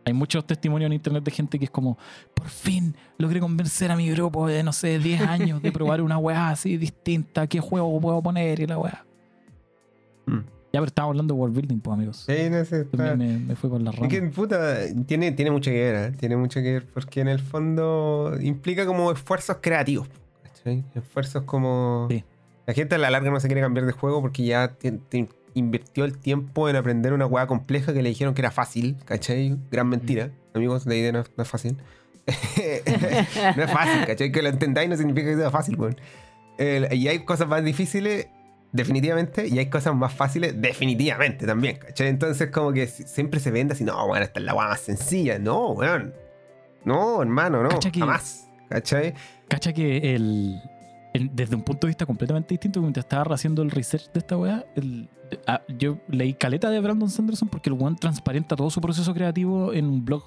Hay 0.07 0.13
muchos 0.13 0.47
testimonios 0.47 0.87
en 0.87 0.93
internet 0.93 1.21
de 1.23 1.31
gente 1.31 1.59
que 1.59 1.65
es 1.65 1.71
como, 1.71 1.97
por 2.33 2.47
fin 2.47 2.95
logré 3.17 3.41
convencer 3.41 3.91
a 3.91 3.95
mi 3.97 4.09
grupo 4.09 4.47
de, 4.47 4.63
no 4.63 4.71
sé, 4.71 4.99
10 4.99 5.21
años 5.27 5.61
de 5.61 5.71
probar 5.71 6.01
una 6.01 6.17
weá 6.17 6.49
así 6.49 6.77
distinta. 6.77 7.45
¿Qué 7.47 7.59
juego 7.59 7.99
puedo 7.99 8.21
poner? 8.21 8.59
Y 8.61 8.67
la 8.67 8.77
weá. 8.77 9.05
Mm. 10.25 10.37
Ya, 10.73 10.81
pero 10.81 10.85
estamos 10.85 11.09
hablando 11.11 11.33
de 11.33 11.39
world 11.39 11.55
building, 11.55 11.79
pues, 11.79 11.93
amigos. 11.93 12.23
Sí, 12.25 12.49
no 12.49 12.63
sé. 12.65 12.81
está- 12.81 12.97
También 12.97 13.17
me, 13.17 13.45
me 13.47 13.55
fui 13.55 13.69
por 13.69 13.81
la 13.81 13.89
Es 13.91 13.95
rama. 13.97 14.07
que, 14.09 14.21
puta, 14.23 14.77
tiene, 15.05 15.31
tiene 15.33 15.51
mucho 15.51 15.71
que 15.71 15.77
ver, 15.91 15.95
¿eh? 16.13 16.15
Tiene 16.17 16.37
mucho 16.37 16.61
que 16.61 16.73
ver 16.73 16.85
porque 16.87 17.21
en 17.21 17.27
el 17.29 17.39
fondo 17.39 18.33
implica 18.41 18.85
como 18.85 19.11
esfuerzos 19.11 19.57
creativos. 19.61 20.07
Esfuerzos 20.95 21.43
como... 21.43 22.07
Sí. 22.09 22.23
La 22.65 22.73
gente 22.73 22.95
a 22.95 22.97
la 22.97 23.09
larga 23.09 23.31
no 23.31 23.39
se 23.39 23.47
quiere 23.47 23.61
cambiar 23.61 23.85
de 23.85 23.93
juego 23.93 24.21
porque 24.21 24.43
ya 24.45 24.67
te- 24.73 24.91
te 24.91 25.17
invirtió 25.57 26.05
el 26.05 26.17
tiempo 26.17 26.69
en 26.69 26.75
aprender 26.75 27.13
una 27.13 27.25
hueá 27.25 27.47
compleja 27.47 27.93
que 27.93 28.01
le 28.01 28.09
dijeron 28.09 28.33
que 28.33 28.41
era 28.41 28.51
fácil, 28.51 28.97
¿cachai? 29.05 29.57
Gran 29.71 29.89
mentira. 29.89 30.31
Amigos, 30.53 30.85
la 30.85 30.95
idea 30.95 31.11
no, 31.11 31.23
no 31.35 31.43
es 31.43 31.49
fácil. 31.49 31.77
no 33.55 33.63
es 33.63 33.71
fácil, 33.71 34.05
¿cachai? 34.05 34.31
Que 34.31 34.41
lo 34.41 34.49
entendáis 34.49 34.89
no 34.89 34.97
significa 34.97 35.27
que 35.29 35.35
sea 35.37 35.51
fácil, 35.51 35.77
weón. 35.79 35.97
El- 36.57 36.91
y 36.93 37.07
hay 37.07 37.19
cosas 37.25 37.47
más 37.47 37.63
difíciles, 37.63 38.27
definitivamente, 38.71 39.47
y 39.47 39.59
hay 39.59 39.69
cosas 39.69 39.95
más 39.95 40.13
fáciles, 40.13 40.59
definitivamente 40.61 41.45
también, 41.45 41.77
¿cachai? 41.77 42.07
Entonces, 42.07 42.49
como 42.51 42.73
que 42.73 42.87
si- 42.87 43.03
siempre 43.03 43.39
se 43.39 43.51
vende 43.51 43.73
así, 43.73 43.83
no, 43.83 44.07
bueno, 44.07 44.25
esta 44.25 44.39
es 44.39 44.45
la 44.45 44.53
hueá 44.53 44.67
más 44.69 44.81
sencilla. 44.81 45.39
No, 45.39 45.69
weón. 45.71 46.13
No, 46.83 47.21
hermano, 47.21 47.63
no. 47.63 47.69
Cacha 47.69 47.91
que- 47.91 47.99
Jamás. 47.99 48.47
¿cachai? 48.69 49.13
Cacha 49.47 49.71
que 49.71 50.15
el, 50.15 50.59
el- 51.13 51.29
desde 51.33 51.55
un 51.55 51.61
punto 51.63 51.87
de 51.87 51.91
vista 51.91 52.05
completamente 52.05 52.53
distinto, 52.53 52.81
mientras 52.81 53.05
estaba 53.05 53.33
haciendo 53.35 53.61
el 53.61 53.71
research 53.71 54.11
de 54.11 54.19
esta 54.19 54.37
weá, 54.37 54.65
el- 54.75 55.09
ah, 55.47 55.61
yo 55.67 55.97
leí 56.07 56.33
caleta 56.33 56.69
de 56.69 56.79
Brandon 56.79 57.09
Sanderson 57.09 57.49
porque 57.49 57.69
el 57.69 57.81
one 57.81 57.95
transparenta 57.99 58.55
todo 58.55 58.69
su 58.69 58.81
proceso 58.81 59.13
creativo 59.13 59.73
en 59.73 59.85
un 59.85 60.03
blog, 60.05 60.23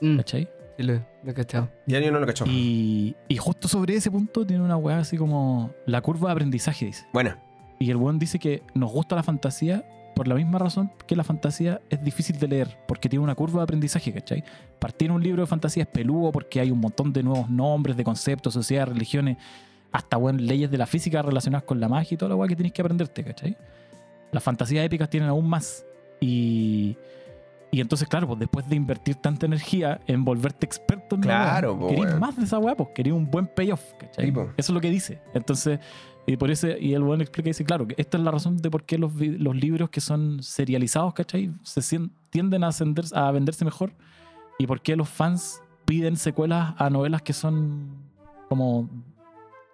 Mm, 0.00 0.16
¿cachai? 0.16 0.48
sí, 0.76 0.82
lo, 0.82 0.94
lo 1.22 1.30
he 1.30 1.34
cachado. 1.34 1.70
Ya 1.86 2.00
yo 2.00 2.10
no 2.10 2.18
lo 2.18 2.26
cacho. 2.26 2.44
Y, 2.48 3.14
y 3.28 3.36
justo 3.36 3.68
sobre 3.68 3.94
ese 3.94 4.10
punto 4.10 4.44
tiene 4.44 4.64
una 4.64 4.76
weá 4.76 4.98
así 4.98 5.16
como 5.16 5.70
la 5.86 6.00
curva 6.00 6.28
de 6.30 6.32
aprendizaje, 6.32 6.86
dice. 6.86 7.06
Bueno, 7.12 7.36
Y 7.78 7.90
el 7.90 7.96
buen 7.96 8.18
dice 8.18 8.38
que 8.40 8.62
nos 8.74 8.90
gusta 8.90 9.14
la 9.14 9.22
fantasía 9.22 9.84
por 10.16 10.26
la 10.28 10.34
misma 10.34 10.58
razón 10.58 10.90
que 11.06 11.14
la 11.16 11.24
fantasía 11.24 11.80
es 11.88 12.02
difícil 12.02 12.38
de 12.38 12.48
leer, 12.48 12.78
porque 12.88 13.08
tiene 13.08 13.22
una 13.24 13.34
curva 13.34 13.60
de 13.60 13.64
aprendizaje, 13.64 14.12
¿cachai? 14.12 14.42
Partir 14.80 15.10
un 15.12 15.22
libro 15.22 15.42
de 15.42 15.46
fantasía 15.46 15.84
es 15.84 15.88
peludo 15.88 16.32
porque 16.32 16.58
hay 16.60 16.70
un 16.70 16.80
montón 16.80 17.12
de 17.12 17.22
nuevos 17.22 17.48
nombres, 17.48 17.96
de 17.96 18.02
conceptos, 18.04 18.54
sociedades, 18.54 18.92
religiones, 18.92 19.36
hasta 19.92 20.16
bueno, 20.16 20.38
leyes 20.40 20.70
de 20.70 20.78
la 20.78 20.86
física 20.86 21.20
relacionadas 21.22 21.64
con 21.64 21.78
la 21.78 21.88
magia 21.88 22.14
y 22.14 22.18
toda 22.18 22.30
la 22.30 22.36
weá 22.36 22.48
que 22.48 22.56
tienes 22.56 22.72
que 22.72 22.80
aprenderte, 22.82 23.22
¿cachai? 23.22 23.56
Las 24.30 24.42
fantasías 24.42 24.84
épicas 24.84 25.10
tienen 25.10 25.28
aún 25.28 25.46
más. 25.48 25.84
Y, 26.20 26.96
y 27.70 27.80
entonces, 27.80 28.08
claro, 28.08 28.26
pues 28.26 28.38
después 28.38 28.68
de 28.68 28.76
invertir 28.76 29.16
tanta 29.16 29.44
energía 29.46 30.00
en 30.06 30.24
volverte 30.24 30.64
experto 30.66 31.16
en 31.16 31.22
la 31.22 31.26
Claro, 31.26 31.78
po, 31.78 31.88
querís 31.88 32.04
weón. 32.06 32.20
más 32.20 32.36
de 32.36 32.44
esa 32.44 32.58
weá, 32.58 32.74
pues 32.74 32.90
querís 32.94 33.12
un 33.12 33.30
buen 33.30 33.46
payoff, 33.46 33.82
¿cachai? 33.98 34.26
Sí, 34.26 34.32
po. 34.32 34.42
Eso 34.56 34.70
es 34.72 34.74
lo 34.74 34.80
que 34.80 34.88
dice. 34.90 35.20
Entonces, 35.34 35.78
y 36.26 36.36
por 36.36 36.50
eso, 36.50 36.68
y 36.78 36.94
el 36.94 37.02
buen 37.02 37.20
explica 37.20 37.48
y 37.48 37.50
dice, 37.50 37.64
claro, 37.64 37.86
que 37.86 37.94
esta 37.98 38.16
es 38.16 38.24
la 38.24 38.30
razón 38.30 38.56
de 38.56 38.70
por 38.70 38.84
qué 38.84 38.96
los, 38.96 39.12
los 39.14 39.56
libros 39.56 39.90
que 39.90 40.00
son 40.00 40.42
serializados, 40.42 41.12
¿cachai? 41.14 41.50
Se 41.62 41.82
tienden 42.30 42.64
a, 42.64 42.68
ascender- 42.68 43.14
a 43.14 43.30
venderse 43.32 43.64
mejor 43.64 43.92
y 44.58 44.66
por 44.66 44.80
qué 44.80 44.94
los 44.96 45.08
fans 45.08 45.60
piden 45.84 46.16
secuelas 46.16 46.74
a 46.78 46.88
novelas 46.88 47.22
que 47.22 47.32
son 47.32 47.88
como, 48.48 48.88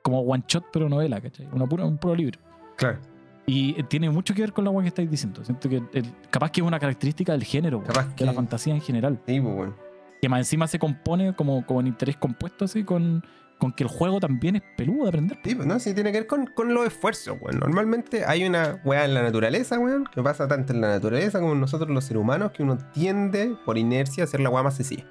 como 0.09 0.21
one 0.23 0.43
shot, 0.49 0.65
pero 0.73 0.89
novela, 0.89 1.21
¿cachai? 1.21 1.49
Una 1.53 1.67
pura, 1.67 1.85
un 1.85 1.99
puro 1.99 2.15
libro. 2.15 2.39
claro. 2.77 2.99
Y 3.51 3.81
eh, 3.81 3.83
tiene 3.89 4.11
mucho 4.11 4.35
que 4.35 4.43
ver 4.43 4.53
con 4.53 4.63
la 4.65 4.71
weá 4.71 4.83
que 4.83 4.89
estáis 4.89 5.11
diciendo. 5.11 5.43
Siento 5.43 5.71
que 5.71 5.77
el- 5.95 6.13
capaz 6.29 6.51
que 6.51 6.61
es 6.61 6.67
una 6.67 6.79
característica 6.79 7.33
del 7.33 7.45
género, 7.45 7.83
Capaz 7.83 8.09
de 8.11 8.15
que- 8.15 8.27
la 8.27 8.35
fantasía 8.35 8.75
en 8.75 8.83
general. 8.83 9.19
Sí, 9.27 9.41
pues, 9.41 9.55
bueno. 9.55 9.75
Que 10.21 10.29
más 10.29 10.41
encima 10.41 10.67
se 10.67 10.79
compone 10.79 11.35
como, 11.35 11.65
como 11.65 11.81
en 11.81 11.87
interés 11.87 12.19
compuesto, 12.19 12.67
así, 12.67 12.85
con, 12.85 13.25
con 13.59 13.73
que 13.73 13.85
el 13.85 13.89
juego 13.89 14.21
también 14.21 14.57
es 14.57 14.63
peludo 14.77 15.05
de 15.05 15.09
aprender. 15.09 15.39
Sí, 15.43 15.55
pues, 15.55 15.67
¿no? 15.67 15.79
Sí, 15.79 15.95
tiene 15.95 16.13
que 16.13 16.19
ver 16.19 16.27
con, 16.27 16.45
con 16.45 16.75
los 16.75 16.87
esfuerzos, 16.87 17.39
weón. 17.41 17.59
Normalmente 17.59 18.27
hay 18.27 18.45
una 18.45 18.83
weá 18.85 19.07
en 19.07 19.15
la 19.15 19.23
naturaleza, 19.23 19.79
weón, 19.79 20.05
que 20.15 20.23
pasa 20.23 20.47
tanto 20.47 20.75
en 20.75 20.83
la 20.83 20.89
naturaleza 20.89 21.41
como 21.41 21.55
en 21.55 21.61
nosotros 21.61 21.89
los 21.89 22.05
seres 22.05 22.21
humanos, 22.21 22.51
que 22.53 22.63
uno 22.63 22.77
tiende, 22.93 23.57
por 23.65 23.79
inercia, 23.79 24.25
a 24.25 24.27
hacer 24.27 24.41
la 24.41 24.51
weá 24.51 24.63
más 24.63 24.77
sencilla. 24.77 25.07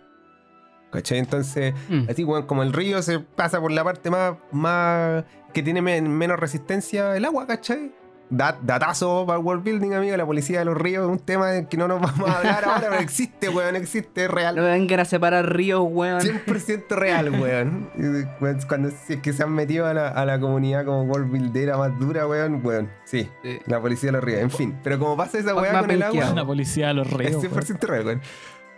¿Cachai? 0.91 1.19
Entonces, 1.19 1.73
Mm. 1.89 2.09
así, 2.09 2.23
weón, 2.23 2.45
como 2.45 2.63
el 2.63 2.73
río 2.73 3.01
se 3.01 3.19
pasa 3.19 3.59
por 3.59 3.71
la 3.71 3.83
parte 3.83 4.09
más, 4.09 4.35
más 4.51 5.23
que 5.53 5.61
tiene 5.63 5.81
men- 5.81 6.09
menos 6.09 6.39
resistencia 6.39 7.15
el 7.15 7.25
agua, 7.25 7.45
¿cachai? 7.47 7.91
Dat- 8.29 8.57
datazo 8.61 9.25
para 9.25 9.39
el 9.39 9.45
world 9.45 9.63
building, 9.63 9.93
amigo. 9.93 10.17
La 10.17 10.25
policía 10.25 10.59
de 10.59 10.65
los 10.65 10.75
ríos 10.77 11.05
es 11.05 11.09
un 11.09 11.19
tema 11.19 11.49
que 11.69 11.77
no 11.77 11.87
nos 11.87 12.01
vamos 12.01 12.29
a 12.29 12.37
hablar 12.39 12.65
ahora, 12.65 12.87
pero 12.89 13.01
existe, 13.01 13.47
weón, 13.49 13.77
existe, 13.77 14.25
es 14.25 14.29
real. 14.31 14.55
No 14.57 14.63
me 14.63 14.69
vengan 14.71 14.99
a 14.99 15.05
separar 15.05 15.53
ríos, 15.55 15.81
weón. 15.89 16.19
100% 16.21 16.89
real, 16.95 17.29
weón. 17.31 17.89
Cuando 18.67 18.89
si 18.91 19.13
es 19.13 19.21
que 19.21 19.31
se 19.31 19.43
han 19.43 19.53
metido 19.53 19.85
a 19.85 19.93
la, 19.93 20.09
a 20.09 20.25
la 20.25 20.39
comunidad 20.41 20.83
como 20.83 21.03
world 21.03 21.29
buildera 21.31 21.77
más 21.77 21.97
dura, 21.99 22.27
weón, 22.27 22.59
weón. 22.65 22.89
Sí, 23.05 23.29
Sí. 23.43 23.59
la 23.65 23.79
policía 23.79 24.11
lo 24.11 24.19
ríe. 24.19 24.41
En 24.41 24.51
fin, 24.51 24.77
pero 24.83 24.99
como 24.99 25.15
pasa 25.15 25.37
esa 25.39 25.55
weá 25.55 25.79
con 25.79 25.89
el. 25.91 25.99
La 25.99 26.07
agua, 26.07 26.45
policía 26.45 26.87
de 26.89 26.93
los 26.95 27.07
es 27.07 27.13
ríos. 27.13 27.35
weón. 27.35 27.53
100% 27.53 27.87
real, 27.87 28.05
weón. 28.05 28.21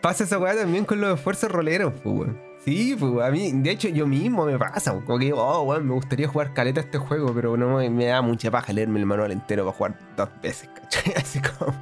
Pasa 0.02 0.24
esa 0.24 0.38
weá 0.38 0.56
también 0.56 0.86
con 0.86 1.02
los 1.02 1.18
esfuerzos 1.18 1.52
roleros, 1.52 1.94
weón. 2.06 2.40
Sí, 2.64 2.96
pues, 3.00 3.26
a 3.26 3.32
mí, 3.32 3.52
de 3.52 3.72
hecho, 3.72 3.90
yo 3.90 4.06
mismo 4.06 4.46
me 4.46 4.58
pasa, 4.58 4.94
como 5.06 5.18
que 5.18 5.34
oh, 5.34 5.64
weón, 5.64 5.88
me 5.88 5.94
gustaría 5.94 6.28
jugar 6.28 6.54
caleta 6.54 6.82
este 6.82 6.98
juego, 6.98 7.34
pero 7.34 7.58
no 7.58 7.78
me, 7.78 8.06
da 8.06 8.22
mucha 8.22 8.52
paja 8.52 8.72
leerme 8.74 9.00
el 9.00 9.06
manual 9.06 9.32
entero 9.32 9.66
para 9.66 9.78
jugar 9.78 10.00
dos 10.16 10.30
veces, 10.42 10.70
¿cachai? 10.76 11.14
Así 11.18 11.42
como, 11.42 11.74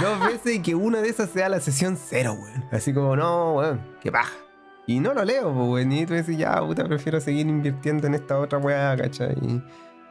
dos 0.00 0.20
veces 0.26 0.56
y 0.56 0.60
que 0.60 0.74
una 0.74 1.00
de 1.00 1.08
esas 1.08 1.30
sea 1.30 1.48
la 1.48 1.60
sesión 1.60 1.96
cero, 1.96 2.36
weón. 2.40 2.64
Así 2.70 2.92
como, 2.92 3.16
no, 3.16 3.54
weón, 3.54 3.80
qué 4.00 4.12
paja. 4.12 4.34
Y 4.86 5.00
no 5.00 5.14
lo 5.14 5.24
leo, 5.24 5.52
pues, 5.52 5.68
weón. 5.68 5.92
Y 5.92 6.06
tú 6.06 6.14
dices, 6.14 6.36
ya, 6.36 6.60
puta, 6.60 6.84
prefiero 6.84 7.20
seguir 7.20 7.46
invirtiendo 7.48 8.06
en 8.06 8.14
esta 8.14 8.38
otra 8.38 8.58
weá, 8.58 8.96
¿cachai? 8.96 9.36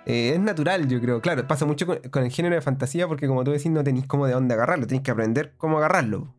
Eh, 0.05 0.33
es 0.33 0.39
natural, 0.39 0.87
yo 0.87 0.99
creo. 0.99 1.21
Claro, 1.21 1.47
pasa 1.47 1.65
mucho 1.65 1.85
con, 1.85 1.97
con 2.09 2.23
el 2.23 2.31
género 2.31 2.55
de 2.55 2.61
fantasía 2.61 3.07
porque, 3.07 3.27
como 3.27 3.43
tú 3.43 3.51
decís, 3.51 3.71
no 3.71 3.83
tenéis 3.83 4.05
cómo 4.07 4.25
de 4.25 4.33
dónde 4.33 4.53
agarrarlo. 4.53 4.87
Tenéis 4.87 5.03
que 5.03 5.11
aprender 5.11 5.53
cómo 5.57 5.77
agarrarlo, 5.77 6.33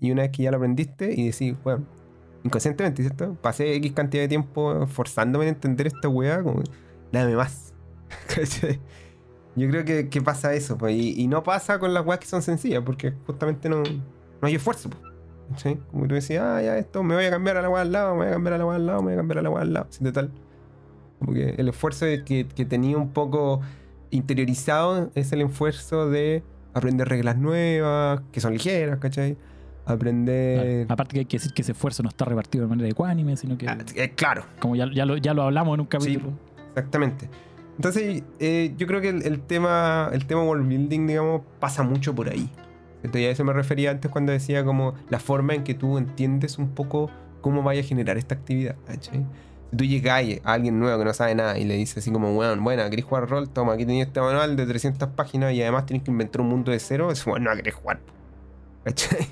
Y 0.00 0.10
una 0.10 0.22
vez 0.22 0.30
que 0.30 0.42
ya 0.44 0.50
lo 0.50 0.56
aprendiste 0.56 1.12
y 1.12 1.26
decís, 1.26 1.54
weón, 1.64 1.86
inconscientemente, 2.44 3.02
¿cierto? 3.02 3.34
Pasé 3.40 3.74
X 3.74 3.92
cantidad 3.92 4.22
de 4.22 4.28
tiempo 4.28 4.86
forzándome 4.86 5.46
en 5.46 5.54
entender 5.54 5.86
esta 5.86 6.08
weá, 6.08 6.42
como, 6.42 6.62
dame 7.12 7.36
más. 7.36 7.74
Yo 9.56 9.68
creo 9.68 9.84
que, 9.84 10.08
que 10.08 10.22
pasa 10.22 10.54
eso, 10.54 10.78
pues, 10.78 10.94
y, 10.94 11.20
y 11.20 11.26
no 11.26 11.42
pasa 11.42 11.78
con 11.78 11.92
las 11.92 12.06
weas 12.06 12.20
que 12.20 12.26
son 12.26 12.40
sencillas, 12.40 12.82
porque 12.84 13.12
justamente 13.26 13.68
no, 13.68 13.82
no 13.82 14.48
hay 14.48 14.54
esfuerzo, 14.54 14.88
pues. 14.90 15.02
¿cachai? 15.50 15.78
Como 15.90 16.06
tú 16.06 16.14
decías, 16.14 16.42
ah, 16.44 16.62
ya 16.62 16.78
esto, 16.78 17.02
me 17.02 17.14
voy 17.14 17.24
a 17.24 17.30
cambiar 17.30 17.56
a 17.56 17.62
la 17.62 17.68
wea 17.68 17.82
al 17.82 17.92
lado, 17.92 18.14
me 18.14 18.20
voy 18.20 18.28
a 18.28 18.32
cambiar 18.32 18.54
a 18.54 18.58
la 18.58 18.66
wea 18.66 18.76
al 18.76 18.86
lado, 18.86 18.98
me 19.00 19.06
voy 19.06 19.14
a 19.14 19.16
cambiar 19.16 19.38
a 19.38 19.42
la 19.42 19.50
wea 19.50 19.62
al 19.62 19.72
lado, 19.72 19.86
así 19.90 20.04
de 20.04 20.12
tal. 20.12 20.32
Como 21.18 21.34
que 21.34 21.50
el 21.50 21.68
esfuerzo 21.68 22.06
que, 22.24 22.46
que 22.48 22.64
tenía 22.64 22.96
un 22.96 23.12
poco 23.12 23.60
interiorizado 24.10 25.10
es 25.14 25.32
el 25.32 25.42
esfuerzo 25.42 26.08
de 26.08 26.42
aprender 26.74 27.08
reglas 27.08 27.36
nuevas, 27.36 28.20
que 28.32 28.40
son 28.40 28.52
ligeras, 28.52 28.98
¿cachai? 28.98 29.36
Aprender... 29.86 30.86
Claro. 30.86 30.94
Aparte 30.94 31.14
que 31.14 31.18
hay 31.20 31.24
que 31.26 31.38
decir 31.38 31.52
que 31.52 31.62
ese 31.62 31.72
esfuerzo 31.72 32.02
no 32.02 32.08
está 32.08 32.24
repartido 32.24 32.64
de 32.64 32.70
manera 32.70 32.88
ecuánime, 32.88 33.36
sino 33.36 33.56
que, 33.58 33.68
Ah, 33.68 33.78
eh, 33.94 34.10
claro, 34.10 34.44
como 34.60 34.76
ya, 34.76 34.88
ya, 34.92 35.04
lo, 35.04 35.16
ya 35.16 35.34
lo 35.34 35.42
hablamos 35.42 35.74
en 35.74 35.80
un 35.80 35.86
capítulo. 35.86 36.32
Exactamente. 36.68 37.28
Entonces, 37.76 38.22
eh, 38.38 38.74
yo 38.76 38.86
creo 38.86 39.00
que 39.00 39.08
el, 39.08 39.22
el 39.26 39.40
tema, 39.40 40.10
el 40.12 40.26
tema 40.26 40.44
world 40.44 40.68
building, 40.68 41.06
digamos, 41.06 41.42
pasa 41.58 41.82
mucho 41.82 42.14
por 42.14 42.28
ahí. 42.28 42.50
Y 43.02 43.24
a 43.24 43.30
eso 43.30 43.44
me 43.44 43.52
refería 43.52 43.90
antes 43.90 44.10
cuando 44.10 44.32
decía 44.32 44.64
como 44.64 44.94
la 45.08 45.18
forma 45.18 45.54
en 45.54 45.64
que 45.64 45.74
tú 45.74 45.96
entiendes 45.96 46.58
un 46.58 46.70
poco 46.70 47.10
cómo 47.40 47.62
vaya 47.62 47.80
a 47.80 47.84
generar 47.84 48.18
esta 48.18 48.34
actividad. 48.34 48.76
¿cachai? 48.86 49.24
Tú 49.76 49.84
llegas 49.84 50.22
a 50.44 50.52
alguien 50.52 50.80
nuevo 50.80 50.98
que 50.98 51.04
no 51.04 51.14
sabe 51.14 51.34
nada 51.34 51.58
y 51.58 51.64
le 51.64 51.74
dices 51.74 51.98
así 51.98 52.10
como, 52.10 52.34
bueno, 52.34 52.60
bueno, 52.60 52.88
¿querés 52.90 53.04
jugar 53.04 53.28
rol? 53.28 53.48
Toma, 53.48 53.74
aquí 53.74 53.86
tenías 53.86 54.08
este 54.08 54.20
manual 54.20 54.56
de 54.56 54.66
300 54.66 55.10
páginas 55.10 55.52
y 55.52 55.62
además 55.62 55.86
tienes 55.86 56.02
que 56.04 56.10
inventar 56.10 56.40
un 56.40 56.48
mundo 56.48 56.72
de 56.72 56.80
cero. 56.80 57.10
Es 57.10 57.24
bueno, 57.24 57.50
no 57.50 57.56
querés 57.56 57.74
jugar. 57.74 58.00
¿Cachai? 58.84 59.28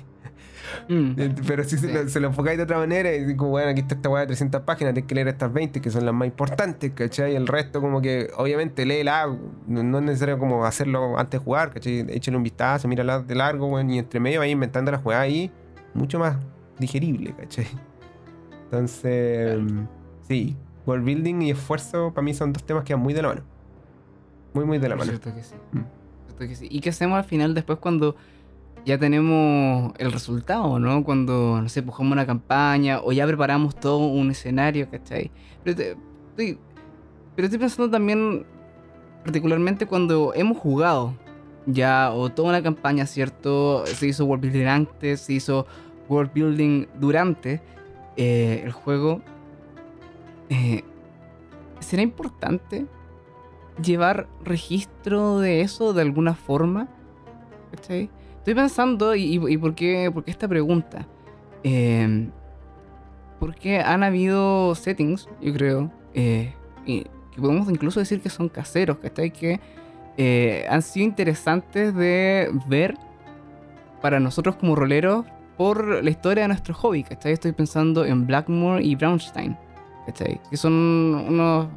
Mm. 0.87 1.13
Eh, 1.17 1.35
Pero 1.47 1.63
si 1.63 1.77
se, 1.77 1.91
lo, 1.91 2.07
se 2.07 2.19
lo 2.19 2.27
enfocáis 2.27 2.57
de 2.57 2.63
otra 2.63 2.77
manera 2.77 3.13
y 3.13 3.25
digo, 3.25 3.47
bueno, 3.47 3.69
aquí 3.69 3.81
está 3.81 3.95
esta 3.95 4.09
weá 4.09 4.21
de 4.21 4.27
300 4.27 4.61
páginas, 4.61 4.93
tienes 4.93 5.07
que 5.07 5.15
leer 5.15 5.27
estas 5.27 5.51
20 5.51 5.81
que 5.81 5.89
son 5.89 6.05
las 6.05 6.13
más 6.13 6.27
importantes, 6.27 6.91
¿cachai? 6.93 7.35
El 7.35 7.47
resto 7.47 7.81
como 7.81 8.01
que, 8.01 8.29
obviamente, 8.37 8.85
léela, 8.85 9.27
no, 9.67 9.83
no 9.83 9.97
es 9.99 10.03
necesario 10.03 10.37
como 10.39 10.65
hacerlo 10.65 11.17
antes 11.17 11.39
de 11.39 11.43
jugar, 11.43 11.71
¿cachai? 11.73 12.05
Échale 12.09 12.37
un 12.37 12.43
vistazo, 12.43 12.87
mírala 12.87 13.19
de 13.19 13.35
largo, 13.35 13.67
weón, 13.67 13.89
y 13.89 13.99
entre 13.99 14.19
medio 14.19 14.39
vais 14.39 14.51
inventando 14.51 14.91
la 14.91 14.97
jugada 14.99 15.21
ahí, 15.23 15.51
mucho 15.93 16.19
más 16.19 16.37
digerible, 16.79 17.33
¿cachai? 17.37 17.67
Entonces, 18.65 19.59
sí, 20.29 20.55
world 20.85 21.03
building 21.05 21.41
y 21.41 21.51
esfuerzo 21.51 22.13
para 22.13 22.23
mí 22.23 22.33
son 22.33 22.53
dos 22.53 22.63
temas 22.63 22.83
que 22.85 22.93
van 22.93 23.03
muy 23.03 23.13
de 23.13 23.21
la 23.21 23.27
mano. 23.29 23.41
Muy, 24.53 24.63
muy 24.65 24.77
de 24.79 24.87
la 24.89 24.95
Por 24.95 25.05
mano. 25.05 25.17
cierto 25.19 25.35
que 25.35 25.43
sí. 25.43 25.55
Mm. 25.73 25.79
Cierto 26.27 26.47
que 26.47 26.55
sí. 26.55 26.67
¿Y 26.71 26.79
qué 26.79 26.89
hacemos 26.89 27.17
al 27.17 27.25
final 27.25 27.53
después 27.53 27.79
cuando 27.79 28.15
ya 28.85 28.97
tenemos 28.97 29.93
el 29.97 30.11
resultado, 30.11 30.79
¿no? 30.79 31.03
Cuando, 31.03 31.59
no 31.61 31.67
sé, 31.69 31.83
pujamos 31.83 32.13
una 32.13 32.25
campaña 32.25 33.01
o 33.03 33.11
ya 33.11 33.27
preparamos 33.27 33.75
todo 33.75 33.97
un 34.07 34.31
escenario, 34.31 34.89
¿cachai? 34.89 35.29
Pero, 35.63 35.75
te- 35.75 35.97
estoy, 36.29 36.57
pero 37.35 37.45
estoy 37.47 37.59
pensando 37.59 37.89
también, 37.91 38.45
particularmente 39.23 39.85
cuando 39.85 40.33
hemos 40.33 40.57
jugado 40.57 41.13
ya 41.65 42.11
o 42.13 42.29
toda 42.29 42.49
una 42.49 42.63
campaña, 42.63 43.05
¿cierto? 43.05 43.85
Se 43.85 44.07
hizo 44.07 44.25
world 44.25 44.43
building 44.43 44.65
antes, 44.67 45.19
se 45.21 45.33
hizo 45.33 45.67
world 46.07 46.31
building 46.33 46.87
durante 46.99 47.61
eh, 48.17 48.61
el 48.63 48.71
juego. 48.71 49.21
Eh, 50.49 50.83
¿Será 51.79 52.01
importante 52.01 52.85
llevar 53.83 54.27
registro 54.43 55.39
de 55.39 55.61
eso 55.61 55.93
de 55.93 56.01
alguna 56.01 56.33
forma? 56.35 56.87
Estoy 57.71 58.09
pensando, 58.43 59.15
y, 59.15 59.35
y- 59.47 59.57
por, 59.57 59.75
qué, 59.75 60.09
por 60.13 60.23
qué 60.23 60.31
esta 60.31 60.47
pregunta? 60.47 61.05
Eh, 61.63 62.29
porque 63.39 63.79
han 63.79 64.03
habido 64.03 64.75
settings, 64.75 65.29
yo 65.41 65.53
creo, 65.53 65.91
eh, 66.13 66.53
que 66.85 67.05
podemos 67.39 67.69
incluso 67.69 67.99
decir 67.99 68.21
que 68.21 68.29
son 68.29 68.49
caseros, 68.49 68.97
¿cachai? 68.97 69.31
Que 69.31 69.59
eh, 70.17 70.65
han 70.69 70.81
sido 70.81 71.05
interesantes 71.05 71.95
de 71.95 72.49
ver 72.67 72.97
para 74.01 74.19
nosotros 74.19 74.55
como 74.57 74.75
roleros 74.75 75.25
por 75.57 76.03
la 76.03 76.09
historia 76.09 76.43
de 76.43 76.47
nuestro 76.49 76.73
hobby, 76.73 77.03
¿cachai? 77.03 77.33
Estoy 77.33 77.51
pensando 77.53 78.03
en 78.05 78.25
Blackmore 78.27 78.83
y 78.83 78.95
Brownstein, 78.95 79.57
¿cachai? 80.05 80.39
Que 80.49 80.57
son 80.57 80.73
unos... 80.73 81.67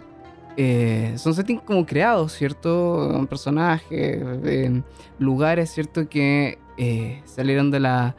eh, 0.56 1.14
son 1.16 1.34
settings 1.34 1.62
como 1.62 1.84
creados, 1.86 2.32
¿cierto? 2.32 3.26
Personajes, 3.28 3.90
eh, 3.90 4.82
lugares, 5.18 5.70
¿cierto? 5.72 6.08
Que 6.08 6.58
eh, 6.76 7.22
salieron 7.24 7.70
de 7.70 7.80
la... 7.80 8.16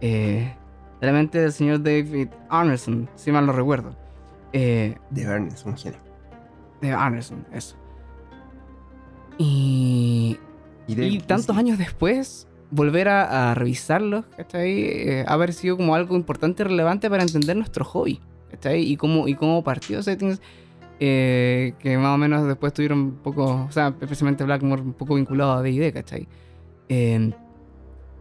eh, 0.00 0.54
de 1.00 1.06
la 1.06 1.12
mente 1.12 1.38
del 1.38 1.52
señor 1.52 1.82
David 1.82 2.28
Arneson, 2.48 3.08
si 3.14 3.30
mal 3.32 3.44
no 3.46 3.52
recuerdo. 3.52 3.94
De 4.52 4.96
un 5.10 5.76
genio. 5.76 5.98
de 6.80 6.92
Arneson, 6.92 7.44
eso. 7.52 7.76
Y, 9.36 10.38
Y, 10.86 10.94
y 11.02 11.18
tantos 11.18 11.56
años 11.56 11.76
después, 11.78 12.46
volver 12.70 13.08
a, 13.08 13.50
a 13.50 13.54
revisarlos, 13.54 14.24
¿cachai? 14.36 15.24
Ha 15.26 15.36
parecido 15.36 15.76
como 15.76 15.94
algo 15.94 16.14
importante 16.16 16.62
y 16.62 16.66
relevante 16.66 17.10
para 17.10 17.22
entender 17.24 17.56
nuestro 17.56 17.84
hobby, 17.84 18.20
Y 18.76 18.96
cómo, 18.96 19.28
y 19.28 19.34
cómo 19.34 19.62
partió 19.62 20.02
settings 20.02 20.40
eh, 21.00 21.74
que 21.78 21.98
más 21.98 22.14
o 22.14 22.18
menos 22.18 22.46
después 22.46 22.72
tuvieron 22.72 22.98
un 22.98 23.14
poco, 23.16 23.66
o 23.68 23.72
sea, 23.72 23.94
especialmente 24.00 24.44
Blackmore, 24.44 24.82
un 24.82 24.92
poco 24.92 25.16
vinculado 25.16 25.52
a 25.52 25.62
D&D, 25.62 25.92
¿cachai? 25.92 26.28
Eh, 26.88 27.32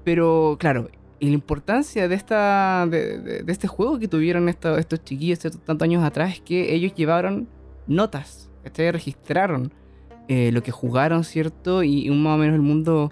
pero, 0.04 0.58
claro, 0.60 0.90
y 1.20 1.28
la 1.28 1.34
importancia 1.34 2.08
de, 2.08 2.16
esta, 2.16 2.86
de, 2.88 3.44
este 3.48 3.68
juego 3.68 4.00
que 4.00 4.08
tuvieron 4.08 4.50
estos, 4.50 5.04
chiquillos 5.04 5.40
tantos 5.40 5.86
años 5.86 6.04
atrás 6.04 6.34
es 6.34 6.42
que 6.42 6.74
ellos 6.74 6.94
llevaron 6.96 7.48
notas, 7.88 8.52
¿cachai? 8.64 8.92
Registraron 8.92 9.72
eh, 10.28 10.52
lo 10.52 10.64
que 10.64 10.72
jugaron, 10.72 11.24
¿cierto? 11.24 11.84
Y, 11.84 12.10
un 12.10 12.24
más 12.24 12.36
o 12.36 12.38
menos 12.38 12.56
el 12.56 12.62
mundo 12.62 13.12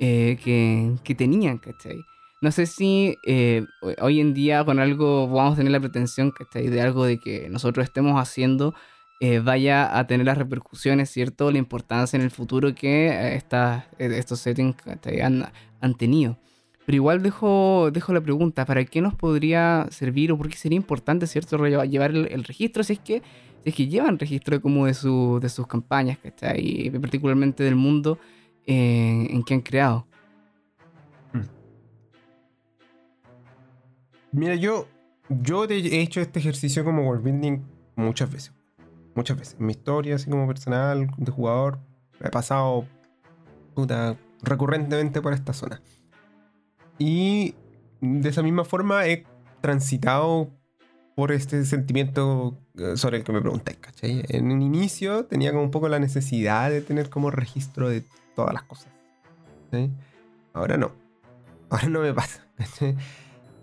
eh, 0.00 0.36
que, 0.42 0.92
que 1.04 1.14
tenían, 1.14 1.58
¿cachai? 1.58 1.96
No 2.40 2.50
sé 2.52 2.66
si 2.66 3.16
eh, 3.26 3.64
ho- 3.80 3.94
hoy 4.04 4.20
en 4.20 4.34
día 4.34 4.64
con 4.64 4.78
algo 4.78 5.28
vamos 5.28 5.54
a 5.54 5.56
tener 5.56 5.72
la 5.72 5.80
pretensión. 5.80 6.32
De 6.52 6.80
algo 6.80 7.04
de 7.04 7.18
que 7.18 7.48
nosotros 7.48 7.84
estemos 7.84 8.20
haciendo 8.20 8.74
eh, 9.20 9.38
vaya 9.38 9.98
a 9.98 10.06
tener 10.06 10.26
las 10.26 10.36
repercusiones, 10.36 11.08
¿cierto? 11.10 11.50
La 11.50 11.56
importancia 11.58 12.16
en 12.18 12.22
el 12.22 12.30
futuro 12.30 12.74
que 12.74 13.34
esta- 13.34 13.88
eh, 13.98 14.10
estos 14.18 14.40
settings 14.40 14.76
han, 15.22 15.46
han 15.80 15.94
tenido. 15.94 16.36
Pero 16.84 16.96
igual 16.96 17.22
dejo, 17.22 17.90
dejo 17.92 18.12
la 18.12 18.20
pregunta, 18.20 18.64
¿para 18.66 18.84
qué 18.84 19.00
nos 19.00 19.14
podría 19.14 19.86
servir 19.90 20.30
o 20.32 20.38
por 20.38 20.48
qué 20.48 20.56
sería 20.56 20.76
importante, 20.76 21.26
¿cierto? 21.26 21.56
Llevar 21.66 22.10
el, 22.12 22.28
el 22.30 22.44
registro 22.44 22.84
si 22.84 22.92
es 22.92 22.98
que 23.00 23.22
si 23.64 23.70
es 23.70 23.74
que 23.74 23.88
llevan 23.88 24.18
registro 24.18 24.60
como 24.60 24.86
de, 24.86 24.94
su, 24.94 25.40
de 25.42 25.48
sus 25.48 25.66
campañas, 25.66 26.18
¿cachai? 26.18 26.60
Y 26.86 26.90
particularmente 26.90 27.64
del 27.64 27.74
mundo 27.74 28.18
eh, 28.66 29.26
en 29.30 29.42
que 29.42 29.54
han 29.54 29.60
creado. 29.62 30.06
Mira, 34.36 34.54
yo, 34.54 34.86
yo 35.30 35.64
he 35.64 36.00
hecho 36.02 36.20
este 36.20 36.40
ejercicio 36.40 36.84
como 36.84 37.08
world 37.08 37.24
building 37.24 37.62
muchas 37.94 38.30
veces. 38.30 38.52
Muchas 39.14 39.38
veces. 39.38 39.56
En 39.58 39.64
mi 39.64 39.72
historia, 39.72 40.16
así 40.16 40.28
como 40.28 40.46
personal, 40.46 41.08
de 41.16 41.32
jugador, 41.32 41.78
he 42.20 42.28
pasado 42.28 42.84
puta, 43.74 44.18
recurrentemente 44.42 45.22
por 45.22 45.32
esta 45.32 45.54
zona. 45.54 45.80
Y 46.98 47.54
de 48.02 48.28
esa 48.28 48.42
misma 48.42 48.66
forma 48.66 49.06
he 49.06 49.24
transitado 49.62 50.50
por 51.14 51.32
este 51.32 51.64
sentimiento 51.64 52.58
eh, 52.76 52.98
sobre 52.98 53.16
el 53.16 53.24
que 53.24 53.32
me 53.32 53.40
preguntáis, 53.40 53.78
¿cachai? 53.78 54.22
En 54.28 54.52
un 54.52 54.60
inicio 54.60 55.24
tenía 55.24 55.50
como 55.50 55.62
un 55.62 55.70
poco 55.70 55.88
la 55.88 55.98
necesidad 55.98 56.68
de 56.68 56.82
tener 56.82 57.08
como 57.08 57.30
registro 57.30 57.88
de 57.88 58.04
todas 58.34 58.52
las 58.52 58.64
cosas. 58.64 58.92
Ahora 60.52 60.76
no. 60.76 60.92
Ahora 61.70 61.88
no 61.88 62.00
me 62.02 62.12
pasa. 62.12 62.46
¿cachai? 62.58 62.96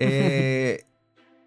Eh, 0.06 0.84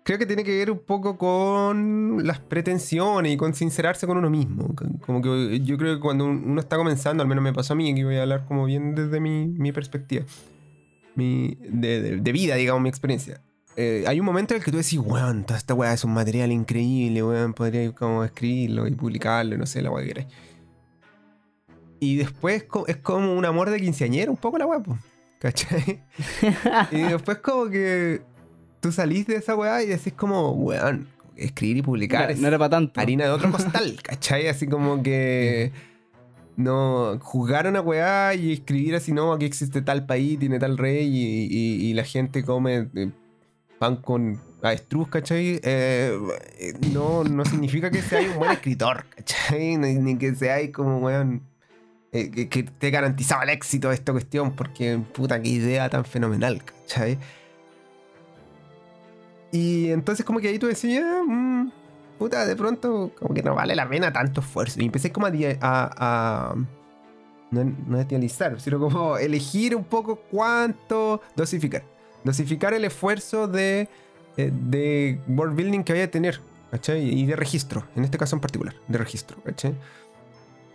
creo 0.05 0.19
que 0.19 0.27
tiene 0.27 0.45
que 0.45 0.57
ver 0.57 0.71
un 0.71 0.79
poco 0.79 1.19
con 1.19 2.25
las 2.27 2.39
pretensiones 2.41 3.33
y 3.33 3.37
con 3.37 3.55
sincerarse 3.55 4.07
con 4.07 4.17
uno 4.19 4.31
mismo. 4.31 4.75
Como 5.05 5.21
que 5.23 5.61
yo 5.65 5.77
creo 5.79 5.97
que 5.97 6.01
cuando 6.01 6.25
uno 6.27 6.61
está 6.61 6.77
comenzando, 6.77 7.23
al 7.23 7.29
menos 7.29 7.43
me 7.43 7.53
pasó 7.53 7.73
a 7.73 7.77
mí, 7.77 7.91
aquí 7.91 8.05
voy 8.05 8.17
a 8.17 8.23
hablar 8.23 8.45
como 8.47 8.65
bien 8.67 8.95
desde 8.95 9.19
mi, 9.21 9.47
mi 9.47 9.73
perspectiva, 9.73 10.25
mi, 11.15 11.57
de, 11.69 12.01
de- 12.03 12.17
de 12.19 12.33
vida, 12.33 12.55
digamos, 12.57 12.83
mi 12.83 12.89
experiencia. 12.89 13.41
Eh, 13.79 14.05
hay 14.07 14.19
un 14.21 14.25
momento 14.27 14.55
en 14.55 14.59
el 14.61 14.65
que 14.65 14.71
tú 14.71 14.79
decís, 14.79 14.99
weón, 14.99 15.45
toda 15.45 15.59
esta 15.59 15.75
weá 15.75 15.93
es 15.93 16.03
un 16.03 16.15
material 16.15 16.51
increíble, 16.51 17.23
weón, 17.23 17.53
podría 17.53 17.93
como 17.93 18.25
escribirlo 18.25 18.87
y 18.87 18.93
publicarlo, 18.93 19.59
no 19.59 19.67
sé, 19.67 19.83
la 19.83 19.91
weá 19.91 20.03
que 20.03 20.09
queráis. 20.15 20.29
Y 22.01 22.17
después 22.17 22.65
es 22.87 22.97
como 22.99 23.35
un 23.35 23.45
amor 23.45 23.71
de 23.71 23.81
quinceañera, 23.81 24.31
un 24.31 24.37
poco 24.37 24.57
la 24.59 24.67
weá, 24.67 24.83
¿cachai? 25.41 26.03
y 26.93 27.01
después 27.03 27.39
como 27.39 27.69
que 27.69 28.23
tú 28.87 28.93
salís 28.93 29.27
de 29.27 29.37
esa 29.37 29.57
weá 29.57 29.83
y 29.83 29.87
decís 29.87 30.13
como, 30.13 30.53
weón, 30.53 31.09
escribir 31.37 31.79
y 31.79 31.83
publicar 31.83 32.37
No, 32.39 32.49
era 32.49 32.59
para 32.59 32.71
tanto. 32.71 33.01
harina 33.01 33.25
de 33.25 33.31
otro 33.31 33.51
costal, 33.51 33.99
¿cachai? 34.03 34.49
Así 34.49 34.67
como 34.67 35.03
que 35.03 35.73
no 36.57 37.19
jugar 37.21 37.67
una 37.67 37.81
weá 37.81 38.35
y 38.35 38.53
escribir 38.53 38.95
así, 38.95 39.13
no, 39.13 39.33
aquí 39.33 39.45
existe 39.45 39.83
tal 39.83 40.07
país, 40.07 40.39
tiene 40.39 40.59
tal 40.59 40.79
rey 40.79 41.07
y, 41.07 41.49
y- 41.51 41.91
y 41.91 41.95
la 41.95 42.05
gente 42.05 42.45
come 42.45 42.89
eh, 42.95 43.11
pan 43.79 43.97
con 43.97 44.41
avestruz, 44.63 45.09
¿cachai? 45.09 45.61
Eh, 45.63 46.19
eh, 46.59 46.73
no, 46.95 47.25
no 47.25 47.45
significa 47.45 47.91
que 47.91 48.01
seas 48.03 48.31
un 48.33 48.39
buen 48.39 48.53
escritor, 48.53 49.05
¿cachai? 49.15 49.77
Ni, 49.79 49.95
ni 49.97 50.17
que 50.17 50.35
seas 50.35 50.71
como, 50.73 50.99
weón, 50.99 51.43
eh, 52.13 52.31
que, 52.31 52.49
que 52.49 52.63
te 52.63 52.91
garantizaba 52.91 53.43
el 53.43 53.51
éxito 53.51 53.89
de 53.89 53.95
esta 53.95 54.13
cuestión, 54.13 54.57
porque 54.57 54.99
puta, 55.13 55.43
qué 55.43 55.51
idea 55.51 55.91
tan 55.91 56.05
fenomenal, 56.07 56.63
¿cachai? 56.65 57.19
Y 59.53 59.91
entonces 59.91 60.25
como 60.27 60.41
que 60.41 60.49
ahí 60.49 60.59
tú 60.59 60.67
decías, 60.67 61.05
"Mm, 61.27 61.69
puta, 62.19 62.45
de 62.47 62.57
pronto 62.57 63.13
como 63.19 63.35
que 63.35 63.43
no 63.43 63.55
vale 63.55 63.75
la 63.75 63.89
pena 63.89 64.13
tanto 64.13 64.41
esfuerzo. 64.41 64.81
Y 64.81 64.87
empecé 64.87 65.13
como 65.13 65.27
a... 65.27 65.31
a- 65.31 65.91
a- 66.51 66.55
no, 67.51 67.63
no 67.87 68.01
idealizar, 68.01 68.61
sino 68.61 68.79
como 68.81 69.17
elegir 69.19 69.77
un 69.77 69.85
poco 69.85 70.17
cuánto 70.31 71.21
dosificar. 71.37 71.85
Dosificar 72.25 72.75
el 72.75 72.85
esfuerzo 72.85 73.47
de, 73.47 73.89
eh, 74.37 74.51
de 74.53 75.21
world 75.29 75.55
building 75.57 75.85
que 75.85 75.93
vaya 75.93 76.07
a 76.07 76.11
tener, 76.11 76.41
¿cachai? 76.73 77.09
Y 77.09 77.25
de 77.25 77.37
registro, 77.37 77.85
en 77.95 78.03
este 78.05 78.19
caso 78.19 78.35
en 78.35 78.41
particular, 78.41 78.75
de 78.89 78.99
registro, 78.99 79.41
¿cachai? 79.45 79.77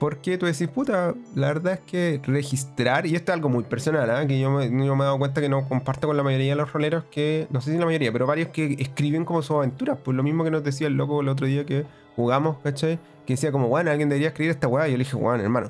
Porque 0.02 0.40
tú 0.40 0.48
decís, 0.48 0.68
puta, 0.68 1.14
la 1.36 1.50
verdad 1.50 1.74
es 1.74 1.80
que 1.82 2.20
registrar, 2.24 3.06
y 3.06 3.16
esto 3.16 3.32
es 3.32 3.36
algo 3.36 3.50
muy 3.50 3.64
personal, 3.64 4.10
¿ah? 4.10 4.26
que 4.26 4.40
yo 4.40 4.50
me, 4.50 4.66
he 4.66 4.88
dado 4.98 5.20
cuenta 5.20 5.42
que 5.42 5.48
no 5.48 5.70
comparto 5.70 6.08
con 6.08 6.18
la 6.18 6.24
mayoría 6.24 6.54
de 6.54 6.56
los 6.56 6.74
roleros 6.74 7.04
que, 7.12 7.46
no 7.52 7.62
sé 7.62 7.72
si 7.72 7.78
la 7.78 7.86
mayoría, 7.86 8.12
pero 8.12 8.26
varios 8.26 8.50
que 8.50 8.78
escriben 8.80 9.26
como 9.26 9.44
sus 9.44 9.58
aventuras. 9.58 10.00
Pues 10.04 10.18
lo 10.18 10.24
mismo 10.24 10.44
que 10.44 10.50
nos 10.50 10.64
decía 10.64 10.88
el 10.88 10.96
loco 10.96 11.22
el 11.22 11.30
otro 11.30 11.46
día 11.46 11.68
que 11.68 11.86
jugamos, 12.16 12.58
¿cachai? 12.64 12.98
Que 13.28 13.34
decía 13.34 13.52
como, 13.52 13.68
bueno, 13.68 13.92
alguien 13.92 14.10
debería 14.10 14.30
escribir 14.30 14.50
esta 14.50 14.68
weá. 14.68 14.88
Y 14.88 14.94
yo 14.94 14.98
le 14.98 15.04
dije, 15.04 15.16
bueno, 15.16 15.44
hermano, 15.44 15.70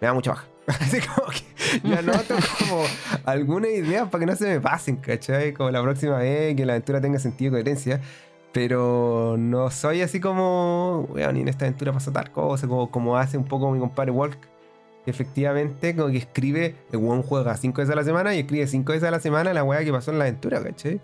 me 0.00 0.06
da 0.06 0.14
mucha 0.14 0.30
baja. 0.30 0.46
Así 0.68 1.00
como 1.00 1.26
que 1.32 1.88
yo 1.88 1.98
anoto 1.98 2.36
como 2.60 2.84
alguna 3.24 3.66
idea 3.66 4.08
para 4.08 4.20
que 4.20 4.26
no 4.26 4.36
se 4.36 4.46
me 4.46 4.60
pasen, 4.60 4.98
¿cachai? 4.98 5.52
Como 5.52 5.72
la 5.72 5.82
próxima 5.82 6.18
vez 6.18 6.54
que 6.54 6.64
la 6.64 6.74
aventura 6.74 7.00
tenga 7.00 7.18
sentido 7.18 7.48
y 7.48 7.50
coherencia. 7.50 8.00
Pero 8.56 9.36
no 9.38 9.70
soy 9.70 10.00
así 10.00 10.18
como, 10.18 11.06
weón, 11.10 11.36
en 11.36 11.46
esta 11.46 11.66
aventura 11.66 11.92
pasa 11.92 12.10
tal 12.10 12.32
cosa, 12.32 12.66
como, 12.66 12.90
como 12.90 13.18
hace 13.18 13.36
un 13.36 13.44
poco 13.44 13.70
mi 13.70 13.78
compadre 13.78 14.12
Walk. 14.12 14.38
que 15.04 15.10
Efectivamente, 15.10 15.94
como 15.94 16.08
que 16.08 16.16
escribe, 16.16 16.74
el 16.90 16.96
weón 16.96 17.22
juega 17.22 17.54
cinco 17.58 17.82
veces 17.82 17.92
a 17.92 17.96
la 17.96 18.04
semana 18.04 18.34
y 18.34 18.38
escribe 18.38 18.66
cinco 18.66 18.92
veces 18.92 19.08
a 19.08 19.10
la 19.10 19.20
semana 19.20 19.52
la 19.52 19.62
weá 19.62 19.84
que 19.84 19.92
pasó 19.92 20.10
en 20.10 20.18
la 20.18 20.24
aventura, 20.24 20.62
¿cachai? 20.62 21.02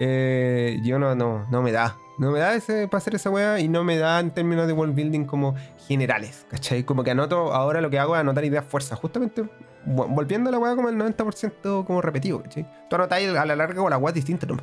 Eh, 0.00 0.78
yo 0.84 0.98
no, 0.98 1.14
no, 1.14 1.46
no 1.50 1.60
me 1.60 1.70
da. 1.70 1.98
No 2.16 2.30
me 2.30 2.38
da 2.38 2.54
ese, 2.54 2.88
para 2.88 2.96
hacer 2.96 3.14
esa 3.14 3.28
weá 3.28 3.60
y 3.60 3.68
no 3.68 3.84
me 3.84 3.98
da 3.98 4.18
en 4.18 4.30
términos 4.30 4.66
de 4.66 4.72
world 4.72 4.94
building 4.94 5.26
como 5.26 5.54
generales, 5.86 6.46
¿cachai? 6.48 6.84
Como 6.84 7.04
que 7.04 7.10
anoto, 7.10 7.52
ahora 7.52 7.82
lo 7.82 7.90
que 7.90 7.98
hago 7.98 8.14
es 8.14 8.20
anotar 8.22 8.46
ideas 8.46 8.64
fuerzas, 8.64 8.98
justamente 8.98 9.44
volviendo 9.84 10.48
a 10.48 10.52
la 10.52 10.58
weá 10.58 10.74
como 10.74 10.88
el 10.88 10.96
90% 10.96 11.84
como 11.84 12.00
repetido, 12.00 12.42
¿cachai? 12.42 12.66
Tú 12.88 12.96
anotáis 12.96 13.28
a 13.36 13.44
la 13.44 13.54
larga 13.54 13.82
con 13.82 13.90
la 13.90 13.98
weá 13.98 14.14
distinta, 14.14 14.46
¿no? 14.46 14.56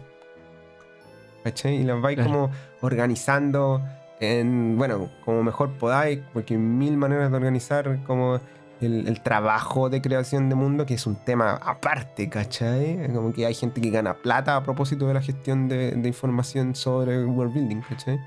¿Cachai? 1.43 1.75
Y 1.75 1.83
las 1.83 2.01
vais 2.01 2.19
como 2.19 2.49
organizando 2.81 3.81
en, 4.19 4.77
bueno, 4.77 5.09
como 5.25 5.43
mejor 5.43 5.71
podáis, 5.73 6.19
porque 6.33 6.53
hay 6.53 6.59
mil 6.59 6.97
maneras 6.97 7.29
de 7.31 7.37
organizar 7.37 7.99
como 8.03 8.39
el, 8.81 9.21
trabajo 9.21 9.89
de 9.89 10.01
creación 10.01 10.49
de 10.49 10.55
mundo, 10.55 10.85
que 10.85 10.95
es 10.95 11.07
un 11.07 11.15
tema 11.15 11.53
aparte, 11.53 12.29
¿cachai? 12.29 13.11
Como 13.13 13.33
que 13.33 13.45
hay 13.45 13.53
gente 13.53 13.81
que 13.81 13.89
gana 13.89 14.13
plata 14.13 14.55
a 14.55 14.63
propósito 14.63 15.07
de 15.07 15.13
la 15.13 15.21
gestión 15.21 15.67
de, 15.67 15.93
información 16.05 16.75
sobre 16.75 17.25
world 17.25 17.53
building, 17.53 17.81
¿cachai? 17.81 18.19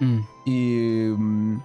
Mm. 0.00 0.20
Y... 0.46 1.14
Mm, 1.16 1.60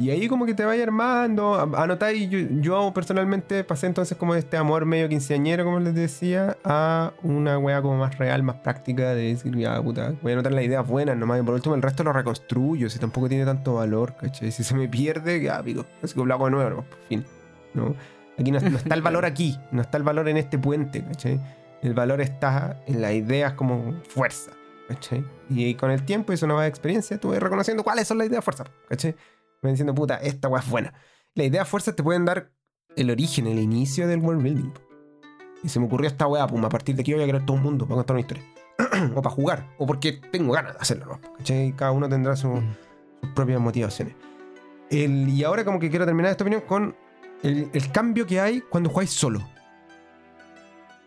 y 0.00 0.10
ahí 0.10 0.28
como 0.28 0.46
que 0.46 0.54
te 0.54 0.64
vaya 0.64 0.84
armando, 0.84 1.54
anotáis, 1.76 2.30
yo, 2.30 2.38
yo 2.60 2.92
personalmente 2.94 3.64
pasé 3.64 3.88
entonces 3.88 4.16
como 4.16 4.36
este 4.36 4.56
amor 4.56 4.84
medio 4.84 5.08
quinceañero, 5.08 5.64
como 5.64 5.80
les 5.80 5.94
decía, 5.94 6.56
a 6.62 7.12
una 7.24 7.58
wea 7.58 7.82
como 7.82 7.98
más 7.98 8.16
real, 8.16 8.44
más 8.44 8.56
práctica 8.56 9.12
de 9.14 9.34
decir, 9.34 9.56
ya 9.56 9.82
puta, 9.82 10.14
voy 10.22 10.32
a 10.32 10.34
anotar 10.34 10.52
las 10.52 10.62
ideas 10.62 10.86
buenas 10.86 11.16
nomás, 11.16 11.40
y 11.40 11.42
por 11.42 11.54
último 11.54 11.74
el 11.74 11.82
resto 11.82 12.04
lo 12.04 12.12
reconstruyo, 12.12 12.88
si 12.88 13.00
tampoco 13.00 13.28
tiene 13.28 13.44
tanto 13.44 13.74
valor, 13.74 14.14
¿cachai? 14.14 14.52
Si 14.52 14.62
se 14.62 14.74
me 14.76 14.88
pierde, 14.88 15.42
ya 15.42 15.60
pico, 15.64 15.84
así 16.00 16.14
que 16.14 16.24
lo 16.24 16.32
hago 16.32 16.44
de 16.44 16.50
nuevo, 16.52 16.82
por 16.82 16.98
fin, 17.08 17.24
¿no? 17.74 17.96
Aquí 18.38 18.52
no, 18.52 18.58
está 18.58 18.94
el 18.94 19.02
valor 19.02 19.24
aquí, 19.24 19.58
no 19.72 19.82
está 19.82 19.98
el 19.98 20.04
valor 20.04 20.28
en 20.28 20.36
este 20.36 20.58
puente, 20.58 21.02
¿cachai? 21.02 21.40
El 21.82 21.94
valor 21.94 22.20
está 22.20 22.80
en 22.86 23.00
las 23.02 23.14
ideas 23.14 23.54
como 23.54 24.00
fuerza, 24.08 24.52
¿cachai? 24.86 25.24
Y 25.50 25.74
con 25.74 25.90
el 25.90 26.04
tiempo 26.04 26.32
y 26.32 26.36
una 26.36 26.54
nueva 26.54 26.66
experiencia, 26.68 27.16
estuve 27.16 27.40
reconociendo 27.40 27.82
cuáles 27.82 28.06
son 28.06 28.18
las 28.18 28.28
ideas 28.28 28.44
fuerza, 28.44 28.62
¿cachai? 28.88 29.16
Me 29.62 29.70
diciendo, 29.70 29.94
puta, 29.94 30.16
esta 30.16 30.48
weá 30.48 30.62
es 30.62 30.68
buena. 30.68 30.94
La 31.34 31.44
idea 31.44 31.64
fuerzas 31.64 31.96
te 31.96 32.02
pueden 32.02 32.24
dar 32.24 32.52
el 32.96 33.10
origen, 33.10 33.46
el 33.46 33.58
inicio 33.58 34.06
del 34.06 34.20
world 34.20 34.42
building. 34.42 34.72
Y 35.62 35.68
se 35.68 35.80
me 35.80 35.86
ocurrió 35.86 36.08
esta 36.08 36.26
weá, 36.26 36.46
pum, 36.46 36.64
a 36.64 36.68
partir 36.68 36.94
de 36.94 37.02
aquí 37.02 37.12
voy 37.12 37.22
a 37.22 37.26
crear 37.26 37.44
todo 37.44 37.56
un 37.56 37.62
mundo 37.62 37.86
para 37.86 37.96
contar 37.96 38.14
una 38.14 38.20
historia. 38.20 38.44
o 39.14 39.22
para 39.22 39.34
jugar, 39.34 39.66
o 39.78 39.86
porque 39.86 40.12
tengo 40.12 40.52
ganas 40.52 40.74
de 40.74 40.78
hacerlo, 40.78 41.06
¿no? 41.06 41.36
¿Cachai? 41.38 41.72
Cada 41.72 41.90
uno 41.90 42.08
tendrá 42.08 42.36
sus 42.36 42.60
propias 43.34 43.60
motivaciones. 43.60 44.14
y 44.90 45.42
ahora 45.44 45.64
como 45.64 45.78
que 45.80 45.90
quiero 45.90 46.04
terminar 46.04 46.30
esta 46.30 46.44
opinión 46.44 46.62
con 46.62 46.94
el, 47.42 47.92
cambio 47.92 48.26
que 48.26 48.40
hay 48.40 48.60
cuando 48.60 48.90
jugáis 48.90 49.10
solo. 49.10 49.40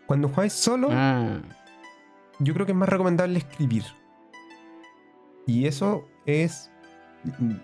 Cuando 0.06 0.28
jugáis 0.28 0.52
solo, 0.52 0.88
ah. 0.90 1.40
yo 2.38 2.52
creo 2.52 2.66
que 2.66 2.72
es 2.72 2.78
más 2.78 2.88
recomendable 2.88 3.38
escribir. 3.38 3.84
Y 5.46 5.66
eso 5.66 6.06
es 6.26 6.71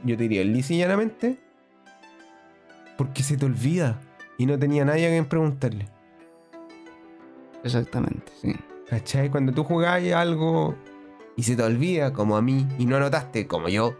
yo 0.04 0.16
te 0.16 0.22
diría, 0.22 0.44
lisa 0.44 0.74
y 0.74 0.78
llanamente, 0.78 1.38
porque 2.96 3.22
se 3.22 3.36
te 3.36 3.46
olvida 3.46 4.00
y 4.38 4.46
no 4.46 4.58
tenía 4.58 4.84
nadie 4.84 5.06
a 5.06 5.10
quien 5.10 5.26
preguntarle. 5.26 5.88
Exactamente, 7.64 8.32
sí. 8.40 8.54
¿Cachai? 8.88 9.30
Cuando 9.30 9.52
tú 9.52 9.64
jugás 9.64 10.02
algo 10.12 10.74
y 11.36 11.42
se 11.42 11.56
te 11.56 11.62
olvida, 11.62 12.12
como 12.12 12.36
a 12.36 12.42
mí, 12.42 12.66
y 12.78 12.86
no 12.86 12.96
anotaste, 12.96 13.46
como 13.46 13.68
yo, 13.68 13.94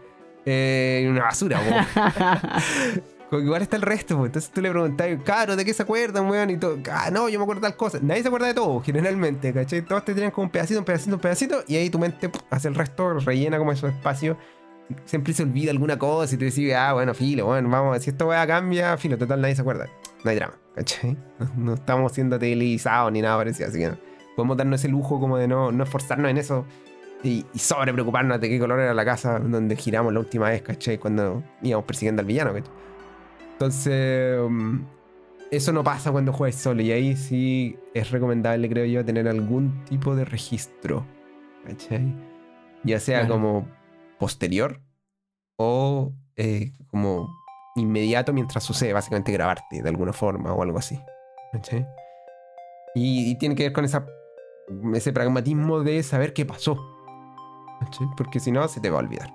eh, 0.47 1.07
una 1.11 1.25
basura, 1.25 1.61
Igual 3.31 3.61
está 3.61 3.77
el 3.77 3.83
resto, 3.83 4.17
pues. 4.17 4.29
entonces 4.29 4.51
tú 4.51 4.63
le 4.63 4.71
preguntas, 4.71 5.07
caro, 5.23 5.55
¿de 5.55 5.63
qué 5.63 5.75
se 5.75 5.83
acuerdan, 5.83 6.31
weón? 6.31 6.49
Y 6.49 6.57
todo, 6.57 6.79
ah, 6.91 7.11
no, 7.13 7.29
yo 7.29 7.39
me 7.39 7.43
acuerdo 7.43 7.61
de 7.61 7.69
tal 7.69 7.77
cosa. 7.77 7.99
Nadie 8.01 8.23
se 8.23 8.29
acuerda 8.29 8.47
de 8.47 8.55
todo, 8.55 8.81
generalmente, 8.81 9.53
¿cachai? 9.53 9.83
Todos 9.83 10.05
te 10.07 10.15
tienen 10.15 10.31
como 10.31 10.47
un 10.47 10.51
pedacito, 10.51 10.81
un 10.81 10.87
pedacito, 10.87 11.15
un 11.15 11.21
pedacito, 11.21 11.63
y 11.67 11.77
ahí 11.77 11.91
tu 11.91 11.99
mente 11.99 12.31
hace 12.49 12.69
el 12.69 12.75
resto, 12.75 13.19
rellena 13.19 13.59
como 13.59 13.73
esos 13.73 13.91
espacios 13.93 14.39
siempre 15.05 15.33
se 15.33 15.43
olvida 15.43 15.71
alguna 15.71 15.99
cosa 15.99 16.35
y 16.35 16.39
te 16.39 16.47
decís, 16.47 16.73
ah, 16.75 16.93
bueno, 16.95 17.15
filo, 17.15 17.47
bueno, 17.47 17.69
vamos, 17.69 18.03
si 18.03 18.11
esto 18.11 18.31
a 18.33 18.47
cambia, 18.47 18.97
filo, 18.97 19.19
total, 19.19 19.41
nadie 19.41 19.55
se 19.55 19.63
acuerda. 19.63 19.89
No 20.25 20.31
hay 20.31 20.37
drama, 20.37 20.55
¿cachai? 20.75 21.17
No, 21.57 21.75
estamos 21.75 22.13
siendo 22.13 22.39
televisados 22.39 23.13
ni 23.13 23.23
nada 23.23 23.37
parecido, 23.37 23.69
así 23.69 23.79
que 23.79 23.93
podemos 24.37 24.57
darnos 24.57 24.81
ese 24.81 24.89
lujo 24.89 25.21
como 25.21 25.37
de 25.37 25.49
no, 25.49 25.73
no 25.73 25.85
esforzarnos 25.85 26.31
en 26.31 26.39
eso 26.39 26.65
y, 27.23 27.45
sobre 27.55 27.93
preocuparnos 27.93 28.41
de 28.41 28.49
qué 28.49 28.59
color 28.59 28.81
era 28.81 28.95
la 28.95 29.05
casa 29.05 29.39
donde 29.39 29.77
giramos 29.77 30.13
la 30.13 30.21
última 30.21 30.51
vez, 30.51 30.63
¿cachai? 30.63 30.99
Cuando 30.99 31.43
íbamos 31.63 31.85
persiguiendo 31.87 32.21
al 32.21 32.27
villano, 32.27 32.53
¿cachai? 32.53 32.73
Entonces, 33.53 34.39
um, 34.39 34.85
eso 35.51 35.73
no 35.73 35.83
pasa 35.83 36.13
cuando 36.13 36.33
juegas 36.33 36.61
solo 36.61 36.83
y 36.83 36.93
ahí 36.93 37.17
sí 37.17 37.77
es 37.95 38.11
recomendable, 38.11 38.69
creo 38.69 38.85
yo, 38.85 39.05
tener 39.05 39.27
algún 39.27 39.85
tipo 39.85 40.15
de 40.15 40.25
registro, 40.25 41.05
¿cachai? 41.67 42.15
Ya 42.85 43.01
sea 43.01 43.27
como 43.27 43.67
posterior 44.19 44.81
o 45.57 46.13
eh, 46.37 46.73
como 46.89 47.29
inmediato 47.77 48.33
mientras 48.33 48.65
sucede, 48.65 48.93
básicamente 48.93 49.33
grabarte 49.33 49.83
de 49.83 49.89
alguna 49.89 50.13
forma 50.13 50.53
o 50.53 50.63
algo 50.63 50.79
así. 50.79 51.01
Y, 52.95 53.37
tiene 53.39 53.55
que 53.55 53.65
ver 53.65 53.73
con 53.73 53.85
esa, 53.85 54.07
ese 54.95 55.13
pragmatismo 55.13 55.81
de 55.81 56.03
saber 56.03 56.33
qué 56.33 56.45
pasó. 56.45 56.77
Porque 58.17 58.41
si 58.41 58.51
no, 58.51 58.67
se 58.67 58.81
te 58.81 58.91
va 58.91 58.99
a 58.99 59.03
olvidar. 59.03 59.33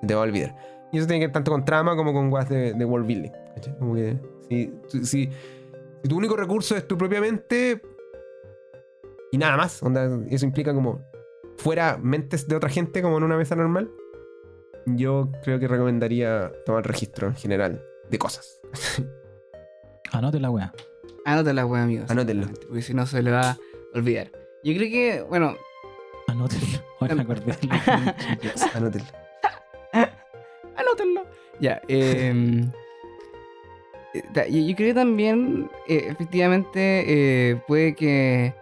Se 0.00 0.06
te 0.06 0.14
va 0.14 0.20
a 0.20 0.24
olvidar. 0.24 0.54
Y 0.92 0.98
eso 0.98 1.06
tiene 1.06 1.20
que 1.20 1.26
ver 1.26 1.32
tanto 1.32 1.50
con 1.50 1.64
trama 1.64 1.96
como 1.96 2.12
con 2.12 2.30
guas 2.30 2.48
de, 2.48 2.72
world 2.84 3.06
building. 3.06 3.32
Como 3.78 3.96
si, 3.96 4.72
si, 4.88 5.04
si, 5.04 5.30
tu 6.08 6.16
único 6.16 6.36
recurso 6.36 6.76
es 6.76 6.86
tu 6.86 6.96
propia 6.96 7.20
mente 7.20 7.80
y 9.34 9.38
nada 9.38 9.56
más, 9.56 9.82
eso 10.30 10.46
implica 10.46 10.72
como 10.72 11.00
fuera 11.56 11.98
mentes 12.00 12.46
de 12.46 12.54
otra 12.54 12.70
gente 12.70 13.02
como 13.02 13.18
en 13.18 13.24
una 13.24 13.36
mesa 13.36 13.56
normal, 13.56 13.90
yo 14.86 15.30
creo 15.42 15.58
que 15.58 15.68
recomendaría 15.68 16.52
tomar 16.66 16.86
registro 16.86 17.28
en 17.28 17.36
general 17.36 17.82
de 18.10 18.18
cosas. 18.18 18.60
Anote 20.12 20.40
la 20.40 20.50
weá. 20.50 20.72
Anote 21.24 21.52
la 21.52 21.66
weá, 21.66 21.82
amigos. 21.82 22.10
Anótenlo. 22.10 22.48
Porque 22.68 22.82
si 22.82 22.94
no 22.94 23.06
se 23.06 23.22
le 23.22 23.30
va 23.30 23.50
a 23.50 23.58
olvidar. 23.94 24.30
Yo 24.62 24.74
creo 24.74 24.90
que, 24.90 25.22
bueno. 25.22 25.56
Anótenlo. 26.28 26.78
Ahora 27.00 27.14
me 27.14 27.22
acordé. 27.22 27.56
Anótenlo. 28.74 29.08
Anótenlo. 30.76 31.22
Ya, 31.60 31.80
eh, 31.88 32.64
yo 34.14 34.76
creo 34.76 34.88
que 34.88 34.94
también, 34.94 35.70
eh, 35.88 36.06
efectivamente, 36.08 37.04
eh, 37.50 37.60
puede 37.66 37.94
que 37.94 38.54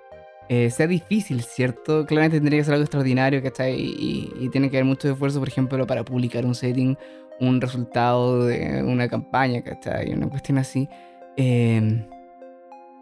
eh, 0.55 0.71
sea 0.71 0.87
difícil, 0.87 1.43
¿cierto? 1.43 2.05
Claramente 2.05 2.37
tendría 2.37 2.61
que 2.61 2.65
ser 2.65 2.75
algo 2.75 2.85
extraordinario, 2.85 3.43
¿cachai? 3.43 3.75
Y, 3.75 4.31
y 4.39 4.51
tiene 4.51 4.69
que 4.69 4.77
haber 4.77 4.85
mucho 4.85 5.11
esfuerzo, 5.11 5.39
por 5.39 5.49
ejemplo, 5.49 5.87
para 5.87 6.05
publicar 6.05 6.45
un 6.45 6.55
setting, 6.55 6.95
un 7.41 7.59
resultado 7.59 8.45
de 8.45 8.83
una 8.83 9.09
campaña, 9.09 9.63
¿cachai? 9.63 10.13
Una 10.13 10.29
cuestión 10.29 10.59
así. 10.59 10.91
Em, 11.39 12.07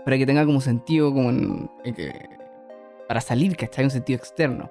para 0.04 0.16
que 0.16 0.26
tenga 0.26 0.46
como 0.46 0.60
sentido, 0.60 1.12
como 1.12 1.76
para 3.08 3.20
salir, 3.20 3.56
¿cachai? 3.56 3.84
Un 3.84 3.90
sentido 3.90 4.18
externo. 4.18 4.70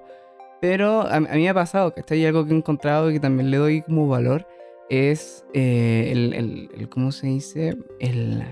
Pero 0.62 1.02
a, 1.02 1.20
mí 1.20 1.28
me 1.42 1.50
ha 1.50 1.54
pasado, 1.54 1.92
¿cachai? 1.92 2.20
Y 2.20 2.24
algo 2.24 2.46
que 2.46 2.54
he 2.54 2.56
encontrado 2.56 3.10
y 3.10 3.12
que 3.12 3.20
también 3.20 3.50
le 3.50 3.58
doy 3.58 3.82
como 3.82 4.08
valor 4.08 4.46
es 4.88 5.44
eh, 5.52 6.08
el, 6.12 6.32
el, 6.32 6.70
el, 6.78 6.88
¿cómo 6.88 7.12
se 7.12 7.26
dice? 7.26 7.76
El, 7.98 8.42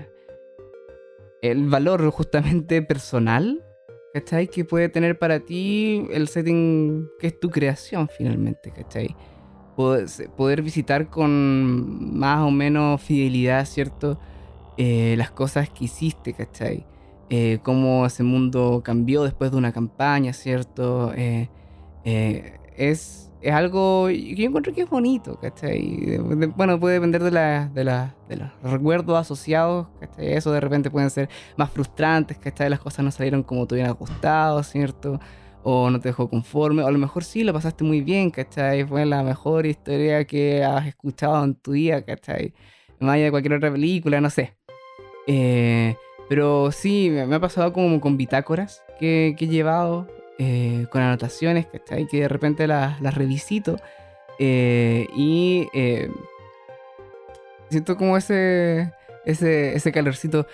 el 1.41 1.67
valor 1.67 2.07
justamente 2.11 2.83
personal 2.83 3.65
¿cachai? 4.13 4.47
Que 4.47 4.65
puede 4.65 4.89
tener 4.89 5.17
para 5.17 5.39
ti 5.39 6.07
el 6.11 6.27
setting 6.27 7.07
que 7.19 7.27
es 7.27 7.39
tu 7.39 7.49
creación 7.49 8.09
finalmente, 8.15 8.71
¿cachai? 8.71 9.15
Poder, 9.75 10.61
visitar 10.61 11.09
con 11.09 12.17
más 12.17 12.41
o 12.41 12.51
menos 12.51 13.01
fidelidad, 13.01 13.65
¿cierto? 13.65 14.19
Eh, 14.77 15.15
las 15.17 15.31
cosas 15.31 15.69
que 15.69 15.85
hiciste, 15.85 16.33
¿cachai? 16.33 16.85
Eh, 17.29 17.59
cómo 17.63 18.05
ese 18.05 18.23
mundo 18.23 18.81
cambió 18.83 19.23
después 19.23 19.51
de 19.51 19.57
una 19.57 19.71
campaña, 19.71 20.33
¿cierto? 20.33 21.13
Eh, 21.15 21.49
es, 22.03 23.28
es 23.41 23.53
algo 23.53 24.07
que 24.07 24.35
yo 24.35 24.45
encuentro 24.47 24.73
que 24.73 24.81
es 24.81 24.89
bonito, 24.89 25.39
¿cachai? 25.39 26.17
Bueno, 26.55 26.79
puede 26.79 26.95
depender 26.95 27.23
de, 27.23 27.31
la, 27.31 27.67
de, 27.73 27.83
la- 27.83 28.15
los 28.29 28.71
recuerdos 28.71 29.17
asociados, 29.17 29.87
¿cachai? 29.99 30.33
Eso 30.33 30.51
de 30.51 30.59
repente 30.59 30.89
pueden 30.91 31.09
ser 31.09 31.29
más 31.55 31.69
frustrantes, 31.71 32.37
¿cachai? 32.37 32.69
Las 32.69 32.79
cosas 32.79 33.05
no 33.05 33.11
salieron 33.11 33.43
como 33.43 33.65
te 33.65 33.75
hubieran 33.75 33.93
gustado, 33.93 34.61
¿cierto? 34.63 35.19
O 35.63 35.89
no 35.89 35.99
te 35.99 36.09
dejó 36.09 36.29
conforme, 36.29 36.83
o 36.83 36.87
a 36.87 36.91
lo 36.91 36.99
mejor 36.99 37.23
sí, 37.23 37.43
lo 37.43 37.53
pasaste 37.53 37.83
muy 37.83 38.01
bien, 38.01 38.29
¿cachai? 38.29 38.85
Fue 38.85 39.05
la 39.05 39.23
mejor 39.23 39.65
historia 39.65 40.25
que 40.25 40.63
has 40.63 40.87
escuchado 40.87 41.43
en 41.43 41.55
tu 41.55 41.71
vida, 41.71 42.01
¿cachai? 42.03 42.53
Más 42.99 43.15
allá 43.15 43.25
de 43.25 43.31
cualquier 43.31 43.53
otra 43.53 43.71
película, 43.71 44.19
no 44.21 44.29
sé. 44.29 44.55
Eh, 45.27 45.95
pero 46.27 46.71
sí, 46.71 47.09
me, 47.11 47.25
me 47.25 47.35
ha 47.35 47.39
pasado 47.39 47.71
como 47.73 47.99
con 48.01 48.17
bitácoras 48.17 48.83
que, 48.99 49.35
que 49.37 49.45
he 49.45 49.47
llevado, 49.47 50.07
eh, 50.39 50.87
con 50.89 51.01
anotaciones, 51.01 51.67
¿cachai? 51.67 52.07
Que 52.07 52.21
de 52.21 52.27
repente 52.29 52.65
las, 52.65 52.99
revisito 53.13 53.75
eh, 54.39 55.05
y 55.15 55.67
eh, 55.73 56.09
siento 57.69 57.97
como 57.97 58.17
ese, 58.17 58.91
ese, 59.25 59.75
ese 59.75 59.91
calorcito. 59.91 60.47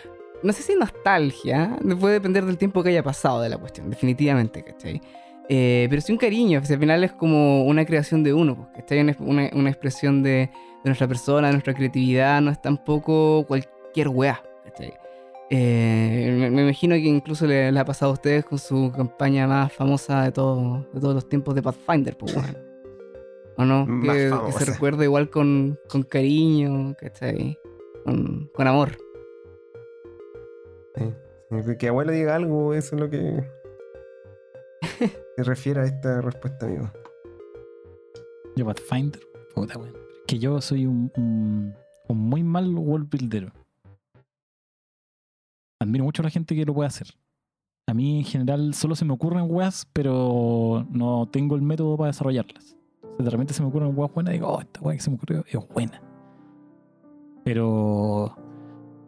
No 0.44 0.52
sé 0.54 0.64
si 0.64 0.76
nostalgia, 0.76 1.78
puede 2.00 2.16
depender 2.16 2.46
del 2.46 2.58
tiempo 2.58 2.84
que 2.84 2.90
haya 2.90 3.04
pasado 3.04 3.42
de 3.42 3.50
la 3.50 3.58
cuestión, 3.58 3.90
definitivamente, 3.90 4.64
¿cachai? 4.64 5.02
Eh, 5.48 5.86
pero 5.90 6.02
sí 6.02 6.12
un 6.12 6.18
cariño, 6.18 6.60
pues, 6.60 6.72
al 6.72 6.80
final 6.80 7.04
es 7.04 7.14
como 7.14 7.64
una 7.66 7.86
creación 7.86 8.24
de 8.24 8.34
uno, 8.34 8.56
pues, 8.56 8.68
¿cachai? 8.76 9.02
Una, 9.02 9.16
una, 9.20 9.50
una 9.54 9.70
expresión 9.70 10.24
de, 10.24 10.32
de 10.32 10.50
nuestra 10.84 11.08
persona, 11.08 11.48
de 11.48 11.54
nuestra 11.54 11.76
creatividad, 11.76 12.42
no 12.42 12.52
es 12.52 12.62
tampoco 12.62 13.46
cualquier 13.48 14.10
weá, 14.10 14.42
¿cachai? 14.66 14.94
Eh, 15.50 16.36
me, 16.40 16.50
me 16.50 16.64
imagino 16.64 16.96
que 16.96 17.02
incluso 17.02 17.46
le, 17.46 17.72
le 17.72 17.80
ha 17.80 17.86
pasado 17.86 18.12
a 18.12 18.14
ustedes 18.14 18.46
con 18.46 18.58
su 18.58 18.92
campaña 18.96 19.48
más 19.48 19.72
famosa 19.72 20.24
de, 20.24 20.32
todo, 20.32 20.88
de 20.92 21.00
todos 21.00 21.14
los 21.14 21.30
tiempos 21.30 21.54
de 21.54 21.62
Pathfinder, 21.62 22.18
pues, 22.18 22.36
weón. 22.36 22.58
¿O 23.58 23.64
no? 23.64 23.86
Que, 24.02 24.32
se 24.58 24.66
recuerda 24.66 25.04
igual 25.04 25.30
con, 25.30 25.80
con 25.88 26.04
cariño, 26.04 26.94
¿cachai? 27.00 27.58
Con, 28.04 28.50
con 28.54 28.68
amor. 28.68 28.98
Sí. 30.96 31.14
Que 31.80 31.88
abuelo 31.88 32.12
diga 32.12 32.36
algo, 32.36 32.74
eso 32.74 32.96
es 32.96 33.02
lo 33.02 33.10
que 33.10 33.44
se 35.38 35.44
refiere 35.44 35.82
a 35.82 35.86
esta 35.86 36.22
respuesta, 36.22 36.66
amigo. 36.66 36.92
Yo 38.58 38.66
Pathfinder, 38.66 39.22
puta 39.54 39.78
weón. 39.78 39.96
Que 40.28 40.40
yo 40.40 40.60
soy 40.60 40.86
un, 40.86 41.12
un, 41.16 41.74
un 42.10 42.18
muy 42.18 42.44
mal 42.44 42.76
world 42.76 43.10
builder. 43.10 43.54
Admiro 45.86 46.04
mucho 46.04 46.24
a 46.24 46.26
la 46.26 46.32
gente 46.32 46.56
que 46.56 46.66
lo 46.66 46.74
puede 46.74 46.88
hacer. 46.88 47.08
A 47.88 47.94
mí 47.94 48.18
en 48.18 48.26
general 48.26 48.74
solo 48.74 48.96
se 48.96 49.06
me 49.06 49.14
ocurren 49.14 49.46
weas, 49.48 49.88
pero 49.94 50.86
no 50.90 51.30
tengo 51.32 51.56
el 51.56 51.62
método 51.62 51.96
para 51.96 52.08
desarrollarlas. 52.08 52.76
O 53.04 53.16
sea, 53.18 53.26
de 53.26 53.30
repente 53.30 53.54
se 53.54 53.62
me 53.62 53.70
ocurren 53.70 53.96
weas 53.96 54.12
buenas 54.12 54.34
y 54.34 54.38
digo, 54.38 54.48
oh, 54.50 54.60
esta 54.60 54.82
wea 54.82 54.96
que 54.96 55.04
se 55.04 55.12
me 55.12 55.18
ocurrió 55.18 55.46
es 55.48 55.60
buena. 55.70 56.02
Pero, 57.44 58.36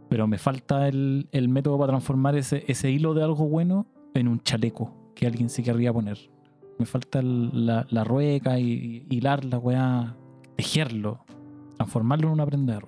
pero 0.08 0.28
me 0.28 0.38
falta 0.38 0.88
el, 0.88 1.28
el 1.32 1.50
método 1.50 1.80
para 1.80 1.94
transformar 1.94 2.36
ese, 2.36 2.64
ese 2.68 2.92
hilo 2.92 3.16
de 3.16 3.24
algo 3.24 3.48
bueno 3.48 3.88
en 4.14 4.28
un 4.28 4.40
chaleco 4.42 4.94
que 5.16 5.26
alguien 5.26 5.50
se 5.50 5.64
querría 5.64 5.92
poner. 5.92 6.30
Me 6.78 6.86
falta 6.86 7.24
la, 7.24 7.88
la 7.90 8.04
rueca 8.04 8.60
y, 8.60 9.04
y 9.10 9.16
hilar 9.16 9.44
la 9.46 9.58
weá, 9.58 10.16
tejerlo, 10.56 11.26
transformarlo 11.78 12.28
en 12.28 12.34
una 12.34 12.46
prenda. 12.46 12.80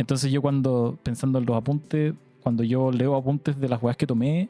Entonces 0.00 0.32
yo 0.32 0.40
cuando, 0.40 0.98
pensando 1.02 1.38
en 1.38 1.44
los 1.44 1.54
apuntes, 1.54 2.14
cuando 2.42 2.64
yo 2.64 2.90
leo 2.90 3.14
apuntes 3.14 3.60
de 3.60 3.68
las 3.68 3.82
weas 3.82 3.98
que 3.98 4.06
tomé, 4.06 4.48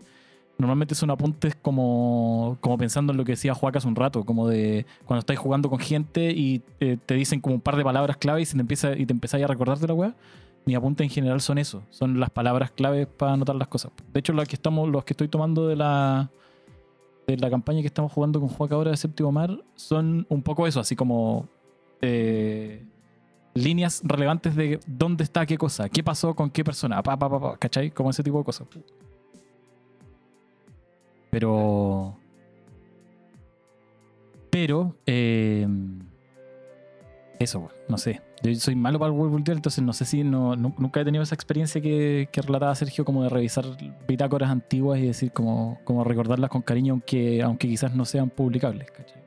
normalmente 0.58 0.94
son 0.94 1.10
apuntes 1.10 1.56
como, 1.56 2.56
como 2.60 2.78
pensando 2.78 3.12
en 3.12 3.16
lo 3.16 3.24
que 3.24 3.32
decía 3.32 3.52
Juaca 3.52 3.78
hace 3.78 3.88
un 3.88 3.96
rato, 3.96 4.24
como 4.24 4.46
de 4.46 4.86
cuando 5.06 5.18
estáis 5.18 5.40
jugando 5.40 5.68
con 5.68 5.80
gente 5.80 6.30
y 6.30 6.62
eh, 6.78 6.98
te 7.04 7.14
dicen 7.14 7.40
como 7.40 7.56
un 7.56 7.60
par 7.60 7.74
de 7.74 7.82
palabras 7.82 8.16
clave 8.16 8.42
y, 8.42 8.44
se 8.44 8.54
te 8.54 8.60
empieza, 8.60 8.96
y 8.96 9.06
te 9.06 9.12
empezáis 9.12 9.42
a 9.42 9.48
recordar 9.48 9.78
de 9.78 9.88
la 9.88 9.94
wea. 9.94 10.14
Mis 10.66 10.76
apuntes 10.76 11.04
en 11.04 11.10
general 11.10 11.40
son 11.40 11.58
eso, 11.58 11.82
son 11.90 12.20
las 12.20 12.30
palabras 12.30 12.70
claves 12.70 13.08
para 13.08 13.32
anotar 13.32 13.56
las 13.56 13.66
cosas. 13.66 13.90
De 14.12 14.20
hecho, 14.20 14.32
las 14.32 14.46
que 14.46 14.54
estamos, 14.54 14.88
los 14.88 15.04
que 15.04 15.14
estoy 15.14 15.26
tomando 15.26 15.66
de 15.66 15.74
la, 15.74 16.30
de 17.26 17.38
la 17.38 17.50
campaña 17.50 17.80
que 17.80 17.88
estamos 17.88 18.12
jugando 18.12 18.38
con 18.38 18.50
Juaca 18.50 18.76
ahora 18.76 18.92
de 18.92 18.96
Séptimo 18.96 19.32
Mar 19.32 19.58
son 19.74 20.26
un 20.28 20.42
poco 20.42 20.68
eso, 20.68 20.78
así 20.78 20.94
como 20.94 21.48
eh, 22.02 22.84
líneas 23.54 24.00
relevantes 24.04 24.54
de 24.54 24.78
dónde 24.86 25.24
está 25.24 25.44
qué 25.46 25.58
cosa, 25.58 25.88
qué 25.88 26.02
pasó 26.04 26.34
con 26.34 26.50
qué 26.50 26.62
persona, 26.64 27.02
pa, 27.02 27.16
pa, 27.18 27.28
pa, 27.28 27.40
pa, 27.40 27.56
¿cachai? 27.56 27.90
Como 27.90 28.10
ese 28.10 28.22
tipo 28.22 28.38
de 28.38 28.44
cosas. 28.44 28.66
Pero. 31.30 32.16
Pero. 34.50 34.96
eh, 35.06 35.66
eso, 37.38 37.70
no 37.88 37.96
sé. 37.96 38.20
Yo 38.42 38.54
soy 38.54 38.74
malo 38.74 38.98
para 38.98 39.12
el 39.12 39.18
World 39.18 39.32
Builder, 39.32 39.56
entonces 39.56 39.82
no 39.84 39.92
sé 39.92 40.04
si 40.04 40.24
no, 40.24 40.56
nu- 40.56 40.74
nunca 40.78 41.00
he 41.00 41.04
tenido 41.04 41.22
esa 41.22 41.34
experiencia 41.34 41.80
que, 41.80 42.28
que 42.32 42.42
relataba 42.42 42.74
Sergio, 42.74 43.04
como 43.04 43.22
de 43.22 43.28
revisar 43.30 43.64
bitácoras 44.08 44.50
antiguas 44.50 44.98
y 44.98 45.06
decir, 45.06 45.32
como, 45.32 45.78
como 45.84 46.04
recordarlas 46.04 46.50
con 46.50 46.62
cariño, 46.62 46.94
aunque, 46.94 47.42
aunque 47.42 47.68
quizás 47.68 47.94
no 47.94 48.04
sean 48.04 48.28
publicables, 48.30 48.90
¿cachai? 48.90 49.22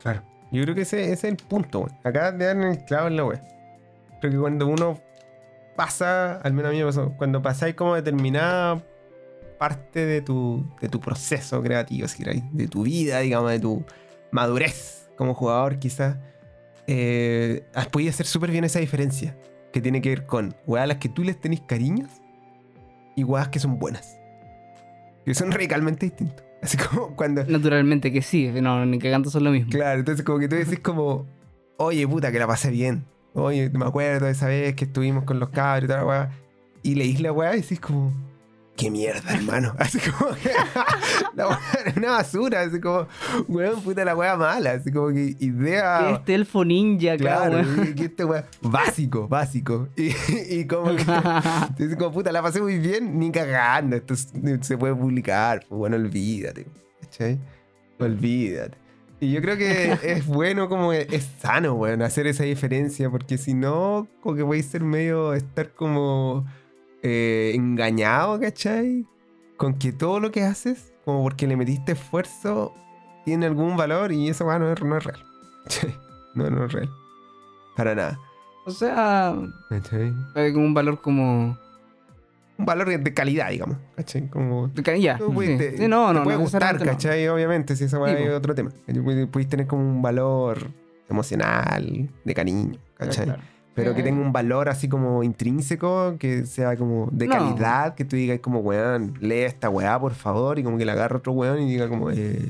Claro. 0.00 0.22
Yo 0.50 0.62
creo 0.62 0.74
que 0.74 0.82
ese, 0.82 1.12
es 1.12 1.24
el 1.24 1.36
punto. 1.36 1.88
Acá 2.04 2.36
te 2.36 2.44
dan 2.44 2.62
el 2.62 2.84
clavo 2.84 3.08
en 3.08 3.16
la 3.16 3.24
web. 3.24 3.40
Creo 4.20 4.32
que 4.32 4.38
cuando 4.38 4.66
uno 4.66 4.98
pasa, 5.76 6.40
al 6.40 6.52
menos 6.52 6.70
a 6.70 6.72
mí 6.72 6.78
me 6.78 6.86
pasó, 6.86 7.12
cuando 7.16 7.42
pasáis 7.42 7.74
como 7.74 7.94
determinada 7.94 8.82
parte 9.58 10.06
de 10.06 10.22
tu, 10.22 10.66
de 10.80 10.88
tu 10.88 11.00
proceso 11.00 11.62
creativo, 11.62 12.08
si 12.08 12.22
queréis, 12.22 12.42
de 12.52 12.68
tu 12.68 12.82
vida, 12.82 13.20
digamos, 13.20 13.50
de 13.50 13.60
tu 13.60 13.84
madurez 14.30 15.08
como 15.16 15.34
jugador, 15.34 15.78
quizás, 15.78 16.16
eh, 16.86 17.64
has 17.74 17.88
hacer 18.08 18.26
súper 18.26 18.50
bien 18.50 18.64
esa 18.64 18.78
diferencia 18.78 19.36
que 19.72 19.80
tiene 19.80 20.00
que 20.00 20.08
ver 20.08 20.26
con 20.26 20.56
weas 20.66 20.84
a 20.84 20.86
las 20.86 20.96
que 20.96 21.08
tú 21.08 21.22
les 21.22 21.38
tenés 21.38 21.60
cariños 21.60 22.08
y 23.14 23.24
weas 23.24 23.48
que 23.48 23.58
son 23.58 23.78
buenas. 23.78 24.18
Que 25.24 25.34
son 25.34 25.52
radicalmente 25.52 26.06
distintos. 26.06 26.47
Así 26.62 26.76
como 26.76 27.14
cuando, 27.14 27.44
Naturalmente 27.44 28.12
que 28.12 28.22
sí, 28.22 28.48
no, 28.48 28.84
ni 28.84 28.98
cagando 28.98 29.30
son 29.30 29.44
lo 29.44 29.50
mismo. 29.50 29.70
Claro, 29.70 30.00
entonces 30.00 30.24
como 30.24 30.38
que 30.38 30.48
tú 30.48 30.56
decís 30.56 30.80
como, 30.80 31.26
oye, 31.76 32.06
puta, 32.06 32.32
que 32.32 32.38
la 32.38 32.46
pasé 32.46 32.70
bien. 32.70 33.04
Oye, 33.34 33.70
me 33.70 33.86
acuerdo 33.86 34.26
de 34.26 34.32
esa 34.32 34.46
vez 34.48 34.74
que 34.74 34.84
estuvimos 34.86 35.24
con 35.24 35.38
los 35.38 35.50
cabros 35.50 35.84
y 35.84 35.86
toda 35.86 36.00
la 36.00 36.06
weá. 36.06 36.30
Y 36.82 36.94
leís 36.94 37.20
la 37.20 37.32
weá 37.32 37.54
y 37.56 37.60
decís 37.60 37.78
como, 37.78 38.12
qué 38.78 38.90
mierda, 38.90 39.34
hermano. 39.34 39.74
Así 39.78 39.98
como 39.98 40.34
que 40.36 40.50
la 41.34 41.48
weá 41.48 41.60
era 41.84 41.92
una 41.96 42.10
basura. 42.12 42.60
Así 42.62 42.80
como, 42.80 43.06
weón, 43.48 43.82
puta 43.82 44.04
la 44.04 44.16
weá 44.16 44.36
mala. 44.36 44.72
Así 44.72 44.90
como 44.90 45.08
que 45.08 45.36
idea... 45.40 46.10
Este 46.12 46.34
elfo 46.34 46.64
ninja, 46.64 47.16
Claro, 47.18 47.60
claro. 47.62 47.94
que 47.94 48.04
este 48.04 48.24
weá, 48.24 48.46
básico, 48.62 49.28
básico. 49.28 49.88
Y, 49.96 50.12
y 50.48 50.66
como 50.66 50.94
que, 50.96 51.02
entonces 51.68 51.96
como, 51.96 52.12
puta, 52.12 52.32
la 52.32 52.40
pasé 52.40 52.62
muy 52.62 52.78
bien, 52.78 53.18
ni 53.18 53.30
cagando. 53.30 53.96
Esto 53.96 54.14
es- 54.14 54.32
se 54.62 54.78
puede 54.78 54.94
publicar, 54.94 55.64
pues 55.68 55.78
bueno, 55.78 55.96
olvídate. 55.96 56.66
¿Cachai? 57.02 57.38
Olvídate. 57.98 58.78
Y 59.20 59.32
yo 59.32 59.42
creo 59.42 59.56
que 59.56 59.98
es 60.04 60.24
bueno, 60.26 60.68
como 60.68 60.92
es 60.92 61.12
es 61.12 61.28
sano, 61.42 61.74
weón, 61.74 62.02
hacer 62.02 62.28
esa 62.28 62.44
diferencia, 62.44 63.10
porque 63.10 63.36
si 63.36 63.52
no, 63.52 64.06
como 64.22 64.36
que 64.36 64.44
puede 64.44 64.62
ser 64.62 64.84
medio 64.84 65.34
estar 65.34 65.70
como 65.74 66.46
eh, 67.02 67.52
engañado, 67.54 68.38
¿cachai? 68.40 69.06
Con 69.56 69.74
que 69.78 69.92
todo 69.92 70.20
lo 70.20 70.30
que 70.30 70.42
haces, 70.42 70.92
como 71.04 71.22
porque 71.22 71.46
le 71.46 71.56
metiste 71.56 71.92
esfuerzo, 71.92 72.74
tiene 73.24 73.46
algún 73.46 73.76
valor 73.76 74.12
y 74.12 74.28
eso, 74.28 74.44
no 74.58 74.72
es, 74.72 74.82
no 74.82 74.96
es 74.96 75.04
real. 75.04 75.24
No, 76.34 76.48
no 76.50 76.66
es 76.66 76.72
real. 76.72 76.88
Para 77.76 77.94
nada. 77.96 78.18
O 78.64 78.70
sea, 78.70 79.34
¿Cachai? 79.70 80.12
hay 80.36 80.52
como 80.52 80.66
un 80.66 80.74
valor 80.74 81.00
como. 81.00 81.58
Un 82.58 82.64
valor 82.66 82.88
de 82.88 83.14
calidad, 83.14 83.50
digamos. 83.50 83.76
¿Cachai? 83.96 84.28
Como 84.28 84.68
de 84.68 84.82
ca- 84.82 84.96
Ya, 84.96 85.16
Tú 85.18 85.28
sí. 85.28 85.32
pudiste- 85.32 85.76
Sí, 85.78 85.88
no, 85.88 86.12
no, 86.12 86.20
te 86.20 86.24
puede 86.24 86.36
no, 86.36 86.42
gustar, 86.42 86.78
no. 86.78 86.84
¿cachai? 86.84 87.26
Obviamente, 87.28 87.74
si 87.76 87.84
esa 87.84 88.08
es 88.10 88.30
otro 88.30 88.54
tema. 88.54 88.70
Pudiste 89.32 89.46
tener 89.56 89.66
como 89.66 89.82
un 89.82 90.02
valor 90.02 90.68
emocional, 91.08 92.08
de 92.24 92.34
cariño, 92.34 92.78
¿cachai? 92.96 93.24
Claro. 93.26 93.42
Pero 93.82 93.94
que 93.94 94.02
tenga 94.02 94.20
un 94.20 94.32
valor 94.32 94.68
así 94.68 94.88
como 94.88 95.22
intrínseco, 95.22 96.16
que 96.18 96.44
sea 96.46 96.76
como 96.76 97.08
de 97.12 97.26
No. 97.26 97.32
calidad, 97.32 97.94
que 97.94 98.04
tú 98.04 98.16
digas 98.16 98.40
como, 98.40 98.60
weón, 98.60 99.14
lee 99.20 99.40
esta 99.42 99.70
weá, 99.70 99.98
por 99.98 100.12
favor, 100.14 100.58
y 100.58 100.62
como 100.62 100.78
que 100.78 100.84
la 100.84 100.92
agarra 100.92 101.16
otro 101.18 101.32
weón 101.32 101.60
y 101.62 101.70
diga 101.70 101.88
como, 101.88 102.10
eh... 102.10 102.46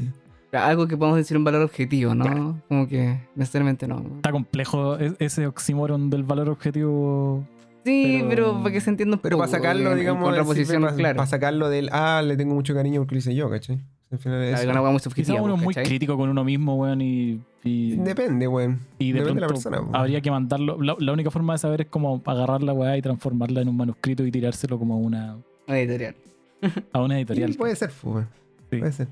Algo 0.53 0.89
que 0.89 0.97
podemos 0.97 1.19
decir 1.19 1.37
un 1.37 1.45
valor 1.45 1.61
objetivo, 1.63 2.15
¿no? 2.15 2.25
Claro. 2.25 2.57
Como 2.69 2.89
que 2.89 3.19
necesariamente 3.35 3.87
no. 3.87 4.03
Está 4.17 4.33
complejo 4.33 4.97
ese 4.99 5.47
oxímoron 5.47 6.09
del 6.09 6.23
valor 6.25 6.49
objetivo. 6.49 7.45
Sí, 7.85 8.17
Pero- 8.21 8.29
pero, 8.29 8.63
para 8.63 8.73
que 8.73 8.81
se 8.81 8.91
entienda 8.91 9.17
un 9.17 9.23
Pero 9.23 9.37
poco. 9.37 9.47
para 9.49 9.59
sacarlo, 9.59 9.87
en- 9.87 9.93
en 9.93 9.99
digamos, 9.99 10.25
para, 10.25 10.95
claro. 10.97 11.27
sacarlo 11.27 11.69
del, 11.69 11.91
ah, 11.93 12.23
le 12.25 12.37
tengo 12.37 12.55
mucho 12.55 12.75
cariño 12.75 13.01
porque 13.01 13.15
lo 13.15 13.19
hice 13.19 13.35
yo, 13.35 13.49
¿cachai? 13.51 13.81
Al 14.11 14.19
final 14.19 14.43
es 14.43 14.49
Claro, 14.51 14.63
eso. 14.63 14.71
una 14.71 14.81
hueá 14.83 14.91
muy 14.93 15.01
subjetiva. 15.01 15.43
uno 15.43 15.55
es 15.57 15.63
muy 15.63 15.75
¿cachai? 15.75 15.89
crítico 15.89 16.17
con 16.17 16.31
uno 16.31 16.43
mismo, 16.45 16.77
weón, 16.77 17.01
y, 17.03 17.41
y, 17.63 17.97
Depende, 17.97 18.49
weón. 18.49 18.81
y 18.99 19.13
de 19.13 19.21
Depende 19.21 19.41
de 19.43 19.47
pronto 19.47 19.71
la 19.71 19.77
persona. 19.77 19.93
po. 19.93 19.97
habría 19.99 20.21
que 20.23 20.31
mandarlo. 20.31 20.81
La, 20.83 20.97
la 20.99 21.13
única 21.13 21.31
forma 21.31 21.53
de 21.55 21.59
saber 21.59 21.83
es 21.83 21.87
como 21.89 22.23
agarrar 22.25 22.63
la 22.63 22.73
weá 22.73 22.97
y 22.97 23.03
transformarla 23.03 23.61
en 23.61 23.69
un 23.69 23.77
manuscrito 23.77 24.25
y 24.25 24.31
tirárselo 24.31 24.79
como 24.79 24.95
a 24.95 24.97
una, 24.97 25.37
Una 25.67 25.79
editorial. 25.79 26.15
a 26.93 27.03
una 27.03 27.19
editorial. 27.19 27.53
Sí, 27.53 27.59
puede 27.59 27.77
ser, 27.77 27.91
pues, 28.01 28.15
weón. 28.15 28.29
Sí. 28.71 28.77
Puede 28.79 28.93
ser. 28.93 29.09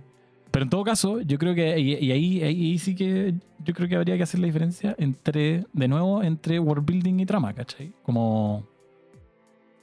Pero 0.50 0.62
en 0.62 0.70
todo 0.70 0.84
caso, 0.84 1.20
yo 1.20 1.38
creo 1.38 1.54
que, 1.54 1.78
y, 1.78 1.94
y 1.96 2.12
ahí, 2.12 2.42
ahí 2.42 2.78
sí 2.78 2.94
que 2.94 3.34
yo 3.62 3.74
creo 3.74 3.88
que 3.88 3.96
habría 3.96 4.16
que 4.16 4.22
hacer 4.22 4.40
la 4.40 4.46
diferencia 4.46 4.94
entre, 4.96 5.64
de 5.74 5.88
nuevo, 5.88 6.22
entre 6.22 6.58
world 6.58 6.86
building 6.86 7.20
y 7.20 7.26
trama, 7.26 7.52
¿cachai? 7.52 7.92
Como 8.02 8.64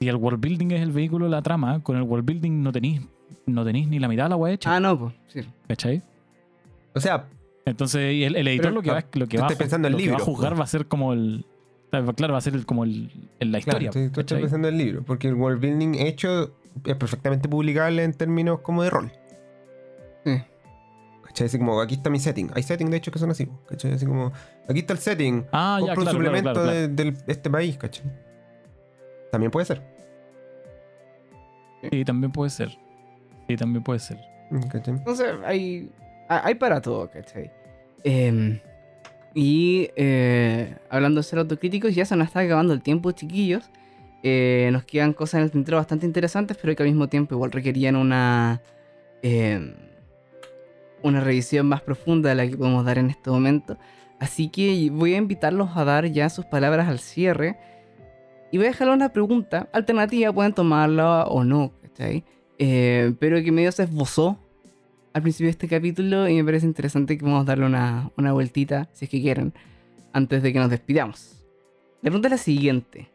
si 0.00 0.08
el 0.08 0.16
world 0.16 0.40
building 0.40 0.72
es 0.72 0.82
el 0.82 0.90
vehículo 0.90 1.26
de 1.26 1.30
la 1.30 1.42
trama, 1.42 1.80
con 1.82 1.96
el 1.96 2.02
world 2.02 2.26
building 2.26 2.60
no 2.62 2.72
tenéis 2.72 3.02
no 3.46 3.64
tenéis 3.64 3.88
ni 3.88 3.98
la 3.98 4.08
mitad 4.08 4.24
de 4.24 4.28
la 4.30 4.36
wea 4.36 4.52
hecha, 4.54 4.74
Ah, 4.76 4.80
no, 4.80 4.98
pues. 4.98 5.14
Sí. 5.28 5.40
¿cachai? 5.68 6.02
O 6.94 7.00
sea, 7.00 7.26
Entonces 7.66 8.12
y 8.14 8.24
el, 8.24 8.36
el 8.36 8.46
editor 8.48 8.66
Pero, 8.66 8.74
lo 8.76 8.82
que 8.82 8.90
va, 8.90 9.04
lo 9.14 9.26
que 9.26 9.38
va, 9.38 9.48
pensando 9.48 9.88
en 9.88 9.92
lo 9.92 9.98
que 9.98 10.10
va 10.10 10.16
a 10.16 10.20
juzgar 10.20 10.50
pues. 10.52 10.60
va 10.60 10.64
a 10.64 10.68
ser 10.68 10.86
como 10.86 11.12
el. 11.12 11.44
Claro, 12.16 12.32
va 12.32 12.38
a 12.38 12.42
ser 12.42 12.54
el- 12.54 12.66
como 12.66 12.82
el, 12.84 13.04
la 13.40 13.60
claro, 13.60 13.80
historia. 13.80 13.90
tú, 13.90 14.10
tú 14.12 14.20
estás 14.20 14.40
pensando 14.40 14.66
en 14.68 14.74
el 14.74 14.78
libro, 14.78 15.02
porque 15.04 15.28
el 15.28 15.34
world 15.34 15.60
building 15.60 15.94
hecho 15.94 16.52
es 16.84 16.96
perfectamente 16.96 17.48
publicable 17.48 18.02
en 18.02 18.12
términos 18.14 18.60
como 18.60 18.82
de 18.82 18.90
rol. 18.90 19.12
Sí. 20.24 20.42
¿Cachai? 21.24 21.46
Así 21.46 21.56
como, 21.58 21.80
aquí 21.80 21.94
está 21.94 22.10
mi 22.10 22.18
setting. 22.18 22.50
Hay 22.54 22.62
setting, 22.64 22.90
de 22.90 22.96
hecho, 22.96 23.12
que 23.12 23.18
son 23.20 23.30
así. 23.30 23.48
¿Cachai? 23.68 23.92
Así 23.92 24.06
como, 24.06 24.32
aquí 24.68 24.80
está 24.80 24.92
el 24.92 24.98
setting. 24.98 25.46
Ah, 25.52 25.78
ya, 25.80 25.94
Compro 25.94 26.02
un 26.02 26.04
claro, 26.04 26.04
claro, 26.04 26.12
suplemento 26.12 26.52
claro, 26.52 26.64
claro. 26.68 26.80
de, 26.80 26.88
del- 26.88 27.16
este 27.28 27.50
país, 27.50 27.78
¿cachai? 27.78 28.06
También 29.30 29.50
puede 29.52 29.66
ser. 29.66 29.82
Sí, 31.90 32.04
también 32.04 32.32
puede 32.32 32.50
ser. 32.50 32.76
Sí, 33.48 33.56
también 33.56 33.82
puede 33.82 33.98
ser. 33.98 34.18
¿cachai? 34.70 34.94
Entonces, 34.94 35.26
hay, 35.44 35.90
hay 36.28 36.54
para 36.54 36.80
todo, 36.80 37.10
¿cachai? 37.10 37.50
Em, 38.02 38.58
y 39.34 39.88
eh, 39.96 40.76
hablando 40.90 41.20
de 41.20 41.24
ser 41.24 41.38
autocríticos, 41.38 41.94
ya 41.94 42.04
se 42.04 42.16
nos 42.16 42.28
está 42.28 42.40
acabando 42.40 42.72
el 42.72 42.82
tiempo, 42.82 43.10
chiquillos. 43.12 43.70
Eh, 44.22 44.70
nos 44.72 44.84
quedan 44.84 45.12
cosas 45.12 45.34
en 45.34 45.44
el 45.44 45.50
tintero 45.50 45.76
bastante 45.76 46.06
interesantes, 46.06 46.56
pero 46.60 46.74
que 46.74 46.82
al 46.82 46.88
mismo 46.88 47.08
tiempo 47.08 47.34
igual 47.34 47.52
requerían 47.52 47.96
una, 47.96 48.62
em, 49.22 49.74
una 51.02 51.20
revisión 51.20 51.66
más 51.66 51.82
profunda 51.82 52.30
de 52.30 52.34
la 52.36 52.46
que 52.46 52.56
podemos 52.56 52.84
dar 52.84 52.98
en 52.98 53.10
este 53.10 53.30
momento. 53.30 53.76
Así 54.20 54.48
que 54.48 54.88
voy 54.90 55.14
a 55.14 55.18
invitarlos 55.18 55.70
a 55.76 55.84
dar 55.84 56.06
ya 56.06 56.30
sus 56.30 56.46
palabras 56.46 56.88
al 56.88 57.00
cierre. 57.00 57.58
Y 58.50 58.56
voy 58.56 58.66
a 58.66 58.70
dejarle 58.70 58.94
una 58.94 59.12
pregunta 59.12 59.68
alternativa, 59.72 60.32
pueden 60.32 60.52
tomarla 60.52 61.24
o 61.24 61.42
no, 61.44 61.72
¿cachai? 61.82 62.24
Eh, 62.58 63.14
pero 63.18 63.42
que 63.42 63.52
medio 63.52 63.72
se 63.72 63.82
esbozó 63.82 64.38
al 65.12 65.22
principio 65.22 65.46
de 65.46 65.52
este 65.52 65.68
capítulo 65.68 66.28
y 66.28 66.34
me 66.34 66.44
parece 66.44 66.66
interesante 66.66 67.16
que 67.16 67.24
vamos 67.24 67.42
a 67.42 67.44
darle 67.44 67.66
una, 67.66 68.10
una 68.16 68.32
vueltita, 68.32 68.88
si 68.92 69.04
es 69.04 69.10
que 69.10 69.20
quieren, 69.20 69.54
antes 70.12 70.42
de 70.42 70.52
que 70.52 70.58
nos 70.58 70.70
despidamos. 70.70 71.44
La 72.02 72.10
pregunta 72.10 72.28
es 72.28 72.32
la 72.32 72.38
siguiente. 72.38 73.10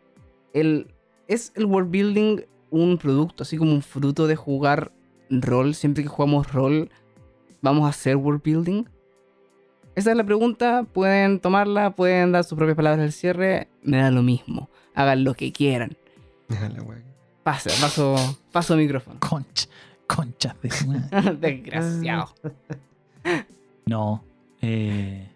El, 0.54 0.88
¿Es 1.28 1.52
el 1.56 1.66
world 1.66 1.92
building 1.92 2.42
un 2.72 2.98
producto, 2.98 3.44
así 3.44 3.58
como 3.58 3.72
un 3.72 3.84
fruto 3.84 4.26
de 4.26 4.36
jugar 4.36 4.92
rol? 5.30 5.76
Siempre 5.76 6.04
que 6.04 6.10
jugamos 6.10 6.52
rol, 6.52 6.90
¿vamos 7.62 7.86
a 7.86 7.90
hacer 7.90 8.16
world 8.16 8.42
building? 8.44 8.86
Esa 9.96 10.12
es 10.12 10.18
la 10.18 10.24
pregunta, 10.24 10.88
pueden 10.92 11.40
tomarla, 11.40 11.92
pueden 11.92 12.32
dar 12.32 12.46
sus 12.46 12.58
propias 12.58 12.78
palabras 12.78 13.04
al 13.04 13.12
cierre, 13.12 13.68
me 13.84 13.98
da 13.98 14.10
lo 14.10 14.24
mismo. 14.24 14.70
Hagan 14.96 15.24
lo 15.24 15.34
que 15.34 15.52
quieran. 15.52 15.98
Pasa, 17.44 17.70
paso, 17.82 18.16
paso 18.52 18.76
micrófono. 18.76 19.20
Concha, 19.20 19.68
concha 20.08 20.56
de. 20.62 20.70
Desgraciado. 21.40 22.30
No. 23.86 24.24
Eh. 24.62 25.28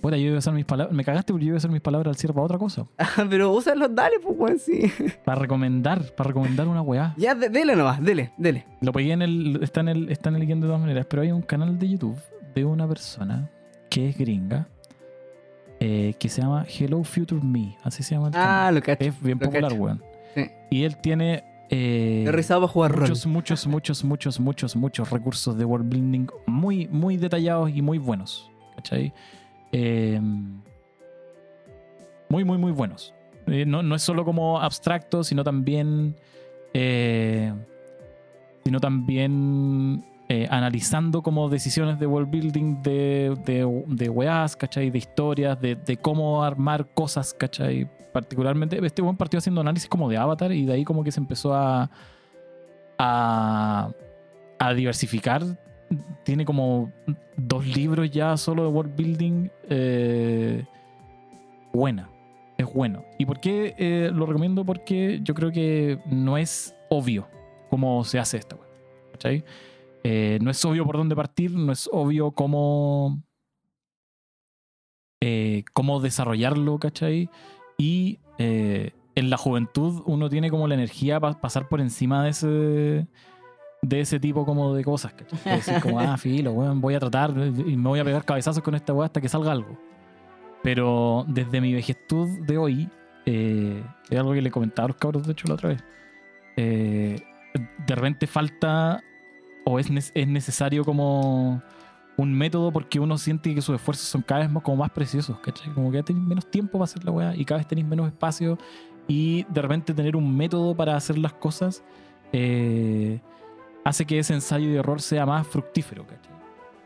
Puta, 0.00 0.16
yo 0.16 0.26
iba 0.26 0.34
a 0.36 0.38
usar 0.40 0.52
mis 0.52 0.64
palabras. 0.64 0.94
Me 0.94 1.04
cagaste 1.04 1.32
porque 1.32 1.44
yo 1.46 1.50
iba 1.50 1.56
a 1.56 1.58
usar 1.58 1.70
mis 1.70 1.80
palabras 1.80 2.10
al 2.10 2.16
cierre 2.16 2.34
para 2.34 2.44
otra 2.44 2.58
cosa. 2.58 2.86
Pero 3.30 3.52
úsalo, 3.52 3.88
dale, 3.88 4.16
pues, 4.22 4.36
weón, 4.38 4.58
sí. 4.58 4.92
Para 5.24 5.40
recomendar, 5.40 6.14
para 6.14 6.28
recomendar 6.28 6.66
una 6.68 6.82
weá. 6.82 7.14
Ya, 7.16 7.34
de- 7.34 7.48
dele 7.48 7.76
nomás, 7.76 8.02
dele, 8.02 8.32
dele. 8.36 8.66
Lo 8.80 8.92
pegué 8.92 9.12
en 9.12 9.22
el. 9.22 9.60
Está 9.62 9.80
en 9.80 9.88
el, 9.88 10.10
está 10.10 10.28
en 10.30 10.36
el 10.36 10.46
guion 10.46 10.60
de 10.60 10.66
todas 10.66 10.80
maneras. 10.80 11.06
Pero 11.08 11.22
hay 11.22 11.30
un 11.32 11.42
canal 11.42 11.78
de 11.78 11.88
YouTube 11.88 12.18
de 12.54 12.64
una 12.64 12.86
persona 12.88 13.48
que 13.88 14.08
es 14.10 14.18
gringa. 14.18 14.66
eh, 15.80 16.14
que 16.18 16.28
se 16.28 16.42
llama 16.42 16.64
Hello 16.68 17.02
Future 17.04 17.40
Me. 17.42 17.76
Así 17.82 18.02
se 18.02 18.14
llama 18.14 18.28
el 18.28 18.34
Ah, 18.36 18.38
canal. 18.38 18.74
lo 18.76 18.82
cacho. 18.82 19.04
Es 19.04 19.22
bien 19.22 19.38
lo 19.40 19.46
popular, 19.46 19.70
cacho. 19.70 19.82
weón. 19.82 20.02
Sí. 20.34 20.46
Y 20.70 20.82
él 20.84 20.96
tiene. 20.98 21.44
Eh, 21.72 22.24
He 22.26 22.32
rizado 22.32 22.60
para 22.60 22.72
jugar 22.72 22.92
rol. 22.92 23.00
muchos, 23.00 23.26
muchos, 23.26 23.66
muchos, 23.66 24.04
muchos, 24.04 24.40
muchos, 24.40 24.76
muchos 24.76 25.10
recursos 25.10 25.56
de 25.56 25.64
world 25.64 25.88
building 25.88 26.26
muy, 26.46 26.86
muy 26.88 27.16
detallados 27.16 27.70
y 27.74 27.82
muy 27.82 27.98
buenos. 27.98 28.50
¿Cachai? 28.76 29.12
Eh, 29.72 30.20
muy, 32.28 32.44
muy, 32.44 32.58
muy 32.58 32.72
buenos. 32.72 33.14
Eh, 33.46 33.64
no, 33.66 33.82
no 33.82 33.94
es 33.94 34.02
solo 34.02 34.24
como 34.24 34.60
abstracto, 34.60 35.24
sino 35.24 35.42
también. 35.42 36.14
eh, 36.74 37.52
sino 38.64 38.78
también 38.78 40.04
eh, 40.32 40.48
analizando 40.50 41.22
como 41.22 41.50
decisiones 41.50 41.98
de 41.98 42.06
world 42.06 42.30
building 42.30 42.80
de, 42.82 43.36
de, 43.86 44.08
weas, 44.08 44.56
¿cachai? 44.56 44.88
De 44.88 44.96
historias, 44.96 45.60
de, 45.60 45.74
de 45.74 45.98
cómo 45.98 46.42
armar 46.42 46.86
cosas, 46.94 47.34
¿cachai? 47.34 47.86
Particularmente, 48.14 48.80
este 48.82 49.02
buen 49.02 49.14
partió 49.14 49.36
haciendo 49.36 49.60
análisis 49.60 49.90
como 49.90 50.08
de 50.08 50.16
Avatar 50.16 50.50
y 50.52 50.64
de 50.64 50.72
ahí 50.72 50.84
como 50.84 51.04
que 51.04 51.12
se 51.12 51.20
empezó 51.20 51.52
a, 51.52 51.90
a, 52.98 53.90
a 54.58 54.72
diversificar. 54.72 55.42
Tiene 56.24 56.46
como 56.46 56.90
dos 57.36 57.66
libros 57.66 58.10
ya 58.10 58.34
solo 58.38 58.62
de 58.62 58.68
world 58.70 58.96
building. 58.96 59.48
eh, 59.68 60.64
buena. 61.74 62.08
Es 62.56 62.72
bueno. 62.72 63.04
¿Y 63.18 63.26
por 63.26 63.38
qué 63.38 63.74
eh, 63.76 64.10
lo 64.10 64.24
recomiendo? 64.24 64.64
Porque 64.64 65.20
yo 65.22 65.34
creo 65.34 65.52
que 65.52 65.98
no 66.06 66.38
es 66.38 66.74
obvio 66.88 67.28
cómo 67.68 68.02
se 68.04 68.18
hace 68.18 68.38
esto. 68.38 68.58
¿Cachai? 69.12 69.44
Eh, 70.04 70.38
no 70.42 70.50
es 70.50 70.64
obvio 70.64 70.84
por 70.84 70.96
dónde 70.96 71.14
partir, 71.14 71.52
no 71.52 71.72
es 71.72 71.88
obvio 71.92 72.32
cómo, 72.32 73.22
eh, 75.20 75.64
cómo 75.72 76.00
desarrollarlo, 76.00 76.78
¿cachai? 76.78 77.30
Y 77.78 78.18
eh, 78.38 78.92
en 79.14 79.30
la 79.30 79.36
juventud 79.36 80.02
uno 80.06 80.28
tiene 80.28 80.50
como 80.50 80.66
la 80.66 80.74
energía 80.74 81.20
para 81.20 81.40
pasar 81.40 81.68
por 81.68 81.80
encima 81.80 82.24
de 82.24 82.30
ese, 82.30 83.06
de 83.82 84.00
ese 84.00 84.18
tipo 84.18 84.44
como 84.44 84.74
de 84.74 84.82
cosas, 84.82 85.12
¿cachai? 85.12 85.38
De 85.44 85.50
decir 85.52 85.80
como, 85.80 86.00
ah, 86.00 86.16
filo, 86.18 86.52
weón, 86.52 86.80
voy 86.80 86.94
a 86.94 87.00
tratar 87.00 87.30
y 87.30 87.76
me 87.76 87.88
voy 87.88 88.00
a 88.00 88.04
pegar 88.04 88.24
cabezazos 88.24 88.62
con 88.62 88.74
esta 88.74 88.92
weá 88.92 89.06
hasta 89.06 89.20
que 89.20 89.28
salga 89.28 89.52
algo. 89.52 89.78
Pero 90.64 91.24
desde 91.28 91.60
mi 91.60 91.72
vejestud 91.72 92.28
de 92.40 92.58
hoy, 92.58 92.88
es 93.24 94.18
algo 94.18 94.32
que 94.32 94.42
le 94.42 94.50
comentaba 94.50 94.86
a 94.86 94.88
los 94.88 94.96
cabros, 94.96 95.26
de 95.26 95.32
hecho, 95.32 95.46
la 95.46 95.54
otra 95.54 95.68
vez. 95.70 95.84
de 96.56 97.94
repente 97.94 98.26
falta 98.28 99.02
o 99.64 99.78
es, 99.78 100.12
es 100.14 100.28
necesario 100.28 100.84
como 100.84 101.62
un 102.16 102.34
método 102.34 102.72
porque 102.72 103.00
uno 103.00 103.16
siente 103.18 103.54
que 103.54 103.62
sus 103.62 103.76
esfuerzos 103.76 104.06
son 104.06 104.22
cada 104.22 104.42
vez 104.42 104.50
más, 104.50 104.62
como 104.62 104.78
más 104.78 104.90
preciosos, 104.90 105.38
¿cachai? 105.40 105.72
Como 105.72 105.90
que 105.90 105.98
ya 105.98 106.02
tenéis 106.02 106.26
menos 106.26 106.50
tiempo 106.50 106.72
para 106.72 106.84
hacer 106.84 107.04
la 107.04 107.10
weá 107.10 107.34
y 107.36 107.44
cada 107.44 107.58
vez 107.58 107.66
tenéis 107.66 107.86
menos 107.86 108.06
espacio 108.06 108.58
y 109.08 109.44
de 109.48 109.62
repente 109.62 109.94
tener 109.94 110.16
un 110.16 110.36
método 110.36 110.74
para 110.74 110.96
hacer 110.96 111.18
las 111.18 111.32
cosas 111.32 111.82
eh, 112.32 113.20
hace 113.84 114.06
que 114.06 114.18
ese 114.18 114.34
ensayo 114.34 114.68
y 114.70 114.76
error 114.76 115.00
sea 115.00 115.26
más 115.26 115.46
fructífero, 115.46 116.06
¿cachai? 116.06 116.32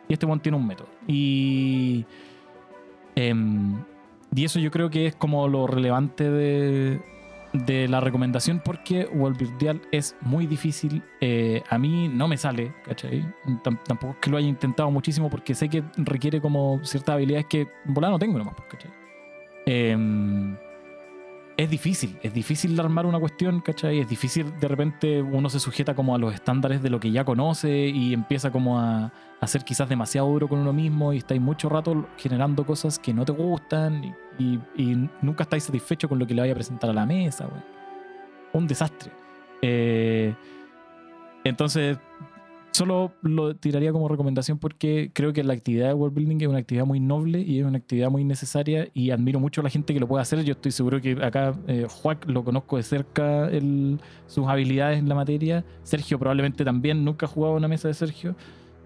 Y 0.09 0.13
este 0.13 0.27
one 0.27 0.41
tiene 0.41 0.57
un 0.57 0.67
método. 0.67 0.89
Y, 1.07 2.05
em, 3.17 3.83
y 4.35 4.45
eso 4.45 4.59
yo 4.61 4.71
creo 4.71 4.89
que 4.89 5.07
es 5.07 5.17
como 5.17 5.49
lo 5.49 5.67
relevante 5.67 6.31
de, 6.31 7.01
de 7.65 7.89
la 7.89 8.01
recomendación 8.01 8.61
porque 8.65 9.07
World 9.07 9.39
Buildeal 9.39 9.81
es 9.93 10.17
muy 10.21 10.47
difícil. 10.47 11.03
eh, 11.21 11.63
a 11.71 11.79
mí 11.79 12.09
no 12.09 12.29
me 12.29 12.37
sale, 12.37 12.75
¿cachai? 12.85 13.25
Tam- 13.63 13.79
tampoco 13.85 14.13
es 14.15 14.19
que 14.21 14.31
lo 14.31 14.37
haya 14.37 14.49
intentado 14.49 14.91
muchísimo 14.91 15.31
porque 15.31 15.55
sé 15.55 15.69
que 15.69 15.83
requiere 15.97 16.41
como 16.41 16.81
ciertas 16.85 17.15
habilidades 17.15 17.47
que 17.47 17.61
en 17.87 17.95
volada 17.95 18.13
no 18.13 18.19
tengo 18.19 18.37
nomás, 18.39 18.55
pues, 18.57 18.69
¿cachai? 18.71 18.91
Em, 19.67 20.57
es 21.57 21.71
difícil, 21.71 22.19
es 22.23 22.35
difícil 22.35 22.79
armar 22.79 23.07
una 23.07 23.19
cuestión, 23.19 23.61
¿cachai? 23.61 23.99
Es 24.01 24.09
difícil, 24.09 24.53
de 24.61 24.69
repente 24.69 25.23
uno 25.23 25.49
se 25.49 25.59
sujeta 25.59 25.95
como 25.95 26.15
a 26.15 26.19
los 26.19 26.35
estándares 26.35 26.83
de 26.83 26.91
lo 26.91 27.01
que 27.01 27.11
ya 27.11 27.25
conoce 27.25 27.89
y 27.89 28.13
empieza 28.13 28.51
como 28.53 28.79
a, 28.79 29.11
a 29.41 29.47
ser 29.47 29.65
quizás 29.65 29.89
demasiado 29.89 30.29
duro 30.29 30.49
con 30.49 30.59
uno 30.59 30.73
mismo 30.75 31.15
y 31.15 31.17
estáis 31.19 31.41
mucho 31.41 31.69
rato 31.71 32.07
generando 32.19 32.67
cosas 32.67 32.99
que 32.99 33.15
no 33.15 33.25
te 33.25 33.33
gustan 33.33 34.15
y- 34.39 34.59
y 34.77 35.09
nunca 35.23 35.45
estáis 35.45 35.65
satisfechos 35.65 36.09
con 36.09 36.19
lo 36.19 36.27
que 36.27 36.35
le 36.35 36.41
vaya 36.43 36.53
a 36.53 36.57
presentar 36.57 36.91
a 36.91 36.93
la 36.93 37.07
mesa, 37.07 37.47
weón. 37.47 37.65
Un 38.53 38.67
desastre. 38.67 39.11
Eh, 39.63 40.35
entonces, 41.45 41.99
solo 42.73 43.13
lo 43.23 43.57
tiraría 43.57 43.93
como 43.93 44.09
recomendación 44.09 44.59
porque 44.59 45.11
creo 45.15 45.33
que 45.33 45.43
la 45.45 45.55
actividad 45.55 45.89
de 45.89 45.95
world 45.95 46.15
building 46.15 46.41
es 46.43 46.49
una 46.49 46.59
actividad 46.59 46.85
muy 46.85 47.01
noble 47.01 47.41
y 47.41 47.61
es 47.61 47.65
una 47.67 47.79
actividad 47.79 48.11
muy 48.11 48.25
necesaria 48.25 48.89
y 48.93 49.11
admiro 49.11 49.41
mucho 49.41 49.61
a 49.63 49.65
la 49.65 49.71
gente 49.71 49.95
que 49.95 50.01
lo 50.01 50.07
puede 50.09 50.23
hacer. 50.23 50.43
Yo 50.45 50.53
estoy 50.53 50.73
seguro 50.73 51.01
que 51.01 51.13
acá 51.25 51.55
eh, 51.69 51.87
Juac 51.89 52.29
lo 52.29 52.45
conozco 52.45 52.77
de 52.77 52.83
cerca 52.83 53.49
el- 53.49 53.99
sus 54.27 54.47
habilidades 54.47 54.99
en 54.99 55.09
la 55.09 55.15
materia. 55.15 55.65
Sergio 55.85 56.19
probablemente 56.19 56.65
también. 56.65 57.05
Nunca 57.05 57.27
ha 57.27 57.29
jugado 57.29 57.55
una 57.57 57.69
mesa 57.69 57.89
de 57.89 57.95
Sergio. 57.95 58.35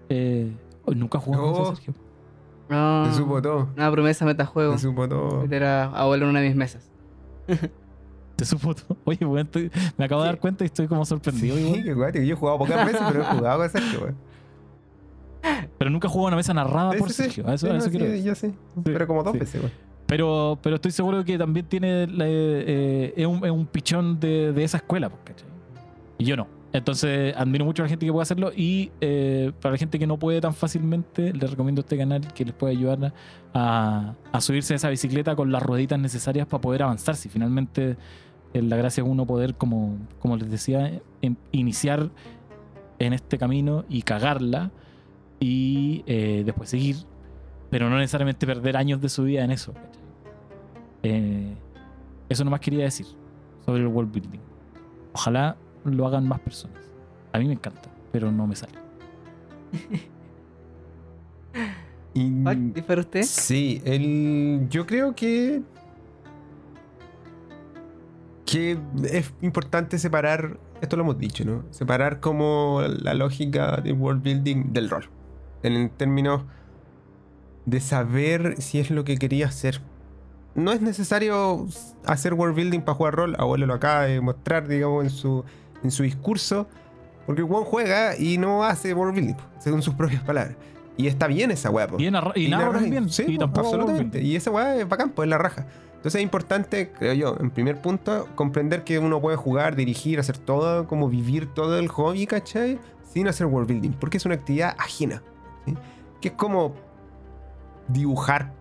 Eh, 0.09 0.51
nunca 0.95 1.17
ha 1.17 1.21
jugado 1.21 1.43
una 1.43 1.51
mesa 1.51 1.63
No. 1.63 1.69
de 1.71 1.75
Sergio. 1.75 1.93
No. 2.71 3.05
Se 3.11 3.17
supo 3.17 3.41
todo. 3.41 3.67
Una 3.75 3.91
promesa 3.91 4.25
metajuego. 4.25 4.73
Se 4.73 4.79
supo 4.87 5.07
todo. 5.07 5.45
Era 5.51 5.83
abuelo 5.85 6.23
en 6.25 6.29
una 6.31 6.39
de 6.39 6.47
mis 6.47 6.55
mesas. 6.55 6.89
Te 8.35 8.45
supo 8.45 8.73
todo. 8.73 8.97
Oye, 9.05 9.25
weón, 9.25 9.45
estoy- 9.45 9.69
me 9.97 10.05
acabo 10.05 10.21
de 10.21 10.27
dar 10.29 10.39
cuenta 10.39 10.63
y 10.63 10.67
estoy 10.67 10.87
como 10.87 11.05
sorprendido. 11.05 11.55
Sí, 11.57 11.63
weón. 11.65 11.83
qué 11.83 11.93
guay. 11.93 12.13
Yo 12.25 12.33
he 12.33 12.35
jugado 12.37 12.57
pocas 12.59 12.85
veces, 12.85 13.01
pero 13.07 13.21
he 13.21 13.25
jugado 13.25 13.59
con 13.59 13.69
Sergio, 13.69 13.99
weón. 14.01 14.15
Pero 15.77 15.89
nunca 15.89 16.07
jugó 16.07 16.27
una 16.27 16.35
mesa 16.35 16.53
narrada 16.53 16.91
por 16.93 17.09
Sí, 17.09 17.15
sí, 17.15 17.23
sí. 17.23 17.23
Sergio. 17.41 17.51
Eso, 17.53 17.67
Sí, 17.67 17.97
no, 17.97 18.05
sí, 18.15 18.23
yo 18.23 18.35
sé. 18.35 18.53
Pero 18.83 19.07
como 19.07 19.23
dos 19.23 19.33
sí. 19.33 19.39
veces, 19.39 19.59
güey. 19.61 19.73
Pero, 20.05 20.59
pero 20.61 20.75
estoy 20.75 20.91
seguro 20.91 21.23
que 21.25 21.37
también 21.37 21.65
tiene 21.65 22.05
la- 22.07 22.25
eh, 22.27 23.13
es, 23.17 23.25
un, 23.25 23.43
es 23.43 23.49
un 23.51 23.65
pichón 23.65 24.19
de, 24.19 24.53
de 24.53 24.63
esa 24.63 24.77
escuela, 24.77 25.09
pues, 25.09 25.21
¿cachai? 25.25 25.47
Y 26.19 26.25
yo 26.25 26.35
no. 26.37 26.47
Entonces 26.73 27.35
admiro 27.35 27.65
mucho 27.65 27.81
a 27.83 27.85
la 27.85 27.89
gente 27.89 28.05
que 28.05 28.11
puede 28.13 28.23
hacerlo 28.23 28.51
y 28.55 28.91
eh, 29.01 29.51
para 29.61 29.73
la 29.73 29.77
gente 29.77 29.99
que 29.99 30.07
no 30.07 30.17
puede 30.17 30.39
tan 30.39 30.53
fácilmente, 30.53 31.33
les 31.33 31.49
recomiendo 31.49 31.81
este 31.81 31.97
canal 31.97 32.33
que 32.33 32.45
les 32.45 32.53
puede 32.53 32.73
ayudar 32.73 33.13
a, 33.53 34.13
a 34.31 34.41
subirse 34.41 34.73
a 34.73 34.77
esa 34.77 34.89
bicicleta 34.89 35.35
con 35.35 35.51
las 35.51 35.61
rueditas 35.61 35.99
necesarias 35.99 36.47
para 36.47 36.61
poder 36.61 36.83
avanzar. 36.83 37.17
Si 37.17 37.27
finalmente 37.27 37.97
eh, 38.53 38.61
la 38.61 38.77
gracia 38.77 39.03
es 39.03 39.09
uno 39.09 39.25
poder, 39.25 39.55
como, 39.55 39.97
como 40.19 40.37
les 40.37 40.49
decía, 40.49 41.01
em- 41.21 41.35
iniciar 41.51 42.09
en 42.99 43.13
este 43.13 43.37
camino 43.37 43.83
y 43.89 44.03
cagarla 44.03 44.71
y 45.41 46.03
eh, 46.05 46.43
después 46.45 46.69
seguir, 46.69 46.95
pero 47.69 47.89
no 47.89 47.97
necesariamente 47.97 48.45
perder 48.45 48.77
años 48.77 49.01
de 49.01 49.09
su 49.09 49.23
vida 49.23 49.43
en 49.43 49.51
eso. 49.51 49.73
eso 52.29 52.43
nomás 52.45 52.61
quería 52.61 52.85
decir 52.85 53.07
sobre 53.65 53.81
el 53.81 53.87
world 53.87 54.13
building. 54.13 54.39
Ojalá 55.13 55.57
lo 55.85 56.07
hagan 56.07 56.27
más 56.27 56.39
personas. 56.39 56.77
A 57.33 57.39
mí 57.39 57.47
me 57.47 57.53
encanta, 57.53 57.89
pero 58.11 58.31
no 58.31 58.47
me 58.47 58.55
sale. 58.55 58.73
Y, 62.13 62.29
Pac, 62.43 62.57
¿y 62.75 62.81
para 62.81 62.99
usted? 62.99 63.23
Sí, 63.23 63.81
el, 63.85 64.67
yo 64.69 64.85
creo 64.85 65.15
que 65.15 65.61
que 68.51 68.77
es 69.09 69.33
importante 69.41 69.97
separar, 69.97 70.59
esto 70.81 70.97
lo 70.97 71.03
hemos 71.03 71.17
dicho, 71.17 71.45
¿no? 71.45 71.63
Separar 71.71 72.19
como 72.19 72.81
la 72.81 73.13
lógica 73.13 73.77
de 73.77 73.93
world 73.93 74.21
building 74.23 74.73
del 74.73 74.89
rol. 74.89 75.05
En 75.63 75.71
el 75.71 75.89
término 75.89 76.45
de 77.65 77.79
saber 77.79 78.61
si 78.61 78.79
es 78.79 78.91
lo 78.91 79.05
que 79.05 79.17
quería 79.17 79.45
hacer. 79.45 79.79
No 80.53 80.73
es 80.73 80.81
necesario 80.81 81.65
hacer 82.05 82.33
world 82.33 82.57
building 82.57 82.81
para 82.81 82.95
jugar 82.95 83.15
rol, 83.15 83.35
abuelo 83.39 83.67
lo 83.67 83.75
acaba 83.75 84.01
de 84.01 84.19
mostrar, 84.19 84.67
digamos, 84.67 85.05
en 85.05 85.11
su, 85.11 85.45
en 85.83 85.91
su 85.91 86.03
discurso, 86.03 86.67
porque 87.25 87.41
Juan 87.41 87.63
juega 87.63 88.17
y 88.17 88.37
no 88.37 88.63
hace 88.63 88.93
world 88.93 89.15
building, 89.15 89.35
según 89.59 89.81
sus 89.81 89.93
propias 89.93 90.23
palabras. 90.23 90.55
Y 90.97 91.07
está 91.07 91.27
bien 91.27 91.51
esa 91.51 91.69
weá. 91.69 91.87
Y, 91.97 92.03
y 92.03 92.07
Y 92.45 92.49
narra 92.49 92.79
también. 92.79 93.09
Sí, 93.09 93.25
y 93.27 93.37
tampoco 93.37 93.67
absolutamente. 93.67 94.21
Y 94.21 94.35
esa 94.35 94.51
weá 94.51 94.75
es 94.75 94.87
bacán, 94.87 95.09
pues 95.11 95.27
es 95.27 95.29
la 95.29 95.37
raja. 95.37 95.65
Entonces 95.95 96.19
es 96.19 96.23
importante, 96.23 96.91
creo 96.91 97.13
yo, 97.13 97.37
en 97.39 97.51
primer 97.51 97.79
punto, 97.79 98.27
comprender 98.35 98.83
que 98.83 98.97
uno 98.97 99.21
puede 99.21 99.37
jugar, 99.37 99.75
dirigir, 99.75 100.19
hacer 100.19 100.37
todo, 100.37 100.87
como 100.87 101.09
vivir 101.09 101.53
todo 101.53 101.77
el 101.77 101.89
hobby, 101.89 102.25
¿cachai? 102.25 102.79
Sin 103.13 103.27
hacer 103.27 103.45
world 103.45 103.67
building, 103.67 103.91
porque 103.91 104.17
es 104.17 104.25
una 104.25 104.35
actividad 104.35 104.75
ajena. 104.79 105.21
¿sí? 105.65 105.75
Que 106.19 106.29
es 106.29 106.33
como 106.33 106.73
dibujar 107.87 108.51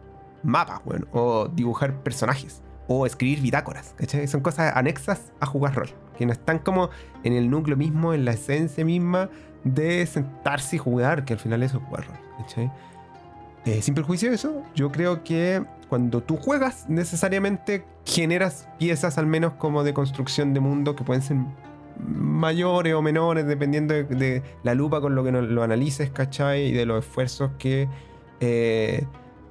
mapas, 0.43 0.81
bueno, 0.85 1.07
o 1.13 1.49
dibujar 1.49 1.95
personajes, 2.03 2.63
o 2.93 3.07
escribir 3.07 3.41
bitácoras, 3.41 3.95
¿cachai? 3.97 4.27
Son 4.27 4.41
cosas 4.41 4.73
anexas 4.75 5.31
a 5.39 5.47
jugar 5.47 5.77
rol, 5.77 5.91
que 6.19 6.27
no 6.27 6.33
están 6.33 6.59
como 6.59 6.91
en 7.23 7.35
el 7.35 7.49
núcleo 7.49 7.77
mismo, 7.77 8.15
en 8.15 8.25
la 8.25 8.33
esencia 8.33 8.85
misma 8.85 9.31
de 9.63 10.05
sentarse 10.07 10.75
y 10.75 10.79
jugar, 10.81 11.25
que 11.25 11.35
al 11.35 11.39
final 11.39 11.63
eso 11.63 11.79
es 11.79 11.85
jugar 11.85 12.09
rol, 12.09 12.17
¿cachai? 12.39 12.73
Eh, 13.65 13.81
sin 13.81 13.95
perjuicio 13.95 14.31
de 14.31 14.35
eso, 14.35 14.65
yo 14.75 14.91
creo 14.91 15.23
que 15.23 15.63
cuando 15.89 16.21
tú 16.21 16.37
juegas, 16.37 16.89
necesariamente 16.89 17.85
generas 18.05 18.69
piezas 18.81 19.19
al 19.19 19.27
menos 19.27 19.53
como 19.53 19.85
de 19.85 19.95
construcción 19.95 20.53
de 20.53 20.59
mundo 20.59 20.97
que 20.97 21.05
pueden 21.05 21.23
ser 21.23 21.37
mayores 21.97 22.93
o 22.95 23.03
menores, 23.03 23.47
dependiendo 23.47 23.95
de, 23.95 24.43
la 24.65 24.75
lupa 24.75 25.01
con 25.01 25.15
lo 25.15 25.23
que 25.23 25.31
lo 25.31 25.63
analices, 25.63 26.11
¿cachai? 26.11 26.67
Y 26.67 26.73
de 26.73 26.87
los 26.87 27.05
esfuerzos 27.05 27.53
que... 27.57 27.89
eh, 28.41 29.07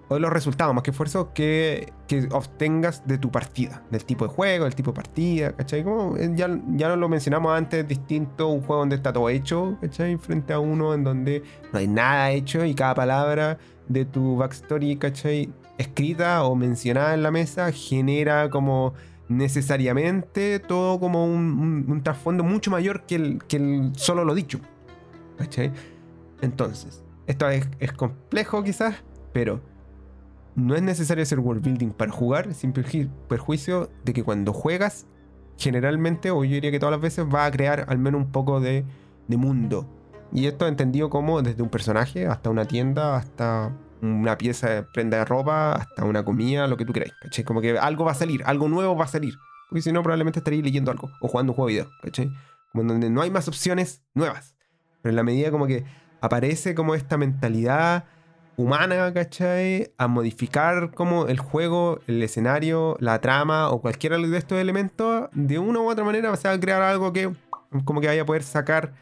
o 0.09 0.17
los 0.17 0.33
resultados, 0.33 0.73
más 0.73 0.83
que 0.83 0.89
esfuerzos 0.89 1.27
que, 1.35 1.93
que 2.07 2.27
obtengas 2.31 3.07
de 3.07 3.19
tu 3.19 3.31
partida, 3.31 3.83
del 3.91 4.03
tipo 4.03 4.27
de 4.27 4.33
juego, 4.33 4.65
del 4.65 4.73
tipo 4.73 4.91
de 4.91 4.95
partida, 4.95 5.51
¿cachai? 5.55 5.83
Como, 5.83 6.17
eh, 6.17 6.31
ya, 6.35 6.49
ya 6.75 6.95
lo 6.95 7.07
mencionamos 7.07 7.55
antes, 7.55 7.81
es 7.81 7.87
distinto 7.87 8.47
un 8.47 8.61
juego 8.61 8.81
donde 8.81 8.95
está 8.95 9.13
todo 9.13 9.29
hecho, 9.29 9.77
¿cachai? 9.81 10.17
Frente 10.17 10.51
a 10.51 10.59
uno 10.59 10.95
en 10.95 11.03
donde 11.03 11.43
no 11.71 11.79
hay 11.79 11.87
nada 11.87 12.31
hecho 12.31 12.65
y 12.65 12.73
cada 12.73 12.95
palabra 12.95 13.59
de 13.87 14.05
tu 14.05 14.35
backstory, 14.35 14.95
¿cachai? 14.97 15.53
Escrita 15.77 16.43
o 16.43 16.55
mencionada 16.55 17.13
en 17.13 17.21
la 17.21 17.29
mesa 17.29 17.71
genera 17.71 18.49
como 18.49 18.95
necesariamente 19.27 20.57
todo 20.59 20.99
como 20.99 21.25
un, 21.25 22.01
trasfondo 22.03 22.43
mucho 22.43 22.71
mayor 22.71 23.03
que 23.03 23.15
el, 23.15 23.43
que 23.47 23.57
el 23.57 23.91
solo 23.95 24.25
lo 24.25 24.33
dicho. 24.33 24.59
¿Cachai? 25.37 25.71
Entonces, 26.41 27.03
esto 27.27 27.47
es, 27.47 27.69
es 27.79 27.93
complejo 27.93 28.63
quizás, 28.63 28.95
pero 29.31 29.61
no 30.55 30.75
es 30.75 30.81
necesario 30.81 31.23
hacer 31.23 31.39
world 31.39 31.63
building 31.63 31.89
para 31.89 32.11
jugar, 32.11 32.53
sin 32.53 32.73
perju- 32.73 33.09
perjuicio 33.27 33.89
de 34.03 34.13
que 34.13 34.23
cuando 34.23 34.53
juegas, 34.53 35.05
generalmente, 35.57 36.31
o 36.31 36.43
yo 36.43 36.53
diría 36.55 36.71
que 36.71 36.79
todas 36.79 36.91
las 36.91 37.01
veces, 37.01 37.25
va 37.25 37.45
a 37.45 37.51
crear 37.51 37.85
al 37.87 37.97
menos 37.97 38.21
un 38.21 38.31
poco 38.31 38.59
de, 38.59 38.85
mundo. 39.27 39.87
Y 40.31 40.47
esto 40.47 40.67
entendido 40.67 41.09
como 41.09 41.41
desde 41.41 41.61
un 41.61 41.69
personaje 41.69 42.25
hasta 42.27 42.49
una 42.49 42.65
tienda, 42.65 43.15
hasta 43.15 43.75
una 44.01 44.37
pieza 44.37 44.69
de 44.69 44.83
prenda 44.83 45.17
de 45.17 45.25
ropa, 45.25 45.73
hasta 45.73 46.05
una 46.05 46.23
comida, 46.23 46.67
lo 46.67 46.77
que 46.77 46.85
tú 46.85 46.93
queráis, 46.93 47.13
¿cachai? 47.21 47.43
Como 47.43 47.61
que 47.61 47.77
algo 47.77 48.05
va 48.05 48.11
a 48.11 48.15
salir, 48.15 48.43
algo 48.45 48.67
nuevo 48.69 48.95
va 48.95 49.05
a 49.05 49.07
salir. 49.07 49.35
Porque 49.69 49.81
si 49.83 49.91
no, 49.91 50.01
probablemente 50.01 50.39
estaréis 50.39 50.63
leyendo 50.63 50.89
algo 50.91 51.11
o 51.21 51.27
jugando 51.27 51.51
un 51.51 51.55
juego 51.55 51.67
de 51.67 51.73
video. 51.73 52.31
Como 52.71 52.83
donde 52.83 53.09
no 53.09 53.21
hay 53.21 53.29
más 53.29 53.47
opciones 53.47 54.01
nuevas. 54.15 54.55
Pero 55.01 55.11
en 55.11 55.15
la 55.15 55.23
medida 55.23 55.51
como 55.51 55.67
que 55.67 55.85
aparece 56.21 56.75
como 56.75 56.95
esta 56.95 57.17
mentalidad 57.17 58.05
humana, 58.59 59.13
¿cachai? 59.13 59.93
A 59.97 60.07
modificar 60.07 60.91
como 60.91 61.27
el 61.27 61.39
juego, 61.39 62.01
el 62.07 62.21
escenario, 62.21 62.97
la 62.99 63.21
trama 63.21 63.69
o 63.69 63.81
cualquiera 63.81 64.17
de 64.17 64.37
estos 64.37 64.59
elementos, 64.59 65.29
de 65.31 65.59
una 65.59 65.79
u 65.79 65.89
otra 65.89 66.03
manera 66.03 66.35
se 66.35 66.49
va 66.49 66.55
a 66.55 66.59
crear 66.59 66.81
algo 66.81 67.13
que 67.13 67.33
como 67.85 68.01
que 68.01 68.07
vaya 68.07 68.23
a 68.23 68.25
poder 68.25 68.43
sacar 68.43 68.93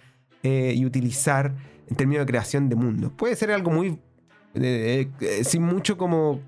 eh, 0.43 0.73
y 0.75 0.85
utilizar 0.85 1.55
en 1.89 1.95
términos 1.95 2.25
de 2.25 2.27
creación 2.27 2.69
de 2.69 2.75
mundo. 2.75 3.11
Puede 3.17 3.35
ser 3.35 3.51
algo 3.51 3.71
muy... 3.71 3.99
eh, 4.53 5.09
eh, 5.21 5.43
sin 5.43 5.63
mucho 5.63 5.97
como 5.97 6.39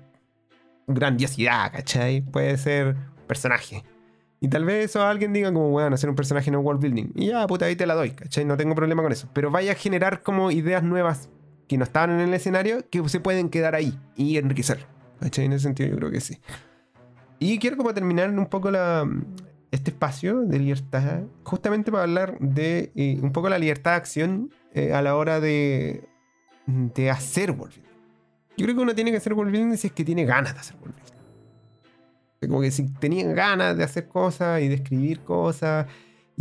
grandiosidad, 0.86 1.72
¿cachai? 1.72 2.20
Puede 2.20 2.56
ser 2.58 2.94
personaje. 3.26 3.82
Y 4.38 4.48
tal 4.48 4.64
vez 4.64 4.84
eso 4.86 5.02
alguien 5.04 5.32
diga 5.32 5.52
como, 5.52 5.70
bueno, 5.70 5.96
hacer 5.96 6.08
un 6.08 6.16
personaje 6.16 6.50
no 6.52 6.60
world 6.60 6.80
building. 6.80 7.10
Y 7.16 7.26
ya, 7.26 7.44
puta, 7.48 7.66
ahí 7.66 7.74
te 7.74 7.86
la 7.86 7.94
doy, 7.94 8.12
¿cachai? 8.12 8.44
No 8.44 8.56
tengo 8.56 8.76
problema 8.76 9.02
con 9.02 9.10
eso. 9.10 9.28
Pero 9.32 9.50
vaya 9.50 9.72
a 9.72 9.74
generar 9.74 10.22
como 10.22 10.52
ideas 10.52 10.84
nuevas 10.84 11.28
que 11.70 11.78
no 11.78 11.84
estaban 11.84 12.10
en 12.10 12.18
el 12.18 12.34
escenario 12.34 12.84
que 12.90 13.08
se 13.08 13.20
pueden 13.20 13.48
quedar 13.48 13.76
ahí 13.76 13.96
y 14.16 14.38
enriquecer. 14.38 14.86
¿Cachai? 15.20 15.44
En 15.44 15.52
ese 15.52 15.62
sentido 15.62 15.88
yo 15.88 15.94
creo 15.98 16.10
que 16.10 16.20
sí. 16.20 16.36
Y 17.38 17.60
quiero 17.60 17.76
como 17.76 17.94
terminar 17.94 18.28
un 18.28 18.46
poco 18.46 18.72
la, 18.72 19.08
este 19.70 19.92
espacio 19.92 20.40
de 20.40 20.58
libertad, 20.58 21.22
justamente 21.44 21.92
para 21.92 22.02
hablar 22.02 22.36
de 22.40 22.90
eh, 22.96 23.20
un 23.22 23.30
poco 23.30 23.48
la 23.48 23.56
libertad 23.56 23.92
de 23.92 23.96
acción 23.98 24.50
eh, 24.74 24.92
a 24.92 25.00
la 25.00 25.14
hora 25.14 25.38
de, 25.38 26.02
de 26.66 27.08
hacer 27.08 27.52
building. 27.52 27.82
Yo 28.56 28.64
creo 28.64 28.74
que 28.74 28.82
uno 28.82 28.94
tiene 28.96 29.12
que 29.12 29.18
hacer 29.18 29.36
building 29.36 29.76
si 29.76 29.86
es 29.86 29.92
que 29.92 30.04
tiene 30.04 30.24
ganas 30.24 30.54
de 30.54 30.58
hacer 30.58 30.76
building. 30.76 31.04
Como 32.48 32.62
que 32.62 32.72
si 32.72 32.92
tenías 32.94 33.32
ganas 33.32 33.76
de 33.76 33.84
hacer 33.84 34.08
cosas 34.08 34.60
y 34.60 34.66
de 34.66 34.74
escribir 34.74 35.20
cosas 35.20 35.86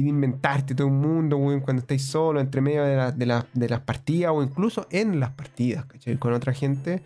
de 0.03 0.09
inventarte 0.09 0.75
todo 0.75 0.87
un 0.87 0.99
mundo, 0.99 1.37
cuando 1.63 1.81
estáis 1.81 2.05
solo, 2.05 2.39
entre 2.39 2.61
medio 2.61 2.83
de, 2.83 3.25
la- 3.25 3.47
las 3.53 3.81
partidas 3.81 4.31
o 4.33 4.43
incluso 4.43 4.87
en 4.89 5.19
las 5.19 5.31
partidas. 5.31 5.85
Con 6.19 6.33
otra 6.33 6.53
gente, 6.53 7.03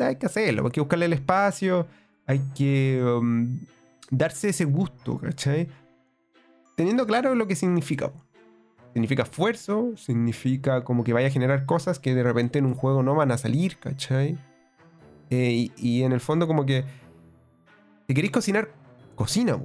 hay 0.00 0.16
que 0.16 0.26
hacerlo, 0.26 0.64
hay 0.64 0.70
que 0.70 0.80
buscarle 0.80 1.06
el 1.06 1.12
espacio, 1.12 1.86
hay 2.26 2.40
que 2.54 3.02
um, 3.04 3.60
darse 4.10 4.50
ese 4.50 4.64
gusto. 4.64 5.20
Teniendo 6.76 7.06
claro 7.06 7.34
lo 7.34 7.46
que 7.46 7.56
significa. 7.56 8.12
Significa 8.92 9.24
esfuerzo, 9.24 9.96
significa 9.96 10.84
como 10.84 11.02
que 11.02 11.12
vaya 11.12 11.26
a 11.26 11.30
generar 11.30 11.66
cosas 11.66 11.98
que 11.98 12.14
de 12.14 12.22
repente 12.22 12.60
en 12.60 12.66
un 12.66 12.74
juego 12.74 13.02
no 13.02 13.14
van 13.14 13.32
a 13.32 13.38
salir. 13.38 13.76
Eh, 15.30 15.70
y, 15.76 16.02
en 16.02 16.12
el 16.12 16.20
fondo 16.20 16.46
como 16.46 16.64
que 16.64 16.84
si 18.06 18.14
queréis 18.14 18.32
cocinar, 18.32 18.68
cocina. 19.16 19.58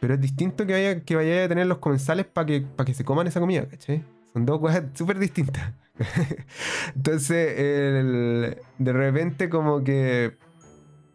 Pero 0.00 0.14
es 0.14 0.20
distinto 0.20 0.66
que 0.66 0.72
vaya, 0.74 1.00
que 1.00 1.16
vaya 1.16 1.44
a 1.44 1.48
tener 1.48 1.66
los 1.66 1.78
comensales 1.78 2.26
para 2.26 2.46
que, 2.46 2.60
pa' 2.60 2.84
que 2.84 2.94
se 2.94 3.04
coman 3.04 3.26
esa 3.26 3.40
comida, 3.40 3.66
¿cachai? 3.66 4.04
Son 4.32 4.44
dos 4.44 4.60
cosas 4.60 4.84
súper 4.94 5.18
distintas. 5.18 5.72
Entonces, 6.94 7.58
el- 7.58 8.56
de 8.78 8.92
repente 8.92 9.48
como 9.48 9.82
que 9.82 10.36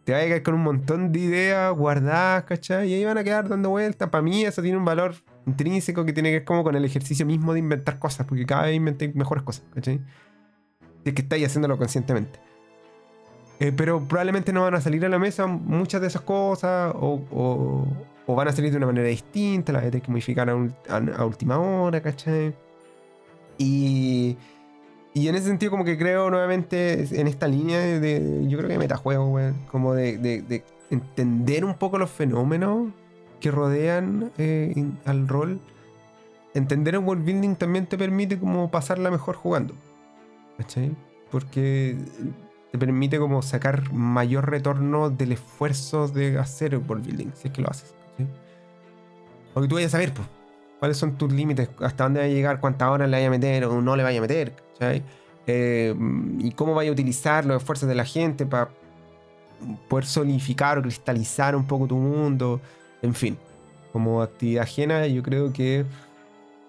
te 0.04 0.12
vas 0.12 0.22
a 0.22 0.26
quedar 0.26 0.42
con 0.42 0.54
un 0.54 0.62
montón 0.62 1.12
de 1.12 1.20
ideas 1.20 1.72
guardadas, 1.76 2.42
¿cachai? 2.44 2.88
Y 2.90 2.94
ahí 2.94 3.04
van 3.04 3.18
a 3.18 3.24
quedar 3.24 3.48
dando 3.48 3.70
vueltas. 3.70 4.08
Para 4.08 4.22
mí 4.22 4.44
eso 4.44 4.60
tiene 4.62 4.76
un 4.76 4.84
valor 4.84 5.14
intrínseco 5.46 6.04
que 6.04 6.12
tiene 6.12 6.30
que 6.30 6.36
ver 6.38 6.44
como 6.44 6.64
con 6.64 6.74
el 6.74 6.84
ejercicio 6.84 7.24
mismo 7.24 7.52
de 7.52 7.60
inventar 7.60 7.98
cosas, 8.00 8.26
porque 8.26 8.44
cada 8.46 8.64
vez 8.64 8.74
inventáis 8.74 9.14
mejores 9.14 9.44
cosas, 9.44 9.64
¿cachai? 9.74 10.00
Si 11.04 11.08
es 11.10 11.14
que 11.14 11.22
estáis 11.22 11.46
haciéndolo 11.46 11.78
conscientemente. 11.78 12.40
Eh, 13.60 13.70
pero 13.76 14.06
probablemente 14.08 14.52
no 14.52 14.62
van 14.62 14.74
a 14.74 14.80
salir 14.80 15.04
a 15.04 15.08
la 15.08 15.20
mesa 15.20 15.46
muchas 15.46 16.00
de 16.00 16.08
esas 16.08 16.22
cosas 16.22 16.92
o- 16.96 17.86
o 18.26 18.34
van 18.34 18.48
a 18.48 18.52
salir 18.52 18.70
de 18.70 18.76
una 18.76 18.86
manera 18.86 19.08
distinta, 19.08 19.72
las 19.72 19.82
vas 19.82 19.88
a 19.88 19.90
tener 19.90 20.04
que 20.04 20.10
modificar 20.10 20.48
a, 20.50 20.54
a- 20.88 21.24
última 21.26 21.58
hora, 21.58 22.00
¿cachai? 22.00 22.54
Y, 23.58 24.36
y 25.14 25.28
en 25.28 25.34
ese 25.34 25.46
sentido 25.46 25.70
como 25.70 25.84
que 25.84 25.98
creo 25.98 26.30
nuevamente 26.30 27.20
en 27.20 27.26
esta 27.26 27.48
línea 27.48 27.78
de, 27.80 28.44
yo 28.48 28.58
creo 28.58 28.70
que 28.70 28.78
metajuego, 28.78 29.28
weón, 29.28 29.54
como 29.70 29.94
de, 29.94 30.18
de, 30.18 30.42
de 30.42 30.64
entender 30.90 31.64
un 31.64 31.74
poco 31.74 31.98
los 31.98 32.10
fenómenos 32.10 32.88
que 33.40 33.50
rodean 33.50 34.30
eh, 34.38 34.72
al 35.04 35.28
rol. 35.28 35.60
Entender 36.54 36.94
el 36.94 37.00
world 37.00 37.24
building 37.24 37.54
también 37.56 37.86
te 37.86 37.96
permite 37.96 38.38
como 38.38 38.70
pasarla 38.70 39.10
mejor 39.10 39.36
jugando. 39.36 39.74
¿Cachai? 40.58 40.94
Porque 41.30 41.96
te 42.70 42.78
permite 42.78 43.18
como 43.18 43.42
sacar 43.42 43.92
mayor 43.92 44.50
retorno 44.50 45.10
del 45.10 45.32
esfuerzo 45.32 46.08
de 46.08 46.38
hacer 46.38 46.74
el 46.74 46.80
world 46.86 47.06
building, 47.06 47.30
si 47.34 47.48
es 47.48 47.54
que 47.54 47.62
lo 47.62 47.70
haces. 47.70 47.94
Porque 49.54 49.68
tú 49.68 49.76
vayas 49.76 49.90
a 49.90 49.98
saber, 49.98 50.14
pues, 50.14 50.26
cuáles 50.78 50.96
son 50.96 51.16
tus 51.16 51.32
límites, 51.32 51.68
hasta 51.80 52.04
dónde 52.04 52.20
va 52.20 52.26
a 52.26 52.28
llegar, 52.28 52.60
cuántas 52.60 52.88
horas 52.88 53.08
le 53.08 53.16
vaya 53.16 53.28
a 53.28 53.30
meter 53.30 53.64
o 53.66 53.80
no 53.80 53.94
le 53.94 54.02
vaya 54.02 54.18
a 54.18 54.22
meter, 54.22 54.52
¿cachai? 54.72 55.02
Eh, 55.46 55.94
y 56.38 56.52
cómo 56.52 56.74
vaya 56.74 56.90
a 56.90 56.92
utilizar 56.92 57.44
los 57.44 57.58
esfuerzos 57.58 57.88
de 57.88 57.94
la 57.94 58.04
gente 58.04 58.46
para 58.46 58.70
poder 59.88 60.06
solidificar 60.06 60.78
o 60.78 60.82
cristalizar 60.82 61.54
un 61.54 61.66
poco 61.66 61.86
tu 61.86 61.96
mundo, 61.96 62.60
en 63.00 63.14
fin. 63.14 63.36
Como 63.92 64.22
actividad 64.22 64.64
ajena, 64.64 65.06
yo 65.06 65.22
creo 65.22 65.52
que 65.52 65.84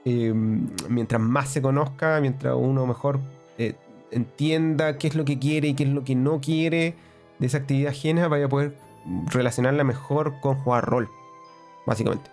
eh, 0.06 0.34
mientras 0.90 1.22
más 1.22 1.50
se 1.50 1.62
conozca, 1.62 2.20
mientras 2.20 2.56
uno 2.56 2.86
mejor 2.86 3.20
eh, 3.58 3.76
entienda 4.12 4.98
qué 4.98 5.08
es 5.08 5.16
lo 5.16 5.26
que 5.26 5.40
quiere 5.40 5.70
y 5.70 5.74
qué 5.74 5.84
es 5.84 5.90
lo 5.90 6.04
que 6.04 6.16
no 6.16 6.42
quiere 6.42 6.96
de 7.40 7.48
esa 7.48 7.60
actividad 7.60 7.92
ajena, 7.92 8.28
vaya 8.28 8.46
a 8.46 8.50
poder 8.50 8.78
relacionarla 9.32 9.84
mejor 9.84 10.40
con 10.42 10.56
jugar 10.56 10.86
rol, 10.86 11.10
básicamente. 11.86 12.30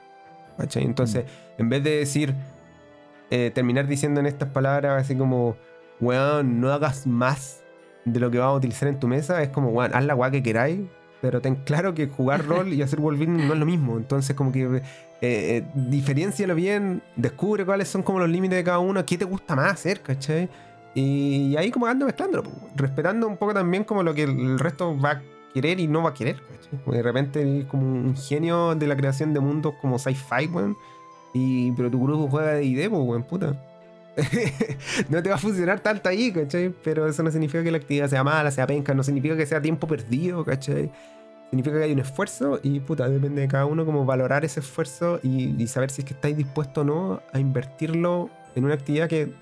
¿Cachai? 0.60 0.84
Entonces, 0.84 1.24
en 1.58 1.68
vez 1.68 1.82
de 1.82 1.96
decir, 1.96 2.34
eh, 3.30 3.50
terminar 3.54 3.86
diciendo 3.86 4.20
en 4.20 4.26
estas 4.26 4.50
palabras 4.50 5.02
así 5.02 5.16
como, 5.16 5.56
weón, 6.00 6.60
no 6.60 6.72
hagas 6.72 7.06
más 7.06 7.62
de 8.04 8.20
lo 8.20 8.30
que 8.30 8.38
vas 8.38 8.48
a 8.48 8.54
utilizar 8.54 8.88
en 8.88 8.98
tu 8.98 9.08
mesa, 9.08 9.42
es 9.42 9.48
como, 9.48 9.70
weón, 9.70 9.94
haz 9.94 10.04
la 10.04 10.14
weá 10.14 10.30
que 10.30 10.42
queráis, 10.42 10.80
pero 11.20 11.40
ten 11.40 11.56
claro 11.56 11.94
que 11.94 12.08
jugar 12.08 12.44
rol 12.46 12.72
y 12.72 12.82
hacer 12.82 13.00
world 13.00 13.26
no 13.28 13.52
es 13.52 13.58
lo 13.58 13.66
mismo. 13.66 13.96
Entonces, 13.96 14.34
como 14.36 14.52
que 14.52 14.62
eh, 14.62 14.82
eh, 15.22 15.66
diferencialo 15.74 16.54
bien, 16.54 17.02
descubre 17.16 17.64
cuáles 17.64 17.88
son 17.88 18.02
como 18.02 18.18
los 18.20 18.28
límites 18.28 18.56
de 18.56 18.64
cada 18.64 18.78
uno, 18.78 19.04
qué 19.04 19.18
te 19.18 19.24
gusta 19.24 19.54
más 19.54 19.72
hacer, 19.72 20.00
¿cachai? 20.00 20.48
Y, 20.94 21.54
ahí 21.56 21.70
como 21.70 21.86
ando 21.86 22.06
mezclándolo, 22.06 22.50
respetando 22.74 23.28
un 23.28 23.36
poco 23.36 23.54
también 23.54 23.84
como 23.84 24.02
lo 24.02 24.14
que 24.14 24.24
el 24.24 24.58
resto 24.58 24.98
va 24.98 25.22
querer 25.52 25.81
y 25.81 25.86
no 25.86 26.02
va 26.02 26.10
a 26.10 26.14
querer, 26.14 26.36
¿cachai? 26.36 26.94
De 26.97 27.02
repente 27.02 27.40
eres 27.43 27.66
como 27.66 27.86
un 27.86 28.16
genio 28.16 28.74
de 28.74 28.86
la 28.86 28.97
creación 28.97 29.35
de 29.35 29.40
mundos 29.40 29.74
como 29.81 29.98
sci-fi, 29.98 30.47
weón. 30.47 30.77
Y, 31.32 31.72
pero 31.72 31.90
tu 31.90 32.02
grupo 32.02 32.28
juega 32.28 32.55
de 32.55 32.64
ID, 32.64 32.89
pues, 32.89 33.02
weón, 33.02 33.22
puta. 33.24 33.66
no 35.09 35.22
te 35.22 35.28
va 35.28 35.36
a 35.36 35.39
funcionar 35.39 35.81
tanto 35.81 36.09
ahí, 36.09 36.32
¿cachai? 36.32 36.74
Pero 36.82 37.06
eso 37.06 37.22
no 37.22 37.31
significa 37.31 37.62
que 37.62 37.70
la 37.70 37.78
actividad 37.78 38.09
sea 38.09 38.24
mala, 38.24 38.51
sea 38.51 38.66
penca, 38.66 38.94
no 38.94 39.02
significa 39.02 39.36
que 39.36 39.47
sea 39.47 39.60
tiempo 39.60 39.86
perdido, 39.86 40.44
¿cachai? 40.44 40.90
Significa 41.51 41.78
que 41.78 41.85
hay 41.85 41.93
un 41.93 42.01
esfuerzo 42.01 42.60
y 42.62 42.81
puta, 42.81 43.09
depende 43.09 43.40
de 43.40 43.48
cada 43.48 43.66
uno 43.66 43.85
como 43.85 44.05
valorar 44.05 44.44
ese 44.44 44.60
esfuerzo 44.60 45.18
y, 45.22 45.60
y 45.60 45.66
saber 45.66 45.90
si 45.90 46.02
es 46.02 46.06
que 46.06 46.14
estáis 46.14 46.36
dispuestos 46.36 46.82
o 46.82 46.85
no 46.85 47.22
a 47.32 47.40
invertirlo 47.40 48.31
en 48.55 48.64
una 48.64 48.74
actividad 48.74 49.09
que 49.09 49.32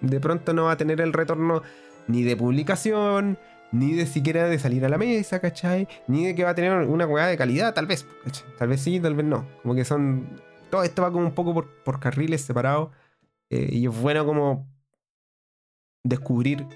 de 0.00 0.20
pronto 0.20 0.52
no 0.52 0.64
va 0.64 0.72
a 0.72 0.76
tener 0.76 1.00
el 1.00 1.12
retorno 1.12 1.62
ni 2.08 2.22
de 2.22 2.36
publicación, 2.36 3.38
ni 3.72 3.94
de 3.94 4.06
siquiera 4.06 4.46
de 4.48 4.58
salir 4.58 4.84
a 4.84 4.88
la 4.88 4.98
mesa, 4.98 5.40
¿cachai? 5.40 5.88
Ni 6.06 6.26
de 6.26 6.34
que 6.34 6.44
va 6.44 6.50
a 6.50 6.54
tener 6.54 6.72
una 6.86 7.06
weá 7.06 7.26
de 7.26 7.36
calidad, 7.36 7.74
tal 7.74 7.86
vez, 7.86 8.06
¿cachai? 8.24 8.46
Tal 8.58 8.68
vez 8.68 8.80
sí, 8.80 9.00
tal 9.00 9.14
vez 9.14 9.26
no. 9.26 9.46
Como 9.62 9.74
que 9.74 9.84
son. 9.84 10.40
Todo 10.70 10.84
esto 10.84 11.02
va 11.02 11.10
como 11.10 11.26
un 11.26 11.34
poco 11.34 11.52
por, 11.54 11.68
por 11.82 12.00
carriles 12.00 12.42
separados. 12.42 12.90
eh, 13.50 13.68
y 13.72 13.86
es 13.86 14.00
bueno 14.00 14.24
como 14.24 14.66
descubrir 16.04 16.66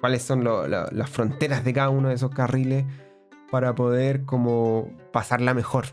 cuáles 0.00 0.22
son 0.22 0.44
las 0.44 1.10
fronteras 1.10 1.64
de 1.64 1.72
cada 1.72 1.90
uno 1.90 2.08
de 2.08 2.14
esos 2.14 2.30
carriles 2.30 2.84
para 3.50 3.74
poder 3.74 4.24
como 4.24 4.88
pasarla 5.12 5.54
mejor 5.54 5.86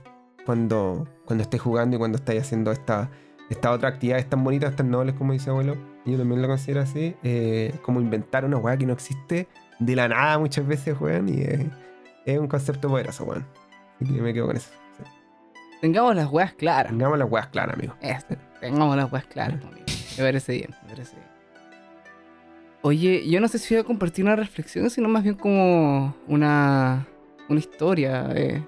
cuando, 0.45 1.07
cuando 1.25 1.43
estés 1.43 1.59
jugando 1.59 1.97
y 1.97 1.99
cuando 1.99 2.17
estés 2.17 2.41
haciendo 2.41 2.71
esta, 2.71 3.09
esta 3.49 3.71
otra 3.71 3.89
actividades 3.89 4.29
tan 4.29 4.43
bonitas, 4.43 4.75
tan 4.75 4.89
nobles 4.89 5.15
como 5.15 5.33
dice 5.33 5.49
abuelo. 5.49 5.75
Yo 6.05 6.17
también 6.17 6.41
lo 6.41 6.47
considero 6.47 6.81
así, 6.81 7.15
eh, 7.23 7.73
como 7.81 7.99
inventar 7.99 8.45
una 8.45 8.57
weá 8.57 8.77
que 8.77 8.85
no 8.85 8.93
existe 8.93 9.49
de 9.79 9.95
la 9.95 10.07
nada 10.07 10.39
muchas 10.39 10.65
veces, 10.67 10.99
weón, 10.99 11.29
y 11.29 11.41
eh, 11.41 11.69
es 12.25 12.37
un 12.39 12.47
concepto 12.47 12.89
poderoso, 12.89 13.23
weón. 13.25 13.45
Así 14.01 14.13
que 14.13 14.21
me 14.21 14.33
quedo 14.33 14.47
con 14.47 14.57
eso. 14.57 14.69
Sí. 14.97 15.03
Tengamos 15.81 16.15
las 16.15 16.27
weas 16.31 16.53
claras. 16.53 16.91
Tengamos 16.91 17.17
las 17.17 17.29
weas 17.31 17.47
claras, 17.47 17.75
amigo. 17.75 17.93
Este, 18.01 18.37
tengamos 18.59 18.95
las 18.95 19.11
weas 19.11 19.25
claras, 19.25 19.61
amigo. 19.63 19.85
Me 20.17 20.23
parece 20.23 20.53
bien, 20.53 20.69
me 20.83 20.89
parece 20.89 21.15
bien. 21.15 21.27
Oye, 22.81 23.27
yo 23.29 23.41
no 23.41 23.47
sé 23.47 23.57
si 23.59 23.73
voy 23.73 23.81
a 23.81 23.83
compartir 23.83 24.23
una 24.23 24.35
reflexión, 24.35 24.89
sino 24.89 25.09
más 25.09 25.23
bien 25.23 25.35
como 25.35 26.15
una, 26.27 27.05
una 27.49 27.59
historia. 27.59 28.29
eh, 28.35 28.63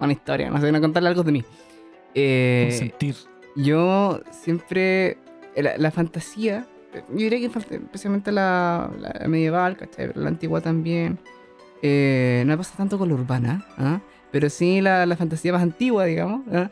una 0.00 0.12
historia, 0.12 0.50
no 0.50 0.60
sé, 0.60 0.70
no 0.70 0.80
contarle 0.80 1.08
algo 1.08 1.22
de 1.22 1.32
mí. 1.32 1.44
Eh, 2.14 2.68
sentir. 2.78 3.16
yo 3.56 4.20
siempre. 4.30 5.18
La, 5.56 5.78
la 5.78 5.90
fantasía, 5.92 6.66
yo 6.94 7.16
diría 7.16 7.38
que 7.40 7.46
especialmente 7.46 8.32
la, 8.32 8.90
la 8.98 9.28
medieval, 9.28 9.76
¿cachai? 9.76 10.10
La 10.14 10.28
antigua 10.28 10.60
también. 10.60 11.18
eh, 11.82 12.44
no 12.46 12.56
pasa 12.56 12.76
tanto 12.76 12.98
con 12.98 13.08
la 13.08 13.14
urbana, 13.14 13.66
¿ah? 13.76 14.00
pero 14.32 14.48
sí 14.48 14.80
la, 14.80 15.04
la 15.06 15.16
fantasía 15.16 15.52
más 15.52 15.62
antigua, 15.62 16.04
digamos. 16.06 16.42
¿ah? 16.52 16.70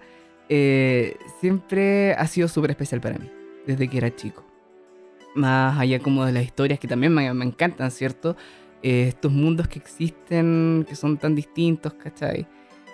eh, 0.48 1.16
siempre 1.40 2.12
ha 2.14 2.26
sido 2.26 2.48
súper 2.48 2.70
especial 2.70 3.00
para 3.00 3.18
mí, 3.18 3.30
desde 3.66 3.88
que 3.88 3.98
era 3.98 4.14
chico. 4.14 4.44
Más 5.34 5.78
allá 5.78 5.98
como 5.98 6.24
de 6.26 6.32
las 6.32 6.44
historias 6.44 6.78
que 6.78 6.88
también 6.88 7.14
me, 7.14 7.32
me 7.32 7.44
encantan, 7.44 7.90
¿cierto? 7.90 8.36
Eh, 8.82 9.06
estos 9.08 9.32
mundos 9.32 9.68
que 9.68 9.78
existen, 9.78 10.84
que 10.88 10.94
son 10.96 11.16
tan 11.16 11.34
distintos, 11.34 11.94
¿cachai? 11.94 12.46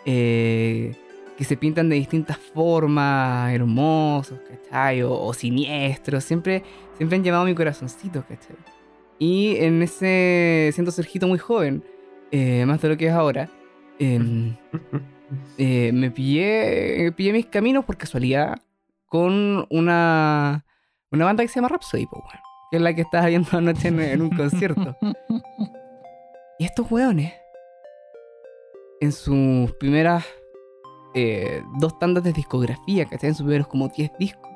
Eh, 0.04 0.94
que 1.38 1.44
se 1.44 1.56
pintan 1.56 1.88
de 1.88 1.94
distintas 1.94 2.36
formas, 2.36 3.54
hermosos, 3.54 4.40
¿cachai? 4.40 5.02
O, 5.02 5.12
o 5.12 5.32
siniestros, 5.32 6.24
siempre, 6.24 6.64
siempre 6.96 7.16
han 7.16 7.22
llamado 7.22 7.44
mi 7.44 7.54
corazoncito, 7.54 8.24
¿cachai? 8.28 8.56
Y 9.20 9.54
en 9.58 9.80
ese, 9.80 10.70
siendo 10.74 10.90
Sergito 10.90 11.28
muy 11.28 11.38
joven, 11.38 11.84
eh, 12.32 12.66
más 12.66 12.82
de 12.82 12.88
lo 12.88 12.96
que 12.96 13.06
es 13.06 13.12
ahora, 13.12 13.48
em, 14.00 14.56
eh, 15.58 15.92
me 15.94 16.10
pillé, 16.10 17.12
pillé 17.12 17.32
mis 17.32 17.46
caminos 17.46 17.84
por 17.84 17.96
casualidad 17.96 18.60
con 19.06 19.64
una, 19.70 20.64
una 21.12 21.24
banda 21.24 21.44
que 21.44 21.48
se 21.48 21.54
llama 21.54 21.68
Rhapsody, 21.68 22.08
que 22.72 22.78
es 22.78 22.82
la 22.82 22.92
que 22.94 23.02
estaba 23.02 23.28
viendo 23.28 23.48
anoche 23.56 23.88
en, 23.88 24.00
en 24.00 24.22
un 24.22 24.30
concierto. 24.30 24.96
Y 26.60 26.64
estos 26.64 26.90
weones, 26.90 27.32
en 29.00 29.12
sus 29.12 29.70
primeras 29.78 30.24
eh, 31.14 31.62
dos 31.78 31.98
tandas 31.98 32.24
de 32.24 32.32
discografía, 32.32 33.06
que 33.06 33.14
en 33.26 33.34
sus 33.34 33.44
primeros 33.44 33.68
como 33.68 33.88
10 33.88 34.10
discos, 34.18 34.50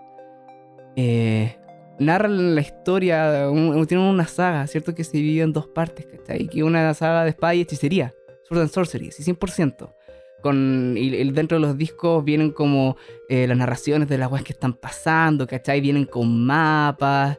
eh, 0.96 1.56
narran 1.98 2.54
la 2.54 2.60
historia, 2.60 3.48
tienen 3.88 4.06
una 4.06 4.26
saga, 4.26 4.66
¿cierto? 4.66 4.94
Que 4.94 5.04
se 5.04 5.16
divide 5.16 5.42
en 5.42 5.52
dos 5.52 5.66
partes, 5.66 6.06
¿cachai? 6.06 6.48
Que 6.48 6.62
una 6.62 6.92
saga 6.94 7.24
de 7.24 7.30
espada 7.30 7.54
y 7.54 7.62
hechicería, 7.62 8.14
Sword 8.48 8.60
and 8.60 8.70
Sorcery, 8.70 9.10
sí, 9.12 9.22
100%. 9.22 9.94
Con, 10.42 10.96
y, 10.98 11.30
dentro 11.30 11.58
de 11.58 11.66
los 11.66 11.78
discos 11.78 12.24
vienen 12.24 12.50
como 12.50 12.96
eh, 13.28 13.46
las 13.46 13.56
narraciones 13.56 14.08
de 14.08 14.18
las 14.18 14.30
weas 14.30 14.44
que 14.44 14.52
están 14.52 14.74
pasando, 14.74 15.46
¿cachai? 15.46 15.80
Vienen 15.80 16.04
con 16.04 16.44
mapas, 16.44 17.38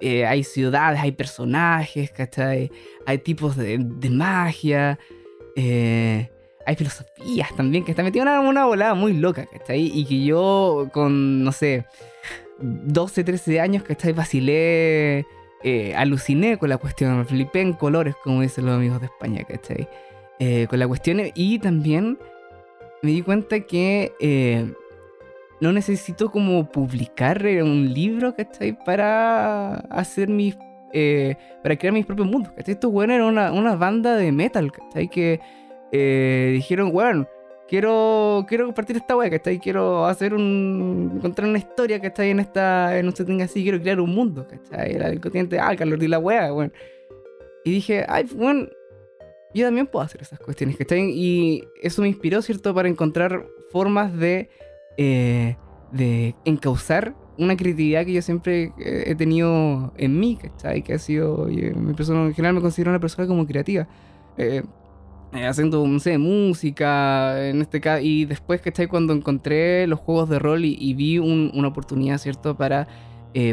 hay 0.00 0.44
ciudades, 0.44 1.00
hay 1.00 1.12
personajes, 1.12 2.10
¿cachai? 2.10 2.70
Hay 3.06 3.18
tipos 3.18 3.56
de, 3.56 3.78
de 3.80 4.10
magia, 4.10 4.98
eh, 5.56 6.30
hay 6.66 6.76
filosofías 6.76 7.54
también, 7.56 7.84
que 7.84 7.92
está 7.92 8.02
metida 8.02 8.22
una, 8.22 8.40
una 8.40 8.64
volada 8.66 8.94
muy 8.94 9.12
loca, 9.12 9.46
¿cachai? 9.46 9.90
Y 9.94 10.04
que 10.04 10.24
yo 10.24 10.88
con, 10.92 11.44
no 11.44 11.52
sé, 11.52 11.84
12, 12.60 13.24
13 13.24 13.60
años, 13.60 13.82
¿cachai? 13.82 14.12
Vacilé, 14.12 15.26
eh, 15.62 15.94
aluciné 15.96 16.58
con 16.58 16.68
la 16.68 16.78
cuestión, 16.78 17.18
me 17.18 17.24
flipé 17.24 17.60
en 17.60 17.72
colores, 17.72 18.14
como 18.22 18.42
dicen 18.42 18.66
los 18.66 18.76
amigos 18.76 19.00
de 19.00 19.06
España, 19.06 19.44
¿cachai? 19.44 19.88
Eh, 20.38 20.66
con 20.68 20.78
la 20.78 20.88
cuestión 20.88 21.20
y 21.34 21.58
también 21.58 22.18
me 23.02 23.10
di 23.10 23.22
cuenta 23.22 23.60
que 23.60 24.12
eh, 24.18 24.72
no 25.60 25.72
necesito 25.72 26.30
como 26.30 26.70
publicar 26.70 27.44
eh, 27.46 27.62
un 27.62 27.92
libro, 27.92 28.34
¿cachai? 28.34 28.76
Para 28.84 29.76
hacer 29.90 30.28
mis... 30.28 30.56
eh, 30.92 31.36
para 31.62 31.76
crear 31.76 31.92
mis 31.92 32.06
propios 32.06 32.28
mundos, 32.28 32.52
¿cachai? 32.52 32.74
Estos 32.74 32.90
weones 32.92 33.16
eran 33.16 33.28
una, 33.28 33.52
una 33.52 33.76
banda 33.76 34.16
de 34.16 34.32
metal, 34.32 34.72
¿cachai? 34.72 35.08
Que 35.08 35.40
eh, 35.96 36.50
dijeron, 36.54 36.90
weón, 36.92 37.28
quiero, 37.68 38.44
quiero 38.48 38.64
compartir 38.64 38.96
esta 38.96 39.16
weá, 39.16 39.30
¿cachai? 39.30 39.60
Quiero 39.60 40.06
hacer 40.06 40.34
un... 40.34 41.12
encontrar 41.16 41.48
una 41.48 41.58
historia, 41.58 42.00
¿cachai? 42.00 42.30
En 42.30 42.40
esta... 42.40 42.98
en 42.98 43.06
un 43.06 43.14
setting 43.14 43.42
así, 43.42 43.62
quiero 43.62 43.80
crear 43.80 44.00
un 44.00 44.12
mundo, 44.12 44.44
¿cachai? 44.48 44.96
El 44.96 45.20
continente 45.20 45.60
Alcalor 45.60 46.02
y 46.02 46.08
la 46.08 46.18
weá, 46.18 46.52
weón. 46.52 46.72
Y 47.64 47.70
dije, 47.70 48.04
ay, 48.08 48.26
weón, 48.34 48.70
yo 49.54 49.66
también 49.66 49.86
puedo 49.86 50.04
hacer 50.04 50.20
esas 50.20 50.40
cuestiones, 50.40 50.76
¿cachai? 50.76 51.10
Y 51.10 51.62
eso 51.80 52.02
me 52.02 52.08
inspiró, 52.08 52.42
¿cierto? 52.42 52.74
Para 52.74 52.88
encontrar 52.88 53.46
formas 53.70 54.12
de, 54.18 54.50
eh, 54.96 55.56
de 55.92 56.34
encauzar 56.44 57.14
una 57.38 57.56
creatividad 57.56 58.04
que 58.04 58.14
yo 58.14 58.22
siempre 58.22 58.72
eh, 58.78 59.04
he 59.06 59.14
tenido 59.14 59.92
en 59.96 60.18
mí, 60.18 60.36
¿cachai? 60.42 60.82
Que 60.82 60.94
ha 60.94 60.98
sido, 60.98 61.46
mi 61.46 61.94
persona, 61.94 62.26
en 62.26 62.34
general 62.34 62.56
me 62.56 62.60
considero 62.60 62.90
una 62.90 63.00
persona 63.00 63.28
como 63.28 63.46
creativa. 63.46 63.86
Eh, 64.36 64.62
eh, 64.62 64.62
haciendo, 65.42 65.86
no 65.86 65.98
sé, 65.98 66.18
música, 66.18 67.48
en 67.48 67.62
este 67.62 67.80
caso, 67.80 68.02
y 68.02 68.24
después, 68.24 68.60
¿cachai? 68.60 68.86
Cuando 68.86 69.12
encontré 69.12 69.86
los 69.86 70.00
juegos 70.00 70.28
de 70.28 70.38
rol 70.38 70.64
y, 70.64 70.94
vi 70.94 71.18
una 71.18 71.68
oportunidad, 71.68 72.18
¿cierto? 72.18 72.56
Para 72.56 72.86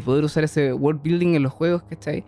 poder 0.05 0.23
usar 0.23 0.43
ese 0.43 0.73
world 0.73 1.01
building 1.01 1.35
en 1.35 1.43
los 1.43 1.53
juegos, 1.53 1.83
¿cachai? 1.83 2.23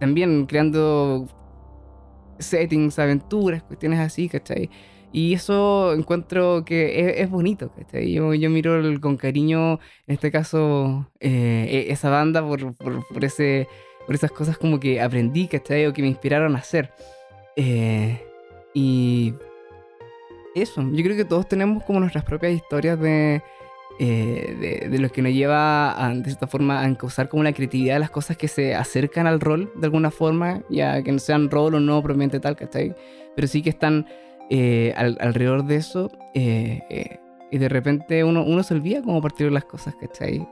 también 0.00 0.46
creando 0.46 1.28
settings, 2.38 2.98
aventuras, 2.98 3.62
cuestiones 3.62 4.00
así, 4.00 4.28
¿cachai? 4.28 4.70
Y 5.12 5.32
eso 5.34 5.92
encuentro 5.94 6.64
que 6.64 7.22
es, 7.22 7.30
bonito, 7.30 7.70
¿cachai? 7.72 8.12
Yo, 8.12 8.34
yo 8.34 8.50
miro 8.50 8.82
con 9.00 9.16
cariño, 9.16 9.74
en 10.06 10.14
este 10.14 10.32
caso, 10.32 11.08
eh, 11.20 11.86
e, 11.88 11.92
esa 11.92 12.10
banda 12.10 12.42
por, 12.46 12.74
por, 12.74 13.24
ese, 13.24 13.68
por 14.06 14.14
esas 14.14 14.32
cosas 14.32 14.58
como 14.58 14.80
que 14.80 15.00
aprendí, 15.00 15.48
¿cachai? 15.48 15.86
O 15.86 15.92
que 15.92 16.02
me 16.02 16.08
inspiraron 16.08 16.56
a 16.56 16.58
hacer. 16.58 16.92
Eh, 17.56 18.20
y 18.74 19.34
eso, 20.54 20.82
yo 20.92 21.04
creo 21.04 21.16
que 21.16 21.24
todos 21.24 21.48
tenemos 21.48 21.84
como 21.84 22.00
nuestras 22.00 22.24
propias 22.24 22.52
historias 22.52 22.98
de, 22.98 23.42
eh, 24.00 24.80
de, 24.82 24.88
de, 24.88 24.98
lo 24.98 25.08
que 25.10 25.22
nos 25.22 25.32
lleva 25.32 26.04
a, 26.04 26.14
de 26.14 26.24
cierta 26.24 26.46
forma 26.46 26.82
a 26.82 26.94
causar 26.96 27.28
como 27.28 27.42
la 27.42 27.52
creatividad 27.52 27.94
de 27.94 28.00
las 28.00 28.10
cosas 28.10 28.36
que 28.36 28.48
se 28.48 28.74
acercan 28.74 29.26
al 29.26 29.40
rol 29.40 29.72
de 29.76 29.86
alguna 29.86 30.10
forma, 30.10 30.62
ya 30.68 31.02
que 31.02 31.12
no 31.12 31.18
sean 31.18 31.50
rol 31.50 31.74
o 31.74 31.80
no 31.80 32.02
propiamente 32.02 32.40
tal, 32.40 32.56
¿cachai? 32.56 32.94
Pero 33.36 33.48
sí 33.48 33.62
que 33.62 33.70
están 33.70 34.06
eh, 34.50 34.92
alrededor 34.96 35.64
de 35.64 35.76
eso. 35.76 36.10
Eh, 36.34 36.82
eh, 36.90 37.18
y 37.50 37.58
de 37.58 37.68
repente 37.68 38.24
uno, 38.24 38.44
uno 38.44 38.62
se 38.62 38.74
olvida 38.74 39.02
cómo 39.02 39.22
partir 39.22 39.50
las 39.52 39.64
cosas, 39.64 39.94
¿cachai? 39.96 40.46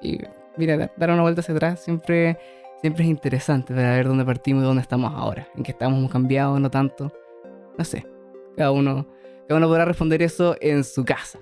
y 0.00 0.18
mira, 0.56 0.90
dar 0.96 1.10
una 1.10 1.22
vuelta 1.22 1.40
hacia 1.40 1.54
atrás 1.54 1.80
siempre, 1.80 2.36
siempre 2.80 3.04
es 3.04 3.10
interesante 3.10 3.74
para 3.74 3.92
ver 3.92 4.06
dónde 4.06 4.24
partimos 4.24 4.62
y 4.62 4.66
dónde 4.66 4.82
estamos 4.82 5.12
ahora. 5.14 5.48
En 5.56 5.62
qué 5.62 5.72
estamos, 5.72 5.98
hemos 5.98 6.10
cambiado, 6.10 6.58
no 6.58 6.70
tanto. 6.70 7.12
No 7.76 7.84
sé. 7.84 8.06
Cada 8.56 8.70
uno, 8.70 9.06
cada 9.46 9.58
uno 9.58 9.68
podrá 9.68 9.84
responder 9.84 10.22
eso 10.22 10.56
en 10.60 10.84
su 10.84 11.04
casa. 11.04 11.38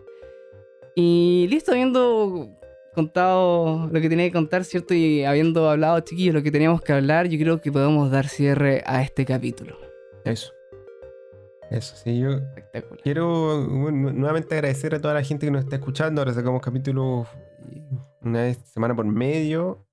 Y 0.94 1.46
listo, 1.50 1.72
habiendo 1.72 2.48
contado 2.94 3.88
lo 3.92 4.00
que 4.00 4.08
tenía 4.08 4.26
que 4.26 4.32
contar, 4.32 4.64
¿cierto? 4.64 4.94
Y 4.94 5.24
habiendo 5.24 5.68
hablado, 5.68 6.00
chiquillos, 6.00 6.34
lo 6.34 6.42
que 6.42 6.50
teníamos 6.50 6.80
que 6.80 6.94
hablar, 6.94 7.28
yo 7.28 7.38
creo 7.38 7.60
que 7.60 7.70
podemos 7.70 8.10
dar 8.10 8.26
cierre 8.26 8.82
a 8.86 9.02
este 9.02 9.24
capítulo. 9.24 9.76
Eso. 10.24 10.52
Eso, 11.70 11.96
sí, 11.96 12.18
yo 12.18 12.40
quiero 13.02 13.66
nuevamente 13.66 14.54
agradecer 14.54 14.94
a 14.94 15.00
toda 15.00 15.14
la 15.14 15.22
gente 15.22 15.46
que 15.46 15.50
nos 15.50 15.64
está 15.64 15.76
escuchando. 15.76 16.20
Ahora 16.20 16.32
sacamos 16.32 16.62
capítulos 16.62 17.26
una 18.22 18.42
vez 18.42 18.58
semana 18.58 18.94
por 18.94 19.04
medio. 19.04 19.85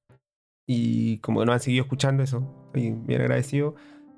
Y 0.66 1.18
como 1.20 1.44
nos 1.46 1.54
han 1.54 1.60
seguido 1.60 1.84
escuchando, 1.84 2.24
eso, 2.24 2.44
estoy 2.68 2.92
bien 2.92 3.22
agradecido. 3.22 3.76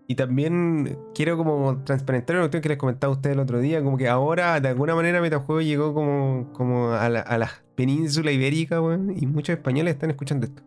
Y 0.08 0.16
también 0.16 1.00
quiero 1.16 1.38
como 1.38 1.84
transparentar 1.84 2.36
una 2.36 2.44
cuestión 2.44 2.62
que 2.62 2.70
les 2.70 2.78
comentaba 2.78 3.12
a 3.12 3.16
ustedes 3.16 3.36
el 3.36 3.40
otro 3.40 3.60
día, 3.60 3.84
como 3.84 3.98
que 3.98 4.08
ahora 4.08 4.60
de 4.60 4.70
alguna 4.70 4.94
manera 4.96 5.22
Metajuego 5.22 5.62
llegó 5.62 5.94
como, 5.96 6.52
como 6.54 6.92
a, 6.92 7.10
la, 7.10 7.22
a 7.22 7.38
la 7.40 7.50
península 7.76 8.32
ibérica, 8.32 8.80
y 9.16 9.26
muchos 9.26 9.56
españoles 9.58 9.96
están 9.96 10.12
escuchando 10.12 10.46
esto. 10.46 10.62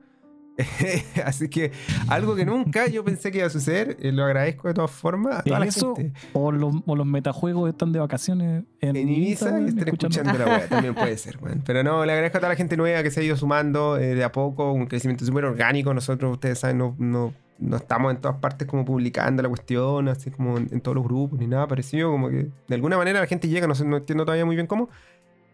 Así 1.24 1.48
que 1.48 1.70
algo 2.08 2.34
que 2.34 2.44
nunca 2.44 2.88
yo 2.88 3.04
pensé 3.04 3.30
que 3.30 3.38
iba 3.38 3.46
a 3.46 3.50
suceder, 3.50 3.96
eh, 4.00 4.10
lo 4.10 4.24
agradezco 4.24 4.66
de 4.68 4.74
todas 4.74 4.90
formas. 4.90 5.42
eso, 5.64 5.94
O, 6.32 6.50
los, 6.50 6.74
o 6.84 6.96
los 6.96 7.06
metajuegos 7.06 7.68
están 7.70 7.92
de 7.92 8.00
vacaciones 8.00 8.64
en, 8.80 8.96
Ibiza 8.96 9.60
y 9.60 9.66
están 9.66 9.88
escuchando, 9.88 10.32
la 10.36 10.46
web, 10.46 10.68
también 10.68 10.94
puede 10.94 11.16
ser. 11.16 11.38
Pero 11.64 11.84
no, 11.84 12.04
le 12.04 12.12
agradezco 12.12 12.38
a 12.38 12.40
toda 12.40 12.52
la 12.52 12.56
gente 12.56 12.76
nueva 12.76 13.02
que 13.02 13.10
se 13.10 13.20
ha 13.20 13.22
ido 13.22 13.36
sumando 13.36 13.96
eh, 13.98 14.14
de 14.14 14.24
a 14.24 14.32
poco, 14.32 14.72
un 14.72 14.86
crecimiento 14.86 15.24
súper 15.24 15.44
orgánico. 15.44 15.94
Nosotros, 15.94 16.32
ustedes 16.32 16.58
saben, 16.58 16.78
no, 16.78 16.96
no, 16.98 17.32
no, 17.58 17.76
estamos 17.76 18.12
en 18.12 18.20
todas 18.20 18.38
partes 18.38 18.66
como 18.66 18.84
publicando 18.84 19.42
la 19.42 19.48
cuestión, 19.48 20.08
así 20.08 20.32
como 20.32 20.58
en, 20.58 20.80
todos 20.80 20.96
los 20.96 21.04
grupos 21.04 21.38
ni 21.38 21.46
nada 21.46 21.68
parecido. 21.68 22.10
Como 22.10 22.30
que 22.30 22.48
de 22.66 22.74
alguna 22.74 22.96
manera 22.96 23.20
la 23.20 23.26
gente 23.26 23.46
llega, 23.46 23.68
no, 23.68 23.76
sé, 23.76 23.84
no 23.84 23.98
entiendo 23.98 24.24
todavía 24.24 24.44
muy 24.44 24.56
bien 24.56 24.66
cómo, 24.66 24.88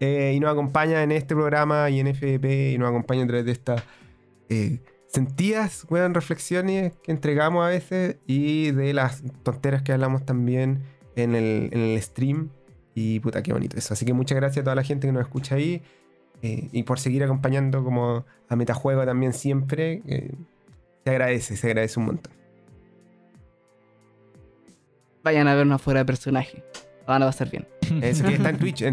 eh, 0.01 0.33
y 0.35 0.41
nos 0.41 0.51
acompaña 0.51 1.03
en 1.03 1.13
este 1.13 1.35
programa 1.35 1.91
y 1.91 2.01
en 2.01 2.15
FDP 2.15 2.73
y 2.73 2.79
nos 2.79 2.89
acompaña 2.89 3.25
a 3.25 3.27
través 3.27 3.45
de 3.45 3.53
esta 3.53 3.85
sentidas, 5.15 5.87
weón, 5.89 6.13
reflexiones 6.13 6.93
que 7.03 7.13
entregamos 7.13 7.65
a 7.65 7.69
veces 7.69 8.17
y 8.27 8.73
de 8.73 8.93
las 8.93 9.23
tonteras 9.43 9.83
que 9.83 9.93
hablamos 9.93 10.27
también 10.27 10.83
en 11.15 11.35
el, 11.35 11.71
en 11.73 11.81
el 11.81 12.03
stream. 12.03 12.51
Y 12.95 13.21
puta, 13.21 13.43
qué 13.43 13.53
bonito 13.53 13.77
eso. 13.77 13.95
Así 13.95 14.05
que 14.05 14.13
muchas 14.13 14.37
gracias 14.37 14.63
a 14.63 14.65
toda 14.65 14.77
la 14.77 14.83
gente 14.83 15.07
que 15.07 15.13
nos 15.13 15.23
escucha 15.23 15.55
ahí 15.55 15.83
eh, 16.43 16.69
y 16.73 16.83
por 16.83 16.99
seguir 16.99 17.23
acompañando 17.25 17.83
como 17.85 18.25
a 18.49 18.57
Metajuego 18.57 19.05
también 19.05 19.33
siempre. 19.33 20.03
se 21.05 21.11
agradece, 21.11 21.57
se 21.57 21.67
agradece 21.69 22.01
un 22.01 22.07
montón. 22.07 22.33
Vayan 25.23 25.49
a 25.49 25.55
vernos 25.55 25.81
fuera 25.81 26.01
de 26.01 26.07
personaje. 26.07 26.63
Van 27.07 27.23
a 27.23 27.27
pasar 27.27 27.51
bien. 27.51 27.67
Eso 28.03 28.25
que 28.25 28.35
está 28.35 28.51
en 28.51 28.59
Twitch. 28.59 28.85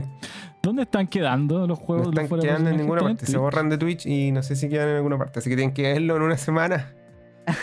¿Dónde 0.61 0.83
están 0.83 1.07
quedando 1.07 1.65
los 1.65 1.79
juegos? 1.79 2.13
No 2.13 2.21
están 2.21 2.39
quedando 2.39 2.69
en 2.69 2.77
ninguna 2.77 3.01
parte. 3.01 3.25
Se 3.25 3.37
borran 3.37 3.69
de 3.69 3.77
Twitch 3.77 4.05
y 4.05 4.31
no 4.31 4.43
sé 4.43 4.55
si 4.55 4.69
quedan 4.69 4.89
en 4.89 4.95
alguna 4.97 5.17
parte. 5.17 5.39
Así 5.39 5.49
que 5.49 5.55
tienen 5.55 5.73
que 5.73 5.83
verlo 5.93 6.15
en 6.17 6.21
una 6.21 6.37
semana. 6.37 6.93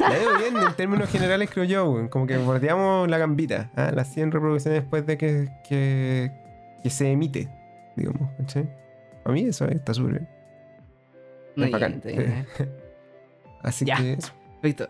La 0.00 0.08
veo 0.08 0.38
bien 0.38 0.56
en 0.56 0.74
términos 0.74 1.08
generales, 1.08 1.48
creo 1.50 1.64
yo. 1.64 2.10
Como 2.10 2.26
que 2.26 2.36
bordeamos 2.36 3.08
la 3.08 3.18
gambita. 3.18 3.70
¿ah? 3.76 3.92
Las 3.94 4.12
100 4.12 4.32
reproducciones 4.32 4.82
después 4.82 5.06
de 5.06 5.16
que, 5.16 5.48
que, 5.68 6.32
que 6.82 6.90
se 6.90 7.10
emite. 7.12 7.48
Digamos. 7.96 8.30
A 9.24 9.30
mí 9.30 9.42
eso 9.42 9.66
está 9.66 9.94
súper 9.94 10.26
bien. 11.56 11.70
bacán. 11.70 12.02
Así 13.62 13.84
que 13.84 14.14
eso. 14.14 14.32
Listo. 14.62 14.88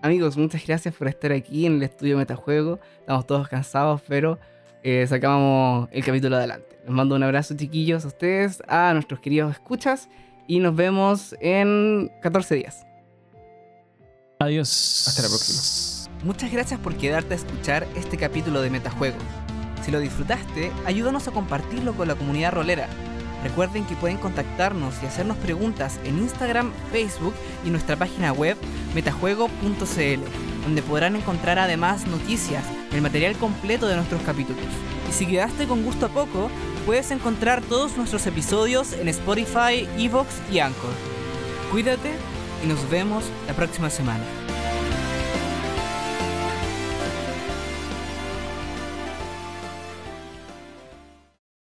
Amigos, 0.00 0.36
muchas 0.36 0.66
gracias 0.66 0.94
por 0.94 1.06
estar 1.06 1.32
aquí 1.32 1.66
en 1.66 1.74
el 1.74 1.82
estudio 1.84 2.16
Metajuego. 2.16 2.80
Estamos 3.00 3.26
todos 3.26 3.48
cansados, 3.48 4.02
pero 4.08 4.38
eh, 4.82 5.06
sacamos 5.08 5.88
el 5.92 6.04
capítulo 6.04 6.36
adelante. 6.36 6.78
Les 6.84 6.90
mando 6.90 7.14
un 7.14 7.22
abrazo, 7.22 7.54
chiquillos, 7.56 8.04
a 8.04 8.08
ustedes, 8.08 8.62
a 8.68 8.92
nuestros 8.92 9.20
queridos 9.20 9.52
escuchas 9.52 10.08
y 10.46 10.58
nos 10.58 10.74
vemos 10.74 11.36
en 11.40 12.10
14 12.20 12.54
días. 12.56 12.86
Adiós. 14.40 15.06
Hasta 15.06 15.22
la 15.22 15.28
próxima. 15.28 16.10
Muchas 16.24 16.52
gracias 16.52 16.80
por 16.80 16.96
quedarte 16.96 17.34
a 17.34 17.36
escuchar 17.36 17.86
este 17.96 18.16
capítulo 18.16 18.62
de 18.62 18.70
Metajuego. 18.70 19.18
Si 19.82 19.90
lo 19.90 19.98
disfrutaste, 19.98 20.70
ayúdanos 20.84 21.26
a 21.26 21.32
compartirlo 21.32 21.94
con 21.94 22.08
la 22.08 22.14
comunidad 22.14 22.52
rolera. 22.52 22.88
Recuerden 23.42 23.84
que 23.84 23.96
pueden 23.96 24.18
contactarnos 24.18 24.94
y 25.02 25.06
hacernos 25.06 25.36
preguntas 25.38 25.98
en 26.04 26.18
Instagram, 26.18 26.72
Facebook 26.92 27.34
y 27.64 27.70
nuestra 27.70 27.96
página 27.96 28.32
web 28.32 28.56
metajuego.cl, 28.94 30.20
donde 30.62 30.82
podrán 30.82 31.16
encontrar 31.16 31.58
además 31.58 32.06
noticias, 32.06 32.64
el 32.92 33.02
material 33.02 33.36
completo 33.36 33.86
de 33.86 33.96
nuestros 33.96 34.22
capítulos. 34.22 34.64
Y 35.08 35.12
si 35.12 35.26
quedaste 35.26 35.66
con 35.66 35.82
gusto 35.82 36.06
a 36.06 36.08
poco, 36.08 36.50
puedes 36.86 37.10
encontrar 37.10 37.62
todos 37.62 37.96
nuestros 37.96 38.26
episodios 38.26 38.92
en 38.92 39.08
Spotify, 39.08 39.88
Evox 39.98 40.40
y 40.50 40.58
Anchor. 40.58 40.92
Cuídate 41.70 42.12
y 42.64 42.66
nos 42.66 42.88
vemos 42.90 43.24
la 43.46 43.54
próxima 43.54 43.90
semana. 43.90 44.24